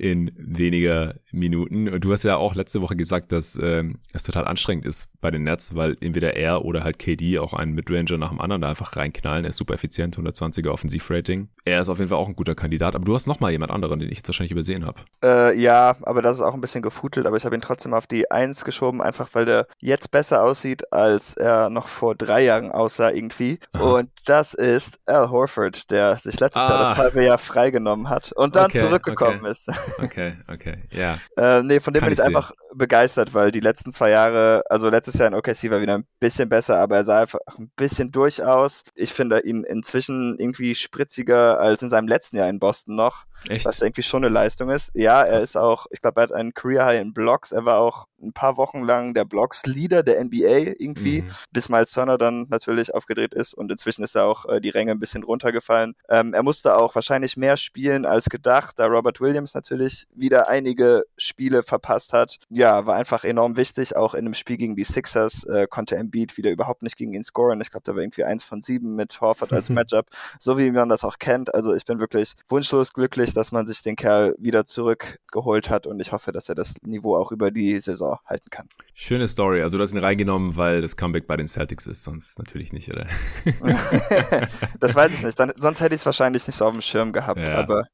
in 0.00 0.32
weniger 0.36 1.14
Minuten. 1.30 1.88
Und 1.88 2.02
du 2.02 2.12
hast 2.12 2.22
ja 2.22 2.36
auch 2.38 2.54
letzte 2.54 2.80
Woche 2.80 2.96
gesagt, 2.96 3.32
dass 3.32 3.58
ähm, 3.62 3.98
es 4.14 4.22
total 4.22 4.46
anstrengend 4.46 4.86
ist 4.86 5.08
bei 5.20 5.30
den 5.30 5.42
Nets, 5.42 5.74
weil 5.74 5.96
entweder 6.00 6.36
er 6.36 6.64
oder 6.64 6.84
halt 6.84 6.98
KD 6.98 7.38
auch 7.38 7.52
einen 7.52 7.72
Midranger 7.72 8.16
nach 8.16 8.30
dem 8.30 8.40
anderen 8.40 8.62
da 8.62 8.70
einfach 8.70 8.96
reinknallen. 8.96 9.44
Er 9.44 9.50
ist 9.50 9.58
super 9.58 9.74
effizient, 9.74 10.16
120er 10.16 10.70
Offensivrating. 10.70 11.48
Er 11.66 11.82
ist 11.82 11.90
auf 11.90 11.98
jeden 11.98 12.08
Fall 12.08 12.18
auch 12.18 12.28
ein 12.28 12.34
guter 12.34 12.54
Kandidat, 12.54 12.94
aber 12.94 13.04
du 13.04 13.14
hast 13.14 13.26
noch 13.26 13.40
mal 13.40 13.50
jemand 13.50 13.72
anderen, 13.72 13.98
den 13.98 14.10
ich 14.10 14.18
jetzt 14.18 14.28
wahrscheinlich 14.28 14.52
übersehen 14.52 14.86
habe. 14.86 15.00
Äh, 15.22 15.60
ja, 15.60 15.94
aber 16.02 16.22
das 16.22 16.38
ist 16.38 16.42
auch 16.42 16.54
ein 16.54 16.62
bisschen 16.62 16.80
gefutelt, 16.82 17.26
aber 17.26 17.36
ich 17.36 17.44
habe 17.44 17.54
ihn 17.54 17.60
trotzdem 17.60 17.92
auf 17.92 18.06
die 18.06 18.30
Eins 18.30 18.64
geschoben, 18.64 19.02
einfach 19.02 19.28
weil 19.34 19.44
der 19.44 19.66
jetzt 19.80 20.10
besser 20.10 20.42
aussieht, 20.42 20.90
als 20.94 21.34
er 21.34 21.68
noch 21.68 21.88
vor 21.88 22.14
drei 22.14 22.42
Jahren 22.42 22.72
aussah 22.72 23.10
irgendwie. 23.10 23.58
Aha. 23.72 23.98
Und 23.98 24.10
das 24.24 24.54
ist 24.54 24.98
Al 25.04 25.30
Horford, 25.30 25.90
der 25.90 26.16
sich 26.16 26.40
letztes 26.40 26.62
ah. 26.62 26.68
Jahr 26.70 26.78
das 26.78 26.96
halbe 26.96 27.22
Jahr 27.22 27.38
freigenommen 27.38 28.08
hat 28.08 28.32
und 28.32 28.56
dann 28.56 28.66
okay, 28.66 28.80
zurückgekommen 28.80 29.40
okay. 29.40 29.50
ist. 29.50 29.70
Okay, 29.98 30.36
okay, 30.48 30.78
ja. 30.92 31.18
Äh, 31.36 31.62
nee, 31.62 31.80
von 31.80 31.92
dem 31.92 32.00
Kann 32.00 32.08
bin 32.08 32.12
ich, 32.12 32.18
ich 32.18 32.24
einfach 32.24 32.52
begeistert, 32.74 33.34
weil 33.34 33.50
die 33.50 33.60
letzten 33.60 33.92
zwei 33.92 34.10
Jahre, 34.10 34.62
also 34.68 34.88
letztes 34.88 35.14
Jahr 35.14 35.28
in 35.28 35.34
OKC 35.34 35.70
war 35.70 35.80
wieder 35.80 35.98
ein 35.98 36.06
bisschen 36.20 36.48
besser, 36.48 36.78
aber 36.78 36.96
er 36.96 37.04
sah 37.04 37.20
einfach 37.20 37.40
ein 37.58 37.70
bisschen 37.76 38.12
durch 38.12 38.44
aus. 38.44 38.84
Ich 38.94 39.12
finde 39.12 39.40
ihn 39.40 39.64
inzwischen 39.64 40.38
irgendwie 40.38 40.74
spritziger 40.74 41.60
als 41.60 41.82
in 41.82 41.88
seinem 41.88 42.08
letzten 42.08 42.36
Jahr 42.36 42.48
in 42.48 42.58
Boston 42.58 42.96
noch. 42.96 43.24
Echt? 43.48 43.66
Was 43.66 43.80
irgendwie 43.80 44.02
schon 44.02 44.24
eine 44.24 44.32
Leistung 44.32 44.70
ist. 44.70 44.90
Ja, 44.94 45.22
er 45.22 45.38
Krass. 45.38 45.44
ist 45.44 45.56
auch, 45.56 45.86
ich 45.90 46.00
glaube, 46.00 46.20
er 46.20 46.24
hat 46.24 46.32
einen 46.32 46.54
Career 46.54 46.84
High 46.84 47.00
in 47.00 47.12
Blocks. 47.14 47.52
Er 47.52 47.64
war 47.64 47.78
auch 47.78 48.06
ein 48.22 48.32
paar 48.32 48.56
Wochen 48.56 48.82
lang 48.82 49.14
der 49.14 49.24
Blocks-Leader 49.24 50.02
der 50.02 50.22
NBA 50.24 50.74
irgendwie, 50.78 51.22
mhm. 51.22 51.30
bis 51.52 51.68
Miles 51.68 51.92
Turner 51.92 52.18
dann 52.18 52.46
natürlich 52.48 52.94
aufgedreht 52.94 53.34
ist 53.34 53.54
und 53.54 53.70
inzwischen 53.70 54.02
ist 54.02 54.14
er 54.14 54.26
auch 54.26 54.46
äh, 54.46 54.60
die 54.60 54.70
Ränge 54.70 54.92
ein 54.92 55.00
bisschen 55.00 55.22
runtergefallen. 55.22 55.94
Ähm, 56.08 56.34
er 56.34 56.42
musste 56.42 56.76
auch 56.76 56.94
wahrscheinlich 56.94 57.36
mehr 57.36 57.56
spielen 57.56 58.06
als 58.06 58.28
gedacht, 58.28 58.78
da 58.78 58.86
Robert 58.86 59.20
Williams 59.20 59.54
natürlich 59.54 60.06
wieder 60.14 60.48
einige 60.48 61.04
Spiele 61.16 61.62
verpasst 61.62 62.12
hat. 62.12 62.38
Ja, 62.48 62.86
war 62.86 62.96
einfach 62.96 63.24
enorm 63.24 63.56
wichtig. 63.56 63.96
Auch 63.96 64.14
in 64.14 64.24
dem 64.24 64.34
Spiel 64.34 64.56
gegen 64.56 64.76
die 64.76 64.84
Sixers 64.84 65.44
äh, 65.44 65.66
konnte 65.68 65.96
Embiid 65.96 66.36
wieder 66.36 66.50
überhaupt 66.50 66.82
nicht 66.82 66.96
gegen 66.96 67.14
ihn 67.14 67.24
scoren. 67.24 67.60
Ich 67.60 67.70
glaube, 67.70 67.84
da 67.84 67.94
war 67.94 68.02
irgendwie 68.02 68.24
eins 68.24 68.44
von 68.44 68.60
sieben 68.60 68.96
mit 68.96 69.20
Horford 69.20 69.52
als 69.52 69.68
Matchup, 69.70 70.06
so 70.38 70.58
wie 70.58 70.70
man 70.70 70.88
das 70.88 71.04
auch 71.04 71.18
kennt. 71.18 71.54
Also 71.54 71.74
ich 71.74 71.84
bin 71.84 71.98
wirklich 71.98 72.34
wunschlos 72.48 72.92
glücklich, 72.92 73.34
dass 73.34 73.52
man 73.52 73.66
sich 73.66 73.82
den 73.82 73.96
Kerl 73.96 74.34
wieder 74.38 74.66
zurückgeholt 74.66 75.70
hat 75.70 75.86
und 75.86 76.00
ich 76.00 76.12
hoffe, 76.12 76.32
dass 76.32 76.48
er 76.48 76.54
das 76.54 76.74
Niveau 76.82 77.16
auch 77.16 77.32
über 77.32 77.50
die 77.50 77.80
Saison 77.80 78.09
halten 78.26 78.50
kann. 78.50 78.68
Schöne 78.94 79.28
Story. 79.28 79.62
Also 79.62 79.76
du 79.76 79.82
hast 79.82 79.92
ihn 79.92 79.98
reingenommen, 79.98 80.56
weil 80.56 80.80
das 80.80 80.96
Comeback 80.96 81.26
bei 81.26 81.36
den 81.36 81.48
Celtics 81.48 81.86
ist, 81.86 82.04
sonst 82.04 82.38
natürlich 82.38 82.72
nicht, 82.72 82.88
oder? 82.90 83.06
das 84.80 84.94
weiß 84.94 85.12
ich 85.12 85.22
nicht. 85.22 85.38
Dann, 85.38 85.52
sonst 85.56 85.80
hätte 85.80 85.94
ich 85.94 86.02
es 86.02 86.06
wahrscheinlich 86.06 86.46
nicht 86.46 86.56
so 86.56 86.66
auf 86.66 86.72
dem 86.72 86.82
Schirm 86.82 87.12
gehabt, 87.12 87.40
ja. 87.40 87.56
aber 87.56 87.86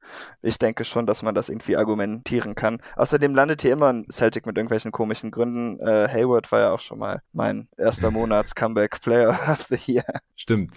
ich 0.43 0.59
denke 0.59 0.85
schon, 0.85 1.07
dass 1.07 1.23
man 1.23 1.35
das 1.35 1.49
irgendwie 1.49 1.77
argumentieren 1.77 2.55
kann. 2.55 2.81
Außerdem 2.97 3.35
landet 3.35 3.63
hier 3.63 3.73
immer 3.73 3.93
ein 3.93 4.07
Celtic 4.11 4.47
mit 4.47 4.57
irgendwelchen 4.57 4.93
komischen 4.93 5.31
Gründen. 5.31 5.79
Äh, 5.81 6.09
Hayward 6.09 6.51
war 6.51 6.61
ja 6.61 6.73
auch 6.73 6.81
schon 6.81 6.99
mal 6.99 7.23
mein 7.33 7.69
erster 7.77 8.11
Monats-Comeback-Player 8.11 9.31
of 9.49 9.67
the 9.69 9.93
Year. 9.93 10.05
Stimmt. 10.35 10.73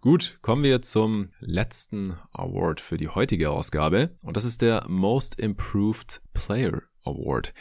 Gut, 0.00 0.38
kommen 0.42 0.62
wir 0.62 0.82
zum 0.82 1.30
letzten 1.40 2.18
Award 2.32 2.80
für 2.80 2.98
die 2.98 3.08
heutige 3.08 3.48
Ausgabe. 3.50 4.10
Und 4.20 4.36
das 4.36 4.44
ist 4.44 4.60
der 4.60 4.84
Most 4.86 5.38
Improved 5.38 6.20
Player 6.34 6.82
Award. 7.04 7.52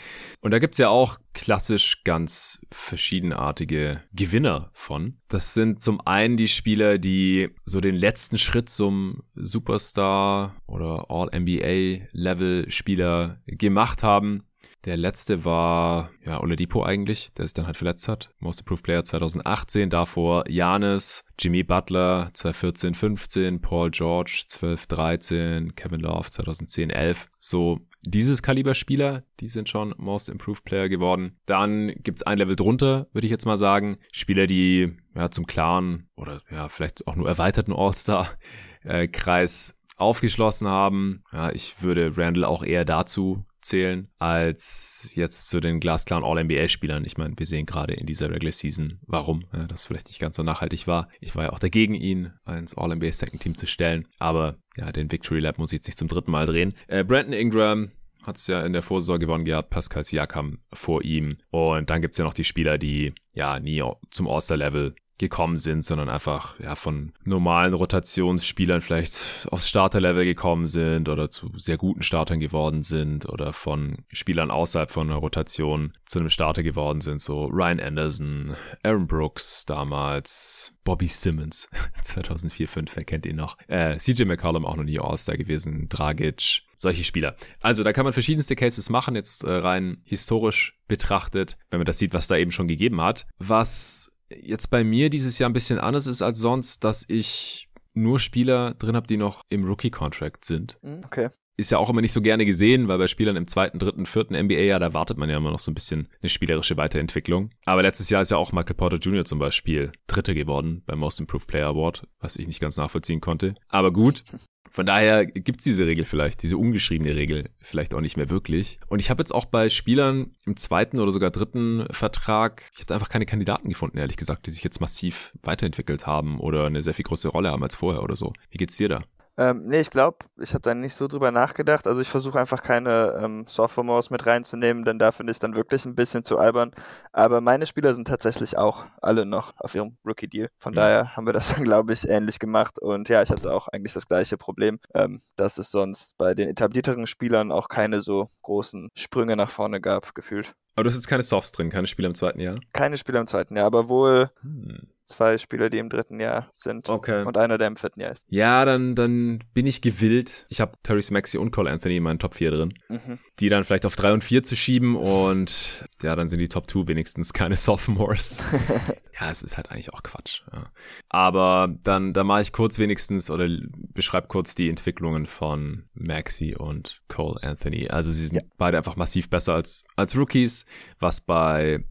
Und 0.42 0.52
da 0.52 0.60
gibt's 0.60 0.78
ja 0.78 0.90
auch 0.90 1.18
klassisch 1.34 2.04
ganz 2.04 2.64
verschiedenartige 2.72 4.04
Gewinner 4.14 4.70
von. 4.74 5.18
Das 5.28 5.54
sind 5.54 5.82
zum 5.82 6.00
einen 6.06 6.38
die 6.38 6.48
Spieler, 6.48 6.98
die 6.98 7.50
so 7.64 7.82
den 7.82 7.96
letzten 7.96 8.38
Schritt 8.38 8.70
zum 8.70 9.24
Superstar 9.36 10.56
oder 10.68 11.10
All-NBA-Level-Spieler 11.10 13.42
gemacht 13.48 14.04
haben. 14.04 14.44
Der 14.86 14.98
letzte 14.98 15.46
war, 15.46 16.12
ja, 16.26 16.42
Oladipo 16.42 16.84
eigentlich, 16.84 17.32
der 17.38 17.48
sich 17.48 17.54
dann 17.54 17.68
halt 17.68 17.78
verletzt 17.78 18.10
hat. 18.10 18.32
Most 18.40 18.60
Improved 18.60 18.84
Player 18.84 19.06
2018. 19.06 19.90
Davor 19.90 20.44
Janis, 20.50 21.24
Jimmy 21.40 21.64
Butler 21.64 22.32
2014, 22.34 22.94
15, 22.94 23.62
Paul 23.62 23.92
George 23.92 24.44
12, 24.50 24.88
13, 24.88 25.76
Kevin 25.76 26.02
Love 26.02 26.30
2010, 26.30 26.90
11. 26.90 27.30
So 27.40 27.80
dieses 28.06 28.42
Kaliber 28.42 28.74
Spieler, 28.74 29.24
die 29.40 29.48
sind 29.48 29.70
schon 29.70 29.94
Most 29.98 30.30
Improved 30.30 30.66
Player 30.66 30.90
geworden. 30.90 31.38
Dann 31.46 31.94
gibt's 31.98 32.24
ein 32.24 32.38
Level 32.38 32.56
drunter, 32.56 33.08
würde 33.14 33.26
ich 33.26 33.32
jetzt 33.32 33.46
mal 33.46 33.58
sagen. 33.58 33.98
Spieler, 34.12 34.48
die 34.48 34.98
ja 35.16 35.32
zum 35.32 35.48
klaren 35.48 36.10
oder 36.16 36.42
ja 36.50 36.70
vielleicht 36.70 37.08
auch 37.08 37.16
nur 37.16 37.28
erweiterten 37.28 37.74
All-Star-Kreis 37.74 39.78
aufgeschlossen 39.96 40.68
haben. 40.68 41.24
Ja, 41.32 41.52
ich 41.52 41.82
würde 41.82 42.18
Randall 42.18 42.46
auch 42.46 42.64
eher 42.64 42.86
dazu 42.86 43.44
zählen 43.66 44.10
als 44.20 45.12
jetzt 45.16 45.50
zu 45.50 45.60
den 45.60 45.80
glasklaren 45.80 46.24
All-NBA-Spielern. 46.24 47.06
Ich 47.06 47.18
meine, 47.18 47.34
wir 47.38 47.46
sehen 47.46 47.66
gerade 47.66 47.94
in 47.94 48.06
dieser 48.06 48.30
Regular 48.30 48.52
Season, 48.52 49.00
warum 49.08 49.46
ja, 49.54 49.66
das 49.68 49.88
vielleicht 49.88 50.08
nicht 50.08 50.20
ganz 50.20 50.36
so 50.38 50.44
nachhaltig 50.44 50.88
war. 50.88 51.10
Ich 51.20 51.36
war 51.36 51.46
ja 51.46 51.54
auch 51.54 51.60
dagegen, 51.60 51.96
ihn 51.96 52.34
ins 52.48 52.78
All-NBA 52.78 53.12
Second 53.12 53.42
Team 53.42 53.58
zu 53.58 53.66
stellen, 53.66 54.08
aber 54.20 54.58
ja, 54.78 54.92
den 54.92 55.12
Victory 55.12 55.40
Lab 55.40 55.58
muss 55.58 55.72
ich 55.72 55.78
jetzt 55.78 55.88
nicht 55.88 56.00
zum 56.00 56.08
dritten 56.08 56.32
Mal 56.32 56.46
drehen. 56.46 56.74
Äh, 56.88 57.04
Brandon 57.04 57.34
Ingram 57.34 57.92
hat 58.24 58.38
es 58.38 58.48
ja 58.48 58.62
in 58.62 58.74
der 58.74 58.82
Vorsaison 58.82 59.20
gewonnen 59.20 59.46
gehabt, 59.46 59.70
Pascal 59.70 60.04
Siakam 60.04 60.60
vor 60.74 61.04
ihm. 61.04 61.38
Und 61.52 61.90
dann 61.90 62.02
gibt's 62.02 62.18
ja 62.18 62.24
noch 62.24 62.34
die 62.34 62.46
Spieler, 62.46 62.78
die 62.78 63.14
ja 63.34 63.60
nie 63.60 63.84
zum 64.12 64.28
All-Star-Level 64.28 64.96
gekommen 65.20 65.58
sind, 65.58 65.86
sondern 65.86 66.10
einfach 66.10 66.60
ja 66.60 66.76
von 66.76 67.14
normalen 67.24 67.74
Rotationsspielern 67.74 68.82
vielleicht 68.82 69.48
aufs 69.52 69.70
Starterlevel 69.70 70.26
gekommen 70.26 70.68
sind 70.68 71.08
oder 71.08 71.30
zu 71.30 71.52
sehr 71.56 71.78
guten 71.78 72.02
Startern 72.02 72.40
geworden 72.40 72.84
sind 72.84 73.28
oder 73.30 73.54
von 73.54 73.98
Spielern 74.12 74.52
außerhalb 74.52 74.92
von 74.92 75.10
einer 75.10 75.18
Rotation 75.18 75.94
zu 76.06 76.20
einem 76.20 76.30
Starter 76.30 76.64
geworden 76.64 77.02
sind, 77.02 77.22
so 77.22 77.46
Ryan 77.46 77.80
Anderson, 77.80 78.56
Aaron 78.84 79.08
Brooks 79.08 79.66
damals, 79.66 80.74
Bobby 80.84 81.08
Simmons 81.08 81.70
2004, 82.04 82.68
5, 82.68 82.96
wer 82.96 83.04
kennt 83.04 83.26
ihn 83.26 83.36
noch? 83.36 83.58
Äh, 83.68 83.98
CJ 83.98 84.26
McCollum 84.26 84.66
auch 84.66 84.76
noch 84.76 84.84
nie 84.84 85.00
All-Star 85.00 85.38
gewesen, 85.38 85.88
Dragic, 85.90 86.64
solche 86.76 87.04
Spieler. 87.04 87.36
Also 87.62 87.84
da 87.84 87.94
kann 87.94 88.04
man 88.04 88.14
verschiedenste 88.14 88.56
Cases 88.56 88.90
machen, 88.90 89.16
jetzt 89.16 89.44
äh, 89.44 89.52
rein 89.52 90.02
historisch 90.04 90.78
betrachtet, 90.88 91.58
wenn 91.70 91.80
man 91.80 91.86
das 91.86 91.98
sieht, 91.98 92.14
was 92.14 92.28
da 92.28 92.36
eben 92.36 92.52
schon 92.52 92.68
gegeben 92.68 93.02
hat. 93.02 93.26
Was 93.40 94.13
jetzt 94.42 94.68
bei 94.68 94.84
mir 94.84 95.10
dieses 95.10 95.40
Jahr 95.40 95.50
ein 95.50 95.54
bisschen 95.54 95.80
anders 95.80 96.08
ist 96.08 96.22
als 96.22 96.40
sonst, 96.40 96.84
dass 96.84 97.06
ich 97.08 97.70
nur 97.94 98.20
Spieler 98.20 98.74
drin 98.74 98.96
habe, 98.96 99.08
die 99.08 99.18
noch 99.18 99.44
im 99.50 99.64
Rookie-Contract 99.64 100.46
sind. 100.46 100.80
Mhm, 100.82 101.02
okay. 101.06 101.30
Ist 101.56 101.70
ja 101.70 101.78
auch 101.78 101.90
immer 101.90 102.02
nicht 102.02 102.14
so 102.14 102.22
gerne 102.22 102.46
gesehen, 102.46 102.88
weil 102.88 102.98
bei 102.98 103.06
Spielern 103.06 103.36
im 103.36 103.46
zweiten, 103.46 103.78
dritten, 103.78 104.08
vierten 104.08 104.36
NBA-Jahr, 104.36 104.80
da 104.80 104.94
wartet 104.94 105.20
man 105.20 105.30
ja 105.30 105.38
immer 105.38 105.52
noch 105.52 105.60
so 105.60 105.70
ein 105.70 105.76
bisschen 105.76 106.08
eine 106.20 106.30
spielerische 106.30 106.78
Weiterentwicklung. 106.78 107.52
Aber 107.66 107.84
letztes 107.84 108.10
Jahr 108.10 108.24
ist 108.24 108.32
ja 108.32 108.38
auch 108.38 108.52
Michael 108.52 108.74
Porter 108.76 108.98
Jr. 108.98 109.24
zum 109.24 109.38
Beispiel 109.38 109.92
Dritter 110.08 110.34
geworden 110.34 110.82
beim 110.88 110.98
Most 110.98 111.20
Improved 111.20 111.48
Player 111.48 111.68
Award, 111.68 112.08
was 112.20 112.38
ich 112.38 112.48
nicht 112.48 112.60
ganz 112.60 112.78
nachvollziehen 112.78 113.22
konnte. 113.22 113.54
Aber 113.68 113.94
gut, 113.94 114.24
Von 114.74 114.88
daher 114.88 115.28
gibt's 115.28 115.64
diese 115.64 115.86
Regel 115.86 116.04
vielleicht, 116.04 116.42
diese 116.42 116.58
ungeschriebene 116.58 117.16
Regel 117.16 117.48
vielleicht 117.62 117.94
auch 117.94 118.02
nicht 118.02 118.18
mehr 118.18 118.32
wirklich. 118.32 118.80
Und 118.88 119.00
ich 119.00 119.12
habe 119.12 119.22
jetzt 119.22 119.32
auch 119.32 119.46
bei 119.46 119.70
Spielern 119.70 120.32
im 120.48 120.58
zweiten 120.58 121.00
oder 121.00 121.12
sogar 121.12 121.30
dritten 121.30 121.86
Vertrag, 121.92 122.72
ich 122.74 122.82
habe 122.82 122.96
einfach 122.96 123.10
keine 123.10 123.28
Kandidaten 123.28 123.70
gefunden, 123.70 124.00
ehrlich 124.00 124.18
gesagt, 124.18 124.48
die 124.48 124.52
sich 124.52 124.64
jetzt 124.64 124.82
massiv 124.82 125.38
weiterentwickelt 125.44 126.08
haben 126.08 126.40
oder 126.40 126.66
eine 126.66 126.82
sehr 126.82 126.96
viel 126.96 127.06
größere 127.06 127.32
Rolle 127.32 127.52
haben 127.52 127.62
als 127.62 127.76
vorher 127.76 128.02
oder 128.02 128.16
so. 128.16 128.34
Wie 128.50 128.58
geht's 128.58 128.76
dir 128.76 128.90
da? 128.90 129.04
Ähm, 129.36 129.66
nee, 129.66 129.80
ich 129.80 129.90
glaube, 129.90 130.18
ich 130.40 130.54
habe 130.54 130.62
da 130.62 130.76
nicht 130.76 130.94
so 130.94 131.08
drüber 131.08 131.32
nachgedacht. 131.32 131.88
Also 131.88 132.02
ich 132.02 132.10
versuche 132.10 132.40
einfach 132.40 132.62
keine 132.62 133.18
ähm, 133.20 133.46
Sophomores 133.48 134.12
mit 134.12 134.26
reinzunehmen, 134.28 134.86
denn 134.86 135.00
da 135.00 135.12
finde 135.12 135.32
ich 135.32 135.40
dann 135.40 135.56
wirklich 135.56 135.86
ein 135.86 135.96
bisschen 135.96 136.24
zu 136.24 136.38
albern. 136.38 136.72
Aber 137.12 137.42
meine 137.42 137.66
Spieler 137.66 137.96
sind 137.96 138.08
tatsächlich 138.08 138.58
auch 138.58 138.86
alle 139.02 139.26
noch 139.26 139.54
auf 139.58 139.74
ihrem 139.74 139.98
Rookie-Deal. 140.06 140.50
Von 140.60 140.74
mhm. 140.74 140.78
daher 140.78 141.16
haben 141.16 141.26
wir 141.26 141.34
das 141.34 141.56
dann, 141.56 141.64
glaube 141.64 141.94
ich, 141.94 142.08
ähnlich 142.08 142.38
gemacht. 142.38 142.78
Und 142.80 143.10
ja, 143.10 143.24
ich 143.24 143.32
hatte 143.32 143.52
auch 143.54 143.68
eigentlich 143.70 143.94
das 143.94 144.08
gleiche 144.08 144.38
Problem, 144.38 144.80
ähm, 144.94 145.22
dass 145.36 145.58
es 145.58 145.72
sonst 145.72 146.16
bei 146.18 146.36
den 146.36 146.50
etablierteren 146.50 147.08
Spielern 147.08 147.52
auch 147.52 147.70
keine 147.70 148.02
so 148.02 148.30
großen 148.44 148.90
Sprünge 148.96 149.36
nach 149.36 149.50
vorne 149.50 149.82
gab, 149.82 150.14
gefühlt. 150.14 150.54
Aber 150.76 150.84
du 150.84 150.90
hast 150.90 150.96
jetzt 150.96 151.08
keine 151.08 151.24
Softs 151.24 151.52
drin, 151.52 151.70
keine 151.70 151.88
Spieler 151.88 152.08
im 152.08 152.16
zweiten 152.16 152.40
Jahr? 152.40 152.60
Keine 152.74 152.98
Spieler 152.98 153.20
im 153.20 153.28
zweiten 153.28 153.56
Jahr, 153.56 153.66
aber 153.66 153.90
wohl 153.90 154.30
hm 154.42 154.88
zwei 155.06 155.38
Spieler, 155.38 155.70
die 155.70 155.78
im 155.78 155.90
dritten 155.90 156.20
Jahr 156.20 156.50
sind. 156.52 156.90
Okay. 156.90 157.24
Und 157.24 157.38
einer, 157.38 157.58
der 157.58 157.68
im 157.68 157.76
vierten 157.76 158.00
Jahr 158.00 158.12
ist. 158.12 158.26
Ja, 158.30 158.66
dann, 158.66 158.96
dann 158.96 159.40
bin 159.54 159.66
ich 159.66 159.82
gewillt. 159.82 160.46
Ich 160.50 160.62
habe 160.62 160.74
Terry 160.84 161.04
Maxi 161.12 161.38
und 161.38 161.52
Cole 161.52 161.70
Anthony 161.70 161.98
in 161.98 162.04
meinen 162.04 162.20
Top 162.20 162.36
4 162.36 162.52
drin. 162.52 162.74
Mhm. 162.90 163.20
Die 163.40 163.50
dann 163.50 163.64
vielleicht 163.64 163.86
auf 163.86 163.96
3 163.96 164.14
und 164.14 164.24
4 164.24 164.44
zu 164.44 164.56
schieben 164.56 164.96
und 164.96 165.86
ja, 166.04 166.16
dann 166.16 166.28
sind 166.28 166.40
die 166.40 166.50
Top 166.50 166.70
2 166.70 166.88
wenigstens 166.88 167.34
keine 167.34 167.56
Sophomores. 167.58 168.40
ja, 169.20 169.30
es 169.30 169.44
ist 169.44 169.58
halt 169.58 169.72
eigentlich 169.72 169.94
auch 169.94 170.04
Quatsch. 170.04 170.42
Ja. 170.52 170.72
Aber 171.10 171.74
dann, 171.84 172.14
dann 172.14 172.28
mache 172.28 172.42
ich 172.42 172.52
kurz 172.52 172.80
wenigstens 172.80 173.30
oder 173.30 173.48
beschreibe 173.94 174.28
kurz 174.28 174.56
die 174.56 174.70
Entwicklungen 174.70 175.26
von 175.26 175.86
Maxi 175.94 176.56
und 176.56 177.02
Cole 177.08 177.42
Anthony. 177.42 177.90
Also 177.90 178.12
sie 178.12 178.26
sind 178.26 178.36
ja. 178.36 178.42
beide 178.58 178.78
einfach 178.78 178.96
massiv 178.96 179.30
besser 179.30 179.54
als, 179.54 179.84
als 179.96 180.16
Rookies, 180.16 180.66
was 181.00 181.22
bei 181.22 181.84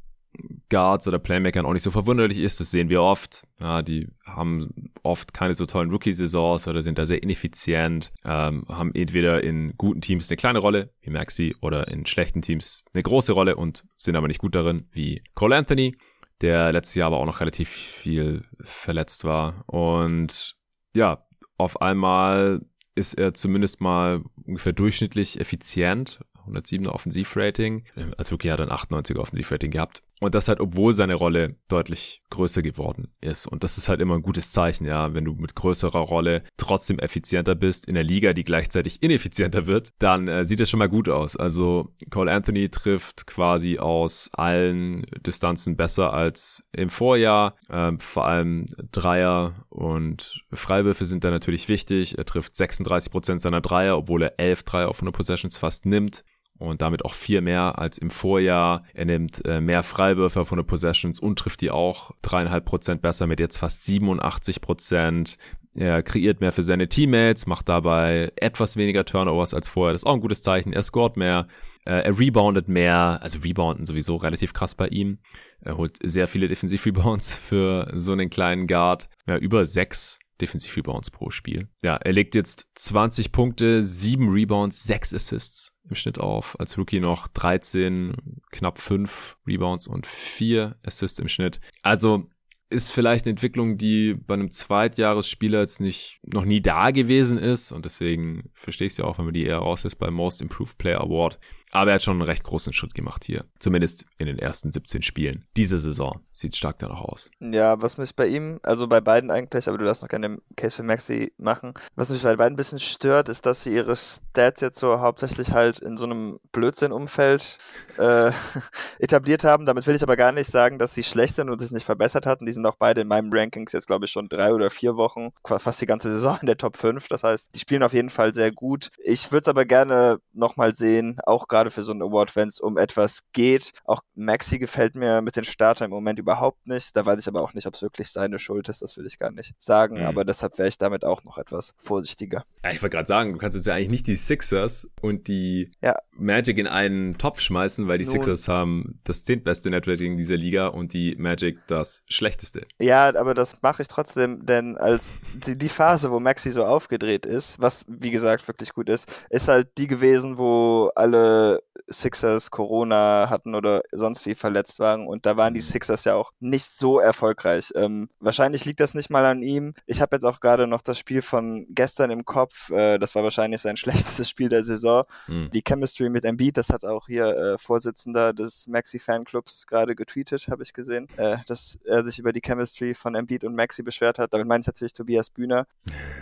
Guards 0.68 1.06
oder 1.06 1.18
Playmakern 1.18 1.66
auch 1.66 1.72
nicht 1.72 1.82
so 1.82 1.90
verwunderlich 1.90 2.38
ist. 2.38 2.60
Das 2.60 2.70
sehen 2.70 2.88
wir 2.88 3.02
oft. 3.02 3.46
Ja, 3.60 3.82
die 3.82 4.08
haben 4.24 4.92
oft 5.02 5.34
keine 5.34 5.54
so 5.54 5.66
tollen 5.66 5.90
Rookie-Saisons 5.90 6.68
oder 6.68 6.82
sind 6.82 6.98
da 6.98 7.06
sehr 7.06 7.22
ineffizient, 7.22 8.10
ähm, 8.24 8.64
haben 8.68 8.94
entweder 8.94 9.42
in 9.44 9.74
guten 9.76 10.00
Teams 10.00 10.30
eine 10.30 10.36
kleine 10.36 10.58
Rolle, 10.60 10.94
wie 11.00 11.10
Maxi, 11.10 11.54
oder 11.60 11.88
in 11.88 12.06
schlechten 12.06 12.42
Teams 12.42 12.84
eine 12.94 13.02
große 13.02 13.32
Rolle 13.32 13.56
und 13.56 13.84
sind 13.98 14.16
aber 14.16 14.28
nicht 14.28 14.40
gut 14.40 14.54
darin, 14.54 14.88
wie 14.92 15.22
Cole 15.34 15.56
Anthony, 15.56 15.96
der 16.40 16.72
letztes 16.72 16.94
Jahr 16.94 17.08
aber 17.08 17.18
auch 17.18 17.26
noch 17.26 17.40
relativ 17.40 17.68
viel 17.68 18.42
verletzt 18.62 19.24
war. 19.24 19.64
Und 19.66 20.54
ja, 20.96 21.26
auf 21.58 21.82
einmal 21.82 22.64
ist 22.94 23.14
er 23.14 23.34
zumindest 23.34 23.80
mal 23.80 24.22
ungefähr 24.44 24.72
durchschnittlich 24.72 25.40
effizient 25.40 26.20
107er 26.46 26.88
Offensivrating. 26.88 27.84
Als 28.16 28.32
Rookie 28.32 28.50
hat 28.50 28.60
er 28.60 28.70
ein 28.70 28.76
98er 28.76 29.18
Offensivrating 29.18 29.70
gehabt. 29.70 30.02
Und 30.22 30.36
das 30.36 30.46
halt, 30.46 30.60
obwohl 30.60 30.92
seine 30.92 31.14
Rolle 31.14 31.56
deutlich 31.66 32.22
größer 32.30 32.62
geworden 32.62 33.08
ist. 33.20 33.48
Und 33.48 33.64
das 33.64 33.76
ist 33.76 33.88
halt 33.88 34.00
immer 34.00 34.14
ein 34.14 34.22
gutes 34.22 34.52
Zeichen, 34.52 34.86
ja. 34.86 35.14
Wenn 35.14 35.24
du 35.24 35.34
mit 35.34 35.56
größerer 35.56 35.98
Rolle 35.98 36.44
trotzdem 36.56 37.00
effizienter 37.00 37.56
bist 37.56 37.88
in 37.88 37.94
der 37.94 38.04
Liga, 38.04 38.32
die 38.32 38.44
gleichzeitig 38.44 39.02
ineffizienter 39.02 39.66
wird, 39.66 39.90
dann 39.98 40.28
äh, 40.28 40.44
sieht 40.44 40.60
das 40.60 40.70
schon 40.70 40.78
mal 40.78 40.88
gut 40.88 41.08
aus. 41.08 41.36
Also 41.36 41.92
Cole 42.10 42.30
Anthony 42.30 42.68
trifft 42.68 43.26
quasi 43.26 43.80
aus 43.80 44.30
allen 44.34 45.06
Distanzen 45.26 45.76
besser 45.76 46.12
als 46.12 46.62
im 46.72 46.88
Vorjahr. 46.88 47.56
Ähm, 47.68 47.98
vor 47.98 48.24
allem 48.24 48.66
Dreier 48.92 49.66
und 49.70 50.44
Freiwürfe 50.52 51.04
sind 51.04 51.24
da 51.24 51.32
natürlich 51.32 51.68
wichtig. 51.68 52.16
Er 52.16 52.24
trifft 52.24 52.54
36 52.54 53.10
Prozent 53.10 53.40
seiner 53.40 53.60
Dreier, 53.60 53.98
obwohl 53.98 54.22
er 54.22 54.38
11 54.38 54.62
Dreier 54.62 54.88
auf 54.88 54.98
100 54.98 55.16
Possessions 55.16 55.58
fast 55.58 55.84
nimmt 55.84 56.22
und 56.58 56.82
damit 56.82 57.04
auch 57.04 57.14
viel 57.14 57.40
mehr 57.40 57.78
als 57.78 57.98
im 57.98 58.10
Vorjahr. 58.10 58.84
Er 58.94 59.04
nimmt 59.04 59.44
äh, 59.44 59.60
mehr 59.60 59.82
Freiwürfe 59.82 60.44
von 60.44 60.58
den 60.58 60.66
Possessions 60.66 61.18
und 61.20 61.38
trifft 61.38 61.60
die 61.60 61.70
auch 61.70 62.12
dreieinhalb 62.22 62.64
Prozent 62.64 63.02
besser 63.02 63.26
mit 63.26 63.40
jetzt 63.40 63.58
fast 63.58 63.84
87 63.84 64.60
Prozent. 64.60 65.38
Er 65.74 66.02
kreiert 66.02 66.40
mehr 66.40 66.52
für 66.52 66.62
seine 66.62 66.88
Teammates, 66.88 67.46
macht 67.46 67.68
dabei 67.68 68.30
etwas 68.36 68.76
weniger 68.76 69.04
Turnovers 69.04 69.54
als 69.54 69.68
vorher. 69.68 69.92
Das 69.92 70.02
ist 70.02 70.06
auch 70.06 70.14
ein 70.14 70.20
gutes 70.20 70.42
Zeichen. 70.42 70.72
Er 70.72 70.82
scoret 70.82 71.16
mehr, 71.16 71.46
äh, 71.84 72.02
er 72.02 72.18
reboundet 72.18 72.68
mehr, 72.68 73.18
also 73.22 73.38
rebounden 73.38 73.86
sowieso 73.86 74.16
relativ 74.16 74.52
krass 74.52 74.74
bei 74.74 74.88
ihm. 74.88 75.18
Er 75.62 75.76
holt 75.78 75.96
sehr 76.02 76.28
viele 76.28 76.48
Defensiv-Rebounds 76.48 77.34
für 77.38 77.90
so 77.94 78.12
einen 78.12 78.30
kleinen 78.30 78.66
Guard. 78.66 79.08
Ja, 79.26 79.36
über 79.38 79.64
sechs 79.64 80.18
Defensiv-Rebounds 80.42 81.10
pro 81.10 81.30
Spiel. 81.30 81.68
Ja, 81.82 81.96
er 81.96 82.12
legt 82.12 82.34
jetzt 82.34 82.68
20 82.74 83.32
Punkte, 83.32 83.82
7 83.82 84.28
Rebounds, 84.28 84.84
6 84.84 85.14
Assists 85.14 85.74
im 85.88 85.96
Schnitt 85.96 86.18
auf. 86.18 86.58
Als 86.60 86.76
Rookie 86.76 87.00
noch 87.00 87.28
13, 87.28 88.14
knapp 88.50 88.78
5 88.78 89.38
Rebounds 89.46 89.86
und 89.86 90.06
4 90.06 90.76
Assists 90.84 91.18
im 91.18 91.28
Schnitt. 91.28 91.60
Also 91.82 92.28
ist 92.72 92.90
vielleicht 92.90 93.26
eine 93.26 93.32
Entwicklung, 93.32 93.76
die 93.76 94.14
bei 94.14 94.34
einem 94.34 94.50
Zweitjahresspieler 94.50 95.60
jetzt 95.60 95.80
nicht 95.80 96.20
noch 96.24 96.44
nie 96.44 96.60
da 96.60 96.90
gewesen 96.90 97.38
ist 97.38 97.70
und 97.70 97.84
deswegen 97.84 98.50
verstehe 98.54 98.86
ich 98.86 98.94
es 98.94 98.96
ja 98.96 99.04
auch, 99.04 99.18
wenn 99.18 99.26
man 99.26 99.34
die 99.34 99.44
eher 99.44 99.58
rauslässt 99.58 99.98
beim 99.98 100.14
Most 100.14 100.40
Improved 100.40 100.78
Player 100.78 101.02
Award. 101.02 101.38
Aber 101.72 101.90
er 101.90 101.94
hat 101.94 102.02
schon 102.02 102.18
einen 102.18 102.28
recht 102.28 102.44
großen 102.44 102.72
Schritt 102.72 102.94
gemacht 102.94 103.24
hier. 103.24 103.44
Zumindest 103.58 104.04
in 104.18 104.26
den 104.26 104.38
ersten 104.38 104.70
17 104.70 105.02
Spielen. 105.02 105.46
Diese 105.56 105.78
Saison 105.78 106.20
sieht 106.30 106.54
stark 106.54 106.78
danach 106.78 107.00
aus. 107.00 107.30
Ja, 107.40 107.80
was 107.80 107.96
mich 107.96 108.14
bei 108.14 108.26
ihm, 108.26 108.60
also 108.62 108.86
bei 108.86 109.00
beiden 109.00 109.30
eigentlich, 109.30 109.68
aber 109.68 109.78
du 109.78 109.84
darfst 109.84 110.02
noch 110.02 110.08
gerne 110.08 110.28
den 110.28 110.42
Case 110.56 110.76
für 110.76 110.82
Maxi 110.82 111.32
machen. 111.38 111.74
Was 111.96 112.10
mich 112.10 112.22
bei 112.22 112.36
beiden 112.36 112.54
ein 112.54 112.56
bisschen 112.56 112.78
stört, 112.78 113.28
ist, 113.28 113.46
dass 113.46 113.62
sie 113.62 113.74
ihre 113.74 113.96
Stats 113.96 114.60
jetzt 114.60 114.78
so 114.78 115.00
hauptsächlich 115.00 115.52
halt 115.52 115.78
in 115.78 115.96
so 115.96 116.04
einem 116.04 116.38
Blödsinn-Umfeld 116.52 117.58
äh, 117.98 118.32
etabliert 118.98 119.44
haben. 119.44 119.64
Damit 119.64 119.86
will 119.86 119.96
ich 119.96 120.02
aber 120.02 120.16
gar 120.16 120.32
nicht 120.32 120.50
sagen, 120.50 120.78
dass 120.78 120.94
sie 120.94 121.02
schlecht 121.02 121.36
sind 121.36 121.48
und 121.48 121.58
sich 121.58 121.70
nicht 121.70 121.84
verbessert 121.84 122.26
hatten. 122.26 122.44
Die 122.44 122.52
sind 122.52 122.66
auch 122.66 122.76
beide 122.76 123.00
in 123.00 123.08
meinem 123.08 123.30
Rankings 123.32 123.72
jetzt, 123.72 123.86
glaube 123.86 124.04
ich, 124.04 124.10
schon 124.10 124.28
drei 124.28 124.52
oder 124.52 124.70
vier 124.70 124.96
Wochen, 124.96 125.30
fast 125.44 125.80
die 125.80 125.86
ganze 125.86 126.12
Saison 126.12 126.38
in 126.42 126.46
der 126.46 126.58
Top 126.58 126.76
5. 126.76 127.08
Das 127.08 127.24
heißt, 127.24 127.48
die 127.54 127.58
spielen 127.58 127.82
auf 127.82 127.94
jeden 127.94 128.10
Fall 128.10 128.34
sehr 128.34 128.52
gut. 128.52 128.90
Ich 129.02 129.32
würde 129.32 129.42
es 129.42 129.48
aber 129.48 129.64
gerne 129.64 130.18
nochmal 130.34 130.74
sehen, 130.74 131.18
auch 131.24 131.48
gerade 131.48 131.61
für 131.70 131.82
so 131.82 131.92
einen 131.92 132.02
Award, 132.02 132.34
wenn 132.36 132.48
es 132.48 132.60
um 132.60 132.78
etwas 132.78 133.30
geht. 133.32 133.72
Auch 133.84 134.00
Maxi 134.14 134.58
gefällt 134.58 134.94
mir 134.94 135.22
mit 135.22 135.36
den 135.36 135.44
Startern 135.44 135.86
im 135.86 135.90
Moment 135.90 136.18
überhaupt 136.18 136.66
nicht. 136.66 136.94
Da 136.96 137.04
weiß 137.06 137.20
ich 137.20 137.28
aber 137.28 137.42
auch 137.42 137.54
nicht, 137.54 137.66
ob 137.66 137.74
es 137.74 137.82
wirklich 137.82 138.08
seine 138.10 138.38
Schuld 138.38 138.68
ist. 138.68 138.82
Das 138.82 138.96
will 138.96 139.06
ich 139.06 139.18
gar 139.18 139.30
nicht 139.30 139.54
sagen. 139.58 139.98
Mhm. 139.98 140.06
Aber 140.06 140.24
deshalb 140.24 140.58
wäre 140.58 140.68
ich 140.68 140.78
damit 140.78 141.04
auch 141.04 141.24
noch 141.24 141.38
etwas 141.38 141.74
vorsichtiger. 141.78 142.44
Ja, 142.64 142.70
ich 142.70 142.82
wollte 142.82 142.96
gerade 142.96 143.08
sagen, 143.08 143.32
du 143.32 143.38
kannst 143.38 143.56
jetzt 143.56 143.66
ja 143.66 143.74
eigentlich 143.74 143.90
nicht 143.90 144.06
die 144.06 144.16
Sixers 144.16 144.90
und 145.00 145.28
die 145.28 145.72
ja. 145.80 145.96
Magic 146.14 146.58
in 146.58 146.66
einen 146.66 147.16
Topf 147.18 147.40
schmeißen, 147.40 147.88
weil 147.88 147.98
die 147.98 148.04
Nun. 148.04 148.12
Sixers 148.12 148.48
haben 148.48 148.98
das 149.04 149.24
zehntbeste 149.24 149.70
Netrating 149.70 150.16
dieser 150.16 150.36
Liga 150.36 150.68
und 150.68 150.92
die 150.92 151.16
Magic 151.16 151.58
das 151.66 152.04
schlechteste. 152.08 152.66
Ja, 152.78 153.14
aber 153.14 153.34
das 153.34 153.56
mache 153.62 153.82
ich 153.82 153.88
trotzdem, 153.88 154.44
denn 154.44 154.76
als 154.76 155.04
die, 155.46 155.56
die 155.56 155.68
Phase, 155.68 156.10
wo 156.10 156.20
Maxi 156.20 156.50
so 156.50 156.64
aufgedreht 156.64 157.26
ist, 157.26 157.58
was 157.60 157.84
wie 157.88 158.10
gesagt 158.10 158.46
wirklich 158.46 158.72
gut 158.72 158.88
ist, 158.88 159.10
ist 159.30 159.48
halt 159.48 159.68
die 159.78 159.86
gewesen, 159.86 160.38
wo 160.38 160.90
alle 160.94 161.62
Sixers 161.92 162.50
Corona 162.50 163.28
hatten 163.28 163.54
oder 163.54 163.82
sonst 163.92 164.26
wie 164.26 164.34
verletzt 164.34 164.78
waren 164.80 165.06
und 165.06 165.26
da 165.26 165.36
waren 165.36 165.54
die 165.54 165.60
mhm. 165.60 165.64
Sixers 165.64 166.04
ja 166.04 166.14
auch 166.14 166.32
nicht 166.40 166.64
so 166.64 166.98
erfolgreich. 166.98 167.72
Ähm, 167.74 168.08
wahrscheinlich 168.20 168.64
liegt 168.64 168.80
das 168.80 168.94
nicht 168.94 169.10
mal 169.10 169.24
an 169.24 169.42
ihm. 169.42 169.74
Ich 169.86 170.00
habe 170.00 170.16
jetzt 170.16 170.24
auch 170.24 170.40
gerade 170.40 170.66
noch 170.66 170.82
das 170.82 170.98
Spiel 170.98 171.22
von 171.22 171.66
gestern 171.70 172.10
im 172.10 172.24
Kopf. 172.24 172.70
Äh, 172.70 172.98
das 172.98 173.14
war 173.14 173.22
wahrscheinlich 173.22 173.60
sein 173.60 173.76
schlechtestes 173.82 174.28
Spiel 174.28 174.48
der 174.48 174.64
Saison. 174.64 175.04
Mhm. 175.26 175.50
Die 175.52 175.62
Chemistry 175.66 176.08
mit 176.08 176.24
Embiid, 176.24 176.56
das 176.56 176.70
hat 176.70 176.84
auch 176.84 177.06
hier 177.06 177.26
äh, 177.26 177.58
Vorsitzender 177.58 178.32
des 178.32 178.66
Maxi 178.68 178.98
Fanclubs 178.98 179.66
gerade 179.66 179.94
getweetet, 179.94 180.48
habe 180.48 180.62
ich 180.62 180.72
gesehen, 180.72 181.08
äh, 181.16 181.38
dass 181.46 181.78
er 181.84 182.04
sich 182.04 182.18
über 182.18 182.32
die 182.32 182.40
Chemistry 182.40 182.94
von 182.94 183.14
Embiid 183.14 183.44
und 183.44 183.54
Maxi 183.54 183.82
beschwert 183.82 184.18
hat. 184.18 184.32
Damit 184.32 184.46
meine 184.46 184.60
ich 184.60 184.66
natürlich 184.66 184.92
Tobias 184.92 185.30
Bühner. 185.30 185.66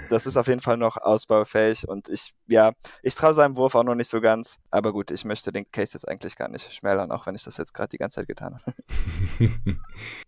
Das 0.08 0.26
ist 0.26 0.36
auf 0.36 0.48
jeden 0.48 0.60
Fall 0.60 0.76
noch 0.76 0.96
ausbaufähig 0.96 1.88
und 1.88 2.08
ich, 2.08 2.34
ja, 2.50 2.72
ich 3.02 3.14
traue 3.14 3.32
seinem 3.32 3.56
Wurf 3.56 3.74
auch 3.74 3.84
noch 3.84 3.94
nicht 3.94 4.08
so 4.08 4.20
ganz. 4.20 4.58
Aber 4.70 4.92
gut, 4.92 5.10
ich 5.10 5.24
möchte 5.24 5.52
den 5.52 5.70
Case 5.70 5.92
jetzt 5.94 6.08
eigentlich 6.08 6.36
gar 6.36 6.48
nicht 6.48 6.72
schmälern, 6.72 7.12
auch 7.12 7.26
wenn 7.26 7.34
ich 7.34 7.44
das 7.44 7.56
jetzt 7.56 7.72
gerade 7.72 7.90
die 7.90 7.98
ganze 7.98 8.16
Zeit 8.16 8.26
getan 8.26 8.54
habe. 8.54 8.74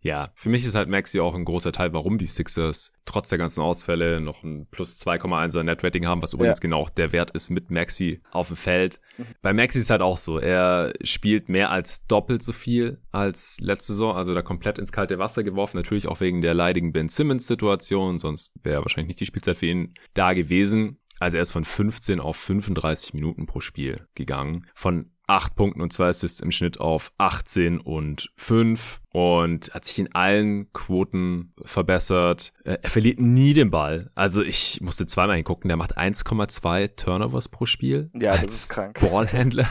ja, 0.01 0.31
für 0.35 0.49
mich 0.49 0.65
ist 0.65 0.75
halt 0.75 0.89
Maxi 0.89 1.21
auch 1.21 1.35
ein 1.35 1.45
großer 1.45 1.73
Teil, 1.73 1.93
warum 1.93 2.19
die 2.19 2.27
Sixers 2.27 2.93
trotz 3.05 3.29
der 3.29 3.39
ganzen 3.39 3.61
Ausfälle 3.61 4.21
noch 4.21 4.45
ein 4.45 4.67
plus 4.71 5.01
2,1er 5.05 5.65
Netrating 5.65 6.07
haben, 6.07 6.23
was 6.23 6.33
übrigens 6.33 6.61
ja. 6.61 6.63
genau 6.63 6.79
auch 6.79 6.91
der 6.91 7.13
Wert 7.13 7.33
ist 7.33 7.51
mit 7.51 7.71
Maxi 7.71 8.21
auf 8.31 8.49
dem 8.49 8.57
Feld. 8.57 9.01
Mhm. 9.19 9.27
Bei 9.43 9.53
Maxi 9.53 9.79
ist 9.79 9.87
es 9.87 9.91
halt 9.91 10.03
auch 10.03 10.19
so, 10.19 10.39
er 10.39 10.93
spielt 11.03 11.49
mehr 11.49 11.71
als 11.71 12.07
doppelt 12.07 12.43
so 12.43 12.53
viel 12.53 13.01
als 13.11 13.59
letzte 13.61 13.93
Saison, 13.93 14.17
also 14.17 14.33
da 14.33 14.43
komplett 14.43 14.79
ins 14.79 14.93
kalte 14.93 15.19
Wasser 15.19 15.43
geworfen, 15.43 15.77
natürlich 15.77 16.07
auch 16.07 16.21
wegen 16.21 16.41
der 16.41 16.55
leidigen 16.55 16.93
Ben 16.93 17.09
Simmons 17.09 17.47
Situation, 17.47 18.19
sonst 18.19 18.55
wäre 18.63 18.83
wahrscheinlich 18.83 19.09
nicht 19.09 19.21
die 19.21 19.27
Spielzeit 19.27 19.57
für 19.57 19.67
ihn 19.67 19.95
da 20.15 20.33
gewesen. 20.33 20.99
Also 21.23 21.37
er 21.37 21.43
ist 21.43 21.53
von 21.53 21.65
15 21.65 22.21
auf 22.21 22.37
35 22.37 23.15
Minuten 23.15 23.47
pro 23.47 23.61
Spiel 23.61 24.07
gegangen. 24.15 24.67
Von 24.75 25.11
8 25.29 25.55
Punkten 25.55 25.81
und 25.81 25.93
2 25.93 26.09
Assists 26.09 26.41
im 26.41 26.51
Schnitt 26.51 26.81
auf 26.81 27.13
18 27.17 27.79
und 27.79 28.31
5 28.37 29.01
und 29.13 29.73
hat 29.73 29.85
sich 29.85 29.99
in 30.01 30.13
allen 30.15 30.73
Quoten 30.73 31.55
verbessert. 31.65 32.53
Er 32.65 32.91
verliert 32.91 33.21
nie 33.21 33.55
den 33.55 33.71
Ball. 33.71 34.11
Also 34.15 34.43
ich 34.43 34.81
musste 34.81 35.07
zweimal 35.07 35.37
hingucken, 35.37 35.69
der 35.69 35.77
macht 35.77 35.97
1,2 35.97 36.97
Turnovers 36.97 37.49
pro 37.49 37.67
Spiel. 37.67 38.09
Ja, 38.15 38.37
das 38.37 38.55
ist 38.55 38.69
krank. 38.71 38.99
Ballhändler. 39.01 39.69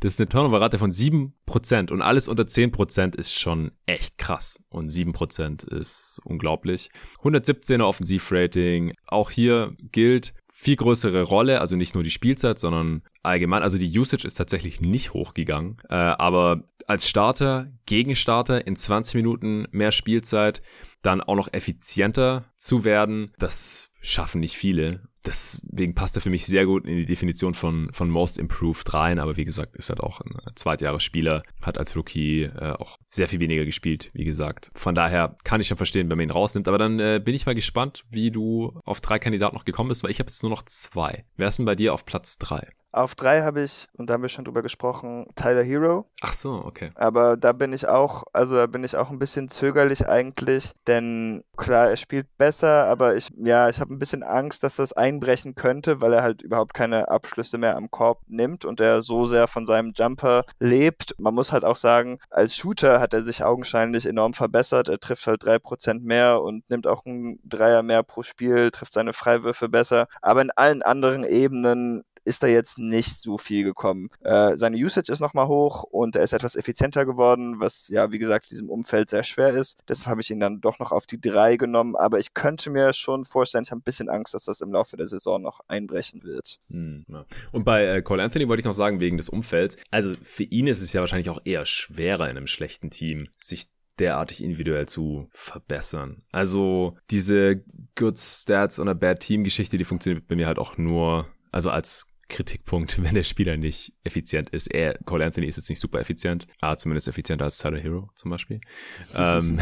Das 0.00 0.12
ist 0.12 0.20
eine 0.20 0.28
Turnoverrate 0.28 0.78
von 0.78 0.92
7% 0.92 1.90
und 1.90 2.02
alles 2.02 2.28
unter 2.28 2.44
10% 2.44 3.16
ist 3.16 3.38
schon 3.38 3.72
echt 3.86 4.18
krass. 4.18 4.62
Und 4.68 4.90
7% 4.90 5.66
ist 5.66 6.20
unglaublich. 6.24 6.90
117er 7.22 7.84
Offensivrating. 7.84 8.92
Auch 9.06 9.30
hier 9.30 9.74
gilt, 9.92 10.34
viel 10.60 10.76
größere 10.76 11.22
Rolle, 11.22 11.60
also 11.62 11.74
nicht 11.74 11.94
nur 11.94 12.04
die 12.04 12.10
Spielzeit, 12.10 12.58
sondern 12.58 13.00
allgemein. 13.22 13.62
Also 13.62 13.78
die 13.78 13.98
Usage 13.98 14.26
ist 14.26 14.34
tatsächlich 14.34 14.82
nicht 14.82 15.14
hochgegangen, 15.14 15.78
äh, 15.88 15.94
aber 15.94 16.64
als 16.86 17.08
Starter, 17.08 17.72
Gegenstarter 17.86 18.66
in 18.66 18.76
20 18.76 19.14
Minuten 19.14 19.66
mehr 19.70 19.90
Spielzeit, 19.90 20.60
dann 21.00 21.22
auch 21.22 21.36
noch 21.36 21.52
effizienter 21.54 22.44
zu 22.58 22.84
werden, 22.84 23.32
das 23.38 23.90
schaffen 24.02 24.40
nicht 24.40 24.56
viele 24.56 25.08
deswegen 25.26 25.94
passt 25.94 26.16
er 26.16 26.22
für 26.22 26.30
mich 26.30 26.46
sehr 26.46 26.66
gut 26.66 26.86
in 26.86 26.96
die 26.96 27.06
Definition 27.06 27.54
von, 27.54 27.90
von 27.92 28.08
Most 28.08 28.38
Improved 28.38 28.92
rein. 28.94 29.18
Aber 29.18 29.36
wie 29.36 29.44
gesagt, 29.44 29.76
ist 29.76 29.90
halt 29.90 30.00
auch 30.00 30.20
ein 30.20 30.34
Zweitjahresspieler, 30.54 31.42
hat 31.62 31.78
als 31.78 31.96
Rookie 31.96 32.42
äh, 32.42 32.72
auch 32.78 32.96
sehr 33.08 33.28
viel 33.28 33.40
weniger 33.40 33.64
gespielt, 33.64 34.10
wie 34.12 34.24
gesagt. 34.24 34.70
Von 34.74 34.94
daher 34.94 35.36
kann 35.44 35.60
ich 35.60 35.68
schon 35.68 35.76
verstehen, 35.76 36.08
wenn 36.10 36.18
man 36.18 36.28
ihn 36.28 36.32
rausnimmt. 36.32 36.68
Aber 36.68 36.78
dann 36.78 36.98
äh, 37.00 37.20
bin 37.22 37.34
ich 37.34 37.46
mal 37.46 37.54
gespannt, 37.54 38.04
wie 38.10 38.30
du 38.30 38.78
auf 38.84 39.00
drei 39.00 39.18
Kandidaten 39.18 39.56
noch 39.56 39.64
gekommen 39.64 39.88
bist, 39.88 40.02
weil 40.02 40.10
ich 40.10 40.18
habe 40.18 40.28
jetzt 40.28 40.42
nur 40.42 40.50
noch 40.50 40.62
zwei. 40.62 41.24
Wer 41.36 41.48
ist 41.48 41.58
denn 41.58 41.66
bei 41.66 41.76
dir 41.76 41.94
auf 41.94 42.04
Platz 42.04 42.38
drei? 42.38 42.68
Auf 42.92 43.14
drei 43.14 43.42
habe 43.42 43.62
ich, 43.62 43.86
und 43.96 44.10
da 44.10 44.14
haben 44.14 44.22
wir 44.22 44.28
schon 44.28 44.44
drüber 44.44 44.62
gesprochen, 44.62 45.26
Tyler 45.36 45.62
Hero. 45.62 46.06
Ach 46.22 46.32
so, 46.32 46.62
okay. 46.64 46.90
Aber 46.96 47.36
da 47.36 47.52
bin 47.52 47.72
ich 47.72 47.86
auch, 47.86 48.24
also 48.32 48.56
da 48.56 48.66
bin 48.66 48.82
ich 48.82 48.96
auch 48.96 49.10
ein 49.10 49.18
bisschen 49.18 49.48
zögerlich 49.48 50.08
eigentlich, 50.08 50.72
denn 50.86 51.44
klar, 51.56 51.90
er 51.90 51.96
spielt 51.96 52.26
besser, 52.36 52.86
aber 52.86 53.14
ich, 53.14 53.28
ja, 53.36 53.68
ich 53.68 53.80
habe 53.80 53.94
ein 53.94 53.98
bisschen 53.98 54.22
Angst, 54.22 54.64
dass 54.64 54.76
das 54.76 54.92
einbrechen 54.92 55.54
könnte, 55.54 56.00
weil 56.00 56.12
er 56.12 56.22
halt 56.22 56.42
überhaupt 56.42 56.74
keine 56.74 57.08
Abschlüsse 57.08 57.58
mehr 57.58 57.76
am 57.76 57.90
Korb 57.90 58.22
nimmt 58.26 58.64
und 58.64 58.80
er 58.80 59.02
so 59.02 59.24
sehr 59.24 59.46
von 59.46 59.64
seinem 59.64 59.92
Jumper 59.94 60.44
lebt. 60.58 61.14
Man 61.18 61.34
muss 61.34 61.52
halt 61.52 61.64
auch 61.64 61.76
sagen, 61.76 62.18
als 62.30 62.56
Shooter 62.56 63.00
hat 63.00 63.14
er 63.14 63.22
sich 63.22 63.44
augenscheinlich 63.44 64.06
enorm 64.06 64.34
verbessert. 64.34 64.88
Er 64.88 64.98
trifft 64.98 65.26
halt 65.26 65.44
drei 65.44 65.58
Prozent 65.58 66.04
mehr 66.04 66.42
und 66.42 66.68
nimmt 66.68 66.86
auch 66.86 67.04
einen 67.04 67.38
Dreier 67.44 67.82
mehr 67.82 68.02
pro 68.02 68.22
Spiel, 68.22 68.70
trifft 68.70 68.92
seine 68.92 69.12
Freiwürfe 69.12 69.68
besser. 69.68 70.08
Aber 70.22 70.42
in 70.42 70.50
allen 70.50 70.82
anderen 70.82 71.24
Ebenen 71.24 72.02
ist 72.24 72.42
da 72.42 72.46
jetzt 72.46 72.78
nicht 72.78 73.20
so 73.20 73.38
viel 73.38 73.64
gekommen. 73.64 74.08
Äh, 74.22 74.56
seine 74.56 74.76
Usage 74.76 75.12
ist 75.12 75.20
nochmal 75.20 75.48
hoch 75.48 75.84
und 75.84 76.16
er 76.16 76.22
ist 76.22 76.32
etwas 76.32 76.56
effizienter 76.56 77.04
geworden, 77.04 77.60
was 77.60 77.88
ja, 77.88 78.12
wie 78.12 78.18
gesagt, 78.18 78.50
diesem 78.50 78.68
Umfeld 78.68 79.10
sehr 79.10 79.24
schwer 79.24 79.50
ist. 79.50 79.78
Deshalb 79.88 80.06
habe 80.06 80.20
ich 80.20 80.30
ihn 80.30 80.40
dann 80.40 80.60
doch 80.60 80.78
noch 80.78 80.92
auf 80.92 81.06
die 81.06 81.20
drei 81.20 81.56
genommen, 81.56 81.96
aber 81.96 82.18
ich 82.18 82.34
könnte 82.34 82.70
mir 82.70 82.92
schon 82.92 83.24
vorstellen, 83.24 83.64
ich 83.64 83.70
habe 83.70 83.80
ein 83.80 83.84
bisschen 83.84 84.08
Angst, 84.08 84.34
dass 84.34 84.44
das 84.44 84.60
im 84.60 84.72
Laufe 84.72 84.96
der 84.96 85.06
Saison 85.06 85.40
noch 85.40 85.60
einbrechen 85.68 86.22
wird. 86.22 86.58
Hm, 86.70 87.04
ja. 87.08 87.24
Und 87.52 87.64
bei 87.64 87.84
äh, 87.84 88.02
Cole 88.02 88.22
Anthony 88.22 88.48
wollte 88.48 88.60
ich 88.60 88.66
noch 88.66 88.72
sagen, 88.72 89.00
wegen 89.00 89.16
des 89.16 89.28
Umfelds, 89.28 89.76
also 89.90 90.12
für 90.22 90.44
ihn 90.44 90.66
ist 90.66 90.82
es 90.82 90.92
ja 90.92 91.00
wahrscheinlich 91.00 91.30
auch 91.30 91.40
eher 91.44 91.66
schwerer 91.66 92.28
in 92.30 92.36
einem 92.36 92.46
schlechten 92.46 92.90
Team, 92.90 93.28
sich 93.36 93.68
derartig 93.98 94.42
individuell 94.42 94.86
zu 94.86 95.28
verbessern. 95.32 96.22
Also 96.32 96.96
diese 97.10 97.62
Good 97.94 98.18
Stats 98.18 98.78
oder 98.80 98.94
Bad 98.94 99.20
Team 99.20 99.44
Geschichte, 99.44 99.78
die 99.78 99.84
funktioniert 99.84 100.26
bei 100.26 100.36
mir 100.36 100.46
halt 100.46 100.58
auch 100.58 100.78
nur, 100.78 101.28
also 101.52 101.70
als 101.70 102.06
Kritikpunkt, 102.30 103.02
wenn 103.02 103.14
der 103.14 103.24
Spieler 103.24 103.56
nicht 103.58 103.92
effizient 104.04 104.48
ist. 104.50 104.68
Er, 104.68 104.94
Cole 105.04 105.24
Anthony 105.24 105.46
ist 105.46 105.56
jetzt 105.56 105.68
nicht 105.68 105.80
super 105.80 106.00
effizient, 106.00 106.46
aber 106.60 106.78
zumindest 106.78 107.08
effizienter 107.08 107.44
als 107.44 107.58
Tyler 107.58 107.78
Hero 107.78 108.10
zum 108.14 108.30
Beispiel. 108.30 108.60
ähm, 109.14 109.58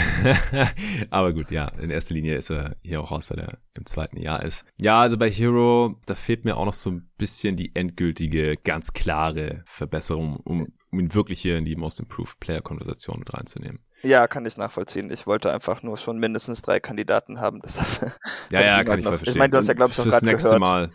aber 1.10 1.32
gut, 1.32 1.50
ja, 1.50 1.68
in 1.80 1.90
erster 1.90 2.14
Linie 2.14 2.36
ist 2.36 2.50
er 2.50 2.76
hier 2.82 3.00
auch 3.00 3.10
raus, 3.10 3.30
weil 3.30 3.40
er 3.40 3.58
im 3.74 3.86
zweiten 3.86 4.18
Jahr 4.18 4.44
ist. 4.44 4.64
Ja, 4.80 5.00
also 5.00 5.16
bei 5.16 5.30
Hero, 5.30 6.00
da 6.06 6.14
fehlt 6.14 6.44
mir 6.44 6.56
auch 6.56 6.66
noch 6.66 6.74
so 6.74 6.90
ein 6.90 7.10
bisschen 7.18 7.56
die 7.56 7.74
endgültige, 7.74 8.56
ganz 8.56 8.92
klare 8.92 9.62
Verbesserung, 9.64 10.36
um, 10.36 10.68
um 10.92 11.00
ihn 11.00 11.14
wirklich 11.14 11.40
hier 11.40 11.56
in 11.56 11.64
die 11.64 11.76
Most 11.76 11.98
Improved 11.98 12.38
Player 12.38 12.62
Konversation 12.62 13.18
mit 13.18 13.32
reinzunehmen. 13.32 13.80
Ja, 14.02 14.28
kann 14.28 14.46
ich 14.46 14.56
nachvollziehen. 14.56 15.10
Ich 15.10 15.26
wollte 15.26 15.52
einfach 15.52 15.82
nur 15.82 15.96
schon 15.96 16.18
mindestens 16.18 16.62
drei 16.62 16.80
Kandidaten 16.80 17.40
haben. 17.40 17.60
ja, 18.50 18.60
ja, 18.60 18.84
kann 18.84 18.98
ich 18.98 19.04
voll 19.04 19.18
verstehen. 19.18 19.34
Ich 19.34 19.38
meine, 19.38 19.50
du 19.50 19.58
hast 19.58 19.66
ja, 19.66 19.74
glaube 19.74 19.90
ich, 19.90 19.96
schon 19.96 20.04
fürs 20.04 20.22
nächste 20.22 20.56
gehört. 20.56 20.60
Mal. 20.60 20.90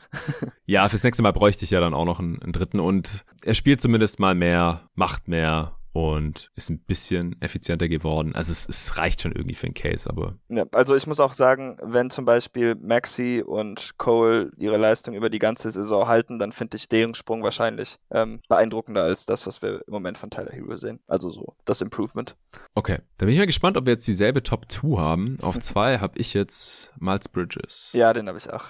Ja, 0.66 0.88
fürs 0.88 1.04
nächste 1.04 1.24
Mal 1.24 1.34
bräuchte 1.34 1.66
ich 1.66 1.72
ja 1.72 1.82
dann 1.82 1.94
auch 1.94 2.06
noch 2.06 2.20
einen, 2.20 2.42
einen 2.42 2.54
dritten. 2.54 2.80
Und 2.80 3.26
er 3.44 3.54
spielt 3.54 3.82
zumindest 3.82 4.20
mal 4.20 4.36
mehr, 4.36 4.90
macht 4.96 5.28
mehr 5.28 5.76
und 5.94 6.50
ist 6.56 6.70
ein 6.70 6.80
bisschen 6.80 7.42
effizienter 7.42 7.88
geworden. 7.88 8.34
Also 8.36 8.52
es, 8.52 8.68
es, 8.68 8.98
reicht 8.98 9.22
schon 9.22 9.32
irgendwie 9.32 9.56
für 9.56 9.68
einen 9.68 9.74
Case, 9.74 10.10
aber. 10.10 10.38
Ja, 10.50 10.66
also 10.72 10.96
ich 10.96 11.08
muss 11.08 11.20
auch 11.20 11.34
sagen, 11.34 11.78
wenn 11.82 12.10
zum 12.10 12.26
Beispiel 12.26 12.76
Maxi 12.76 13.44
und 13.46 13.98
Cole 13.98 14.52
ihre 14.58 14.78
Leistung 14.78 15.14
über 15.16 15.30
die 15.30 15.40
ganze 15.40 15.72
Saison 15.72 16.08
halten, 16.08 16.40
dann 16.40 16.52
finde 16.52 16.78
ich 16.78 16.90
deren 16.90 17.14
Sprung 17.14 17.44
wahrscheinlich 17.44 17.98
ähm, 18.12 18.42
beeindruckender 18.50 19.04
als 19.04 19.26
das, 19.26 19.46
was 19.48 19.62
wir 19.62 19.84
im 19.88 19.94
Moment 19.94 20.18
von 20.18 20.30
Tyler 20.30 20.52
Hero 20.52 20.76
sehen. 20.76 21.00
Also 21.08 21.30
so 21.30 21.56
das 21.66 21.82
Improvement. 21.82 22.36
Okay, 22.76 23.00
dann 23.18 23.28
bin 23.28 23.30
ich 23.30 23.38
mal 23.38 23.46
gespannt, 23.46 23.78
ob 23.78 23.86
wir 23.86 23.94
jetzt 23.94 24.08
dieselbe 24.08 24.44
Top 24.44 24.72
2 24.72 24.98
haben. 25.00 25.38
Auf 25.42 25.60
zwei 25.60 26.00
habe 26.00 26.18
ich 26.18 26.34
jetzt 26.34 26.92
Miles 27.00 27.30
Bridges. 27.30 27.92
Ja, 27.94 28.14
den 28.14 28.28
habe 28.28 28.38
ich 28.38 28.52
auch. 28.52 28.66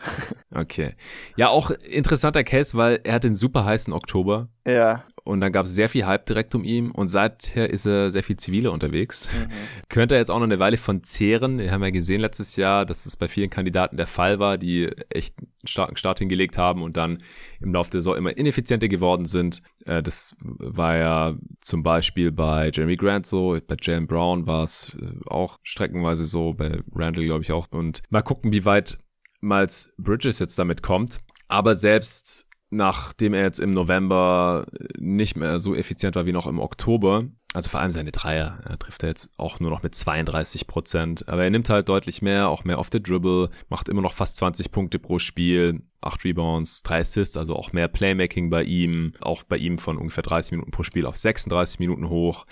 okay. 0.53 0.95
Ja, 1.35 1.49
auch 1.49 1.71
interessanter 1.71 2.43
Case, 2.43 2.77
weil 2.77 2.99
er 3.03 3.15
hat 3.15 3.23
den 3.23 3.35
super 3.35 3.65
heißen 3.65 3.93
Oktober. 3.93 4.49
Ja. 4.65 5.03
Und 5.25 5.39
dann 5.39 5.53
gab 5.53 5.65
es 5.65 5.73
sehr 5.73 5.87
viel 5.87 6.05
Hype 6.05 6.25
direkt 6.25 6.53
um 6.53 6.65
ihn 6.65 6.91
und 6.91 7.07
seither 7.07 7.69
ist 7.69 7.85
er 7.85 8.11
sehr 8.11 8.23
viel 8.23 8.35
ziviler 8.35 8.73
unterwegs. 8.73 9.29
Mhm. 9.31 9.47
Könnte 9.87 10.15
er 10.15 10.19
jetzt 10.19 10.29
auch 10.29 10.39
noch 10.39 10.45
eine 10.45 10.59
Weile 10.59 10.75
von 10.75 11.03
zehren. 11.03 11.59
Wir 11.59 11.71
haben 11.71 11.83
ja 11.83 11.91
gesehen 11.91 12.19
letztes 12.19 12.57
Jahr, 12.57 12.85
dass 12.85 13.05
es 13.05 13.15
bei 13.15 13.29
vielen 13.29 13.49
Kandidaten 13.49 13.95
der 13.95 14.07
Fall 14.07 14.39
war, 14.39 14.57
die 14.57 14.87
echt 15.09 15.39
einen 15.39 15.47
starken 15.65 15.95
Start 15.95 16.19
hingelegt 16.19 16.57
haben 16.57 16.81
und 16.81 16.97
dann 16.97 17.23
im 17.61 17.73
Laufe 17.73 17.91
der 17.91 18.01
Saison 18.01 18.17
immer 18.17 18.35
ineffizienter 18.35 18.89
geworden 18.89 19.23
sind. 19.23 19.61
Äh, 19.85 20.03
das 20.03 20.35
war 20.39 20.97
ja 20.97 21.35
zum 21.61 21.83
Beispiel 21.83 22.31
bei 22.31 22.69
Jeremy 22.73 22.97
Grant 22.97 23.25
so, 23.25 23.57
bei 23.65 23.77
Jalen 23.81 24.07
Brown 24.07 24.45
war 24.45 24.63
es 24.63 24.95
äh, 24.99 25.11
auch 25.27 25.57
streckenweise 25.63 26.25
so, 26.25 26.53
bei 26.53 26.81
Randall 26.93 27.25
glaube 27.25 27.43
ich 27.43 27.51
auch. 27.53 27.67
Und 27.71 28.01
mal 28.09 28.23
gucken, 28.23 28.51
wie 28.51 28.65
weit 28.65 28.97
Miles 29.39 29.93
Bridges 29.97 30.39
jetzt 30.39 30.59
damit 30.59 30.83
kommt. 30.83 31.19
Aber 31.47 31.75
selbst 31.75 32.47
nachdem 32.75 33.33
er 33.33 33.43
jetzt 33.43 33.59
im 33.59 33.71
November 33.71 34.65
nicht 34.97 35.37
mehr 35.37 35.59
so 35.59 35.75
effizient 35.75 36.15
war 36.15 36.25
wie 36.25 36.31
noch 36.31 36.47
im 36.47 36.59
Oktober, 36.59 37.25
also 37.53 37.69
vor 37.69 37.79
allem 37.79 37.91
seine 37.91 38.11
Dreier, 38.11 38.59
er 38.65 38.79
trifft 38.79 39.03
er 39.03 39.09
jetzt 39.09 39.29
auch 39.37 39.59
nur 39.59 39.69
noch 39.69 39.83
mit 39.83 39.93
32 39.93 40.65
Prozent, 40.65 41.29
aber 41.29 41.43
er 41.43 41.51
nimmt 41.51 41.69
halt 41.69 41.87
deutlich 41.87 42.21
mehr, 42.21 42.49
auch 42.49 42.63
mehr 42.63 42.79
auf 42.79 42.89
der 42.89 42.99
Dribble, 43.01 43.49
macht 43.69 43.89
immer 43.89 44.01
noch 44.01 44.13
fast 44.13 44.37
20 44.37 44.71
Punkte 44.71 44.97
pro 44.97 45.19
Spiel, 45.19 45.83
8 46.01 46.25
Rebounds, 46.25 46.81
3 46.83 47.01
Assists, 47.01 47.37
also 47.37 47.55
auch 47.55 47.71
mehr 47.71 47.87
Playmaking 47.87 48.49
bei 48.49 48.63
ihm, 48.63 49.13
auch 49.21 49.43
bei 49.43 49.57
ihm 49.57 49.77
von 49.77 49.97
ungefähr 49.97 50.23
30 50.23 50.53
Minuten 50.53 50.71
pro 50.71 50.83
Spiel 50.83 51.05
auf 51.05 51.15
36 51.15 51.79
Minuten 51.79 52.09
hoch. 52.09 52.45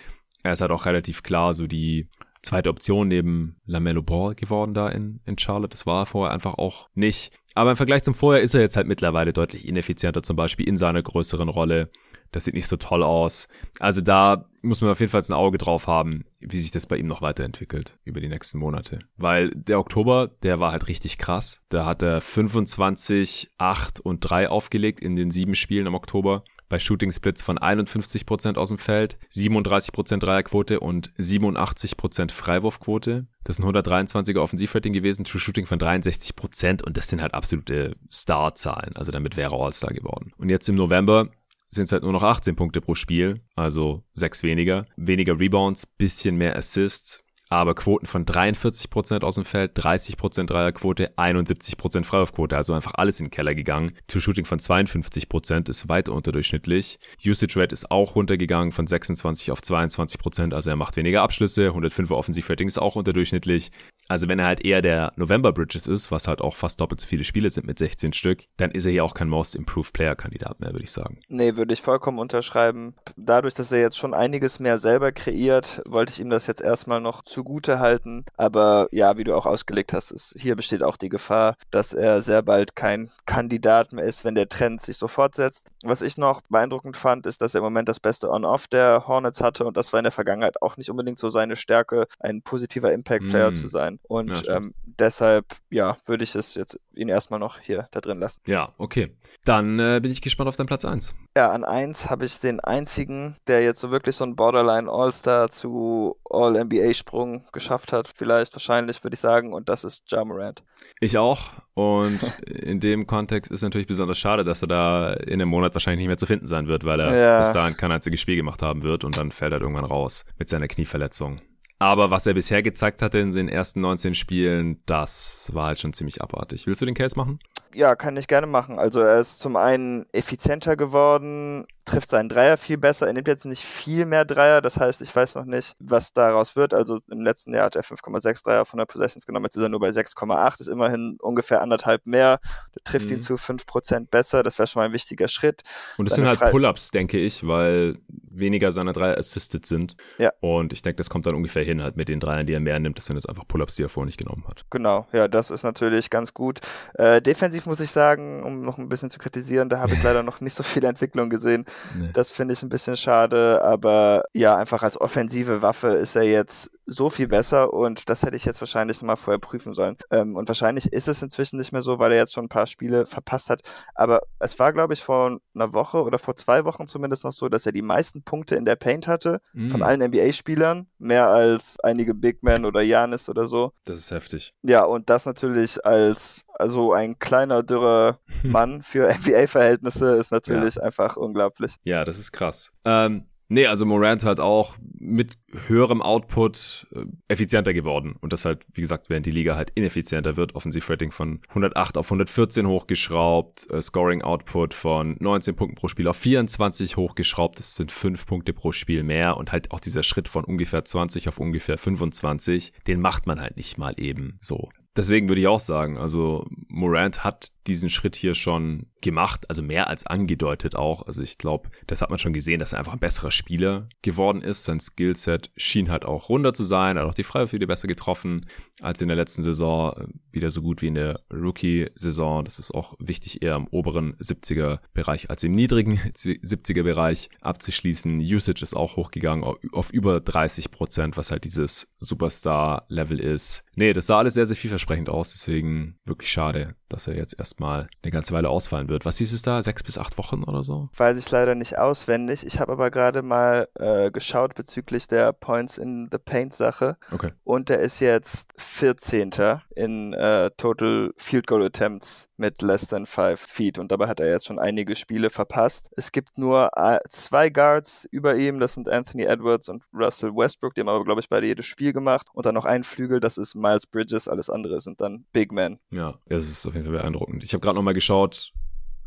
Er 0.44 0.54
ist 0.54 0.62
halt 0.62 0.72
auch 0.72 0.86
relativ 0.86 1.24
klar 1.24 1.54
so 1.54 1.68
die 1.68 2.08
zweite 2.44 2.70
Option 2.70 3.08
neben 3.08 3.58
Lamello 3.66 4.02
Ball 4.02 4.36
geworden 4.36 4.74
da 4.74 4.90
in, 4.90 5.20
in 5.26 5.38
Charlotte. 5.38 5.72
Das 5.72 5.86
war 5.86 6.04
er 6.04 6.06
vorher 6.06 6.34
einfach 6.34 6.56
auch 6.56 6.90
nicht. 6.94 7.32
Aber 7.54 7.72
im 7.72 7.78
Vergleich 7.78 8.04
zum 8.04 8.14
Vorher 8.14 8.42
ist 8.42 8.54
er 8.54 8.62
jetzt 8.62 8.78
halt 8.78 8.88
mittlerweile 8.88 9.34
deutlich 9.34 9.68
ineffizienter, 9.68 10.24
zum 10.24 10.36
Beispiel 10.36 10.68
in 10.68 10.78
seiner 10.78 11.02
größeren 11.02 11.50
Rolle. 11.50 11.90
Das 12.32 12.46
sieht 12.46 12.54
nicht 12.54 12.68
so 12.68 12.78
toll 12.78 13.04
aus. 13.04 13.50
Also 13.80 14.00
da 14.00 14.46
muss 14.62 14.80
man 14.82 14.92
auf 14.92 15.00
jeden 15.00 15.12
Fall 15.12 15.22
ein 15.22 15.34
Auge 15.34 15.58
drauf 15.58 15.88
haben, 15.88 16.24
wie 16.40 16.60
sich 16.60 16.72
das 16.72 16.86
bei 16.86 16.98
ihm 16.98 17.08
noch 17.08 17.22
weiterentwickelt 17.22 17.98
über 18.06 18.22
die 18.22 18.30
nächsten 18.30 18.58
Monate. 18.58 19.00
Weil 19.18 19.50
der 19.50 19.80
Oktober, 19.80 20.30
der 20.44 20.60
war 20.60 20.72
halt 20.72 20.88
richtig 20.88 21.18
krass. 21.18 21.62
Da 21.70 21.86
hat 21.86 22.04
er 22.04 22.22
25, 22.22 23.50
8 23.58 24.00
und 24.00 24.20
3 24.22 24.50
aufgelegt 24.50 25.02
in 25.02 25.16
den 25.16 25.32
sieben 25.32 25.56
Spielen 25.56 25.88
im 25.88 25.96
Oktober 25.96 26.44
bei 26.72 26.80
Shooting 26.80 27.12
Splits 27.12 27.42
von 27.42 27.60
51% 27.60 28.58
aus 28.58 28.70
dem 28.70 28.78
Feld, 28.78 29.18
37% 29.32 30.18
Dreierquote 30.18 30.80
und 30.80 31.12
87% 31.20 32.32
Freiwurfquote. 32.32 33.28
Das 33.44 33.58
sind 33.58 33.66
123er 33.66 34.40
Offensivrating 34.40 34.94
gewesen, 34.94 35.26
True 35.26 35.42
Shooting 35.42 35.66
von 35.66 35.80
63% 35.80 36.84
und 36.84 36.96
das 36.96 37.10
sind 37.10 37.22
halt 37.22 37.34
absolute 37.34 37.98
Star-Zahlen. 38.12 38.96
Also 38.96 39.12
damit 39.12 39.36
wäre 39.36 39.56
All-Star 39.56 39.94
geworden. 39.94 40.32
Und 40.38 40.50
jetzt 40.50 40.70
im 40.70 40.76
November 40.76 41.30
sind 41.70 41.86
es 41.86 41.92
halt 41.92 42.04
nur 42.04 42.14
noch 42.14 42.24
18 42.24 42.56
Punkte 42.56 42.80
pro 42.80 42.96
Spiel, 42.96 43.42
also 43.56 44.04
sechs 44.14 44.42
weniger. 44.42 44.86
Weniger 44.96 45.40
Rebounds, 45.40 45.86
bisschen 45.86 46.38
mehr 46.38 46.56
Assists 46.56 47.26
aber 47.52 47.76
Quoten 47.76 48.06
von 48.06 48.26
43% 48.26 49.24
aus 49.24 49.36
dem 49.36 49.46
Feld, 49.46 49.78
30% 49.78 50.46
Dreierquote, 50.46 51.12
71% 51.18 52.06
Freiwurfquote, 52.06 52.56
also 52.56 52.74
einfach 52.74 52.94
alles 52.96 53.20
in 53.20 53.26
den 53.26 53.32
Keller 53.32 53.54
gegangen. 53.54 53.92
True 54.08 54.22
Shooting 54.22 54.46
von 54.46 54.60
52% 54.60 55.70
ist 55.70 55.90
weiter 55.90 56.14
unterdurchschnittlich. 56.14 57.00
Usage 57.26 57.60
Rate 57.60 57.74
ist 57.74 57.92
auch 57.92 58.16
runtergegangen 58.16 58.72
von 58.72 58.88
26 58.88 59.52
auf 59.52 59.60
22%, 59.60 60.54
also 60.54 60.70
er 60.70 60.76
macht 60.76 60.96
weniger 60.96 61.24
Abschlüsse. 61.24 61.70
105er 61.70 62.14
Offensivrating 62.14 62.68
ist 62.68 62.80
auch 62.80 62.96
unterdurchschnittlich. 62.96 63.72
Also 64.08 64.28
wenn 64.28 64.40
er 64.40 64.46
halt 64.46 64.66
eher 64.66 64.82
der 64.82 65.14
November 65.16 65.54
Bridges 65.54 65.88
ist, 65.88 66.12
was 66.12 66.28
halt 66.28 66.42
auch 66.42 66.56
fast 66.56 66.82
doppelt 66.82 67.00
so 67.00 67.08
viele 67.08 67.24
Spiele 67.24 67.50
sind 67.50 67.66
mit 67.66 67.80
16 67.80 68.14
Stück, 68.14 68.44
dann 68.58 68.72
ist 68.72 68.86
er 68.86 68.92
hier 68.92 69.06
auch 69.06 69.14
kein 69.14 69.30
Most 69.30 69.56
Improved 69.56 69.94
Player 69.94 70.16
Kandidat 70.16 70.60
mehr, 70.60 70.72
würde 70.72 70.84
ich 70.84 70.92
sagen. 70.92 71.20
Nee, 71.30 71.56
würde 71.56 71.74
ich 71.74 71.82
vollkommen 71.82 72.20
unterschreiben. 72.20 72.96
Dadurch, 73.16 73.54
dass 73.54 73.72
er 73.72 73.80
jetzt 73.80 73.98
schon 73.98 74.14
einiges 74.14 74.60
mehr 74.60 74.78
selber 74.78 75.12
kreiert, 75.12 75.82
wollte 75.88 76.12
ich 76.12 76.20
ihm 76.20 76.30
das 76.30 76.48
jetzt 76.48 76.62
erstmal 76.62 77.00
noch 77.00 77.22
zugute 77.42 77.80
halten. 77.80 78.24
Aber 78.38 78.88
ja, 78.92 79.18
wie 79.18 79.24
du 79.24 79.36
auch 79.36 79.48
ausgelegt 79.48 79.94
hast, 79.94 80.12
ist, 80.12 80.36
hier 80.38 80.56
besteht 80.56 80.84
auch 80.84 80.96
die 80.96 81.10
Gefahr, 81.10 81.56
dass 81.72 81.92
er 81.92 82.22
sehr 82.22 82.44
bald 82.44 82.76
kein 82.76 83.12
Kandidat 83.26 83.94
mehr 83.94 84.06
ist, 84.06 84.24
wenn 84.24 84.36
der 84.36 84.48
Trend 84.48 84.82
sich 84.82 84.98
so 84.98 85.08
fortsetzt. 85.08 85.72
Was 85.84 86.04
ich 86.04 86.18
noch 86.18 86.42
beeindruckend 86.50 86.96
fand, 86.96 87.26
ist, 87.26 87.42
dass 87.42 87.56
er 87.56 87.60
im 87.60 87.64
Moment 87.64 87.90
das 87.90 88.00
beste 88.00 88.30
On-Off 88.30 88.68
der 88.68 89.08
Hornets 89.08 89.42
hatte 89.42 89.66
und 89.66 89.76
das 89.76 89.92
war 89.92 90.00
in 90.00 90.04
der 90.04 90.12
Vergangenheit 90.12 90.62
auch 90.62 90.78
nicht 90.78 90.92
unbedingt 90.92 91.18
so 91.18 91.30
seine 91.30 91.56
Stärke, 91.56 92.06
ein 92.20 92.44
positiver 92.44 92.94
Impact-Player 92.94 93.52
mm. 93.52 93.56
zu 93.56 93.68
sein. 93.68 94.00
Und 94.04 94.46
ja, 94.46 94.58
ähm, 94.58 94.74
deshalb, 94.86 95.46
ja, 95.72 95.98
würde 96.06 96.24
ich 96.24 96.36
es 96.36 96.54
jetzt 96.54 96.80
ihn 96.96 97.10
erstmal 97.10 97.40
noch 97.40 97.60
hier 97.60 97.88
da 97.92 98.02
drin 98.02 98.20
lassen. 98.20 98.42
Ja, 98.46 98.74
okay. 98.78 99.16
Dann 99.46 99.80
äh, 99.80 100.00
bin 100.02 100.12
ich 100.12 100.22
gespannt 100.22 100.50
auf 100.50 100.56
deinen 100.56 100.68
Platz 100.68 100.86
1. 100.86 101.16
Ja, 101.36 101.52
an 101.52 101.64
1 101.64 102.10
habe 102.10 102.26
ich 102.26 102.40
den 102.40 102.60
einzigen, 102.60 103.36
der 103.48 103.64
jetzt 103.64 103.80
so 103.80 103.92
wirklich 103.92 104.16
so 104.16 104.26
ein 104.26 104.36
Borderline 104.36 104.92
All-Star 104.92 105.50
zu 105.50 106.18
All-NBA-Sprung 106.30 107.46
geschafft 107.54 107.94
hat. 107.94 108.10
Vielleicht, 108.14 108.54
wahrscheinlich, 108.54 109.04
würde 109.04 109.14
ich 109.14 109.20
sagen. 109.20 109.54
Und 109.54 109.70
das 109.70 109.84
ist 109.84 110.12
Ja 110.12 110.26
Morant. 110.26 110.64
Ich 111.00 111.18
auch. 111.18 111.42
Und 111.74 112.20
in 112.46 112.80
dem 112.80 113.08
Kontext 113.08 113.52
ist 113.52 113.62
natürlich 113.62 113.88
besonders 113.88 114.18
schade, 114.18 114.44
dass 114.44 114.62
er 114.62 114.68
da 114.68 115.14
in 115.14 115.34
einem 115.34 115.50
Monat 115.50 115.74
wahrscheinlich 115.74 116.00
nicht 116.00 116.08
mehr 116.08 116.18
zu 116.18 116.26
finden 116.26 116.48
sein 116.48 116.68
wird, 116.68 116.84
weil 116.84 117.00
er 117.00 117.16
ja. 117.16 117.40
bis 117.40 117.54
dahin 117.54 117.78
kein 117.78 117.92
einziges 117.92 118.20
Spiel 118.20 118.36
gemacht 118.36 118.62
haben 118.62 118.84
wird 118.84 119.04
und 119.04 119.18
dann 119.18 119.32
fällt 119.32 119.54
er 119.54 119.62
irgendwann 119.62 119.86
raus 119.86 120.26
mit 120.38 120.50
seiner 120.50 120.68
Knieverletzung. 120.68 121.42
Aber 121.82 122.12
was 122.12 122.28
er 122.28 122.36
bisher 122.36 122.62
gezeigt 122.62 123.02
hatte 123.02 123.18
in 123.18 123.32
den 123.32 123.50
ersten 123.50 123.82
19 123.82 124.14
Spielen, 124.14 124.84
das 124.86 125.50
war 125.54 125.66
halt 125.66 125.80
schon 125.80 125.94
ziemlich 125.94 126.22
abartig. 126.22 126.68
Willst 126.68 126.80
du 126.80 126.86
den 126.86 126.94
Case 126.94 127.18
machen? 127.18 127.40
Ja, 127.74 127.96
kann 127.96 128.16
ich 128.18 128.28
gerne 128.28 128.46
machen. 128.46 128.78
Also 128.78 129.00
er 129.00 129.20
ist 129.20 129.40
zum 129.40 129.56
einen 129.56 130.06
effizienter 130.12 130.76
geworden, 130.76 131.66
trifft 131.92 132.10
seinen 132.10 132.30
Dreier 132.30 132.58
viel 132.58 132.78
besser. 132.78 133.08
Er 133.08 133.14
nimmt 133.14 133.28
jetzt 133.28 133.46
nicht 133.46 133.64
viel 133.64 134.06
mehr 134.06 134.26
Dreier, 134.26 134.62
das 134.62 134.78
heißt, 134.78 135.02
ich 135.02 135.16
weiß 135.16 135.36
noch 135.36 135.46
nicht, 135.46 135.76
was 135.80 136.14
daraus 136.14 136.56
wird. 136.56 136.74
Also 136.74 137.00
im 137.10 137.22
letzten 137.22 137.54
Jahr 137.54 137.66
hat 137.66 137.76
er 137.76 137.84
5,6 137.84 138.44
Dreier 138.44 138.66
von 138.66 138.78
der 138.78 138.86
Possessions 138.86 139.26
genommen, 139.26 139.46
jetzt 139.46 139.58
ist 139.58 139.64
er 139.64 139.70
nur 139.70 139.80
bei 139.80 139.90
6,8, 139.90 140.62
ist 140.62 140.68
immerhin 140.68 141.18
ungefähr 141.20 141.62
anderthalb 141.62 142.06
mehr. 142.06 142.40
Der 142.76 142.84
trifft 142.84 143.10
mhm. 143.10 143.16
ihn 143.16 143.20
zu 143.20 143.36
5% 143.36 144.08
besser, 144.10 144.44
das 144.44 144.58
wäre 144.58 144.68
schon 144.68 144.82
mal 144.82 144.86
ein 144.86 144.94
wichtiger 144.94 145.28
Schritt. 145.28 145.62
Und 145.98 146.08
das 146.08 146.16
Seine 146.16 146.30
sind 146.30 146.40
halt 146.40 146.52
Pull-Ups, 146.52 146.92
denke 146.92 147.18
ich, 147.18 147.46
weil 147.46 147.98
weniger 148.08 148.72
seine 148.72 148.94
Dreier 148.94 149.18
assisted 149.18 149.66
sind. 149.66 149.96
Ja. 150.18 150.32
Und 150.40 150.74
ich 150.74 150.82
denke, 150.82 150.98
das 150.98 151.10
kommt 151.10 151.26
dann 151.26 151.36
ungefähr 151.36 151.64
hin 151.64 151.84
halt 151.84 151.98
mit 151.98 152.08
den 152.08 152.20
Dreiern, 152.20 152.48
die 152.48 152.54
er 152.54 152.60
mehr 152.60 152.80
nimmt. 152.80 152.98
Das 152.98 153.06
sind 153.06 153.18
jetzt 153.18 153.28
einfach 153.28 153.48
Pull-Ups, 153.48 153.76
die 153.76 153.84
er 153.84 153.90
vorher 153.90 154.06
nicht 154.06 154.18
genommen 154.18 154.46
hat. 154.48 154.64
Genau, 154.70 155.08
ja, 155.12 155.28
das 155.28 155.52
ist 155.52 155.64
natürlich 155.64 156.10
ganz 156.10 156.34
gut. 156.34 156.60
Äh, 156.94 157.22
defensiv 157.22 157.66
muss 157.66 157.80
ich 157.80 157.92
sagen, 157.92 158.44
um 158.44 158.62
noch 158.62 158.78
ein 158.78 158.88
bisschen 158.88 159.10
zu 159.10 159.20
kritisieren, 159.20 159.68
da 159.68 159.80
habe 159.80 159.94
ich 159.94 160.04
leider 160.04 160.24
noch 160.24 160.40
nicht 160.40 160.54
so 160.54 160.64
viel 160.64 160.86
Entwicklung 160.86 161.30
gesehen. 161.30 161.66
Nee. 161.98 162.10
Das 162.14 162.32
finde 162.32 162.54
ich 162.54 162.64
ein 162.64 162.70
bisschen 162.70 162.96
schade, 162.96 163.62
aber 163.64 164.24
ja, 164.34 164.56
einfach 164.56 164.84
als 164.84 165.00
offensive 165.00 165.62
Waffe 165.62 165.90
ist 165.90 166.16
er 166.16 166.24
jetzt 166.24 166.72
so 166.86 167.10
viel 167.10 167.28
besser 167.28 167.74
und 167.74 168.10
das 168.10 168.24
hätte 168.24 168.36
ich 168.36 168.46
jetzt 168.46 168.62
wahrscheinlich 168.62 169.02
mal 169.02 169.16
vorher 169.16 169.40
prüfen 169.40 169.74
sollen. 169.74 169.98
Ähm, 170.12 170.36
und 170.36 170.48
wahrscheinlich 170.48 170.92
ist 170.92 171.08
es 171.08 171.22
inzwischen 171.22 171.58
nicht 171.58 171.72
mehr 171.72 171.82
so, 171.82 172.00
weil 172.00 172.12
er 172.12 172.18
jetzt 172.18 172.34
schon 172.34 172.46
ein 172.46 172.50
paar 172.50 172.68
Spiele 172.68 173.06
verpasst 173.06 173.50
hat. 173.50 173.62
Aber 173.96 174.22
es 174.40 174.60
war, 174.60 174.74
glaube 174.74 174.94
ich, 174.94 175.04
vor 175.04 175.40
einer 175.56 175.74
Woche 175.74 176.04
oder 176.04 176.20
vor 176.20 176.36
zwei 176.36 176.66
Wochen 176.66 176.88
zumindest 176.88 177.24
noch 177.24 177.32
so, 177.32 177.50
dass 177.50 177.66
er 177.66 177.72
die 177.72 177.82
meisten 177.82 178.24
Punkte 178.24 178.56
in 178.56 178.66
der 178.66 178.76
Paint 178.76 179.08
hatte 179.08 179.42
mm. 179.54 179.70
von 179.70 179.84
allen 179.84 180.02
NBA-Spielern. 180.02 180.88
Mehr 180.98 181.30
als 181.30 181.80
einige 181.80 182.14
Big 182.14 182.44
Men 182.44 182.66
oder 182.66 182.82
Janis 182.82 183.30
oder 183.30 183.46
so. 183.46 183.72
Das 183.86 183.98
ist 183.98 184.12
heftig. 184.12 184.54
Ja, 184.64 184.84
und 184.84 185.10
das 185.10 185.26
natürlich 185.26 185.84
als 185.86 186.42
also 186.56 186.94
ein 186.94 187.20
kleiner, 187.20 187.64
dürrer 187.64 188.20
Mann 188.44 188.82
für 188.82 189.12
NBA-Verhältnisse 189.14 190.16
ist 190.16 190.32
natürlich 190.32 190.76
ja. 190.76 190.84
einfach 190.84 191.18
unglaublich. 191.18 191.76
Ja, 191.84 192.04
das 192.06 192.20
ist 192.20 192.32
krass. 192.32 192.72
Ähm, 192.86 193.26
Nee, 193.54 193.68
also 193.68 193.86
Morant 193.86 194.24
halt 194.24 194.40
auch 194.40 194.78
mit 194.98 195.38
höherem 195.68 196.02
Output 196.02 196.88
äh, 196.96 197.04
effizienter 197.28 197.74
geworden. 197.74 198.16
Und 198.22 198.32
das 198.32 198.46
halt, 198.46 198.66
wie 198.72 198.80
gesagt, 198.80 199.10
während 199.10 199.26
die 199.26 199.32
Liga 199.32 199.58
halt 199.58 199.72
ineffizienter 199.76 200.38
wird. 200.38 200.56
Offensivrating 200.56 201.12
von 201.12 201.42
108 201.50 201.98
auf 201.98 202.06
114 202.08 202.66
hochgeschraubt. 202.66 203.70
Äh, 203.70 203.82
Scoring 203.82 204.22
Output 204.22 204.74
von 204.74 205.18
19 205.20 205.58
Punkten 205.58 205.76
pro 205.76 205.90
Spiel 205.90 206.08
auf 206.08 206.16
24 206.16 206.96
hochgeschraubt. 206.96 207.60
Das 207.60 207.76
sind 207.76 207.92
5 207.92 208.26
Punkte 208.26 208.54
pro 208.54 208.72
Spiel 208.72 209.04
mehr. 209.04 209.36
Und 209.36 209.52
halt 209.52 209.72
auch 209.72 209.82
dieser 209.82 210.04
Schritt 210.04 210.30
von 210.30 210.46
ungefähr 210.46 210.86
20 210.86 211.28
auf 211.28 211.38
ungefähr 211.38 211.78
25, 211.78 212.72
den 212.88 213.02
macht 213.02 213.28
man 213.28 213.42
halt 213.42 213.58
nicht 213.58 213.78
mal 213.78 213.96
eben 213.98 214.38
so. 214.40 214.70
Deswegen 214.96 215.30
würde 215.30 215.42
ich 215.42 215.48
auch 215.48 215.60
sagen, 215.60 215.98
also 215.98 216.46
Morant 216.68 217.24
hat 217.24 217.52
diesen 217.68 217.90
Schritt 217.90 218.16
hier 218.16 218.34
schon 218.34 218.88
gemacht, 219.02 219.50
also 219.50 219.62
mehr 219.62 219.88
als 219.88 220.06
angedeutet 220.06 220.76
auch. 220.76 221.06
Also 221.06 221.22
ich 221.22 221.38
glaube, 221.38 221.70
das 221.88 222.02
hat 222.02 222.10
man 222.10 222.20
schon 222.20 222.34
gesehen, 222.34 222.60
dass 222.60 222.74
er 222.74 222.80
einfach 222.80 222.94
ein 222.94 223.00
besserer 223.00 223.32
Spieler 223.32 223.88
geworden 224.02 224.42
ist. 224.42 224.64
Sein 224.64 224.80
Skillset 224.80 225.52
schien 225.58 225.90
halt 225.90 226.06
auch 226.06 226.30
runder 226.30 226.54
zu 226.54 226.64
sein, 226.64 226.98
hat 226.98 227.06
auch 227.06 227.14
die 227.14 227.24
Freiwürfe 227.24 227.60
besser 227.60 227.88
getroffen 227.88 228.46
als 228.82 229.02
in 229.02 229.08
der 229.08 229.18
letzten 229.18 229.44
Saison, 229.44 230.14
wieder 230.32 230.50
so 230.52 230.62
gut 230.62 230.82
wie 230.82 230.88
in 230.88 230.96
der 230.96 231.22
Rookie-Saison. 231.32 232.46
Das 232.46 232.60
ist 232.60 232.74
auch 232.74 232.96
wichtig, 233.00 233.44
eher 233.44 233.56
im 233.56 233.68
oberen 233.68 234.16
70er-Bereich 234.18 235.30
als 235.30 235.44
im 235.44 235.52
niedrigen 235.52 235.98
70er-Bereich 236.16 237.30
abzuschließen. 237.42 238.20
Usage 238.20 238.64
ist 238.64 238.76
auch 238.76 238.96
hochgegangen 238.98 239.44
auf 239.72 239.92
über 239.92 240.20
30 240.20 240.72
Prozent, 240.72 241.18
was 241.18 241.32
halt 241.32 241.44
dieses 241.44 241.92
Superstar-Level 242.00 243.20
ist. 243.20 243.64
Nee, 243.76 243.94
das 243.94 244.08
sah 244.08 244.20
alles 244.20 244.34
sehr, 244.34 244.46
sehr 244.46 244.56
viel 244.56 244.70
vielversprechend 244.82 245.10
aus. 245.10 245.32
Deswegen 245.34 246.00
wirklich 246.06 246.32
schade, 246.32 246.76
dass 246.90 247.08
er 247.08 247.16
jetzt 247.16 247.38
erstmal 247.40 247.88
eine 248.04 248.12
ganze 248.12 248.34
Weile 248.34 248.50
ausfallen 248.50 248.90
wird. 248.90 249.06
Was 249.06 249.18
hieß 249.18 249.34
es 249.34 249.42
da? 249.42 249.62
Sechs 249.62 249.84
bis 249.84 249.98
acht 249.98 250.18
Wochen 250.18 250.44
oder 250.44 250.64
so? 250.64 250.90
Weiß 250.96 251.18
ich 251.18 251.30
leider 251.32 251.56
nicht 251.56 251.78
auswendig. 251.78 252.46
Ich 252.46 252.60
habe 252.60 252.74
aber 252.74 252.92
gerade 252.92 253.22
mal 253.22 253.68
äh, 253.76 254.12
geschaut 254.12 254.56
bezüglich 254.56 255.08
der 255.08 255.34
Points 255.34 255.78
in 255.78 256.10
the 256.12 256.18
Paint 256.18 256.54
Sache. 256.54 256.98
Okay. 257.12 257.32
Und 257.44 257.70
er 257.70 257.80
ist 257.80 258.00
jetzt 258.00 258.54
14. 258.58 259.32
in 259.76 260.14
äh, 260.14 260.50
Total 260.58 261.12
Field 261.18 261.48
Goal 261.48 261.66
Attempts 261.66 262.28
mit 262.42 262.62
less 262.62 262.88
than 262.88 263.06
five 263.06 263.40
feet. 263.40 263.78
Und 263.78 263.92
dabei 263.92 264.08
hat 264.08 264.20
er 264.20 264.30
jetzt 264.30 264.48
schon 264.48 264.60
einige 264.60 264.96
Spiele 264.96 265.30
verpasst. 265.30 265.92
Es 265.96 266.12
gibt 266.12 266.38
nur 266.38 266.72
äh, 266.76 267.00
zwei 267.08 267.50
Guards 267.50 268.08
über 268.12 268.36
ihm. 268.36 268.60
Das 268.60 268.74
sind 268.74 268.90
Anthony 268.90 269.24
Edwards 269.24 269.70
und 269.70 269.84
Russell 269.94 270.32
Westbrook. 270.36 270.74
Die 270.74 270.82
haben 270.82 270.90
aber, 270.90 271.06
glaube 271.06 271.22
ich, 271.22 271.30
beide 271.30 271.46
jedes 271.46 271.68
Spiel 271.68 271.94
gemacht. 271.94 272.28
Und 272.34 272.46
dann 272.46 272.56
noch 272.56 272.66
ein 272.66 272.84
Flügel, 272.84 273.20
das 273.20 273.38
ist 273.38 273.56
Miles 273.56 273.86
Bridges. 273.86 274.28
Alles 274.28 274.50
andere 274.50 274.71
sind 274.80 275.02
dann 275.02 275.26
Big 275.34 275.52
Men. 275.52 275.80
Ja, 275.90 276.18
es 276.26 276.50
ist 276.50 276.66
auf 276.66 276.74
jeden 276.74 276.86
Fall 276.86 276.96
beeindruckend. 276.96 277.44
Ich 277.44 277.54
habe 277.54 277.62
gerade 277.62 277.76
nochmal 277.76 277.94
geschaut, 277.94 278.54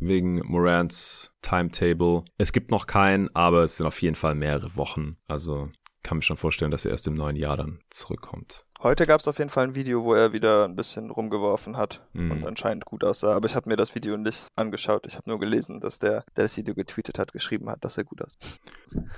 wegen 0.01 0.41
Morants 0.45 1.33
Timetable. 1.43 2.25
Es 2.39 2.53
gibt 2.53 2.71
noch 2.71 2.87
keinen, 2.87 3.35
aber 3.35 3.65
es 3.65 3.77
sind 3.77 3.87
auf 3.87 4.03
jeden 4.03 4.17
Fall 4.17 4.35
mehrere 4.35 4.77
Wochen. 4.77 5.17
Also 5.29 5.71
kann 6.03 6.19
mir 6.19 6.23
schon 6.23 6.37
vorstellen, 6.37 6.71
dass 6.71 6.85
er 6.85 6.91
erst 6.91 7.07
im 7.07 7.15
neuen 7.15 7.37
Jahr 7.37 7.57
dann 7.57 7.81
zurückkommt. 7.91 8.65
Heute 8.85 9.07
gab 9.07 9.21
es 9.23 9.29
auf 9.29 9.39
jeden 9.39 9.49
Fall 9.49 9.65
ein 9.69 9.75
Video, 9.75 10.05
wo 10.05 10.13
er 10.13 10.35
wieder 10.35 10.67
ein 10.67 10.77
bisschen 10.77 11.11
rumgeworfen 11.11 11.79
hat 11.79 12.03
Mhm. 12.13 12.31
und 12.31 12.47
anscheinend 12.47 12.85
gut 12.85 13.03
aussah. 13.03 13.35
Aber 13.35 13.47
ich 13.47 13.55
habe 13.57 13.67
mir 13.71 13.77
das 13.77 13.95
Video 13.95 14.19
nicht 14.19 14.47
angeschaut. 14.57 15.07
Ich 15.07 15.17
habe 15.17 15.31
nur 15.31 15.41
gelesen, 15.41 15.81
dass 15.81 15.99
der, 15.99 16.23
der 16.37 16.45
das 16.45 16.57
Video 16.59 16.75
getweetet 16.75 17.19
hat, 17.19 17.33
geschrieben 17.33 17.71
hat, 17.71 17.83
dass 17.83 17.97
er 17.97 18.05
gut 18.05 18.21
aussah. 18.21 18.37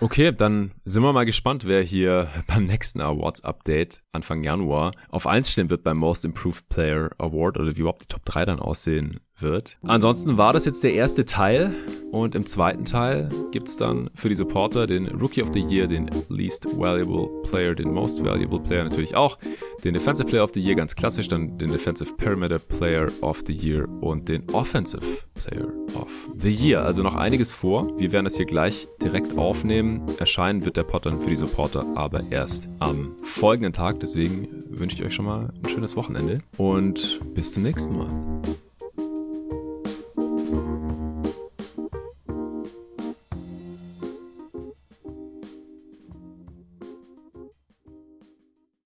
Okay, 0.01 0.31
dann 0.33 0.71
sind 0.85 1.03
wir 1.03 1.13
mal 1.13 1.27
gespannt, 1.27 1.67
wer 1.67 1.83
hier 1.83 2.29
beim 2.47 2.65
nächsten 2.65 3.01
Awards-Update 3.01 4.05
Anfang 4.13 4.45
Januar 4.45 4.93
auf 5.09 5.27
1 5.27 5.51
stehen 5.51 5.69
wird 5.69 5.83
beim 5.83 5.97
Most 5.99 6.25
Improved 6.25 6.69
Player 6.69 7.11
Award 7.19 7.59
oder 7.59 7.77
wie 7.77 7.81
überhaupt 7.81 8.03
die 8.03 8.07
Top 8.07 8.25
3 8.25 8.45
dann 8.45 8.61
aussehen 8.61 9.19
wird. 9.39 9.77
Ansonsten 9.83 10.39
war 10.39 10.55
das 10.55 10.65
jetzt 10.65 10.83
der 10.83 10.95
erste 10.95 11.27
Teil 11.27 11.75
und 12.11 12.35
im 12.35 12.47
zweiten 12.47 12.87
Teil 12.87 13.29
gibt's 13.53 13.77
dann 13.77 14.09
für 14.15 14.31
die 14.31 14.35
Supporter 14.35 14.87
den 14.87 15.09
Rookie 15.09 15.43
of 15.43 15.51
the 15.53 15.61
Year, 15.61 15.87
den 15.87 16.11
Least 16.31 16.65
Valuable 16.65 17.29
Player, 17.43 17.75
den 17.75 17.93
Most 17.93 18.25
Valuable 18.25 18.61
Player 18.61 18.85
natürlich 18.85 19.15
auch, 19.15 19.37
den 19.85 19.95
Defensive 19.95 20.29
Player 20.29 20.45
of 20.45 20.51
the 20.55 20.61
Year 20.61 20.75
ganz 20.75 20.95
klassisch, 20.95 21.29
dann 21.29 21.59
den 21.59 21.71
Defensive 21.71 22.15
Perimeter 22.17 22.59
Player 22.59 23.09
of 23.21 23.43
the 23.47 23.53
Year 23.53 23.89
und 24.01 24.29
den 24.29 24.49
Offensive 24.51 25.03
Player 25.35 25.69
of 25.95 26.11
the 26.39 26.51
Year. 26.51 26.83
Also 26.83 27.03
noch 27.03 27.15
einiges 27.15 27.53
vor. 27.53 27.99
Wir 27.99 28.13
werden 28.13 28.25
das 28.25 28.37
hier 28.37 28.47
gleich 28.47 28.89
direkt 29.03 29.37
aufnehmen. 29.37 30.03
Erscheinen 30.19 30.65
wird 30.65 30.77
der 30.77 30.85
Pod 30.85 31.07
dann 31.07 31.21
für 31.21 31.31
die 31.31 31.37
Supporter 31.37 31.87
aber 31.95 32.25
erst 32.31 32.69
am 32.79 33.17
folgenden 33.23 33.73
Tag. 33.73 34.01
Deswegen 34.01 34.65
wünsche 34.69 34.97
ich 34.97 35.05
euch 35.05 35.15
schon 35.15 35.25
mal 35.27 35.53
ein 35.63 35.69
schönes 35.69 35.97
Wochenende 35.97 36.41
und 36.57 37.21
bis 37.35 37.53
zum 37.53 37.63
nächsten 37.63 37.97
Mal. 37.97 38.11